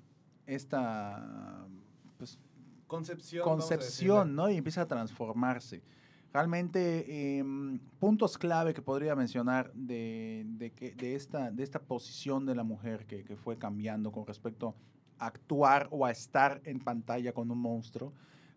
esta 0.46 1.66
pues, 2.16 2.38
Concepción. 2.86 3.44
concepción, 3.44 4.34
¿no? 4.34 4.48
Y 4.51 4.57
empieza 4.57 4.82
a 4.82 4.86
transformarse. 4.86 5.82
Realmente, 6.32 7.38
em, 7.38 7.78
puntos 7.98 8.38
clave 8.38 8.72
que 8.72 8.82
podría 8.82 9.16
mencionar 9.16 9.72
de, 9.74 10.44
de, 10.46 10.70
que, 10.72 10.94
de, 10.94 11.16
esta, 11.16 11.50
de 11.50 11.62
esta 11.64 11.80
posición 11.80 12.46
de 12.46 12.54
la 12.54 12.62
mujer 12.62 13.04
que, 13.06 13.24
que 13.24 13.36
fue 13.36 13.58
cambiando 13.58 14.12
con 14.12 14.26
respecto 14.26 14.76
a 15.18 15.26
actuar 15.26 15.88
o 15.90 16.06
a 16.06 16.10
estar 16.12 16.60
en 16.64 16.78
pantalla 16.78 17.32
con 17.32 17.50
un 17.50 17.58
monstruo, 17.58 18.12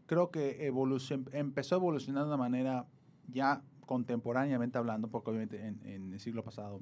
creo 0.06 0.30
que 0.30 0.70
evolucion- 0.72 1.28
empezó 1.34 1.76
a 1.76 1.78
evolucionar 1.80 2.24
de 2.24 2.28
una 2.30 2.38
manera 2.38 2.86
ya 3.28 3.64
contemporáneamente 3.88 4.78
hablando, 4.78 5.08
porque 5.10 5.32
obviamente 5.32 5.66
en, 5.66 5.80
en 5.84 6.14
el 6.14 6.20
siglo 6.20 6.44
pasado, 6.44 6.82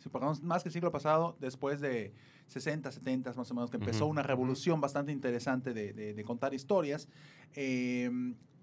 si 0.00 0.08
más 0.42 0.62
que 0.62 0.70
el 0.70 0.72
siglo 0.72 0.90
pasado, 0.90 1.36
después 1.38 1.80
de 1.80 2.14
60, 2.46 2.90
70 2.92 3.34
más 3.34 3.50
o 3.50 3.54
menos, 3.54 3.70
que 3.70 3.76
empezó 3.76 4.06
una 4.06 4.22
revolución 4.22 4.80
bastante 4.80 5.12
interesante 5.12 5.74
de, 5.74 5.92
de- 5.92 6.14
de 6.14 6.24
contar 6.24 6.54
historias, 6.54 7.08
eh, 7.54 8.10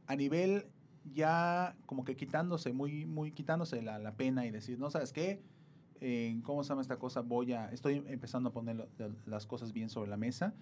a 0.08 0.16
nivel 0.16 0.66
ya 1.14 1.76
como 1.86 2.04
que 2.04 2.16
quitándose, 2.16 2.74
muy, 2.74 3.06
muy 3.06 3.32
quitándose 3.32 3.82
la, 3.82 4.00
la 4.00 4.14
pena 4.16 4.46
y 4.46 4.52
decir, 4.52 4.80
no, 4.80 4.90
¿sabes 4.90 5.14
qué? 5.14 5.42
Eh, 6.02 6.40
¿Cómo 6.44 6.64
se 6.64 6.70
llama 6.70 6.82
esta 6.82 6.98
cosa? 6.98 7.22
Voy 7.22 7.54
a, 7.54 7.70
estoy 7.72 8.04
empezando 8.08 8.50
a 8.50 8.52
poner 8.54 8.76
lo- 8.76 8.90
las 9.26 9.46
cosas 9.46 9.72
bien 9.72 9.90
sobre 9.90 10.10
la 10.10 10.18
mesa. 10.18 10.54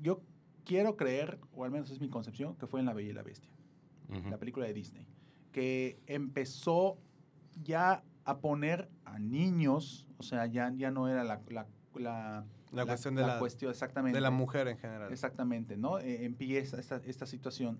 Yo 0.00 0.22
quiero 0.64 0.96
creer, 0.96 1.38
o 1.54 1.64
al 1.64 1.70
menos 1.70 1.90
es 1.90 2.00
mi 2.00 2.08
concepción, 2.08 2.56
que 2.56 2.66
fue 2.66 2.80
en 2.80 2.86
La 2.86 2.92
Bella 2.94 3.10
y 3.10 3.14
la 3.14 3.22
Bestia 3.22 3.50
Ujú. 4.08 4.28
la 4.30 4.38
película 4.38 4.66
de 4.66 4.72
Disney, 4.74 5.06
que 5.52 5.98
empezó 6.06 6.98
ya 7.64 8.04
a 8.24 8.38
poner 8.38 8.88
a 9.04 9.18
niños, 9.18 10.06
o 10.18 10.22
sea, 10.22 10.46
ya, 10.46 10.72
ya 10.76 10.90
no 10.90 11.08
era 11.08 11.24
la, 11.24 11.40
la, 11.48 11.66
la, 11.94 12.44
La 12.72 12.86
cuestión 12.86 13.14
de 13.16 13.22
la- 13.22 13.38
cuestión, 13.38 13.70
exactamente. 13.70 14.16
De 14.16 14.20
la 14.20 14.30
mujer 14.30 14.68
en 14.68 14.78
general. 14.78 15.10
Exactamente, 15.12 15.76
¿no? 15.76 15.98
Eh, 15.98 16.24
empieza 16.24 16.78
esta, 16.78 16.96
esta 17.04 17.26
situación 17.26 17.78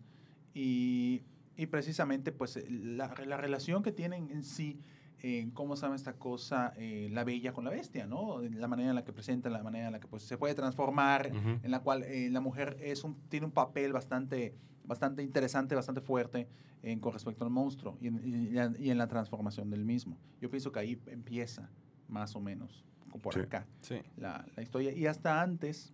y, 0.55 1.23
y 1.57 1.67
precisamente 1.67 2.33
pues 2.33 2.57
eh, 2.57 2.67
la, 2.71 3.15
la 3.27 3.37
relación 3.37 3.83
que 3.83 3.93
tienen 3.93 4.31
en 4.31 4.43
sí, 4.43 4.81
en 5.23 5.51
cómo 5.51 5.77
se 5.77 5.83
llama 5.83 5.97
esta 5.97 6.13
cosa, 6.15 6.73
eh, 6.77 7.09
la 7.11 7.25
bella 7.25 7.53
con 7.53 7.65
la 7.65 7.71
bestia, 7.71 8.07
¿no? 8.07 8.41
La 8.43 8.69
manera 8.69 8.91
en 8.91 8.95
la 8.95 9.05
que 9.05 9.13
presenta, 9.13 9.49
la 9.49 9.63
manera 9.63 9.87
en 9.87 9.93
la 9.93 10.01
que 10.01 10.07
pues, 10.07 10.23
se 10.23 10.37
puede 10.37 10.55
transformar, 10.55 11.33
en 11.63 11.71
la 11.71 11.81
cual 11.81 12.03
eh, 12.05 12.29
la 12.31 12.41
mujer 12.41 12.77
es 12.81 13.03
un, 13.05 13.17
tiene 13.29 13.47
un 13.47 13.53
papel 13.53 13.93
bastante 13.93 14.55
bastante 14.85 15.21
interesante, 15.23 15.75
bastante 15.75 16.01
fuerte 16.01 16.47
en, 16.83 17.01
con 17.01 17.13
respecto 17.13 17.45
al 17.45 17.51
monstruo 17.51 17.99
y 18.01 18.07
en, 18.07 18.21
y 18.79 18.85
y 18.87 18.91
en 18.91 18.99
la 18.99 19.09
transformación 19.09 19.69
del 19.69 19.85
mismo. 19.85 20.17
Yo 20.41 20.49
pienso 20.49 20.71
que 20.71 20.79
ahí 20.79 21.01
empieza, 21.07 21.69
más 22.09 22.37
o 22.37 22.41
menos, 22.41 22.85
como 23.11 23.21
por 23.21 23.35
Sí. 23.35 23.41
acá, 23.41 23.67
Sí. 23.81 23.97
la, 24.17 24.47
la 24.55 24.63
historia. 24.63 24.93
Y 24.93 25.07
hasta 25.07 25.43
antes, 25.43 25.93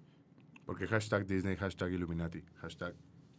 Porque 0.67 0.87
hashtag 0.87 1.27
Disney, 1.27 1.57
hashtag 1.57 1.93
Illuminati, 1.93 2.43
hashtag 2.57 2.95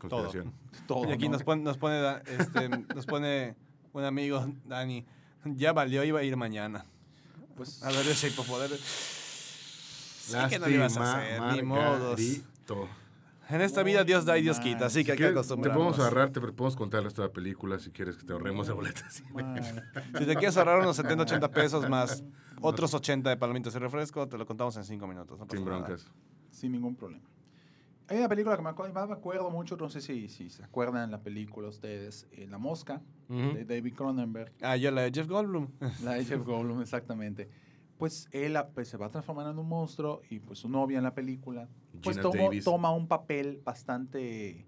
conspiración. 0.10 0.54
todo. 0.88 1.10
Y 1.10 1.12
aquí 1.12 1.26
¿no? 1.26 1.34
nos 1.34 1.44
pone, 1.44 1.62
nos 1.64 1.78
pone, 1.78 2.22
este, 2.26 2.70
nos 2.70 3.06
pone 3.06 3.56
un 3.94 4.04
amigo, 4.04 4.46
Dani. 4.66 5.06
Ya 5.46 5.74
valió, 5.74 6.04
iba 6.04 6.20
a 6.20 6.24
ir 6.24 6.38
mañana. 6.38 6.86
Pues, 7.56 7.84
A 7.84 7.90
ver 7.92 8.08
ese 8.08 8.30
hipopoder. 8.30 8.72
Sí 8.78 10.38
que 10.50 10.58
no 10.60 10.68
lo 10.68 10.72
ibas 10.74 10.98
a 10.98 11.18
hacer, 11.18 11.42
ni 11.54 11.62
modos. 11.62 12.20
En 13.50 13.60
esta 13.62 13.84
vida 13.84 14.04
Dios 14.06 14.24
da 14.26 14.38
y 14.38 14.42
Dios 14.42 14.60
quita, 14.60 14.86
así 14.86 15.00
Si 15.00 15.06
que 15.06 15.12
hay 15.12 15.18
que 15.18 15.24
quieres, 15.24 15.34
te 15.34 15.40
acostumbrarnos. 15.40 15.78
podemos 15.78 16.00
ahorrar, 16.00 16.32
te 16.32 16.40
podemos 16.40 16.76
contar 16.78 17.00
el 17.00 17.04
resto 17.06 17.22
de 17.22 17.28
la 17.28 17.34
película 17.34 17.78
si 17.78 17.92
quieres 17.92 18.16
que 18.16 18.24
te 18.24 18.32
ahorremos 18.32 18.68
de 18.68 18.74
boletas. 18.74 19.22
Si 20.18 20.26
te 20.26 20.36
quieres 20.36 20.56
ahorrar 20.56 20.80
unos 20.80 20.96
70, 20.96 21.24
80 21.24 21.52
pesos 21.52 21.90
más 21.90 22.24
otros 22.62 22.94
80 22.94 23.30
de 23.30 23.38
palomitas 23.38 23.76
y 23.76 23.80
refresco, 23.80 24.28
te 24.28 24.38
lo 24.38 24.46
contamos 24.46 24.78
en 24.78 24.86
5 24.86 25.08
minutos. 25.08 25.38
No 25.38 25.46
Sin 25.50 25.66
nada. 25.66 25.78
broncas. 25.78 26.06
sin 26.52 26.72
ningún 26.72 26.96
problema. 26.96 27.26
Hay 28.14 28.20
una 28.20 28.30
película 28.30 28.56
que 28.56 28.62
me 28.62 28.70
acuerdo, 28.70 29.08
me 29.08 29.14
acuerdo 29.14 29.50
mucho, 29.50 29.76
no 29.76 29.90
sé 29.90 30.00
si, 30.00 30.30
si 30.30 30.48
se 30.52 30.64
acuerdan 30.64 31.10
la 31.10 31.24
película 31.24 31.68
ustedes, 31.68 32.28
eh, 32.32 32.46
La 32.48 32.60
Mosca, 32.60 33.02
Ujú. 33.28 33.54
de 33.56 33.66
David 33.66 33.96
Cronenberg. 33.96 34.54
Ah, 34.62 34.78
yo 34.78 34.92
la 34.92 35.02
de 35.02 35.12
Jeff 35.12 35.28
Goldblum. 35.28 35.68
La 36.04 36.14
de 36.14 36.24
Jeff 36.24 36.44
Goldblum, 36.46 36.80
exactamente. 36.84 37.50
Pues 37.98 38.28
él 38.30 38.56
ah, 38.56 38.70
pues, 38.72 38.88
se 38.90 38.98
va 38.98 39.10
transformando 39.10 39.50
en 39.50 39.58
un 39.58 39.68
monstruo 39.68 40.22
y 40.30 40.38
pues 40.40 40.60
su 40.60 40.70
novia 40.70 41.00
en 41.00 41.04
la 41.04 41.16
película 41.16 41.68
pues 42.04 42.18
Davis. 42.22 42.64
toma 42.64 42.92
un 42.92 43.08
papel 43.08 43.62
bastante, 43.64 44.68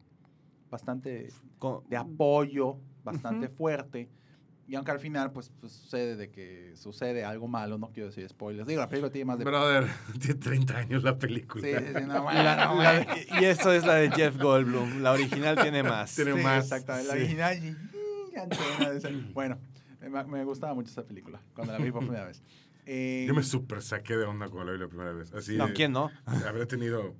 bastante 0.72 1.28
Con- 1.60 1.88
de 1.88 1.98
apoyo, 1.98 2.80
bastante 3.04 3.48
fuerte. 3.48 4.10
Y 4.68 4.74
aunque 4.76 4.90
al 4.92 5.00
final 5.00 5.32
pues, 5.32 5.52
pues, 5.62 5.74
sucede 5.74 6.16
de 6.16 6.32
que 6.32 6.74
sucede 6.76 7.24
algo 7.24 7.48
malo, 7.48 7.78
no 7.78 7.92
quiero 7.92 8.10
decir 8.10 8.28
spoilers. 8.28 8.68
Digo, 8.68 8.82
la 8.82 8.90
película 8.90 9.12
tiene 9.12 9.26
más 9.26 9.38
de... 9.38 9.46
Brother, 9.46 9.88
tiene 10.20 10.36
30 10.40 10.78
años 10.78 11.04
la 11.04 11.18
película. 11.20 11.64
Sí, 11.68 11.72
sí, 11.78 11.94
sí, 11.96 12.04
no, 12.08 12.24
bueno, 12.24 12.44
La- 12.44 12.56
no, 12.66 12.82
la- 12.82 12.94
bueno. 13.06 13.14
y 13.42 13.46
esto 13.46 13.72
es 13.72 13.86
la 13.86 13.94
de 13.96 14.10
Jeff 14.12 14.38
Goldblum. 14.42 15.04
La 15.04 15.12
original 15.12 15.56
tiene 15.62 15.84
más. 15.92 16.16
Tiene 16.16 16.34
Sí, 16.34 16.42
más, 16.44 16.64
Exactamente, 16.64 17.08
la 17.10 17.14
original. 17.14 17.64
y- 17.64 19.34
Bueno, 19.34 19.58
me, 20.02 20.24
me 20.26 20.44
gustaba 20.44 20.74
mucho 20.74 20.90
esa 20.90 21.04
película 21.04 21.40
cuando 21.54 21.74
la 21.74 21.80
vi 21.80 21.92
por 21.92 22.02
primera 22.02 22.26
vez. 22.26 22.42
Eh, 22.88 23.26
Yo 23.28 23.34
me 23.34 23.44
super 23.44 23.82
saqué 23.82 24.16
de 24.18 24.26
onda 24.26 24.48
cuando 24.50 24.66
la 24.72 24.72
vi 24.74 24.80
la 24.84 24.88
primera 24.88 25.12
vez. 25.14 25.34
Así 25.34 25.58
No, 25.58 25.72
¿quién 25.74 25.92
no? 25.92 26.12
Habré 26.26 26.66
tenido 26.66 27.16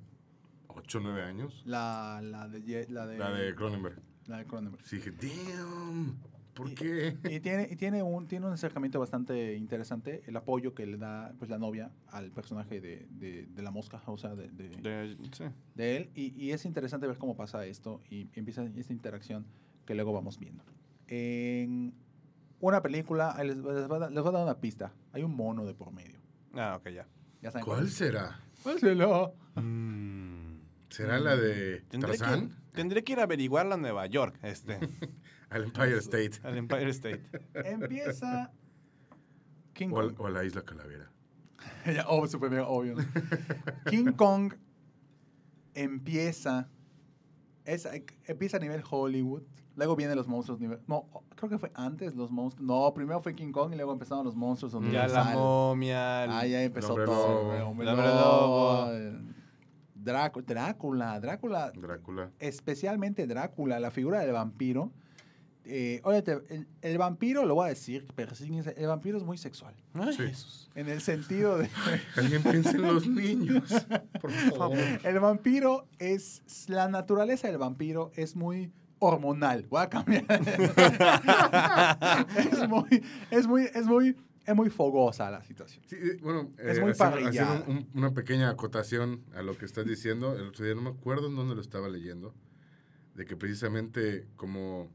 8 0.68 0.98
o 0.98 1.00
9 1.00 1.22
años. 1.22 1.62
la, 1.64 2.20
la 2.22 2.48
de, 2.48 2.86
la 2.90 3.06
de, 3.06 3.18
La 3.18 3.30
de 3.30 3.54
Cronenberg. 3.54 4.00
la 4.26 4.38
de 4.38 4.44
Cronenberg. 4.46 4.84
Sí, 4.84 4.96
dije, 4.96 5.10
damn, 5.12 6.16
¿por 6.56 6.74
qué? 6.74 7.16
Y 7.30 7.38
tiene, 7.40 7.68
y 7.70 7.76
tiene, 7.76 8.02
un, 8.02 8.26
tiene 8.26 8.46
un 8.46 8.52
acercamiento 8.52 8.98
bastante 8.98 9.54
interesante, 9.54 10.22
el 10.26 10.36
apoyo 10.36 10.74
que 10.74 10.86
le 10.86 10.96
da 10.96 11.32
pues, 11.38 11.48
la 11.50 11.58
novia 11.58 11.92
al 12.08 12.32
personaje 12.32 12.80
de, 12.80 13.06
de, 13.10 13.46
de 13.46 13.62
la 13.62 13.70
mosca, 13.70 14.02
o 14.06 14.16
sea, 14.18 14.34
de, 14.34 14.48
de, 14.48 14.68
De- 14.70 15.16
sí. 15.32 15.44
de 15.74 15.96
él. 15.96 16.10
Y, 16.14 16.34
y 16.42 16.50
es 16.50 16.64
interesante 16.64 17.06
ver 17.06 17.18
cómo 17.18 17.36
pasa 17.36 17.64
esto 17.66 18.00
y 18.10 18.28
empieza 18.32 18.64
esta 18.64 18.92
interacción 18.92 19.46
que 19.84 19.94
luego 19.94 20.12
vamos 20.12 20.38
viendo. 20.40 20.64
En 21.06 21.94
una 22.58 22.82
película, 22.82 23.36
les, 23.44 23.56
les 23.56 23.62
voy 23.86 23.96
a 23.96 23.98
dar- 24.00 24.10
les 24.12 24.22
voy 24.22 24.30
a 24.30 24.32
dar 24.38 24.42
una 24.44 24.58
pista. 24.58 24.92
Hay 25.12 25.22
un 25.22 25.36
mono 25.36 25.64
de 25.64 25.74
por 25.74 25.92
medio. 25.92 26.18
Ah, 26.54 26.76
ok, 26.80 26.88
ya. 26.88 27.06
¿Ya 27.42 27.50
saben 27.50 27.64
¿Cuál 27.66 27.84
es? 27.84 27.92
será? 27.94 28.40
¿Cuál 28.62 28.80
será? 28.80 29.30
¿Será 30.88 31.18
la 31.18 31.36
de 31.36 31.84
que, 31.90 31.98
Tarzán? 31.98 32.50
tendré 32.72 33.04
que 33.04 33.12
ir 33.12 33.20
a 33.20 33.24
averiguarla 33.24 33.74
a 33.74 33.78
Nueva 33.78 34.06
York, 34.06 34.38
este, 34.42 34.78
Al 35.50 35.64
Empire 35.64 35.98
State. 35.98 36.32
al 36.42 36.56
Empire 36.58 36.90
State. 36.90 37.22
Empieza 37.64 38.50
King 39.72 39.88
O, 39.92 39.94
Kong. 39.94 40.14
o 40.20 40.26
a 40.26 40.30
la 40.30 40.44
Isla 40.44 40.62
Calavera. 40.62 41.10
Ya, 41.86 42.04
oh, 42.08 42.26
súper 42.26 42.50
mega 42.50 42.66
obvio. 42.68 42.94
¿no? 42.96 43.04
King 43.90 44.12
Kong 44.12 44.52
empieza. 45.74 46.68
Es, 47.64 47.88
empieza 48.26 48.56
a 48.56 48.60
nivel 48.60 48.82
Hollywood. 48.88 49.42
Luego 49.76 49.94
vienen 49.96 50.16
los 50.16 50.26
monstruos. 50.28 50.60
nivel- 50.60 50.80
no, 50.86 51.06
creo 51.34 51.50
que 51.50 51.58
fue 51.58 51.70
antes 51.74 52.14
los 52.14 52.30
monstruos. 52.30 52.66
No, 52.66 52.92
primero 52.94 53.20
fue 53.20 53.34
King 53.34 53.52
Kong 53.52 53.72
y 53.72 53.76
luego 53.76 53.92
empezaron 53.92 54.24
los 54.24 54.34
monstruos. 54.36 54.72
Ya 54.90 55.06
la 55.08 55.24
momia. 55.24 56.24
el- 56.24 56.30
Ah, 56.30 56.46
ya 56.46 56.62
empezó 56.62 56.90
Hombre 56.90 57.06
todo. 57.06 57.42
Lobo. 57.42 57.54
el 57.54 57.62
Hombre 57.62 57.86
El 57.86 57.92
Hombre 57.94 58.08
Lobo, 58.08 58.74
Lobo. 58.84 58.90
el 58.92 59.34
Drácula, 59.94 60.44
Drácula, 60.46 61.20
Drácula, 61.20 61.72
Drácula. 61.74 62.30
especialmente 62.38 63.26
Drácula, 63.26 63.80
la 63.80 63.90
figura 63.90 64.20
del 64.20 64.32
vampiro. 64.32 64.92
Eh, 65.68 66.00
óyete, 66.04 66.38
el, 66.48 66.68
el 66.80 66.98
vampiro, 66.98 67.44
lo 67.44 67.56
voy 67.56 67.66
a 67.66 67.68
decir, 67.70 68.06
persíguense, 68.14 68.72
el 68.76 68.86
vampiro 68.86 69.18
es 69.18 69.24
muy 69.24 69.36
sexual. 69.36 69.74
Ay, 69.94 70.12
Sí. 70.14 70.22
Jesús. 70.22 70.70
En 70.76 70.88
el 70.88 71.00
sentido 71.00 71.58
de. 71.58 71.68
Alguien 72.16 72.40
piensa 72.42 72.70
en 72.70 72.82
los 72.82 73.06
niños. 73.08 73.64
Por 74.20 74.30
favor. 74.30 74.78
El 75.02 75.18
vampiro 75.20 75.88
es. 75.98 76.42
La 76.68 76.86
naturaleza 76.88 77.48
del 77.48 77.58
vampiro 77.58 78.12
es 78.14 78.36
muy 78.36 78.70
hormonal. 79.00 79.66
Voy 79.68 79.82
a 79.82 79.88
cambiar. 79.90 80.24
es 82.36 82.68
muy. 82.68 83.02
Es 83.30 83.46
muy. 83.46 83.62
Es 83.74 83.86
muy. 83.86 84.16
Es 84.46 84.54
muy 84.54 84.70
fogosa 84.70 85.28
la 85.28 85.42
situación. 85.42 85.84
Sí, 85.88 85.96
eh, 85.98 86.18
bueno, 86.22 86.52
Es 86.58 86.78
eh, 86.78 86.80
muy 86.80 86.92
un- 87.66 87.88
una 87.94 88.14
pequeña 88.14 88.48
acotación 88.50 89.24
a 89.34 89.42
lo 89.42 89.58
que 89.58 89.64
estás 89.64 89.84
diciendo. 89.86 90.36
El 90.36 90.48
otro 90.48 90.64
día 90.64 90.76
no 90.76 90.82
me 90.82 90.90
acuerdo 90.90 91.26
en 91.26 91.34
dónde 91.34 91.56
lo 91.56 91.60
estaba 91.60 91.88
leyendo. 91.88 92.32
De 93.16 93.24
que 93.24 93.34
precisamente 93.34 94.28
como 94.36 94.88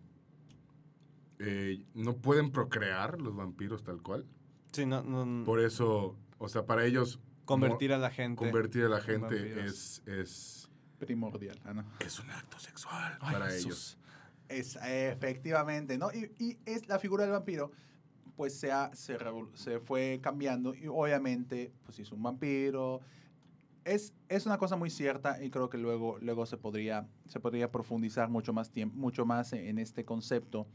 eh, 1.44 1.84
no 1.96 2.16
pueden 2.18 2.52
procrear 2.52 3.20
los 3.20 3.36
vampiros 3.36 3.84
tal 3.84 4.02
cual. 4.02 4.26
Sí, 4.72 4.86
no, 4.86 5.02
no- 5.04 5.44
Por 5.44 5.60
eso, 5.60 6.16
o 6.38 6.48
sea, 6.50 6.66
para 6.66 6.86
ellos 6.86 7.20
convertir 7.46 7.92
a 7.94 7.98
la 7.98 8.10
gente. 8.12 8.38
convertir 8.38 8.84
a 8.86 8.90
la 8.90 9.02
gente 9.02 9.66
es, 9.66 10.02
es, 10.06 10.70
Primordial. 11.00 11.60
Ah, 11.66 11.74
no. 11.74 11.84
es 12.00 12.20
un 12.20 12.30
acto 12.30 12.60
sexual 12.60 13.18
Ay, 13.22 13.34
para 13.34 13.46
Jesús. 13.48 13.66
ellos. 13.66 13.98
Es, 14.48 14.78
efectivamente, 14.84 15.98
¿no? 15.98 16.10
Y, 16.14 16.32
y 16.38 16.58
es 16.66 16.88
la 16.88 17.00
figura 17.00 17.24
del 17.24 17.32
vampiro, 17.32 17.72
pues 18.36 18.54
se, 18.60 18.72
ha- 18.72 18.92
se, 18.94 19.18
se 19.56 19.80
fue 19.80 20.20
cambiando 20.22 20.76
y 20.76 20.88
obviamente, 20.88 21.72
pues 21.86 22.00
es 22.00 22.12
un 22.12 22.22
vampiro. 22.22 23.02
Es, 23.84 24.14
es 24.30 24.46
una 24.46 24.60
cosa 24.60 24.76
muy 24.76 24.92
cierta 24.92 25.44
y 25.44 25.50
creo 25.50 25.70
que 25.70 25.80
luego, 25.80 26.20
luego 26.20 26.46
se, 26.46 26.56
podría, 26.58 27.08
se 27.28 27.40
podría 27.40 27.72
profundizar 27.72 28.30
mucho 28.30 28.54
más, 28.54 28.70
tiempo, 28.72 28.96
mucho 28.96 29.26
más 29.26 29.54
en 29.54 29.80
este 29.80 30.06
concepto. 30.06 30.68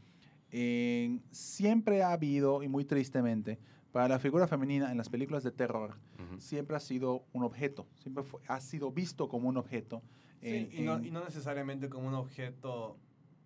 En- 0.51 1.21
siempre 1.31 2.03
ha 2.03 2.11
habido, 2.13 2.63
y 2.63 2.67
muy 2.67 2.85
tristemente, 2.85 3.59
para 3.91 4.07
la 4.07 4.19
figura 4.19 4.47
femenina 4.47 4.91
en 4.91 4.97
las 4.97 5.09
películas 5.09 5.43
de 5.43 5.51
terror, 5.51 5.95
Ujú. 6.23 6.39
siempre 6.39 6.75
ha 6.77 6.79
sido 6.79 7.25
un 7.33 7.43
objeto, 7.43 7.87
siempre 8.01 8.23
fue- 8.23 8.39
ha 8.47 8.59
sido 8.61 8.91
visto 8.91 9.27
como 9.27 9.49
un 9.49 9.57
objeto. 9.57 10.01
Sí, 10.41 10.47
en- 10.49 10.69
y, 10.73 10.81
no, 10.81 10.97
en- 10.97 11.05
y 11.05 11.11
no 11.11 11.23
necesariamente 11.23 11.89
como 11.89 12.07
un 12.07 12.13
objeto 12.13 12.97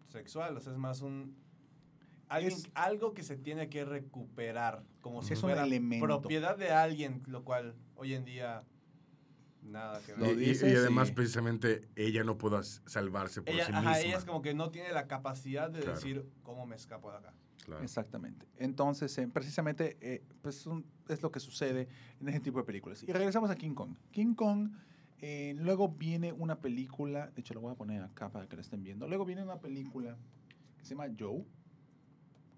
sexual, 0.09 0.57
o 0.57 0.59
sea, 0.59 0.73
es 0.73 0.77
más 0.77 1.01
un... 1.01 1.35
alguien- 2.27 2.53
Es- 2.53 2.69
algo 2.75 3.13
que 3.13 3.23
se 3.23 3.35
tiene 3.37 3.67
que 3.69 3.83
recuperar, 3.85 4.83
como 5.01 5.21
si 5.21 5.33
Es 5.33 5.39
un 5.39 5.49
fuera 5.49 5.63
elemento. 5.63 6.05
propiedad 6.05 6.57
de 6.57 6.71
alguien, 6.71 7.23
lo 7.27 7.43
cual 7.43 7.75
hoy 7.95 8.13
en 8.13 8.23
día 8.25 8.63
nada 9.63 10.01
que 10.05 10.13
ver. 10.13 10.41
y- 10.41 10.51
y 10.51 10.75
además, 10.75 11.11
precisamente, 11.11 11.87
ella 11.95 12.23
no 12.23 12.37
pudo 12.37 12.61
salvarse 12.63 13.41
por 13.41 13.53
Ella, 13.53 13.65
sí 13.65 13.71
ajá, 13.71 13.81
misma. 13.81 13.99
ella 13.99 14.17
es 14.17 14.25
como 14.25 14.41
que 14.41 14.53
no 14.53 14.69
tiene 14.71 14.91
la 14.91 15.07
capacidad 15.07 15.69
de 15.69 15.79
Claro. 15.81 15.95
decir 15.95 16.25
cómo 16.43 16.65
me 16.65 16.75
escapo 16.75 17.11
de 17.11 17.17
acá. 17.17 17.33
Claro. 17.65 17.83
Exactamente. 17.83 18.47
Entonces, 18.57 19.15
eh, 19.19 19.27
precisamente, 19.31 19.95
eh, 20.01 20.23
pues 20.41 20.65
un- 20.65 20.83
es 21.09 21.21
lo 21.21 21.31
que 21.31 21.39
sucede 21.39 21.87
en 22.19 22.27
ese 22.29 22.39
tipo 22.39 22.57
de 22.57 22.63
películas. 22.65 23.03
Y 23.03 23.11
regresamos 23.13 23.51
a 23.51 23.55
King 23.55 23.75
Kong. 23.75 23.95
King 24.11 24.33
Kong, 24.33 24.71
eh, 25.19 25.53
luego 25.59 25.89
viene 25.89 26.33
una 26.33 26.59
película, 26.59 27.27
de 27.27 27.41
hecho 27.41 27.53
lo 27.53 27.61
voy 27.61 27.71
a 27.71 27.75
poner 27.75 28.01
acá 28.01 28.29
para 28.31 28.47
que 28.47 28.55
la 28.55 28.63
estén 28.63 28.83
viendo. 28.83 29.07
Luego 29.07 29.25
viene 29.25 29.43
una 29.43 29.59
película 29.59 30.17
que 30.79 30.83
se 30.85 30.95
llama 30.95 31.05
Joe. 31.17 31.43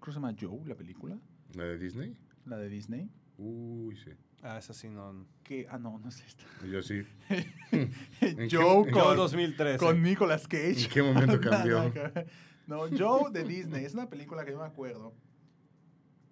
que 0.00 0.10
se 0.12 0.14
llama 0.14 0.34
Joe, 0.40 0.60
la 0.66 0.74
película, 0.74 1.18
¿La 1.54 1.64
de 1.64 1.78
Disney? 1.78 2.16
la 2.46 2.56
de 2.56 2.68
Disney. 2.70 3.10
Uy, 3.36 3.96
sí. 3.96 4.10
Ah, 4.46 4.58
esa 4.58 4.74
sí 4.74 4.88
no... 4.90 5.26
Que, 5.42 5.66
ah, 5.70 5.78
no, 5.78 5.98
no 5.98 6.08
es 6.08 6.20
esta. 6.20 6.44
Yo 6.70 6.82
sí. 6.82 7.02
Joe 8.50 8.84
qué- 8.84 8.90
con, 8.92 9.16
2013. 9.16 9.78
con 9.78 10.02
Nicolas 10.02 10.46
Cage. 10.46 10.84
¿En 10.84 10.90
qué 10.90 11.02
momento 11.02 11.40
cambió? 11.50 11.92
No, 12.66 12.80
Joe 12.96 13.30
de 13.32 13.42
Disney. 13.44 13.84
Es 13.84 13.94
una 13.94 14.08
película 14.08 14.44
que 14.44 14.52
yo 14.52 14.58
me 14.58 14.64
acuerdo. 14.66 15.14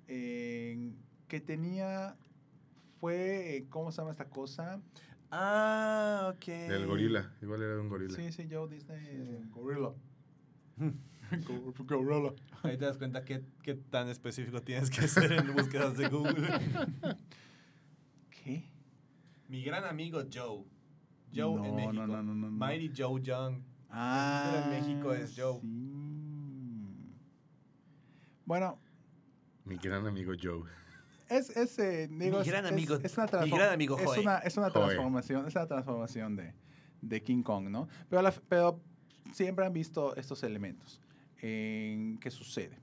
eh, 0.08 0.92
que 1.28 1.40
tenía. 1.40 2.16
Fue. 3.00 3.56
eh, 3.56 3.66
¿Cómo 3.70 3.90
se 3.92 3.98
llama 4.02 4.10
esta 4.12 4.28
cosa? 4.28 4.80
Ah, 5.30 6.32
ok. 6.36 6.46
Del 6.46 6.86
gorila. 6.86 7.32
Igual 7.40 7.62
era 7.62 7.74
de 7.74 7.80
un 7.80 7.88
gorila. 7.88 8.14
Sí, 8.14 8.30
sí, 8.32 8.46
Joe 8.50 8.68
Disney. 8.68 9.00
eh, 9.08 9.40
Gorilla. 9.50 9.92
Go- 11.46 11.74
Gorilla. 11.86 12.34
Ahí 12.62 12.76
te 12.76 12.84
das 12.84 12.98
cuenta 12.98 13.24
qué, 13.24 13.42
qué 13.62 13.74
tan 13.74 14.08
específico 14.08 14.60
tienes 14.62 14.90
que 14.90 15.08
ser 15.08 15.32
en 15.32 15.52
búsquedas 15.54 15.96
de 15.96 16.08
Google. 16.08 16.48
¿Qué? 18.43 18.64
Mi 19.49 19.62
gran 19.62 19.84
amigo 19.84 20.20
Joe. 20.32 20.64
Joe 21.34 21.57
No, 21.57 21.64
en 21.66 21.74
México. 21.76 21.93
no, 21.93 22.07
no, 22.07 22.22
no, 22.22 22.34
no, 22.34 22.51
no. 22.51 22.66
Mighty 22.66 22.93
Joe 22.97 23.20
Young. 23.22 23.61
Ah, 23.90 24.62
en 24.64 24.70
México 24.70 25.12
es 25.12 25.34
Joe. 25.36 25.61
sí. 25.61 25.68
Bueno, 28.45 28.78
Mi 29.64 29.76
gran 29.76 30.07
amigo 30.07 30.32
Joe. 30.40 30.68
es, 31.28 31.51
es, 31.57 31.78
eh, 31.78 32.09
digo, 32.09 32.40
Mi 32.40 32.45
gran 32.47 32.64
es- 32.66 32.72
amigo- 32.72 32.97
es 33.03 33.16
una 33.16 33.26
mi 33.45 33.51
gran 33.51 33.72
amigo 33.72 33.99
es 33.99 34.05
Joe. 34.07 34.20
una, 34.20 34.38
es 34.38 34.57
una 34.57 34.70
Joe. 34.70 34.82
transformación, 34.84 35.47
es 35.47 35.55
una 35.55 35.66
transformación 35.66 36.36
de, 36.36 36.55
de 37.01 37.22
King 37.22 37.43
Kong, 37.43 37.68
¿no? 37.68 37.88
Pero, 38.11 38.20
la- 38.22 38.32
pero 38.49 38.80
siempre 39.32 39.64
han 39.64 39.72
visto 39.72 40.14
estos 40.16 40.43
elementos. 40.43 41.01
En, 41.40 42.18
¿Qué 42.18 42.30
sucede? 42.30 42.78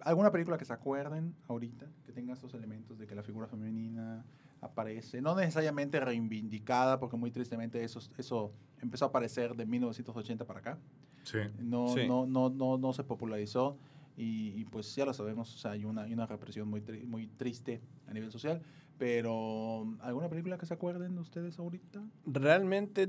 ¿Alguna 0.00 0.30
película 0.30 0.56
que 0.58 0.64
se 0.64 0.72
acuerden 0.72 1.34
ahorita 1.48 1.86
que 2.04 2.12
tenga 2.12 2.34
estos 2.34 2.52
elementos 2.54 2.98
de 2.98 3.06
que 3.06 3.14
la 3.14 3.22
figura 3.22 3.46
femenina 3.46 4.24
aparece? 4.64 5.20
No 5.20 5.34
necesariamente 5.36 6.00
reivindicada, 6.00 6.98
porque 6.98 7.16
muy 7.16 7.30
tristemente 7.30 7.82
eso, 7.84 8.00
eso 8.18 8.52
empezó 8.82 9.04
a 9.04 9.08
aparecer 9.08 9.54
de 9.54 9.66
1980 9.66 10.44
para 10.46 10.60
acá. 10.60 10.78
Sí. 11.22 11.38
No, 11.58 11.88
Sí. 11.88 12.06
no, 12.06 12.26
no, 12.26 12.50
no, 12.50 12.76
no 12.78 12.92
se 12.92 13.04
popularizó 13.04 13.76
y, 14.16 14.48
y, 14.60 14.64
pues 14.64 14.94
ya 14.94 15.04
lo 15.04 15.12
sabemos, 15.14 15.54
o 15.54 15.58
sea, 15.58 15.72
hay 15.72 15.84
una, 15.84 16.02
hay 16.02 16.12
una 16.12 16.26
represión 16.26 16.68
muy, 16.68 16.80
tri- 16.80 17.04
muy 17.04 17.26
triste 17.28 17.80
a 18.06 18.12
nivel 18.12 18.30
social, 18.30 18.62
pero 18.98 19.86
¿alguna 20.00 20.28
película 20.28 20.56
que 20.58 20.66
se 20.66 20.74
acuerden 20.74 21.18
ustedes 21.18 21.58
ahorita? 21.58 22.02
Realmente 22.26 23.08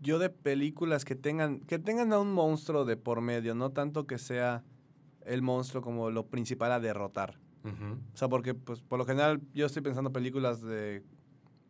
yo 0.00 0.18
de 0.18 0.30
películas 0.30 1.04
que 1.04 1.14
tengan 1.14 1.60
que 1.60 1.78
tengan 1.78 2.12
a 2.12 2.18
un 2.18 2.32
monstruo 2.32 2.84
de 2.84 2.96
por 2.96 3.20
medio, 3.20 3.54
no 3.54 3.70
tanto 3.70 4.06
que 4.06 4.18
sea 4.18 4.64
el 5.26 5.42
monstruo 5.42 5.82
como 5.82 6.10
lo 6.10 6.26
principal 6.26 6.72
a 6.72 6.80
derrotar. 6.80 7.38
O 7.64 8.16
sea, 8.16 8.28
porque 8.28 8.54
pues 8.54 8.80
por 8.80 8.98
lo 8.98 9.04
general 9.06 9.40
yo 9.54 9.66
estoy 9.66 9.82
pensando 9.82 10.12
películas 10.12 10.60
de 10.62 11.02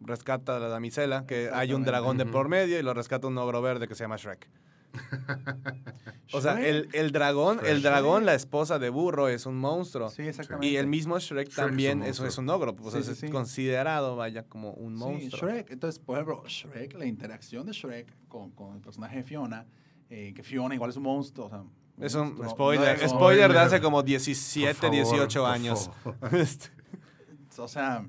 rescata 0.01 0.57
a 0.57 0.59
la 0.59 0.69
damisela, 0.69 1.27
que 1.27 1.51
hay 1.53 1.73
un 1.75 1.85
dragón 1.85 2.19
de 2.19 2.27
por 2.27 2.49
medio 2.49 2.79
y 2.79 2.83
lo 2.83 2.95
rescata 2.95 3.27
un 3.29 3.39
ogro 3.39 3.63
verde 3.63 3.87
que 3.89 3.95
se 3.95 4.05
llama 4.05 4.17
Shrek. 4.17 4.49
O 6.35 6.41
sea, 6.41 6.67
el, 6.67 6.89
el 6.95 7.13
dragón, 7.13 7.59
el 7.61 7.79
Shrek. 7.79 7.83
dragón, 7.83 8.25
la 8.27 8.35
esposa 8.35 8.79
de 8.79 8.89
burro 8.89 9.29
es 9.29 9.45
un 9.45 9.57
monstruo. 9.59 10.09
Sí, 10.09 10.23
exactamente. 10.23 10.67
Y 10.67 10.77
el 10.77 10.87
mismo 10.87 11.19
Shrek, 11.19 11.49
Shrek 11.49 11.53
es 11.53 11.59
un 11.59 11.65
también 11.67 12.03
es, 12.03 12.39
un 12.39 12.49
ogro, 12.49 12.75
pues 12.75 12.95
Sí, 12.95 13.01
es 13.01 13.07
sí, 13.07 13.27
sí. 13.27 13.29
considerado, 13.29 14.17
vaya, 14.17 14.45
como 14.45 14.73
un 14.73 14.97
Sí, 14.97 15.05
monstruo. 15.05 15.51
Shrek. 15.51 15.71
Entonces, 15.71 15.99
por 15.99 16.17
ejemplo, 16.17 16.43
Shrek, 16.47 16.95
la 16.95 17.05
interacción 17.05 17.67
de 17.67 17.73
Shrek 17.73 18.15
con, 18.29 18.51
con 18.53 18.75
el 18.77 18.81
personaje 18.81 19.17
de 19.17 19.23
Fiona, 19.25 19.67
eh, 20.09 20.33
que 20.35 20.43
Fiona 20.43 20.75
igual 20.75 20.91
es 20.91 20.97
un 20.97 21.03
monstruo. 21.03 21.47
O 21.47 21.51
sea, 21.51 21.65
Es 22.03 22.15
un 22.15 22.37
spoiler, 22.49 22.99
no 22.99 23.05
es- 23.05 23.11
spoiler 23.11 23.43
de 23.43 23.55
Spoiler. 23.55 23.57
hace 23.59 23.81
como 23.81 23.99
Por 23.99 24.05
17, 24.07 24.75
favor, 24.75 24.95
18 24.97 25.41
por 25.43 25.51
años. 25.51 25.91
Este, 26.33 26.69
O 27.59 27.69
sea, 27.69 28.07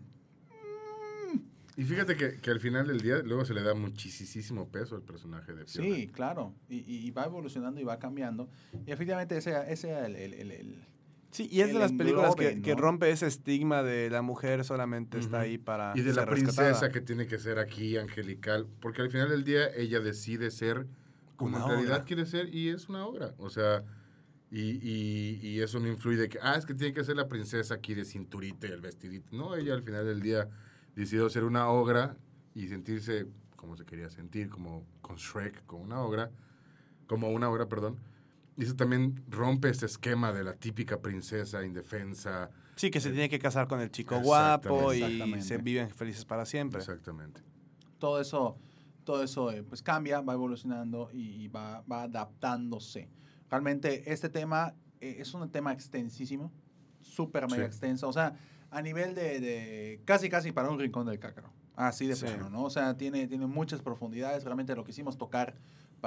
Y 1.75 1.83
fíjate 1.85 2.15
que, 2.15 2.39
que 2.39 2.51
al 2.51 2.59
final 2.59 2.87
del 2.87 3.01
día 3.01 3.17
luego 3.23 3.45
se 3.45 3.53
le 3.55 3.63
da 3.63 3.73
muchísimo 3.73 4.69
peso 4.69 4.95
al 4.95 5.01
personaje 5.01 5.53
de 5.53 5.65
Fiona. 5.65 5.95
sí, 5.95 6.07
claro. 6.07 6.53
Y, 6.69 6.77
y- 6.79 7.07
y 7.07 7.11
va 7.11 7.25
evolucionando 7.25 7.81
y 7.81 7.83
va 7.83 7.97
cambiando. 7.97 8.47
Y 8.85 8.91
efectivamente 8.91 9.35
ese, 9.37 9.51
era 9.51 10.05
el- 10.05 10.15
el- 10.15 10.33
el- 10.35 10.51
el, 10.51 10.83
Sí, 11.31 11.49
y 11.51 11.61
es 11.61 11.69
de 11.73 11.79
las 11.79 11.91
películas 11.91 12.35
que, 12.35 12.49
englobe, 12.49 12.61
que 12.61 12.75
¿no? 12.75 12.81
rompe 12.81 13.09
ese 13.09 13.25
estigma 13.25 13.81
de 13.81 14.11
la 14.11 14.21
mujer 14.21 14.63
solamente 14.63 15.17
está 15.17 15.37
Ujú. 15.37 15.45
ahí 15.45 15.57
para 15.57 15.93
Y 15.95 16.01
de 16.01 16.13
la 16.13 16.21
ser 16.25 16.29
princesa 16.29 16.61
rescatada. 16.61 16.91
que 16.91 17.01
tiene 17.01 17.25
que 17.25 17.39
ser 17.39 17.57
aquí 17.57 17.97
angelical, 17.97 18.67
porque 18.79 19.01
al 19.01 19.09
final 19.09 19.29
del 19.29 19.43
día 19.43 19.65
ella 19.75 19.99
decide 19.99 20.51
ser 20.51 20.85
como 21.35 21.55
Una 21.57 21.65
en 21.65 21.71
realidad 21.71 21.95
obra. 21.97 22.05
quiere 22.05 22.25
ser 22.25 22.53
y 22.53 22.69
es 22.69 22.89
una 22.89 23.05
obra. 23.05 23.33
O 23.37 23.49
sea, 23.49 23.83
y, 24.51 24.61
y- 24.87 25.39
y 25.41 25.61
eso 25.61 25.79
no 25.79 25.87
influye 25.87 26.17
de 26.17 26.29
que, 26.29 26.39
ah, 26.41 26.55
es 26.55 26.65
que 26.65 26.73
tiene 26.75 26.93
que 26.93 27.03
ser 27.03 27.15
la 27.15 27.27
princesa 27.27 27.73
aquí 27.75 27.93
de 27.95 28.05
cinturita 28.05 28.67
y 28.67 28.71
el 28.71 28.81
vestidito. 28.81 29.35
No, 29.35 29.55
ella 29.55 29.73
al 29.73 29.83
final 29.83 30.05
del 30.05 30.21
día 30.21 30.47
decidió 30.95 31.29
ser 31.29 31.43
una 31.43 31.69
obra 31.69 32.15
y 32.53 32.67
sentirse 32.67 33.27
como 33.55 33.75
se 33.77 33.85
quería 33.85 34.09
sentir, 34.09 34.49
como 34.49 34.85
con 35.01 35.15
Shrek, 35.15 35.65
como 35.65 35.83
una 35.83 36.01
obra, 36.01 36.29
como 37.07 37.29
una 37.29 37.49
obra, 37.49 37.67
perdón. 37.67 37.97
Y 38.57 38.63
eso 38.65 38.75
también 38.75 39.23
rompe 39.29 39.69
ese 39.69 39.85
esquema 39.87 40.31
de 40.33 40.43
la 40.43 40.53
típica 40.53 41.01
princesa 41.01 41.65
indefensa. 41.65 42.51
Sí, 42.75 42.91
que 42.91 42.99
se 42.99 43.09
tiene 43.09 43.29
que 43.29 43.39
casar 43.39 43.67
con 43.67 43.79
el 43.79 43.89
chico 43.89 44.15
Exactamente. 44.17 44.69
guapo 44.69 44.93
y 44.93 45.01
Exactamente. 45.01 45.45
se 45.45 45.57
viven 45.57 45.89
felices 45.89 46.25
para 46.25 46.45
siempre. 46.45 46.79
Exactamente. 46.79 47.41
todo 47.97 48.19
eso, 48.19 48.57
todo 49.03 49.23
eso 49.23 49.51
eh, 49.51 49.63
pues 49.63 49.81
cambia, 49.81 50.21
va 50.21 50.33
evolucionando 50.33 51.09
y, 51.11 51.43
y 51.43 51.47
va, 51.47 51.81
va 51.91 52.03
adaptándose. 52.03 53.09
Realmente 53.49 54.11
este 54.11 54.29
tema 54.29 54.73
eh, 55.01 55.17
es 55.19 55.33
un 55.33 55.49
tema 55.51 55.73
extensísimo, 55.73 56.51
súper 57.01 57.43
mega 57.49 57.63
Sí. 57.63 57.67
extenso, 57.67 58.07
o 58.07 58.13
sea, 58.13 58.35
a 58.71 58.81
nivel 58.81 59.13
de, 59.15 59.39
de 59.39 60.01
casi 60.05 60.29
casi 60.29 60.51
para 60.51 60.69
un 60.69 60.79
rincón 60.79 61.05
del 61.05 61.19
cácaro, 61.19 61.51
así 61.75 62.07
de 62.07 62.15
Sí. 62.15 62.25
plano, 62.25 62.49
¿no? 62.49 62.63
O 62.63 62.69
sea, 62.69 62.97
tiene, 62.97 63.27
tiene 63.27 63.45
muchas 63.45 63.81
profundidades, 63.81 64.43
realmente 64.43 64.75
lo 64.75 64.83
quisimos 64.83 65.17
tocar 65.17 65.55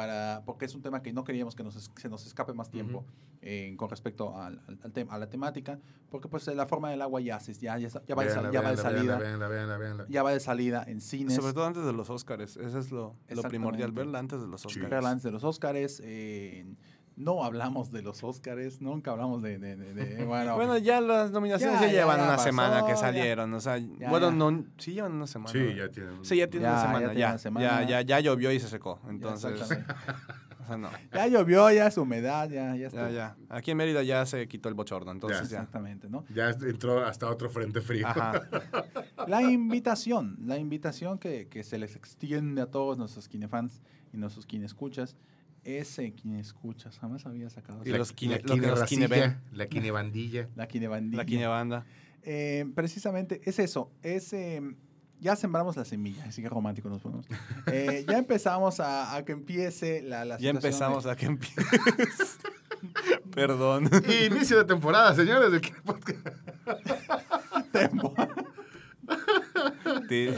para, 0.01 0.43
porque 0.45 0.67
es 0.67 0.75
un 0.75 0.83
tema 0.83 1.01
que 1.03 1.11
no 1.15 1.25
queríamos 1.25 1.57
que 1.57 1.65
nos, 1.65 1.75
es- 1.75 1.91
se 1.97 2.11
nos 2.11 2.27
escape 2.27 2.53
más 2.53 2.69
tiempo 2.69 3.07
eh, 3.41 3.73
con 3.79 3.89
respecto 3.89 4.37
al, 4.37 4.61
al- 4.69 4.79
al 4.83 4.93
tema, 4.93 5.15
a 5.15 5.19
la 5.19 5.31
temática, 5.31 5.79
porque 6.11 6.29
pues 6.29 6.47
la 6.49 6.67
forma 6.67 6.91
del 6.91 7.01
agua 7.01 7.23
ya, 7.23 7.41
se- 7.41 7.55
ya, 7.55 7.79
ya, 7.79 7.89
ya 7.89 8.15
va, 8.15 8.25
de, 8.25 8.29
Véanla, 8.29 8.53
ya 8.53 8.61
va 8.61 8.71
de 8.73 8.77
salida, 8.77 9.17
véanla, 9.19 9.49
véanla, 9.49 9.49
véanla, 9.49 9.77
véanla. 9.79 10.07
ya 10.11 10.23
va 10.23 10.33
de 10.33 10.41
salida 10.41 10.85
en 10.87 11.01
cines. 11.01 11.35
Sobre 11.35 11.55
todo 11.55 11.65
antes 11.65 11.83
de 11.87 11.95
los 11.95 12.11
Oscars. 12.11 12.59
Eso 12.59 12.79
es 12.79 12.91
lo, 12.93 13.17
lo 13.31 13.43
primordial, 13.45 13.93
verla 13.93 14.19
antes 14.19 14.39
de 14.39 14.47
los 14.49 14.61
Sí. 14.61 14.69
Oscars. 14.69 14.91
Verla 14.91 15.11
antes 15.13 15.23
de 15.23 15.31
los 15.31 15.45
Óscares. 15.45 16.03
eh, 16.05 16.67
no 17.17 17.43
hablamos 17.45 17.91
de 17.91 18.03
los 18.03 18.23
Óscares, 18.23 18.81
nunca 18.83 19.11
hablamos 19.13 19.43
de... 19.43 19.59
de- 19.59 19.75
de- 19.77 19.95
de- 19.95 20.25
bueno, 20.25 20.55
Bueno, 20.57 20.77
ya 20.77 21.01
las 21.01 21.31
nominaciones 21.31 21.81
ya, 21.81 21.87
Ya, 21.87 21.93
ya, 21.93 21.99
llevan 22.01 22.19
ya 22.19 22.23
una 22.25 22.33
pasó, 22.33 22.45
semana 22.45 22.83
que 22.85 22.91
ya. 22.93 22.97
salieron. 22.97 23.55
O 23.55 23.61
sea, 23.61 23.79
Ya, 23.79 24.11
bueno, 24.11 24.29
ya. 24.31 24.37
no, 24.37 24.65
sí 24.77 24.93
llevan 24.93 25.13
una 25.13 25.27
semana. 25.27 25.51
Sí, 25.51 25.75
ya 25.75 25.89
tienen. 25.91 26.25
Sí, 26.25 26.37
ya 26.37 26.49
tiene 26.49 26.65
Ya, 26.67 26.73
una 26.73 26.77
ya 26.81 26.87
semana. 26.87 26.99
tiene 27.07 27.21
Ya, 27.21 27.29
una 27.31 27.39
semana. 27.39 27.81
ya, 27.83 27.87
ya, 27.89 28.01
ya 28.03 28.21
llovió 28.21 28.53
y 28.53 28.61
se 28.61 28.69
secó. 28.69 29.01
ya, 29.05 29.11
Entonces, 29.11 29.61
o 29.63 30.67
sea, 30.67 30.77
no. 30.77 30.91
ya 31.13 31.27
llovió, 31.29 31.71
ya 31.71 31.87
es 31.87 31.97
humedad, 31.97 32.51
ya, 32.51 32.77
ya 32.77 32.91
ya. 33.11 33.37
Aquí 33.49 33.71
en 33.71 33.79
Mérida 33.79 34.03
ya 34.03 34.27
se 34.27 34.47
quitó 34.47 34.69
el 34.69 34.75
bochorno. 34.75 35.11
Entonces, 35.11 35.49
ya. 35.49 35.59
Exactamente, 35.59 36.11
¿no? 36.11 36.25
Ya 36.35 36.51
entró 36.51 37.05
hasta 37.07 37.31
otro 37.31 37.49
frente 37.49 37.81
frío. 37.81 38.07
Ajá. 38.07 38.43
La 39.27 39.43
invitación, 39.43 40.37
la 40.45 40.59
invitación 40.59 41.19
que, 41.19 41.49
que 41.49 41.65
se 41.65 41.79
les 41.79 41.97
extiende 41.97 42.61
a 42.63 42.67
todos 42.67 42.97
nuestros 42.99 43.27
kinefans 43.29 43.81
y 44.13 44.19
nuestros 44.19 44.45
kinescuchas 44.47 45.17
es 45.67 45.99
eh, 45.99 46.13
kinescuchas, 46.13 46.99
jamás 46.99 47.27
había 47.27 47.51
sacado 47.51 47.83
Y 47.85 47.91
los 47.91 48.15
kine- 48.15 48.41
la 48.45 48.55
que 48.55 48.67
los 48.67 48.85
kineven. 48.85 49.39
la 49.53 49.67
kinebandilla. 49.67 50.49
la 50.57 50.67
kinebandilla. 50.69 51.17
La 51.17 51.25
quinebanda. 51.27 51.87
Eh, 52.23 52.65
precisamente 52.75 53.41
es 53.45 53.59
eso, 53.59 53.91
es... 54.03 54.33
eh, 54.33 54.63
ya 55.19 55.35
sembramos 55.35 55.77
la 55.77 55.85
semilla, 55.87 56.25
así 56.27 56.43
que 56.43 56.49
romántico 56.51 56.89
nos 56.91 57.01
ponemos. 57.01 57.27
Eh, 57.73 58.05
ya 58.07 58.19
empezamos 58.19 58.81
a, 58.81 59.17
a 59.17 59.25
que 59.25 59.33
empiece 59.33 60.03
la, 60.03 60.25
la 60.25 60.37
Ya 60.39 60.53
situación 60.53 60.61
de- 60.61 60.69
empezamos 60.69 61.07
a 61.07 61.17
que 61.17 61.27
empiece. 61.27 61.63
Perdón. 63.35 63.89
Inicio 64.31 64.59
de 64.59 64.65
temporada, 64.65 65.15
señores. 65.15 65.51
del 65.51 65.61
Podcast. 65.85 66.27
tempo. 67.73 68.15
Sí. 70.09 70.29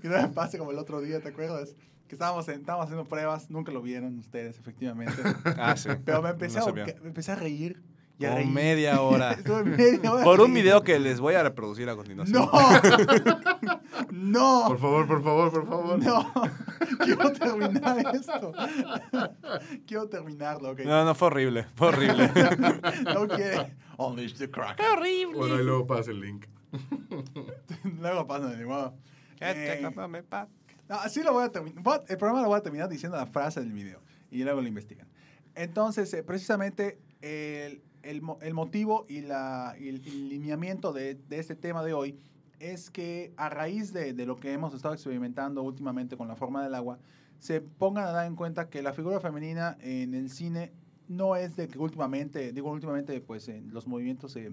Que 0.00 0.08
no 0.08 0.22
me 0.22 0.28
pase 0.28 0.58
como 0.58 0.70
el 0.70 0.78
otro 0.78 1.00
día, 1.00 1.20
¿te 1.20 1.28
acuerdas? 1.28 1.74
Que 2.08 2.14
estábamos, 2.14 2.48
en- 2.48 2.60
estábamos 2.60 2.86
haciendo 2.86 3.04
pruebas, 3.06 3.50
nunca 3.50 3.70
lo 3.70 3.82
vieron 3.82 4.18
ustedes, 4.18 4.58
efectivamente. 4.58 5.14
Ah, 5.58 5.76
sí. 5.76 5.90
Pero 6.04 6.22
me 6.22 6.30
empecé, 6.30 6.56
No 6.58 6.62
a, 6.62 6.66
se 6.66 6.72
vio. 6.72 6.84
me 6.86 7.08
empecé 7.08 7.32
a 7.32 7.36
reír. 7.36 7.82
Y 8.18 8.24
a 8.24 8.34
reír. 8.34 8.48
media 8.50 9.00
hora. 9.00 9.32
Estuve 9.38 9.62
media 9.64 10.12
hora 10.12 10.24
Por 10.24 10.40
un 10.40 10.52
video 10.52 10.82
que 10.82 10.98
les 10.98 11.20
voy 11.20 11.34
a 11.34 11.42
reproducir 11.44 11.88
a 11.88 11.94
continuación. 11.94 12.48
¡No! 12.50 12.50
¡No! 14.10 14.64
Por 14.68 14.78
favor, 14.78 15.06
por 15.06 15.22
favor, 15.22 15.50
por 15.52 15.68
favor. 15.68 15.98
¡No! 16.02 16.32
Quiero 17.04 17.32
terminar 17.32 17.98
esto. 18.16 18.52
Quiero 19.86 20.08
terminarlo, 20.08 20.70
¿ok? 20.70 20.80
No, 20.80 21.04
no, 21.04 21.14
fue 21.14 21.26
horrible. 21.28 21.66
Fue 21.76 21.88
horrible. 21.88 22.30
No 23.14 23.28
quiere. 23.28 23.76
Unleash 23.98 24.34
the 24.34 24.50
crack. 24.50 24.78
Bueno, 25.36 25.54
ahí 25.56 25.62
luego 25.64 25.86
pasa 25.86 26.10
el 26.10 26.20
link. 26.20 26.46
Luego 28.00 28.26
pasa 28.26 28.46
de 28.48 28.64
nuevo. 28.64 28.94
Eh, 29.40 29.80
Dame 29.94 30.22
pa- 30.24 30.42
No, 30.44 30.57
así 30.88 31.22
lo 31.22 31.32
voy 31.32 31.44
a 31.44 31.50
terminar. 31.50 32.04
El 32.08 32.16
programa 32.16 32.42
lo 32.42 32.48
voy 32.48 32.58
a 32.58 32.62
terminar 32.62 32.88
diciendo 32.88 33.16
la 33.16 33.26
frase 33.26 33.60
del 33.60 33.72
video 33.72 34.00
y 34.30 34.42
luego 34.42 34.60
lo 34.60 34.68
investigan. 34.68 35.08
Entonces, 35.54 36.12
eh, 36.14 36.22
precisamente 36.22 36.98
el, 37.20 37.82
el 38.02 38.22
el 38.40 38.54
motivo 38.54 39.06
y, 39.08 39.22
la, 39.22 39.74
y 39.78 39.88
el, 39.88 40.06
el 40.06 40.28
lineamiento 40.28 40.92
de, 40.92 41.14
de 41.14 41.38
este 41.38 41.54
tema 41.54 41.82
de 41.82 41.92
hoy 41.92 42.18
es 42.60 42.90
que 42.90 43.32
a 43.36 43.48
raíz 43.48 43.92
de, 43.92 44.12
de 44.12 44.26
lo 44.26 44.36
que 44.36 44.52
hemos 44.52 44.74
estado 44.74 44.94
experimentando 44.94 45.62
últimamente 45.62 46.16
con 46.16 46.28
la 46.28 46.36
forma 46.36 46.62
del 46.62 46.74
agua, 46.74 46.98
se 47.38 47.60
pongan 47.60 48.04
a 48.04 48.10
dar 48.10 48.26
en 48.26 48.34
cuenta 48.34 48.68
que 48.68 48.82
la 48.82 48.92
figura 48.92 49.20
femenina 49.20 49.76
en 49.80 50.14
el 50.14 50.30
cine 50.30 50.72
no 51.06 51.36
es 51.36 51.56
de 51.56 51.68
que 51.68 51.78
últimamente, 51.78 52.52
digo 52.52 52.70
últimamente, 52.70 53.20
pues 53.20 53.48
en 53.48 53.72
los 53.72 53.86
movimientos 53.86 54.36
eh, 54.36 54.50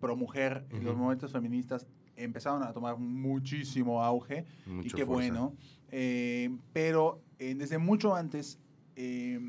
pro 0.00 0.16
mujer 0.16 0.66
y 0.72 0.80
los 0.80 0.96
movimientos 0.96 1.32
feministas 1.32 1.86
empezaron 2.18 2.62
a 2.62 2.72
tomar 2.72 2.96
muchísimo 2.98 4.02
auge 4.02 4.44
y 4.82 4.88
qué 4.90 5.04
fuerza. 5.06 5.32
bueno. 5.32 5.54
Eh, 5.90 6.50
pero 6.72 7.20
eh, 7.38 7.54
desde 7.54 7.78
mucho 7.78 8.14
antes, 8.14 8.58
eh, 8.96 9.40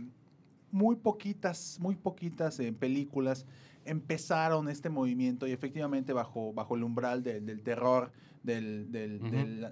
muy 0.71 0.95
poquitas, 0.95 1.77
muy 1.81 1.95
poquitas 1.95 2.59
eh, 2.59 2.71
películas 2.71 3.45
empezaron 3.85 4.69
este 4.69 4.89
movimiento 4.89 5.47
y 5.47 5.51
efectivamente 5.51 6.13
bajo, 6.13 6.53
bajo 6.53 6.75
el 6.75 6.83
umbral 6.83 7.23
de- 7.23 7.41
del 7.41 7.61
terror, 7.63 8.11
del, 8.43 8.91
del, 8.91 9.19
del, 9.31 9.67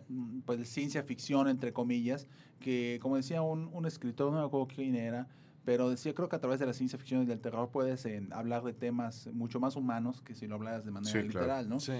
pues, 0.45 0.57
de 0.59 0.65
ciencia 0.65 1.03
ficción, 1.03 1.47
entre 1.47 1.71
comillas, 1.71 2.25
que 2.59 2.97
como 3.01 3.15
decía 3.17 3.41
un, 3.41 3.69
un 3.71 3.85
escritor, 3.85 4.31
no 4.31 4.39
me 4.39 4.45
acuerdo 4.45 4.67
quién 4.67 4.95
era, 4.95 5.27
pero 5.65 5.89
decía, 5.89 6.13
creo 6.13 6.29
que 6.29 6.35
a 6.35 6.39
través 6.39 6.59
de 6.59 6.65
la 6.65 6.73
ciencia 6.73 6.97
ficción 6.97 7.23
y 7.23 7.25
del 7.25 7.39
terror 7.39 7.69
puedes 7.71 8.05
eh, 8.05 8.23
hablar 8.31 8.63
de 8.63 8.73
temas 8.73 9.29
mucho 9.33 9.59
más 9.59 9.75
humanos 9.75 10.21
que 10.21 10.33
si 10.33 10.47
lo 10.47 10.55
hablaras 10.55 10.83
de 10.85 10.91
manera 10.91 11.11
Sí, 11.11 11.27
claro. 11.27 11.45
literal, 11.45 11.69
¿no? 11.69 11.79
Sí. 11.79 11.93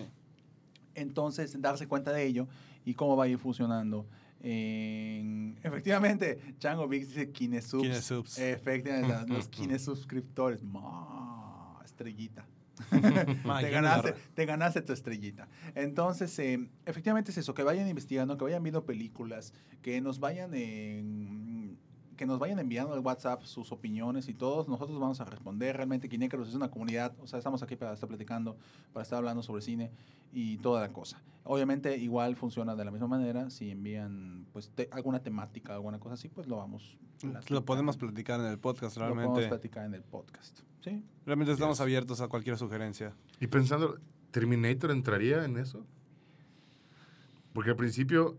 Entonces, 0.98 1.60
darse 1.61 1.88
cuenta 1.88 2.11
de 2.11 2.26
ello 2.26 2.48
y 2.84 2.94
cómo 2.95 3.15
va 3.15 3.26
a 3.26 3.28
ir 3.28 3.38
funcionando. 3.38 4.06
En- 4.41 5.57
efectivamente, 5.64 6.40
Chango 6.60 6.88
Vix 6.88 7.10
dice 7.10 7.32
Kinesubs. 7.32 7.84
Kinesubs. 7.84 8.38
Efectivamente, 8.40 9.34
los 9.34 9.48
Kinesuscriptores. 9.49 10.64
Ma, 10.64 11.80
estrellita. 11.86 12.45
Te, 12.91 13.69
ganaste, 13.72 14.14
te 14.36 14.45
ganaste 14.45 14.82
tu 14.82 14.94
estrellita. 14.94 15.48
Entonces, 15.74 16.38
eh, 16.40 16.69
efectivamente 16.86 17.32
es 17.32 17.38
eso, 17.38 17.53
que 17.53 17.64
vayan 17.64 17.88
investigando, 17.88 18.38
que 18.38 18.44
vayan 18.44 18.61
viendo 18.61 18.86
películas, 18.86 19.53
que 19.82 19.99
nos 20.02 20.19
vayan 20.19 20.53
en- 20.53 21.47
que 22.18 22.26
nos 22.26 22.39
vayan 22.39 22.60
enviando 22.60 22.94
al 22.94 22.99
WhatsApp 22.99 23.44
sus 23.44 23.72
opiniones 23.72 24.27
y 24.27 24.34
todos 24.34 24.68
nosotros 24.68 24.99
vamos 24.99 25.22
a 25.22 25.26
responder. 25.26 25.77
Realmente 25.77 26.10
Kinécaros 26.10 26.49
es 26.49 26.56
una 26.56 26.69
comunidad, 26.69 27.14
o 27.22 27.27
sea, 27.27 27.38
estamos 27.38 27.64
aquí 27.64 27.76
para 27.77 27.94
estar 27.94 28.10
platicando, 28.10 28.57
para 28.91 29.03
estar 29.03 29.18
hablando 29.19 29.41
sobre 29.44 29.61
cine 29.61 29.91
y 30.34 30.57
toda 30.57 30.81
la 30.81 30.91
cosa. 30.91 31.22
Obviamente 31.44 31.95
igual 31.98 32.35
funciona 32.35 32.76
de 32.76 32.84
la 32.84 32.91
misma 32.91 33.07
manera, 33.07 33.49
si 33.49 33.72
envían 33.72 34.45
pues 34.52 34.69
te- 34.72 34.89
alguna 34.91 35.22
temática, 35.23 35.73
alguna 35.76 35.99
cosa 35.99 36.15
así, 36.15 36.27
pues 36.27 36.48
lo 36.48 36.57
vamos 36.57 36.98
Lo 37.49 37.64
podemos 37.64 37.95
platicar 37.98 38.39
en 38.41 38.48
el 38.48 38.60
podcast, 38.60 38.98
Lo 38.98 39.03
podemos 39.03 39.23
realmente. 39.23 39.48
platicar 39.49 39.85
en 39.85 39.94
el 39.94 40.03
podcast. 40.03 40.60
¿Sí? 40.84 41.03
Realmente 41.26 41.53
estamos 41.53 41.77
Yes. 41.77 41.81
abiertos 41.81 42.19
a 42.22 42.27
cualquier 42.27 42.57
sugerencia. 42.57 43.14
Y 43.39 43.48
pensando, 43.48 43.98
¿Terminator 44.31 44.91
entraría 44.91 45.45
en 45.45 45.57
eso? 45.57 45.85
Porque 47.53 47.69
al 47.72 47.76
principio. 47.76 48.38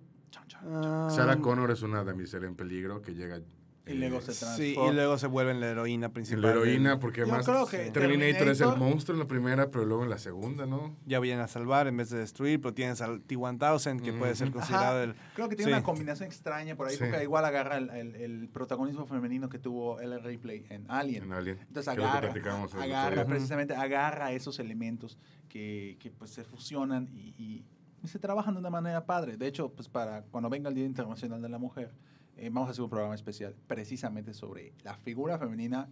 Ah, 0.65 1.09
Sarah 1.11 1.41
Connor 1.41 1.71
es 1.71 1.83
una 1.83 2.03
damisela 2.05 2.47
en 2.47 2.57
peligro 2.57 3.01
que 3.01 3.15
llega... 3.15 3.41
Y 3.89 3.95
luego 3.95 4.21
se 4.21 4.33
Sí, 4.33 4.41
transforma. 4.41 4.91
y 4.91 4.95
luego 4.95 5.19
se 5.19 5.27
vuelve 5.27 5.51
en 5.53 5.61
la 5.61 5.69
heroína 5.69 6.09
principal. 6.13 6.43
la 6.43 6.51
heroína, 6.51 6.99
porque 7.01 7.23
además 7.23 7.47
que 7.71 7.91
Terminator, 7.91 8.49
es 8.49 8.61
el 8.61 8.67
Terminator- 8.69 8.77
monstruo 8.79 9.15
en 9.15 9.19
la 9.21 9.27
primera, 9.29 9.71
pero 9.71 9.85
luego 9.85 10.05
en 10.05 10.11
la 10.11 10.19
segunda, 10.19 10.67
¿no? 10.67 10.97
Ya 11.07 11.21
vienen 11.21 11.41
a 11.45 11.49
salvar 11.49 11.87
en 11.87 11.97
vez 11.97 12.11
de 12.11 12.19
destruir, 12.19 12.61
pero 12.61 12.75
tienes 12.75 13.01
al 13.01 13.23
T-1000 13.23 14.01
que 14.03 14.13
puede 14.13 14.35
ser 14.35 14.51
considerado 14.51 14.97
Ajá. 14.97 15.05
el... 15.05 15.15
Creo 15.35 15.49
que 15.49 15.57
tiene 15.57 15.71
Sí. 15.73 15.75
una 15.77 15.83
combinación 15.83 16.27
extraña 16.27 16.77
por 16.77 16.87
ahí, 16.89 16.97
Sí. 16.97 17.05
porque 17.05 17.23
igual 17.23 17.45
agarra 17.45 17.77
el, 17.79 17.91
el- 17.91 18.15
el 18.17 18.49
protagonismo 18.49 19.07
femenino 19.07 19.49
que 19.49 19.59
tuvo 19.59 20.01
Ellen 20.01 20.23
Ripley 20.23 20.67
en 20.71 20.85
Alien. 20.91 21.25
En 21.25 21.33
Alien. 21.33 21.59
Entonces 21.69 21.85
que 21.87 21.91
es 21.93 21.97
lo 21.97 22.03
que 22.33 22.41
agarra, 22.49 22.83
agarra 22.83 23.25
precisamente, 23.27 23.75
agarra 23.75 24.33
esos 24.33 24.59
elementos 24.59 25.19
que, 25.49 25.97
que, 26.01 26.11
pues 26.11 26.31
se 26.31 26.45
fusionan 26.45 27.09
y, 27.13 27.35
y- 27.39 27.65
y 28.03 28.07
se 28.09 28.19
trabajan 28.19 28.55
de 28.55 28.61
una 28.61 28.71
manera 28.71 29.05
padre. 29.07 29.37
De 29.37 29.47
hecho, 29.47 29.71
pues 29.73 29.89
para 29.89 30.23
cuando 30.23 30.49
venga 30.49 30.69
el 30.69 30.75
Día 30.75 30.85
Internacional 30.85 31.43
de 31.43 31.49
la 31.49 31.59
Mujer, 31.59 31.91
eh, 32.39 32.51
vamos 32.53 32.69
a 32.69 32.71
hacer 32.73 32.83
un 32.85 32.91
programa 32.91 33.15
especial 33.15 33.55
precisamente 33.67 34.33
sobre 34.35 34.73
la 34.85 34.95
figura 34.97 35.39
femenina 35.39 35.89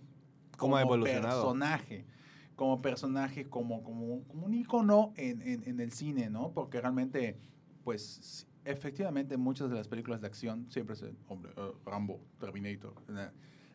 Cómo 0.56 0.76
ha 0.76 0.82
como 0.82 0.94
evolucionado. 0.94 1.42
personaje, 1.42 2.06
como 2.54 2.80
personaje, 2.80 3.48
como, 3.48 3.82
como, 3.84 4.22
como 4.24 4.46
un 4.46 4.54
icono 4.54 5.12
en, 5.16 5.42
en, 5.42 5.62
en 5.68 5.80
el 5.80 5.92
cine, 5.92 6.30
¿no? 6.30 6.52
Porque 6.52 6.80
realmente, 6.80 7.36
pues, 7.84 8.46
efectivamente, 8.64 9.36
muchas 9.36 9.68
de 9.70 9.76
las 9.76 9.88
películas 9.88 10.20
de 10.22 10.26
acción 10.28 10.66
siempre 10.70 10.94
es, 10.94 11.02
el 11.02 11.16
hombre, 11.28 11.52
eh, 11.56 11.72
Rambo, 11.84 12.20
Terminator. 12.40 12.94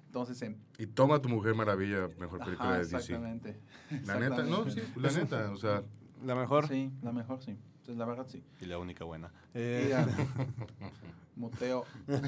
Entonces, 0.07 0.41
em, 0.41 0.55
Y 0.77 0.87
toma 0.87 1.21
tu 1.21 1.29
Mujer 1.29 1.55
Maravilla, 1.55 2.09
mejor 2.19 2.39
película 2.39 2.69
ajá, 2.69 2.77
de 2.79 2.83
DC. 2.85 2.95
exactamente. 2.97 3.59
La 4.05 4.19
neta, 4.19 4.43
no, 4.43 4.69
sí, 4.69 4.81
la 4.97 5.11
neta, 5.11 5.51
o 5.51 5.55
sea, 5.57 5.83
La 6.25 6.35
mejor 6.35 6.67
Sí, 6.67 6.91
la 7.01 7.11
mejor, 7.11 7.41
sí. 7.41 7.57
Entonces, 7.91 7.97
la 7.97 8.05
verdad, 8.05 8.25
sí. 8.29 8.43
y 8.61 8.65
la 8.65 8.77
única 8.79 9.03
buena. 9.03 9.27
Y 9.53 9.59
Eh, 9.59 9.95
Muteo. 11.35 11.85
Es 12.07 12.21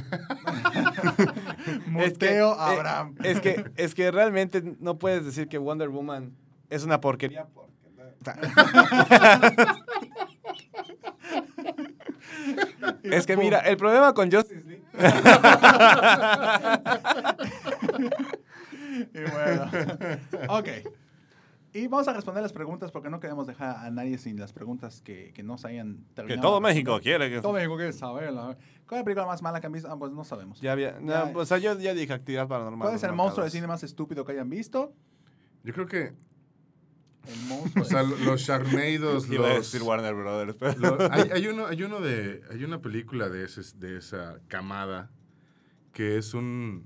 que- 1.73 1.90
Muteo 1.90 2.52
eh, 2.53 2.57
Abraham. 2.60 3.15
Es 3.23 3.40
que, 3.41 3.72
es 3.76 3.95
que 3.95 4.11
realmente 4.11 4.61
no 4.80 4.98
puedes 4.98 5.26
decir 5.26 5.48
que 5.48 5.57
Wonder 5.57 5.90
Woman 5.90 6.34
es 6.69 6.84
una 6.84 6.99
porquería. 6.99 7.45
porque- 7.53 7.72
es 13.03 13.26
que 13.26 13.38
mira, 13.38 13.60
el 13.60 13.77
problema 13.77 14.14
con 14.14 14.30
Justice 14.31 14.64
League. 14.65 14.84
Y 19.14 19.22
bueno, 19.31 19.69
ok. 20.49 20.68
Y 21.75 21.87
vamos 21.87 22.07
a 22.07 22.13
responder 22.13 22.43
las 22.43 22.53
preguntas 22.53 22.91
porque 22.91 23.09
no 23.09 23.19
queremos 23.19 23.47
dejar 23.47 23.77
a 23.77 23.89
nadie 23.89 24.19
sin 24.19 24.39
las 24.39 24.53
preguntas 24.53 25.01
que, 25.01 25.31
que 25.33 25.41
no 25.41 25.57
se 25.57 25.69
hayan 25.69 25.97
Que 26.09 26.13
terminado. 26.13 26.41
todo 26.49 26.61
México 26.61 26.99
quiere 27.01 27.29
que. 27.31 27.41
Todo 27.41 27.53
México 27.53 27.75
quiere 27.77 27.93
saberla. 27.93 28.57
¿Cuál 28.87 28.99
es 28.99 29.01
la 29.01 29.03
película 29.03 29.25
más 29.25 29.41
mala 29.41 29.59
que 29.59 29.65
han 29.67 29.73
visto? 29.73 29.89
Ah, 29.91 29.97
pues 29.97 30.11
no 30.11 30.23
sabemos. 30.23 30.61
Ya 30.61 30.71
había. 30.73 30.99
no, 31.01 31.11
Ya. 31.11 31.31
o 31.35 31.45
sea, 31.45 31.57
yo 31.57 31.77
ya 31.79 31.93
dije 31.95 32.13
actividad 32.13 32.47
paranormal. 32.47 32.85
¿Cuál 32.87 32.95
es 32.95 33.03
el 33.03 33.07
los 33.09 33.17
monstruo 33.17 33.43
de 33.43 33.49
cine 33.49 33.65
más 33.65 33.81
estúpido 33.83 34.23
que 34.23 34.33
hayan 34.33 34.49
visto? 34.49 34.93
yo 35.63 35.73
creo 35.73 35.87
que, 35.87 36.13
El 37.25 37.47
monstruo. 37.47 37.83
o 37.83 37.87
sea, 37.87 38.03
lo- 38.03 38.17
los 38.17 38.41
Sharknados, 38.41 39.27
Iba 39.31 39.47
a 39.47 39.53
los... 39.55 39.71
decir 39.71 39.81
Warner 39.81 40.13
Brothers, 40.13 40.55
pero- 40.59 40.97
hay, 41.11 41.29
hay 41.33 41.47
uno, 41.47 41.65
hay 41.65 41.81
uno 41.81 42.01
de, 42.01 42.41
hay 42.51 42.63
una 42.65 42.81
película 42.81 43.29
de, 43.29 43.45
ese, 43.45 43.61
de 43.77 43.97
esa 43.97 44.39
camada 44.47 45.09
que 45.93 46.17
es 46.17 46.33
un, 46.35 46.85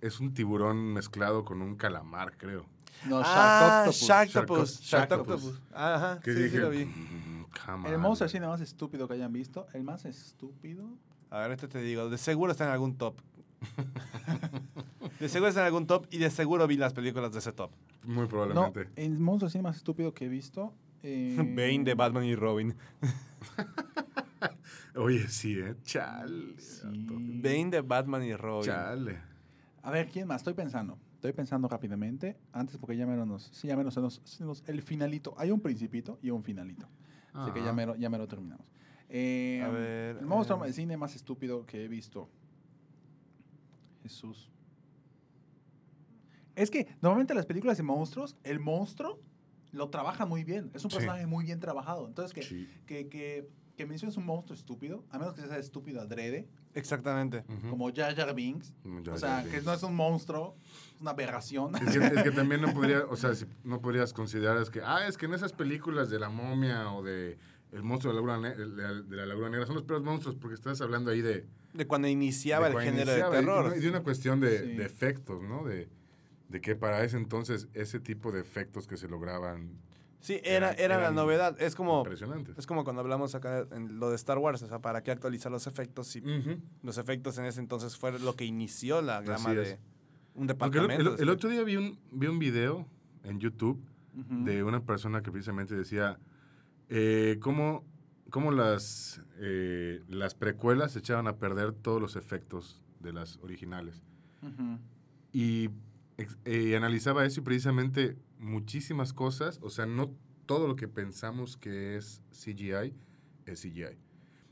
es 0.00 0.20
un 0.20 0.32
tiburón 0.34 0.92
mezclado 0.94 1.44
con 1.44 1.60
un 1.62 1.76
calamar, 1.76 2.36
creo. 2.38 2.66
No, 3.06 3.20
Ah, 3.24 3.88
Sharktopus. 3.92 5.60
Ajá, 5.72 6.20
Que 6.22 6.32
sí, 6.32 6.38
dije, 6.44 6.50
sí 6.56 6.56
lo 6.58 6.70
vi. 6.70 6.84
"Mm, 6.86 7.86
El 7.86 7.94
on". 7.94 8.00
monstruo 8.00 8.26
de 8.26 8.32
cine 8.32 8.46
más 8.46 8.60
estúpido 8.60 9.06
que 9.08 9.14
hayan 9.14 9.32
visto. 9.32 9.66
El 9.74 9.84
más 9.84 10.04
estúpido. 10.04 10.88
A 11.30 11.38
ver, 11.40 11.52
este 11.52 11.68
te 11.68 11.80
digo, 11.80 12.08
de 12.08 12.18
seguro 12.18 12.52
está 12.52 12.64
en 12.64 12.70
algún 12.70 12.96
top. 12.96 13.16
de 15.18 15.28
seguro 15.28 15.48
está 15.48 15.60
en 15.62 15.66
algún 15.66 15.86
top 15.86 16.06
y 16.10 16.18
de 16.18 16.30
seguro 16.30 16.66
vi 16.66 16.76
las 16.76 16.92
películas 16.92 17.32
de 17.32 17.38
ese 17.40 17.52
top. 17.52 17.70
Muy 18.04 18.22
No, 18.22 18.28
probablemente. 18.28 18.88
el 18.96 19.18
monstruo 19.18 19.48
de 19.48 19.52
cine 19.52 19.62
más 19.62 19.76
estúpido 19.76 20.14
que 20.14 20.26
he 20.26 20.28
visto. 20.28 20.72
eh, 21.02 21.36
Bane 21.56 21.84
de 21.84 21.94
Batman 21.94 22.24
y 22.24 22.34
Robin. 22.36 22.74
Oye, 24.96 25.28
sí, 25.28 25.58
¿eh? 25.58 25.74
Chale. 25.84 26.58
Sí. 26.58 26.82
Bane 27.42 27.70
de 27.70 27.80
Batman 27.82 28.22
y 28.24 28.34
Robin. 28.34 28.64
Chale. 28.70 29.18
A 29.82 29.90
ver, 29.90 30.08
¿quién 30.08 30.26
más? 30.26 30.38
Estoy 30.40 30.54
pensando. 30.54 30.98
Estoy 31.26 31.34
pensando 31.38 31.66
rápidamente. 31.66 32.36
Antes, 32.52 32.76
porque 32.78 32.96
ya 32.96 33.04
menos 33.04 33.26
nos. 33.26 33.42
Sí, 33.52 33.66
ya 33.66 33.76
menos 33.76 33.94
se 33.94 34.00
nos, 34.00 34.20
se 34.24 34.44
nos- 34.44 34.62
El 34.68 34.80
finalito. 34.80 35.34
Hay 35.36 35.50
un 35.50 35.58
principito 35.60 36.20
y 36.22 36.30
un 36.30 36.44
finalito. 36.44 36.86
Así 37.32 37.50
que 37.50 37.64
ya 37.64 37.72
mero, 37.72 37.96
ya 37.96 38.08
mero 38.08 38.28
terminamos. 38.28 38.64
Eh, 39.08 39.60
A 39.64 39.68
ver, 39.68 40.18
el 40.18 40.24
monstruo 40.26 40.62
eh. 40.64 40.68
de 40.68 40.72
cine 40.72 40.96
más 40.96 41.16
estúpido 41.16 41.66
que 41.66 41.84
he 41.84 41.88
visto. 41.88 42.28
Jesús. 44.04 44.52
Es 46.54 46.70
que 46.70 46.86
normalmente 47.02 47.34
las 47.34 47.44
películas 47.44 47.76
de 47.76 47.82
monstruos, 47.82 48.36
el 48.44 48.60
monstruo 48.60 49.20
lo 49.72 49.90
trabaja 49.90 50.26
muy 50.26 50.44
bien. 50.44 50.70
Es 50.74 50.84
un 50.84 50.92
Sí. 50.92 50.98
personaje 50.98 51.26
muy 51.26 51.44
bien 51.44 51.58
trabajado. 51.58 52.06
Entonces, 52.06 52.32
que, 52.32 52.42
Sí. 52.42 52.68
que, 52.86 53.08
que, 53.08 53.48
que 53.76 53.84
menciones 53.84 54.16
un 54.16 54.26
monstruo 54.26 54.54
estúpido, 54.56 55.04
a 55.10 55.18
menos 55.18 55.34
que 55.34 55.42
sea 55.42 55.58
estúpido 55.58 56.00
adrede, 56.00 56.48
Exactamente. 56.76 57.44
Como 57.70 57.92
Jar 57.92 58.14
Jar 58.14 58.34
Binks, 58.34 58.72
Jar 59.04 59.14
o 59.14 59.18
sea, 59.18 59.30
Jar 59.42 59.48
que 59.50 59.60
no 59.62 59.72
es 59.72 59.82
un 59.82 59.94
monstruo, 59.96 60.56
es 60.94 61.00
una 61.00 61.10
aberración. 61.12 61.74
Es 61.76 61.98
que, 61.98 62.04
es 62.06 62.22
que 62.22 62.30
también 62.32 62.60
no 62.60 62.72
podría, 62.72 63.04
o 63.06 63.16
sea, 63.16 63.34
si 63.34 63.46
no 63.64 63.80
podrías 63.80 64.12
considerar 64.12 64.58
es 64.58 64.70
que, 64.70 64.80
ah, 64.84 65.06
es 65.08 65.16
que 65.16 65.26
en 65.26 65.34
esas 65.34 65.52
películas 65.52 66.10
de 66.10 66.18
la 66.18 66.28
momia 66.28 66.92
o 66.92 67.02
de 67.02 67.38
el 67.72 67.82
monstruo 67.82 68.14
de 68.14 68.20
la 68.20 68.26
laguna, 68.26 68.50
de 68.54 69.16
la- 69.26 69.48
negra 69.50 69.66
son 69.66 69.74
los 69.74 69.84
peores 69.84 70.04
monstruos 70.04 70.36
porque 70.36 70.54
estás 70.54 70.80
hablando 70.80 71.10
ahí 71.10 71.20
de, 71.20 71.46
De 71.74 71.86
cuando 71.86 72.06
iniciaba 72.08 72.68
de 72.70 72.76
el 72.76 72.80
género 72.82 73.10
iniciaba, 73.10 73.34
de 73.36 73.40
terror. 73.42 73.74
Y 73.76 73.80
de 73.80 73.88
una 73.88 74.02
cuestión 74.02 74.38
de, 74.40 74.58
Sí. 74.60 74.76
de 74.76 74.84
efectos, 74.86 75.42
¿no? 75.42 75.64
De, 75.64 75.88
de 76.48 76.60
que 76.60 76.76
para 76.76 77.02
ese 77.02 77.16
entonces 77.16 77.68
ese 77.74 77.98
tipo 78.00 78.30
de 78.32 78.40
efectos 78.40 78.86
que 78.86 78.96
se 78.96 79.08
lograban 79.08 79.72
Sí, 80.26 80.40
era, 80.42 80.72
eran- 80.72 80.76
era 80.92 81.00
la 81.02 81.10
novedad. 81.12 81.56
Es 81.62 81.76
como, 81.76 81.98
impresionantes. 82.00 82.58
es 82.58 82.66
como 82.66 82.82
cuando 82.82 83.00
hablamos 83.00 83.34
acá 83.36 83.66
en 83.70 84.00
lo 84.00 84.10
de 84.10 84.16
Star 84.16 84.38
Wars. 84.38 84.60
O 84.62 84.66
sea, 84.66 84.80
¿para 84.80 85.02
qué 85.04 85.12
actualizar 85.12 85.52
los 85.52 85.66
efectos? 85.68 86.08
Si 86.08 86.20
los 86.82 86.98
efectos 86.98 87.38
en 87.38 87.44
ese 87.44 87.60
entonces 87.60 87.96
fue 87.96 88.18
lo 88.18 88.34
que 88.34 88.44
inició 88.44 89.02
la 89.02 89.22
gama 89.22 89.54
de 89.54 89.78
un 90.34 90.42
el, 90.42 90.46
departamento. 90.48 91.16
el- 91.16 91.28
otro 91.28 91.48
día 91.48 91.62
vi 91.62 91.76
un, 91.76 91.98
vi 92.10 92.26
un 92.26 92.38
video 92.40 92.86
en 93.22 93.38
YouTube 93.38 93.80
de 94.14 94.64
una 94.64 94.80
persona 94.84 95.22
que 95.22 95.30
precisamente 95.30 95.74
decía 95.76 96.18
eh, 96.88 97.36
cómo, 97.40 97.84
cómo 98.30 98.50
las, 98.50 99.20
eh, 99.38 100.02
las 100.08 100.34
precuelas 100.34 100.96
echaban 100.96 101.28
a 101.28 101.36
perder 101.36 101.72
todos 101.72 102.00
los 102.00 102.16
efectos 102.16 102.82
de 102.98 103.12
las 103.12 103.36
originales. 103.42 104.02
Y 105.32 105.68
eh, 106.44 106.76
analizaba 106.76 107.24
eso 107.24 107.40
y 107.40 107.44
precisamente 107.44 108.16
muchísimas 108.38 109.12
cosas, 109.12 109.58
o 109.62 109.70
sea, 109.70 109.86
no 109.86 110.14
todo 110.46 110.68
lo 110.68 110.76
que 110.76 110.88
pensamos 110.88 111.56
que 111.56 111.96
es 111.96 112.22
CGI 112.32 112.94
es 113.46 113.60
CGI. 113.62 113.98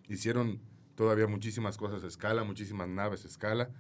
Hicieron 0.09 0.61
todavía 0.95 1.27
muchísimas 1.27 1.77
cosas 1.77 2.05
a 2.05 2.07
escala, 2.07 2.45
muchísimas 2.45 2.89
naves 2.89 3.25
a 3.25 3.29
escala. 3.29 3.71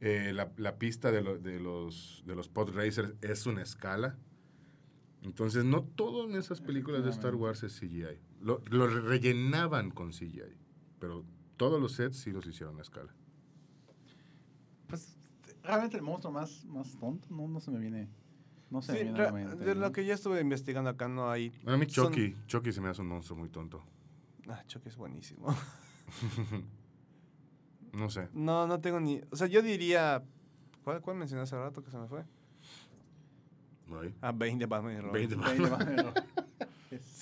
Eh, 0.00 0.32
la, 0.34 0.52
la 0.56 0.78
pista 0.78 1.10
de, 1.10 1.22
lo- 1.22 1.38
de 1.38 1.58
los, 1.60 2.22
de 2.26 2.34
los 2.36 2.48
pod 2.48 2.70
racers 2.74 3.14
es 3.22 3.46
una 3.46 3.62
escala. 3.62 4.16
Entonces, 5.22 5.64
no 5.64 5.82
todo 5.82 6.28
en 6.28 6.36
esas 6.36 6.60
películas 6.60 7.02
de 7.04 7.10
Star 7.10 7.34
Wars 7.34 7.62
es 7.64 7.78
CGI. 7.80 8.20
Lo, 8.40 8.62
lo 8.70 8.86
rellenaban 8.86 9.90
con 9.90 10.10
CGI, 10.12 10.56
pero 11.00 11.24
todos 11.56 11.80
los 11.80 11.92
sets 11.92 12.16
sí 12.18 12.30
los 12.30 12.46
hicieron 12.46 12.78
a 12.78 12.82
escala. 12.82 13.12
Pues 14.86 15.15
realmente 15.66 15.96
el 15.96 16.02
monstruo 16.02 16.32
más, 16.32 16.64
más 16.66 16.96
tonto 16.98 17.26
no, 17.30 17.46
no 17.48 17.60
se 17.60 17.70
me 17.70 17.78
viene. 17.78 18.08
No 18.70 18.82
se 18.82 18.92
Sí, 18.92 18.98
me 18.98 19.04
viene 19.04 19.18
a 19.18 19.22
la 19.22 19.30
re- 19.30 19.32
mente. 19.44 19.64
de 19.64 19.74
¿no? 19.74 19.80
lo 19.82 19.92
que 19.92 20.04
yo 20.04 20.12
estuve 20.14 20.40
investigando 20.40 20.90
acá 20.90 21.06
no 21.08 21.30
hay... 21.30 21.52
A 21.66 21.76
mí 21.76 21.86
Son- 21.88 22.06
Chucky, 22.12 22.34
Chucky 22.46 22.72
se 22.72 22.80
me 22.80 22.88
hace 22.88 23.00
un 23.02 23.08
monstruo 23.08 23.38
muy 23.38 23.48
tonto. 23.48 23.84
Ah, 24.48 24.62
Chucky 24.66 24.88
es 24.88 24.96
buenísimo. 24.96 25.46
No 27.92 28.10
sé. 28.10 28.28
No, 28.34 28.66
no 28.66 28.78
tengo 28.80 29.00
ni... 29.00 29.20
O 29.30 29.36
sea, 29.36 29.46
yo 29.46 29.62
diría... 29.62 30.22
¿Cuál, 30.84 31.00
cuál 31.00 31.16
mencioné 31.16 31.42
hace 31.42 31.56
rato 31.56 31.82
que 31.82 31.90
se 31.90 31.96
me 31.98 32.06
fue? 32.06 32.24
Ahí. 34.02 34.14
Ah, 34.20 34.32
20 34.32 34.66
Batman 34.66 34.92
y 34.94 35.00
Robin. 35.00 35.12
20 35.30 35.36
Veinte 35.36 35.70
más- 35.70 35.80
Es 36.35 36.35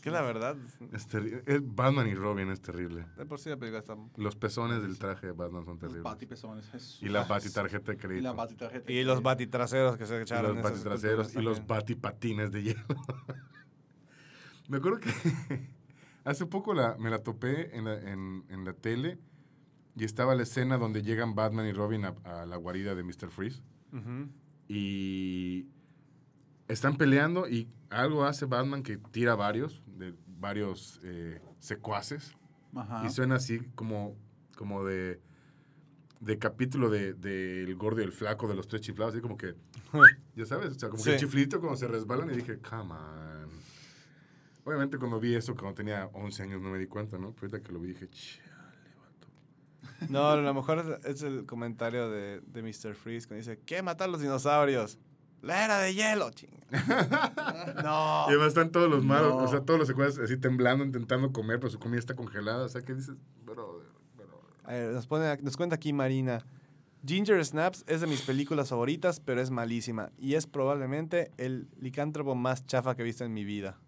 que 0.04 0.10
la 0.10 0.20
verdad, 0.20 0.54
Es 0.92 1.08
es 1.46 1.74
Batman 1.74 2.06
y 2.06 2.14
Robin 2.14 2.50
es 2.50 2.60
terrible. 2.60 3.06
de 3.16 3.24
por 3.24 3.38
sí 3.40 3.48
la 3.48 3.56
película 3.56 3.78
está... 3.78 3.96
Los 4.18 4.36
pezones 4.36 4.82
del 4.82 4.98
traje 4.98 5.28
de 5.28 5.32
Batman 5.32 5.64
son 5.64 5.72
Los 5.74 5.80
terribles. 5.80 6.02
batipezones. 6.02 6.68
Jesús. 6.68 7.02
Y 7.02 7.08
la 7.08 7.24
batitarjeta 7.24 7.92
de 7.92 7.94
Y 7.96 8.00
crédito. 8.00 8.22
la 8.22 8.32
batitarjeta. 8.32 8.92
Y 8.92 9.02
los 9.02 9.22
batitraseros 9.22 9.96
que 9.96 10.04
se 10.04 10.18
Y 10.18 10.20
echaron. 10.22 10.56
los 10.56 10.58
esas 10.58 10.72
batitraseros 10.72 11.34
y 11.34 11.40
los 11.40 11.66
batipatines 11.66 12.52
de 12.52 12.62
hielo. 12.64 12.84
me 14.68 14.76
acuerdo 14.76 14.98
que 15.00 15.10
hace 16.24 16.44
poco 16.46 16.74
la, 16.74 16.96
me 16.98 17.08
la 17.08 17.22
topé 17.22 17.74
en 17.76 17.86
la, 17.86 17.94
en, 17.98 18.44
en 18.50 18.64
la 18.66 18.74
tele 18.74 19.18
y 19.96 20.04
estaba 20.04 20.34
la 20.34 20.42
escena 20.42 20.76
donde 20.76 21.02
llegan 21.02 21.34
Batman 21.34 21.66
y 21.66 21.72
Robin 21.72 22.04
a, 22.04 22.14
a 22.24 22.44
la 22.44 22.56
guarida 22.56 22.94
de 22.94 23.02
Mr. 23.04 23.30
Freeze 23.30 23.62
Ujú. 23.92 24.28
y 24.68 25.68
están 26.68 26.96
peleando 26.96 27.48
y 27.48 27.68
algo 27.90 28.24
hace 28.24 28.46
Batman 28.46 28.82
que 28.82 28.96
tira 28.96 29.34
varios, 29.34 29.82
de 29.86 30.14
varios 30.26 31.00
eh, 31.04 31.40
secuaces 31.58 32.36
Ajá. 32.74 33.04
y 33.06 33.10
suena 33.10 33.36
así 33.36 33.60
como, 33.74 34.16
como 34.56 34.84
de, 34.84 35.20
de 36.20 36.38
capítulo 36.38 36.90
de, 36.90 37.14
de 37.14 37.62
El 37.62 37.76
Gordo 37.76 38.00
y 38.00 38.04
el 38.04 38.12
Flaco 38.12 38.48
de 38.48 38.54
los 38.54 38.66
Tres 38.66 38.82
Chiflados, 38.82 39.14
así 39.14 39.22
como 39.22 39.36
que, 39.36 39.54
ya 40.36 40.46
sabes, 40.46 40.70
o 40.70 40.78
sea, 40.78 40.88
como 40.88 41.02
que 41.02 41.12
el 41.12 41.18
chiflito 41.18 41.60
cuando 41.60 41.76
se 41.76 41.88
resbalan 41.88 42.30
y 42.30 42.36
dije, 42.36 42.58
come 42.58 42.94
on. 42.94 43.64
Obviamente 44.66 44.96
cuando 44.96 45.20
vi 45.20 45.34
eso, 45.34 45.54
cuando 45.54 45.74
tenía 45.74 46.08
11 46.14 46.42
años, 46.42 46.62
no 46.62 46.70
me 46.70 46.78
di 46.78 46.86
cuenta, 46.86 47.18
¿no? 47.18 47.32
Pero 47.32 47.48
ahorita 47.48 47.60
que 47.60 47.72
lo 47.72 47.80
vi 47.80 47.88
dije, 47.88 48.08
chale, 48.08 48.94
vato. 48.96 49.28
No, 50.08 50.30
a 50.30 50.36
lo 50.36 50.54
mejor 50.54 51.00
es, 51.04 51.22
el 51.22 51.44
comentario 51.44 52.08
de, 52.08 52.40
de 52.40 52.62
Mr. 52.62 52.94
Freeze 52.94 53.28
que 53.28 53.34
dice, 53.34 53.60
¿qué? 53.66 53.82
¿Matar 53.82 54.08
los 54.08 54.22
dinosaurios? 54.22 54.98
La 55.44 55.64
era 55.64 55.78
de 55.78 55.94
hielo, 55.94 56.30
chinga. 56.30 56.64
no. 57.82 58.24
Y 58.26 58.30
además 58.30 58.48
están 58.48 58.70
todos 58.70 58.90
los 58.90 59.04
malos, 59.04 59.30
No. 59.30 59.36
o 59.44 59.48
sea, 59.48 59.60
todos 59.60 59.78
los 59.78 59.88
secuaces 59.88 60.18
así 60.18 60.36
temblando, 60.36 60.84
intentando 60.84 61.32
comer, 61.32 61.58
pero 61.60 61.70
su 61.70 61.78
comida 61.78 61.98
está 61.98 62.14
congelada. 62.14 62.64
O 62.64 62.68
sea, 62.68 62.82
¿qué 62.82 62.94
dices? 62.94 63.14
Brother, 63.44 63.86
brother. 64.16 64.34
A 64.64 64.72
ver, 64.72 64.92
nos, 64.92 65.06
pone, 65.06 65.36
nos 65.42 65.56
cuenta 65.56 65.76
aquí 65.76 65.92
Marina. 65.92 66.44
Ginger 67.06 67.44
Snaps 67.44 67.84
es 67.86 68.00
de 68.00 68.06
mis 68.06 68.22
películas 68.22 68.70
favoritas, 68.70 69.20
pero 69.20 69.40
es 69.42 69.50
malísima. 69.50 70.10
Y 70.18 70.34
es 70.36 70.46
probablemente 70.46 71.30
el 71.36 71.68
licántropo 71.78 72.34
más 72.34 72.64
chafa 72.66 72.96
que 72.96 73.02
he 73.02 73.04
visto 73.04 73.24
en 73.24 73.34
mi 73.34 73.44
vida. 73.44 73.78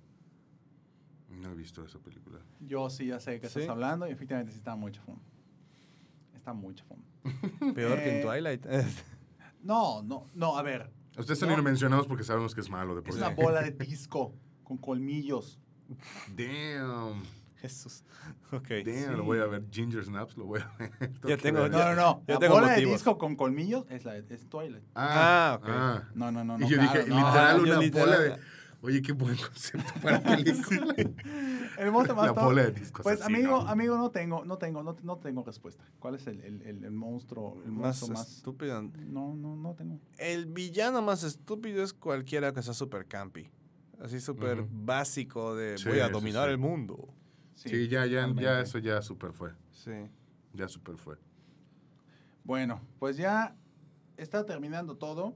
No 1.31 1.51
he 1.53 1.55
visto 1.55 1.83
esa 1.85 1.99
película. 1.99 2.41
Yo 2.61 2.91
sí 2.91 3.07
ya 3.07 3.19
sé 3.21 3.33
de 3.33 3.41
qué 3.41 3.49
¿Sí? 3.49 3.61
estás 3.61 3.71
hablando 3.73 4.07
y 4.07 4.11
efectivamente 4.11 4.53
sí 4.53 4.59
está 4.59 4.77
muy 4.77 4.93
chafón. 4.93 5.19
Está 6.35 6.53
muy 6.53 6.75
chafón. 6.75 6.99
Peor 7.75 7.97
que 7.99 8.11
en 8.11 8.17
Eh, 8.17 8.23
Twilight. 8.23 8.67
No, 9.63 10.01
no, 10.03 10.29
no, 10.35 10.57
a 10.57 10.63
ver. 10.63 10.89
Ustedes 11.19 11.41
No. 11.43 11.57
no. 11.57 11.63
mencionados 11.63 12.07
porque 12.07 12.25
sabemos 12.25 12.55
que 12.55 12.61
es 12.61 12.71
malo 12.71 12.95
de 12.95 13.03
por 13.03 13.11
Es 13.11 13.17
sí. 13.17 13.21
una 13.21 13.31
bola 13.31 13.63
de 13.63 13.71
disco 13.87 14.35
con 14.65 14.77
colmillos. 14.79 15.59
Damn. 16.35 17.23
Jesús. 17.57 18.05
Ok. 18.53 18.69
Damn, 18.85 18.85
Sí. 18.85 19.07
lo 19.17 19.25
voy 19.25 19.39
a 19.39 19.47
ver. 19.47 19.65
Ginger 19.71 20.05
Snaps, 20.05 20.37
lo 20.37 20.45
voy 20.47 20.61
a 20.61 20.71
ver. 20.79 20.91
Ya 21.27 21.37
tengo- 21.37 21.63
verlo. 21.63 21.79
No, 21.79 21.85
no, 21.85 21.95
no. 21.95 22.23
Yo 22.27 22.35
la 22.35 22.39
tengo 22.41 22.55
bola 22.55 22.73
de 22.73 22.85
disco 22.87 23.19
con 23.19 23.35
colmillos 23.37 23.87
es, 23.89 24.05
la, 24.05 24.17
es 24.17 24.49
Twilight. 24.49 24.85
Ah, 24.95 25.59
ok. 25.61 26.15
No, 26.17 26.31
no, 26.33 26.45
no. 26.45 26.57
Y 26.57 26.61
no, 26.61 26.69
yo 26.69 26.77
claro, 26.79 26.93
dije, 27.01 27.09
no. 27.11 27.17
literal, 27.27 27.61
una 27.61 27.79
literal- 27.79 28.07
bola 28.09 28.19
de... 28.21 28.41
Oye, 28.87 29.03
qué 29.03 29.13
buen 29.13 29.37
concepto 29.37 29.93
para 30.01 30.23
película. 30.23 30.95
El 31.79 31.91
monstruo 31.91 32.17
más 32.17 32.27
La 32.27 32.33
bola 32.33 32.63
de 32.63 32.71
discos 32.73 33.03
Pues 33.03 33.21
así, 33.21 33.35
amigo, 33.35 33.63
¿no? 33.65 33.69
amigo, 33.69 33.99
no 33.99 34.11
tengo, 34.11 34.45
no 34.45 34.59
tengo, 34.59 34.83
no, 34.85 34.97
no 35.03 35.19
tengo 35.19 35.43
respuesta. 35.43 35.85
¿Cuál 35.99 36.15
es 36.15 36.27
el, 36.29 36.41
el, 36.41 36.63
el, 36.63 36.85
el 36.85 36.91
monstruo, 36.93 37.57
el 37.65 37.73
más 37.73 38.01
monstruo 38.01 38.11
más? 38.11 38.37
estúpido. 38.37 38.81
No, 38.83 39.35
no, 39.35 39.57
no 39.57 39.75
tengo. 39.75 39.99
El 40.19 40.47
villano 40.47 41.03
más 41.03 41.25
estúpido 41.25 41.83
es 41.83 41.93
cualquiera 41.93 42.53
que 42.53 42.63
sea 42.63 42.75
super 42.75 43.07
campi. 43.07 43.51
Así 44.01 44.21
súper 44.21 44.65
básico 44.71 45.57
de 45.57 45.79
Sí, 45.79 45.89
voy 45.89 45.99
a 46.01 46.09
dominar 46.09 46.45
sí. 46.47 46.53
el 46.53 46.59
mundo. 46.59 47.09
Sí, 47.55 47.89
ya, 47.89 48.07
ya, 48.07 48.33
ya 48.37 48.61
eso 48.61 48.79
ya 48.79 49.03
super 49.03 49.33
fue. 49.33 49.51
Sí. 49.73 49.91
Ya 50.53 50.69
super 50.69 50.97
fue. 50.97 51.17
Bueno, 52.45 52.81
pues 53.01 53.17
ya 53.17 53.57
está 54.17 54.47
terminando 54.47 54.97
todo. 54.97 55.35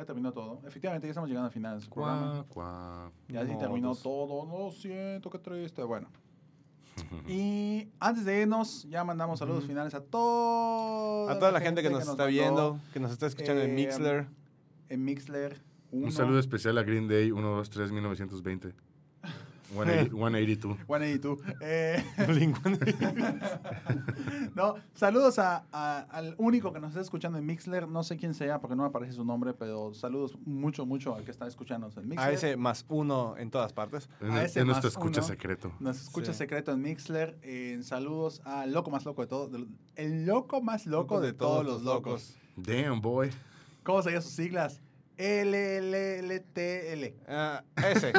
Ya 0.00 0.06
terminó 0.06 0.32
todo. 0.32 0.62
Efectivamente, 0.66 1.06
ya 1.06 1.10
estamos 1.10 1.28
llegando 1.28 1.48
al 1.48 1.52
final 1.52 1.78
de 1.78 1.84
su 1.84 1.90
programa. 1.90 2.46
Cuá, 2.48 3.10
cuá. 3.10 3.12
Ya 3.28 3.46
sí 3.46 3.52
terminó 3.58 3.94
todo. 3.94 4.46
No 4.46 4.72
siento, 4.72 5.28
qué 5.28 5.38
triste. 5.38 5.82
Bueno. 5.82 6.08
Y 7.28 7.88
antes 7.98 8.24
de 8.24 8.40
irnos, 8.40 8.86
ya 8.88 9.04
mandamos 9.04 9.38
saludos 9.38 9.64
finales 9.64 9.92
a 9.94 10.00
toda 10.02 11.32
A 11.32 11.38
toda 11.38 11.52
la 11.52 11.60
gente 11.60 11.82
que 11.82 11.90
nos 11.90 12.00
está 12.00 12.12
mandó 12.12 12.26
viendo, 12.28 12.80
que 12.94 13.00
nos 13.00 13.10
está 13.12 13.26
escuchando 13.26 13.60
en 13.60 13.70
Eh, 13.70 13.74
Mixler. 13.74 14.26
En 14.88 15.04
Mixler. 15.04 15.60
Un 15.92 16.10
saludo 16.12 16.38
especial 16.38 16.78
a 16.78 16.82
Green 16.82 17.06
Day 17.06 17.30
1, 17.30 17.46
2, 17.56 17.68
3, 17.70 17.92
1920. 17.92 18.72
180 19.70 20.10
182. 20.10 20.78
182. 20.86 21.38
Eh, 21.60 22.04
Blink-182. 22.18 24.50
no, 24.54 24.74
saludos 24.94 25.38
a, 25.38 25.64
a- 25.72 26.00
al 26.10 26.34
único 26.38 26.72
que 26.72 26.80
nos 26.80 26.90
está 26.90 27.00
escuchando 27.00 27.38
en 27.38 27.46
Mixler. 27.46 27.88
No 27.88 28.02
sé 28.02 28.16
quién 28.16 28.34
sea 28.34 28.60
porque 28.60 28.76
no 28.76 28.82
me 28.82 28.88
aparece 28.88 29.12
su 29.12 29.24
nombre, 29.24 29.54
pero 29.54 29.94
saludos 29.94 30.36
mucho, 30.44 30.86
mucho 30.86 31.14
al 31.14 31.24
que 31.24 31.30
está 31.30 31.46
escuchándonos 31.46 31.96
en 31.96 32.08
Mixler. 32.08 32.28
A 32.28 32.32
ese 32.32 32.56
más 32.56 32.84
uno 32.88 33.36
en 33.38 33.50
todas 33.50 33.72
partes. 33.72 34.08
Es, 34.20 34.30
A 34.30 34.44
ese 34.44 34.60
es 34.60 34.66
nuestro 34.66 34.88
escucha 34.88 35.20
uno. 35.20 35.28
secreto. 35.28 35.72
Nos 35.80 36.00
escucha 36.00 36.32
Sí. 36.32 36.38
secreto 36.38 36.72
en 36.72 36.82
Mixler. 36.82 37.38
En 37.42 37.82
saludos 37.84 38.42
al 38.44 38.72
loco 38.72 38.90
más 38.90 39.04
loco 39.04 39.22
de 39.22 39.28
todos. 39.28 39.50
El 39.96 40.26
loco 40.26 40.60
más 40.62 40.86
loco 40.86 41.20
de, 41.20 41.32
todos 41.32 41.64
los 41.64 41.82
locos. 41.82 42.36
Damn, 42.56 43.00
boy. 43.00 43.30
¿Cómo 43.82 44.02
serían 44.02 44.22
sus 44.22 44.32
siglas? 44.32 44.80
LLLTL. 45.20 47.14
Ah, 47.28 47.62
ese. 47.76 48.12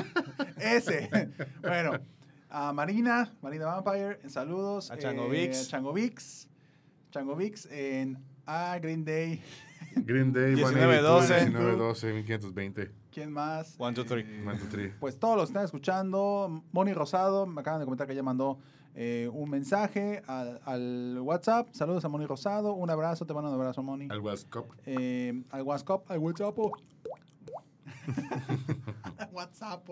Ese. 0.61 1.09
bueno, 1.61 1.93
a 2.49 2.71
Marina, 2.73 3.33
Marina 3.41 3.65
Vampire, 3.65 4.19
en 4.21 4.29
saludos. 4.29 4.91
A 4.91 4.97
Chango 4.97 5.25
eh, 5.25 5.47
Vix. 5.47 5.67
Chango 5.67 5.93
Vix. 5.93 6.47
Chango 7.09 7.35
Vix 7.35 7.65
en 7.71 8.23
a 8.45 8.77
Green 8.79 9.03
Day. 9.03 9.41
Green 9.95 10.31
Day 10.31 10.55
1912. 10.55 11.45
1912, 11.47 12.13
1520. 12.13 12.91
¿Quién 13.11 13.31
más? 13.31 13.75
One, 13.77 13.95
two, 13.95 14.05
three. 14.05 14.21
Eh, 14.21 14.43
One, 14.45 14.57
two, 14.59 14.67
three. 14.69 14.93
Pues 14.99 15.17
todos 15.19 15.35
los 15.35 15.47
que 15.47 15.51
están 15.51 15.65
escuchando, 15.65 16.63
Moni 16.71 16.93
Rosado, 16.93 17.47
me 17.47 17.61
acaban 17.61 17.79
de 17.79 17.85
comentar 17.85 18.05
que 18.07 18.13
ella 18.13 18.23
mandó 18.23 18.59
eh, 18.95 19.29
un 19.31 19.49
mensaje 19.49 20.21
al, 20.27 20.59
al 20.65 21.19
WhatsApp. 21.21 21.69
Saludos 21.73 22.03
a 22.05 22.09
Moni 22.09 22.25
Rosado, 22.25 22.73
un 22.73 22.89
abrazo, 22.89 23.25
te 23.25 23.33
mando 23.33 23.49
un 23.49 23.55
abrazo, 23.55 23.81
Moni. 23.83 24.07
Al 24.09 24.19
WhatsApp. 24.19 24.65
Eh, 24.85 25.43
al 25.49 25.61
WhatsApp, 25.63 26.09
al 26.11 26.19
WhatsApp. 26.19 26.57
Al 29.17 29.29
WhatsApp. 29.31 29.87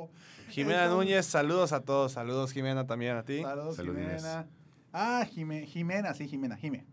Jimena 0.49 0.85
Entonces- 0.85 0.97
Núñez, 1.07 1.25
saludos 1.25 1.71
a 1.73 1.81
todos. 1.81 2.11
Saludos, 2.13 2.51
Jimena, 2.51 2.85
también 2.87 3.15
a 3.17 3.23
ti. 3.23 3.41
Saludos, 3.41 3.75
Saludines. 3.75 4.21
Jimena. 4.21 4.47
Ah, 4.91 5.25
Jime- 5.31 5.65
Jimena, 5.65 6.13
sí, 6.13 6.27
Jimena, 6.27 6.55
Jime. 6.57 6.85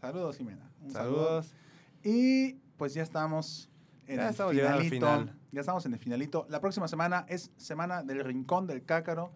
Saludos, 0.00 0.36
Jimena. 0.36 0.70
Un 0.82 0.90
saludo. 0.90 1.24
Saludos. 1.26 1.54
Y 2.04 2.54
pues 2.76 2.94
ya 2.94 3.02
estamos 3.02 3.70
en 4.08 4.16
Ya 4.16 4.24
el 4.24 4.30
estamos 4.30 4.54
llegando 4.54 4.78
al 4.78 4.84
finalito. 4.84 5.06
final. 5.20 5.34
Ya 5.52 5.60
estamos 5.60 5.86
en 5.86 5.92
el 5.94 5.98
finalito. 5.98 6.46
La 6.48 6.60
próxima 6.60 6.88
semana 6.88 7.24
es 7.28 7.52
semana 7.56 8.02
del 8.02 8.24
Rincón 8.24 8.66
del 8.66 8.84
Cácaro. 8.84 9.32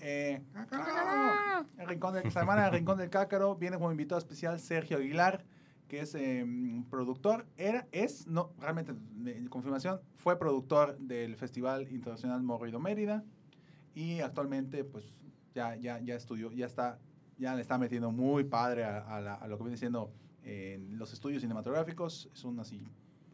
Eh, 0.00 0.42
¡Cácaro! 0.52 1.66
El 1.78 1.86
rincón 1.88 2.14
del, 2.14 2.30
semana 2.32 2.64
del 2.64 2.72
Rincón 2.72 2.98
del 2.98 3.10
Cácaro 3.10 3.54
viene 3.56 3.76
como 3.76 3.90
invitado 3.90 4.18
especial 4.18 4.58
Sergio 4.60 4.96
Aguilar, 4.98 5.44
que 5.88 6.00
es 6.00 6.14
eh, 6.14 6.44
productor, 6.90 7.46
era, 7.56 7.86
es, 7.92 8.26
no, 8.26 8.52
realmente, 8.58 8.92
de 8.94 9.48
confirmación, 9.48 10.00
fue 10.14 10.38
productor 10.38 10.98
del 10.98 11.36
Festival 11.36 11.88
Internacional 11.90 12.42
Morrido 12.42 12.78
Mérida 12.78 13.24
y 13.94 14.20
actualmente 14.20 14.84
pues 14.84 15.12
ya, 15.54 15.76
ya, 15.76 15.98
ya 16.00 16.14
estudió, 16.14 16.52
ya 16.52 16.66
está, 16.66 16.98
ya 17.38 17.54
le 17.54 17.62
está 17.62 17.78
metiendo 17.78 18.10
muy 18.12 18.44
padre 18.44 18.84
a, 18.84 18.98
a 18.98 19.20
la- 19.20 19.34
a 19.34 19.48
lo 19.48 19.56
que 19.56 19.64
viene 19.64 19.76
siendo 19.78 20.12
eh, 20.42 20.78
los 20.90 21.12
estudios 21.12 21.40
cinematográficos, 21.42 22.28
es 22.34 22.44
un 22.44 22.60
así, 22.60 22.82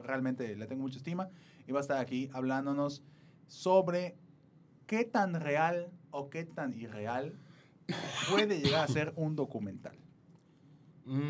realmente 0.04 0.54
le 0.56 0.66
tengo 0.66 0.82
mucha 0.82 0.98
estima 0.98 1.28
y 1.66 1.72
va 1.72 1.80
a 1.80 1.82
estar 1.82 1.98
aquí 1.98 2.30
hablándonos 2.32 3.02
sobre 3.46 4.16
qué 4.86 5.04
tan 5.04 5.40
real 5.40 5.90
o 6.10 6.30
qué 6.30 6.44
tan 6.44 6.72
irreal 6.74 7.34
puede 8.30 8.60
llegar 8.60 8.84
a 8.84 8.88
ser 8.88 9.12
un 9.16 9.34
documental. 9.36 9.96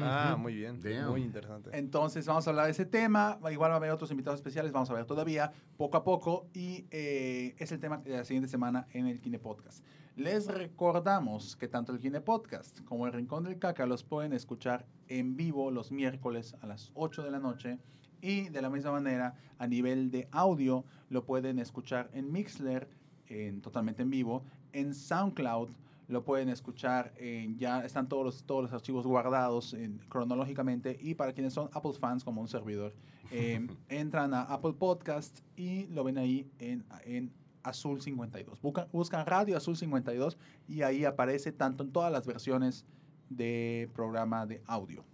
Ah, 0.02 0.30
Ujú. 0.34 0.42
muy 0.42 0.54
bien. 0.54 0.80
Damn. 0.80 1.10
Muy 1.10 1.22
interesante. 1.22 1.70
Entonces 1.72 2.26
vamos 2.26 2.46
a 2.46 2.50
hablar 2.50 2.66
de 2.66 2.70
ese 2.72 2.84
tema. 2.86 3.38
Igual 3.50 3.70
va 3.70 3.74
a 3.74 3.78
haber 3.78 3.90
otros 3.90 4.10
invitados 4.10 4.38
especiales, 4.38 4.70
vamos 4.70 4.88
a 4.90 4.94
ver 4.94 5.04
todavía 5.04 5.52
poco 5.76 5.96
a 5.96 6.04
poco. 6.04 6.46
Y 6.52 6.86
eh, 6.90 7.54
es 7.58 7.72
el 7.72 7.80
tema 7.80 7.98
de 7.98 8.10
la 8.10 8.24
siguiente 8.24 8.48
semana 8.48 8.86
en 8.92 9.06
el 9.08 9.20
Kine 9.20 9.38
Podcast. 9.40 9.84
Les 10.16 10.46
recordamos 10.46 11.56
que 11.56 11.66
tanto 11.66 11.92
el 11.92 11.98
Kine 11.98 12.20
Podcast 12.20 12.82
como 12.84 13.06
el 13.08 13.12
Rincón 13.12 13.42
del 13.42 13.58
Caca 13.58 13.84
los 13.84 14.04
pueden 14.04 14.32
escuchar 14.32 14.86
en 15.08 15.34
vivo 15.34 15.72
los 15.72 15.90
miércoles 15.90 16.54
a 16.60 16.66
las 16.68 16.92
8 16.94 17.24
de 17.24 17.30
la 17.32 17.40
noche. 17.40 17.80
Y 18.24 18.48
de 18.48 18.62
la 18.62 18.70
misma 18.70 18.90
manera, 18.92 19.34
a 19.58 19.66
nivel 19.66 20.10
de 20.10 20.26
audio, 20.32 20.84
lo 21.10 21.24
pueden 21.26 21.58
escuchar 21.58 22.08
en 22.14 22.32
Mixler, 22.32 22.88
en, 23.28 23.60
totalmente 23.60 24.00
en 24.02 24.08
vivo, 24.08 24.42
en 24.72 24.94
SoundCloud, 24.94 25.68
lo 26.08 26.24
pueden 26.24 26.48
escuchar, 26.48 27.12
en- 27.18 27.58
ya 27.58 27.84
están 27.84 28.08
todos 28.08 28.24
los, 28.24 28.44
todos 28.44 28.62
los 28.62 28.72
archivos 28.72 29.06
guardados 29.06 29.74
en- 29.74 29.98
cronológicamente 30.08 30.96
y 31.00 31.14
para 31.14 31.34
quienes 31.34 31.52
son 31.52 31.68
Apple 31.74 31.92
fans 31.92 32.24
como 32.24 32.40
un 32.40 32.48
servidor, 32.48 32.94
eh, 33.30 33.66
entran 33.90 34.32
a 34.32 34.42
Apple 34.42 34.72
Podcast 34.72 35.40
y 35.56 35.86
lo 35.88 36.02
ven 36.04 36.16
ahí 36.16 36.50
en, 36.58 36.84
en 37.04 37.30
Azul 37.62 38.00
52. 38.00 38.60
Buscan, 38.62 38.88
buscan 38.90 39.26
Radio 39.26 39.56
Azul 39.56 39.76
52 39.76 40.38
y 40.66 40.80
ahí 40.80 41.04
aparece 41.04 41.52
tanto 41.52 41.82
en 41.84 41.92
todas 41.92 42.10
las 42.10 42.26
versiones 42.26 42.86
de 43.28 43.90
programa 43.94 44.46
de 44.46 44.62
audio. 44.66 45.04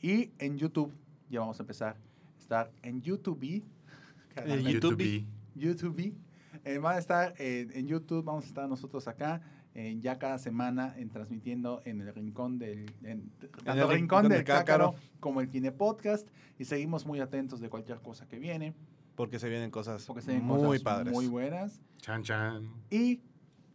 Y 0.00 0.30
en 0.38 0.58
YouTube, 0.58 0.92
ya 1.28 1.40
vamos 1.40 1.58
a 1.58 1.62
empezar 1.64 1.96
estar 2.42 2.70
en 2.82 3.00
YouTube. 3.00 3.64
El 4.36 4.62
YouTube. 4.66 4.98
YouTube. 4.98 5.26
YouTube. 5.54 6.14
Eh, 6.64 6.78
van 6.78 6.96
a 6.96 6.98
estar 6.98 7.34
eh, 7.38 7.68
en 7.74 7.86
YouTube, 7.86 8.24
vamos 8.24 8.44
a 8.44 8.48
estar 8.48 8.68
nosotros 8.68 9.08
acá 9.08 9.40
eh, 9.74 9.96
ya 10.00 10.18
cada 10.18 10.38
semana 10.38 10.94
en 10.98 11.08
transmitiendo 11.08 11.80
en 11.86 12.02
el 12.02 12.14
rincón 12.14 12.58
del 12.58 12.92
en, 13.02 13.30
tanto 13.64 13.70
el 13.72 13.78
rincón 13.78 13.90
Rincón 13.90 14.22
del 14.24 14.32
del 14.32 14.44
cácaro 14.44 14.92
Cácaro. 14.92 15.08
como 15.18 15.40
el 15.40 15.48
Kine 15.48 15.72
Podcast 15.72 16.28
y 16.58 16.66
seguimos 16.66 17.06
muy 17.06 17.20
atentos 17.20 17.58
de 17.60 17.70
cualquier 17.70 18.00
cosa 18.00 18.28
que 18.28 18.38
viene 18.38 18.74
Porque 19.14 19.38
se 19.38 19.48
vienen 19.48 19.70
cosas 19.70 20.04
porque 20.04 20.20
se 20.20 20.32
ven 20.32 20.44
muy 20.44 20.58
cosas 20.60 20.82
padres. 20.82 21.12
muy 21.14 21.26
buenas 21.26 21.80
Chan, 22.02 22.22
chan. 22.22 22.70
y 22.90 23.22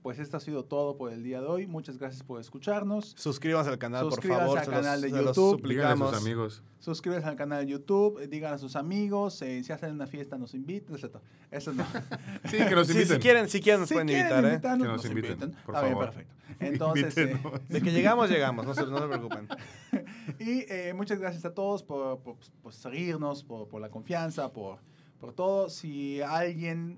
pues 0.07 0.19
esto 0.19 0.37
ha 0.37 0.39
sido 0.39 0.63
todo 0.63 0.95
por 0.95 1.11
el 1.11 1.21
día 1.21 1.41
de 1.41 1.47
hoy 1.47 1.67
muchas 1.67 1.97
gracias 1.97 2.23
por 2.23 2.39
escucharnos 2.39 3.13
Suscríbanse 3.17 3.69
al 3.71 3.77
canal, 3.77 4.03
por 4.03 4.13
Suscríbanse 4.13 4.43
favor. 4.45 4.59
al 4.59 4.63
se 4.65 4.71
canal 4.71 5.01
de 5.01 5.09
YouTube. 5.11 5.67
Díganle 5.67 6.05
a 6.05 6.09
sus 6.11 6.21
amigos. 6.21 6.63
suscríbanse 6.79 7.27
al 7.27 7.35
canal 7.35 7.65
de 7.65 7.71
YouTube 7.73 8.19
eh, 8.21 8.27
digan 8.27 8.53
a 8.53 8.57
sus 8.57 8.77
amigos 8.77 9.41
eh, 9.41 9.61
si 9.65 9.73
hacen 9.73 9.91
una 9.91 10.07
fiesta 10.07 10.37
nos 10.37 10.53
invitan 10.53 10.95
etc. 10.95 11.17
eso 11.51 11.73
no 11.73 11.85
Sí, 12.49 12.55
que 12.57 12.73
nos 12.75 12.89
inviten. 12.91 13.15
si 13.17 13.21
quieren, 13.21 13.49
si 13.49 13.59
quieren 13.59 13.81
nos 13.81 13.89
Si 13.89 13.95
pueden 13.95 14.07
quieren 14.07 14.25
invitar, 14.45 14.45
¿eh? 14.45 14.77
Que 14.79 14.87
nos 14.87 15.05
inviten, 15.05 15.37
por 15.65 15.75
bien, 15.75 15.89
favor. 15.91 16.05
perfecto 16.05 16.33
entonces 16.61 17.17
eh. 17.17 17.37
De 17.67 17.81
que 17.81 17.91
llegamos, 17.91 18.29
llegamos, 18.29 18.65
no 18.65 18.73
se, 18.73 18.85
no 18.87 18.99
se 18.99 19.07
preocupen. 19.07 19.47
Y 20.39 20.65
eh, 20.71 20.93
muchas 20.95 21.19
gracias 21.19 21.43
a 21.43 21.53
todos 21.53 21.83
por, 21.83 22.19
por- 22.19 22.37
por 22.63 22.73
seguirnos, 22.73 23.43
por, 23.43 23.67
por 23.67 23.81
la 23.81 23.89
confianza, 23.89 24.53
por, 24.53 24.77
por 25.19 25.33
todo. 25.33 25.69
Si 25.69 26.21
alguien 26.21 26.97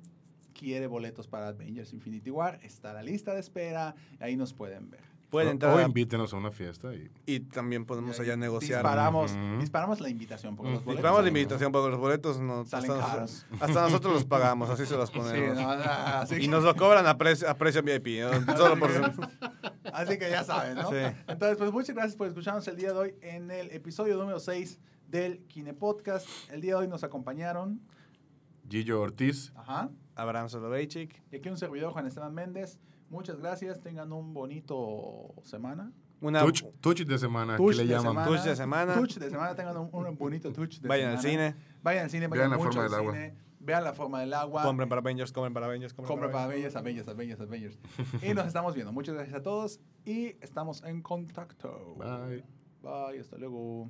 quiere 0.60 0.88
boletos 0.88 1.28
para 1.28 1.48
Avengers 1.50 1.94
Infinity 1.94 2.30
War, 2.32 2.60
está 2.64 2.92
la 2.94 3.02
lista 3.04 3.34
de 3.34 3.40
espera, 3.40 3.96
ahí 4.20 4.36
nos 4.36 4.54
pueden 4.54 4.90
ver. 4.90 5.02
Pueden 5.30 5.50
O- 5.50 5.52
entrar 5.52 5.74
O 5.76 5.82
invítenos 5.82 6.34
a 6.34 6.38
una 6.38 6.50
fiesta 6.52 6.92
y 6.96 7.08
y 7.28 7.40
también 7.42 7.86
podemos 7.86 8.18
Y 8.18 8.22
allá 8.24 8.36
negociar. 8.36 8.80
Disparamos, 8.80 9.32
disparamos 9.60 10.02
la 10.02 10.10
invitación, 10.10 10.56
porque 10.56 10.72
los 10.72 10.84
boletos 10.84 10.98
Disparamos 10.98 11.22
la 11.22 11.28
invitación 11.28 11.72
porque 11.72 11.90
los 11.92 12.00
boletos 12.00 12.40
no, 12.42 12.62
hasta, 12.62 12.82
Salen 12.82 12.88
nosotros, 12.98 13.46
caros. 13.52 13.62
hasta 13.62 13.82
nosotros 13.84 14.14
los 14.16 14.26
pagamos, 14.26 14.70
así 14.72 14.86
se 14.88 14.98
los 14.98 15.10
Sí, 15.10 15.18
ponemos. 15.20 15.56
no, 15.56 15.70
así, 15.70 16.36
Y 16.36 16.40
que, 16.42 16.48
nos 16.48 16.64
lo 16.64 16.76
cobran 16.76 17.06
a 17.06 17.16
precio, 17.18 17.48
a 17.48 17.54
precio 17.54 17.84
VIP, 17.84 18.22
¿no? 18.22 18.58
solo 18.58 18.80
por 18.80 18.92
ser- 18.92 19.12
así 19.94 20.18
que 20.18 20.30
ya 20.32 20.44
saben, 20.44 20.76
¿no? 20.76 20.90
Sí. 20.90 20.96
Entonces, 21.28 21.58
pues 21.58 21.72
muchas 21.72 21.96
gracias 21.96 22.16
por 22.16 22.28
escucharnos 22.28 22.68
el 22.68 22.76
día 22.76 22.92
de 22.92 22.98
hoy 22.98 23.16
en 23.22 23.52
el 23.52 23.70
episodio 23.72 24.18
número 24.18 24.40
6 24.40 24.80
del 25.08 25.40
Kine 25.46 25.76
Podcast. 25.76 26.28
El 26.52 26.60
día 26.62 26.72
de 26.74 26.82
hoy 26.82 26.88
nos 26.88 27.04
acompañaron, 27.04 27.80
Gillo 28.68 29.00
Ortiz. 29.02 29.52
ajá, 29.56 29.90
Abraham 30.22 30.50
Soloveitchik. 30.50 31.22
Y 31.32 31.38
aquí 31.38 31.50
un 31.50 31.58
servidor, 31.58 31.92
Juan 31.94 32.06
Esteban 32.08 32.34
Méndez. 32.34 32.80
Muchas 33.10 33.40
gracias. 33.40 33.82
Tengan 33.82 34.12
un 34.14 34.34
bonito 34.34 35.34
semana. 35.44 35.92
Una, 36.22 36.42
Touch, 36.42 36.64
touch 36.82 37.00
de 37.06 37.18
semana, 37.18 37.56
Touch 37.56 37.72
que 37.72 37.78
le 37.78 37.84
de 37.84 37.90
llaman. 37.90 38.12
semana. 38.12 38.28
Touch 38.28 38.44
de 38.44 38.56
semana. 38.56 38.94
Touch 38.96 39.16
de 39.18 39.30
semana. 39.30 39.56
Tengan 39.56 39.78
un, 39.78 39.90
un 39.94 40.18
bonito 40.18 40.52
touch 40.52 40.80
de 40.82 40.88
vayan 40.88 41.12
al 41.12 41.20
semana. 41.20 41.52
cine, 41.54 41.64
Vayan 41.82 42.04
al 42.04 42.10
cine. 42.10 42.28
Vean 42.28 42.32
Vayan 42.32 42.52
la 42.52 42.58
mucho 42.58 42.70
forma 42.72 42.84
al 42.84 42.90
del 42.92 43.00
agua. 43.00 43.14
cine, 43.14 43.36
Vean 43.62 43.84
la 43.86 43.94
forma 43.94 44.20
del 44.20 44.34
agua. 44.34 44.64
compren 44.64 44.90
para 44.90 45.00
Avengers, 45.00 45.32
compren 45.32 45.54
para 45.54 45.66
Avengers, 45.68 45.94
compren, 45.94 46.08
Compren 46.14 46.32
para 46.32 46.44
Avengers. 46.46 46.76
Avengers, 46.76 47.08
Avengers, 47.08 47.40
Avengers, 47.40 47.80
Avengers. 47.80 48.24
y 48.32 48.34
nos 48.34 48.48
estamos 48.48 48.74
viendo. 48.76 48.92
Muchas 48.92 49.16
gracias 49.16 49.36
a 49.38 49.42
todos. 49.44 49.80
Y 50.06 50.36
estamos 50.42 50.84
en 50.84 51.02
contacto. 51.02 51.96
Bye. 51.98 52.44
Bye. 52.82 53.20
Hasta 53.22 53.38
luego. 53.38 53.90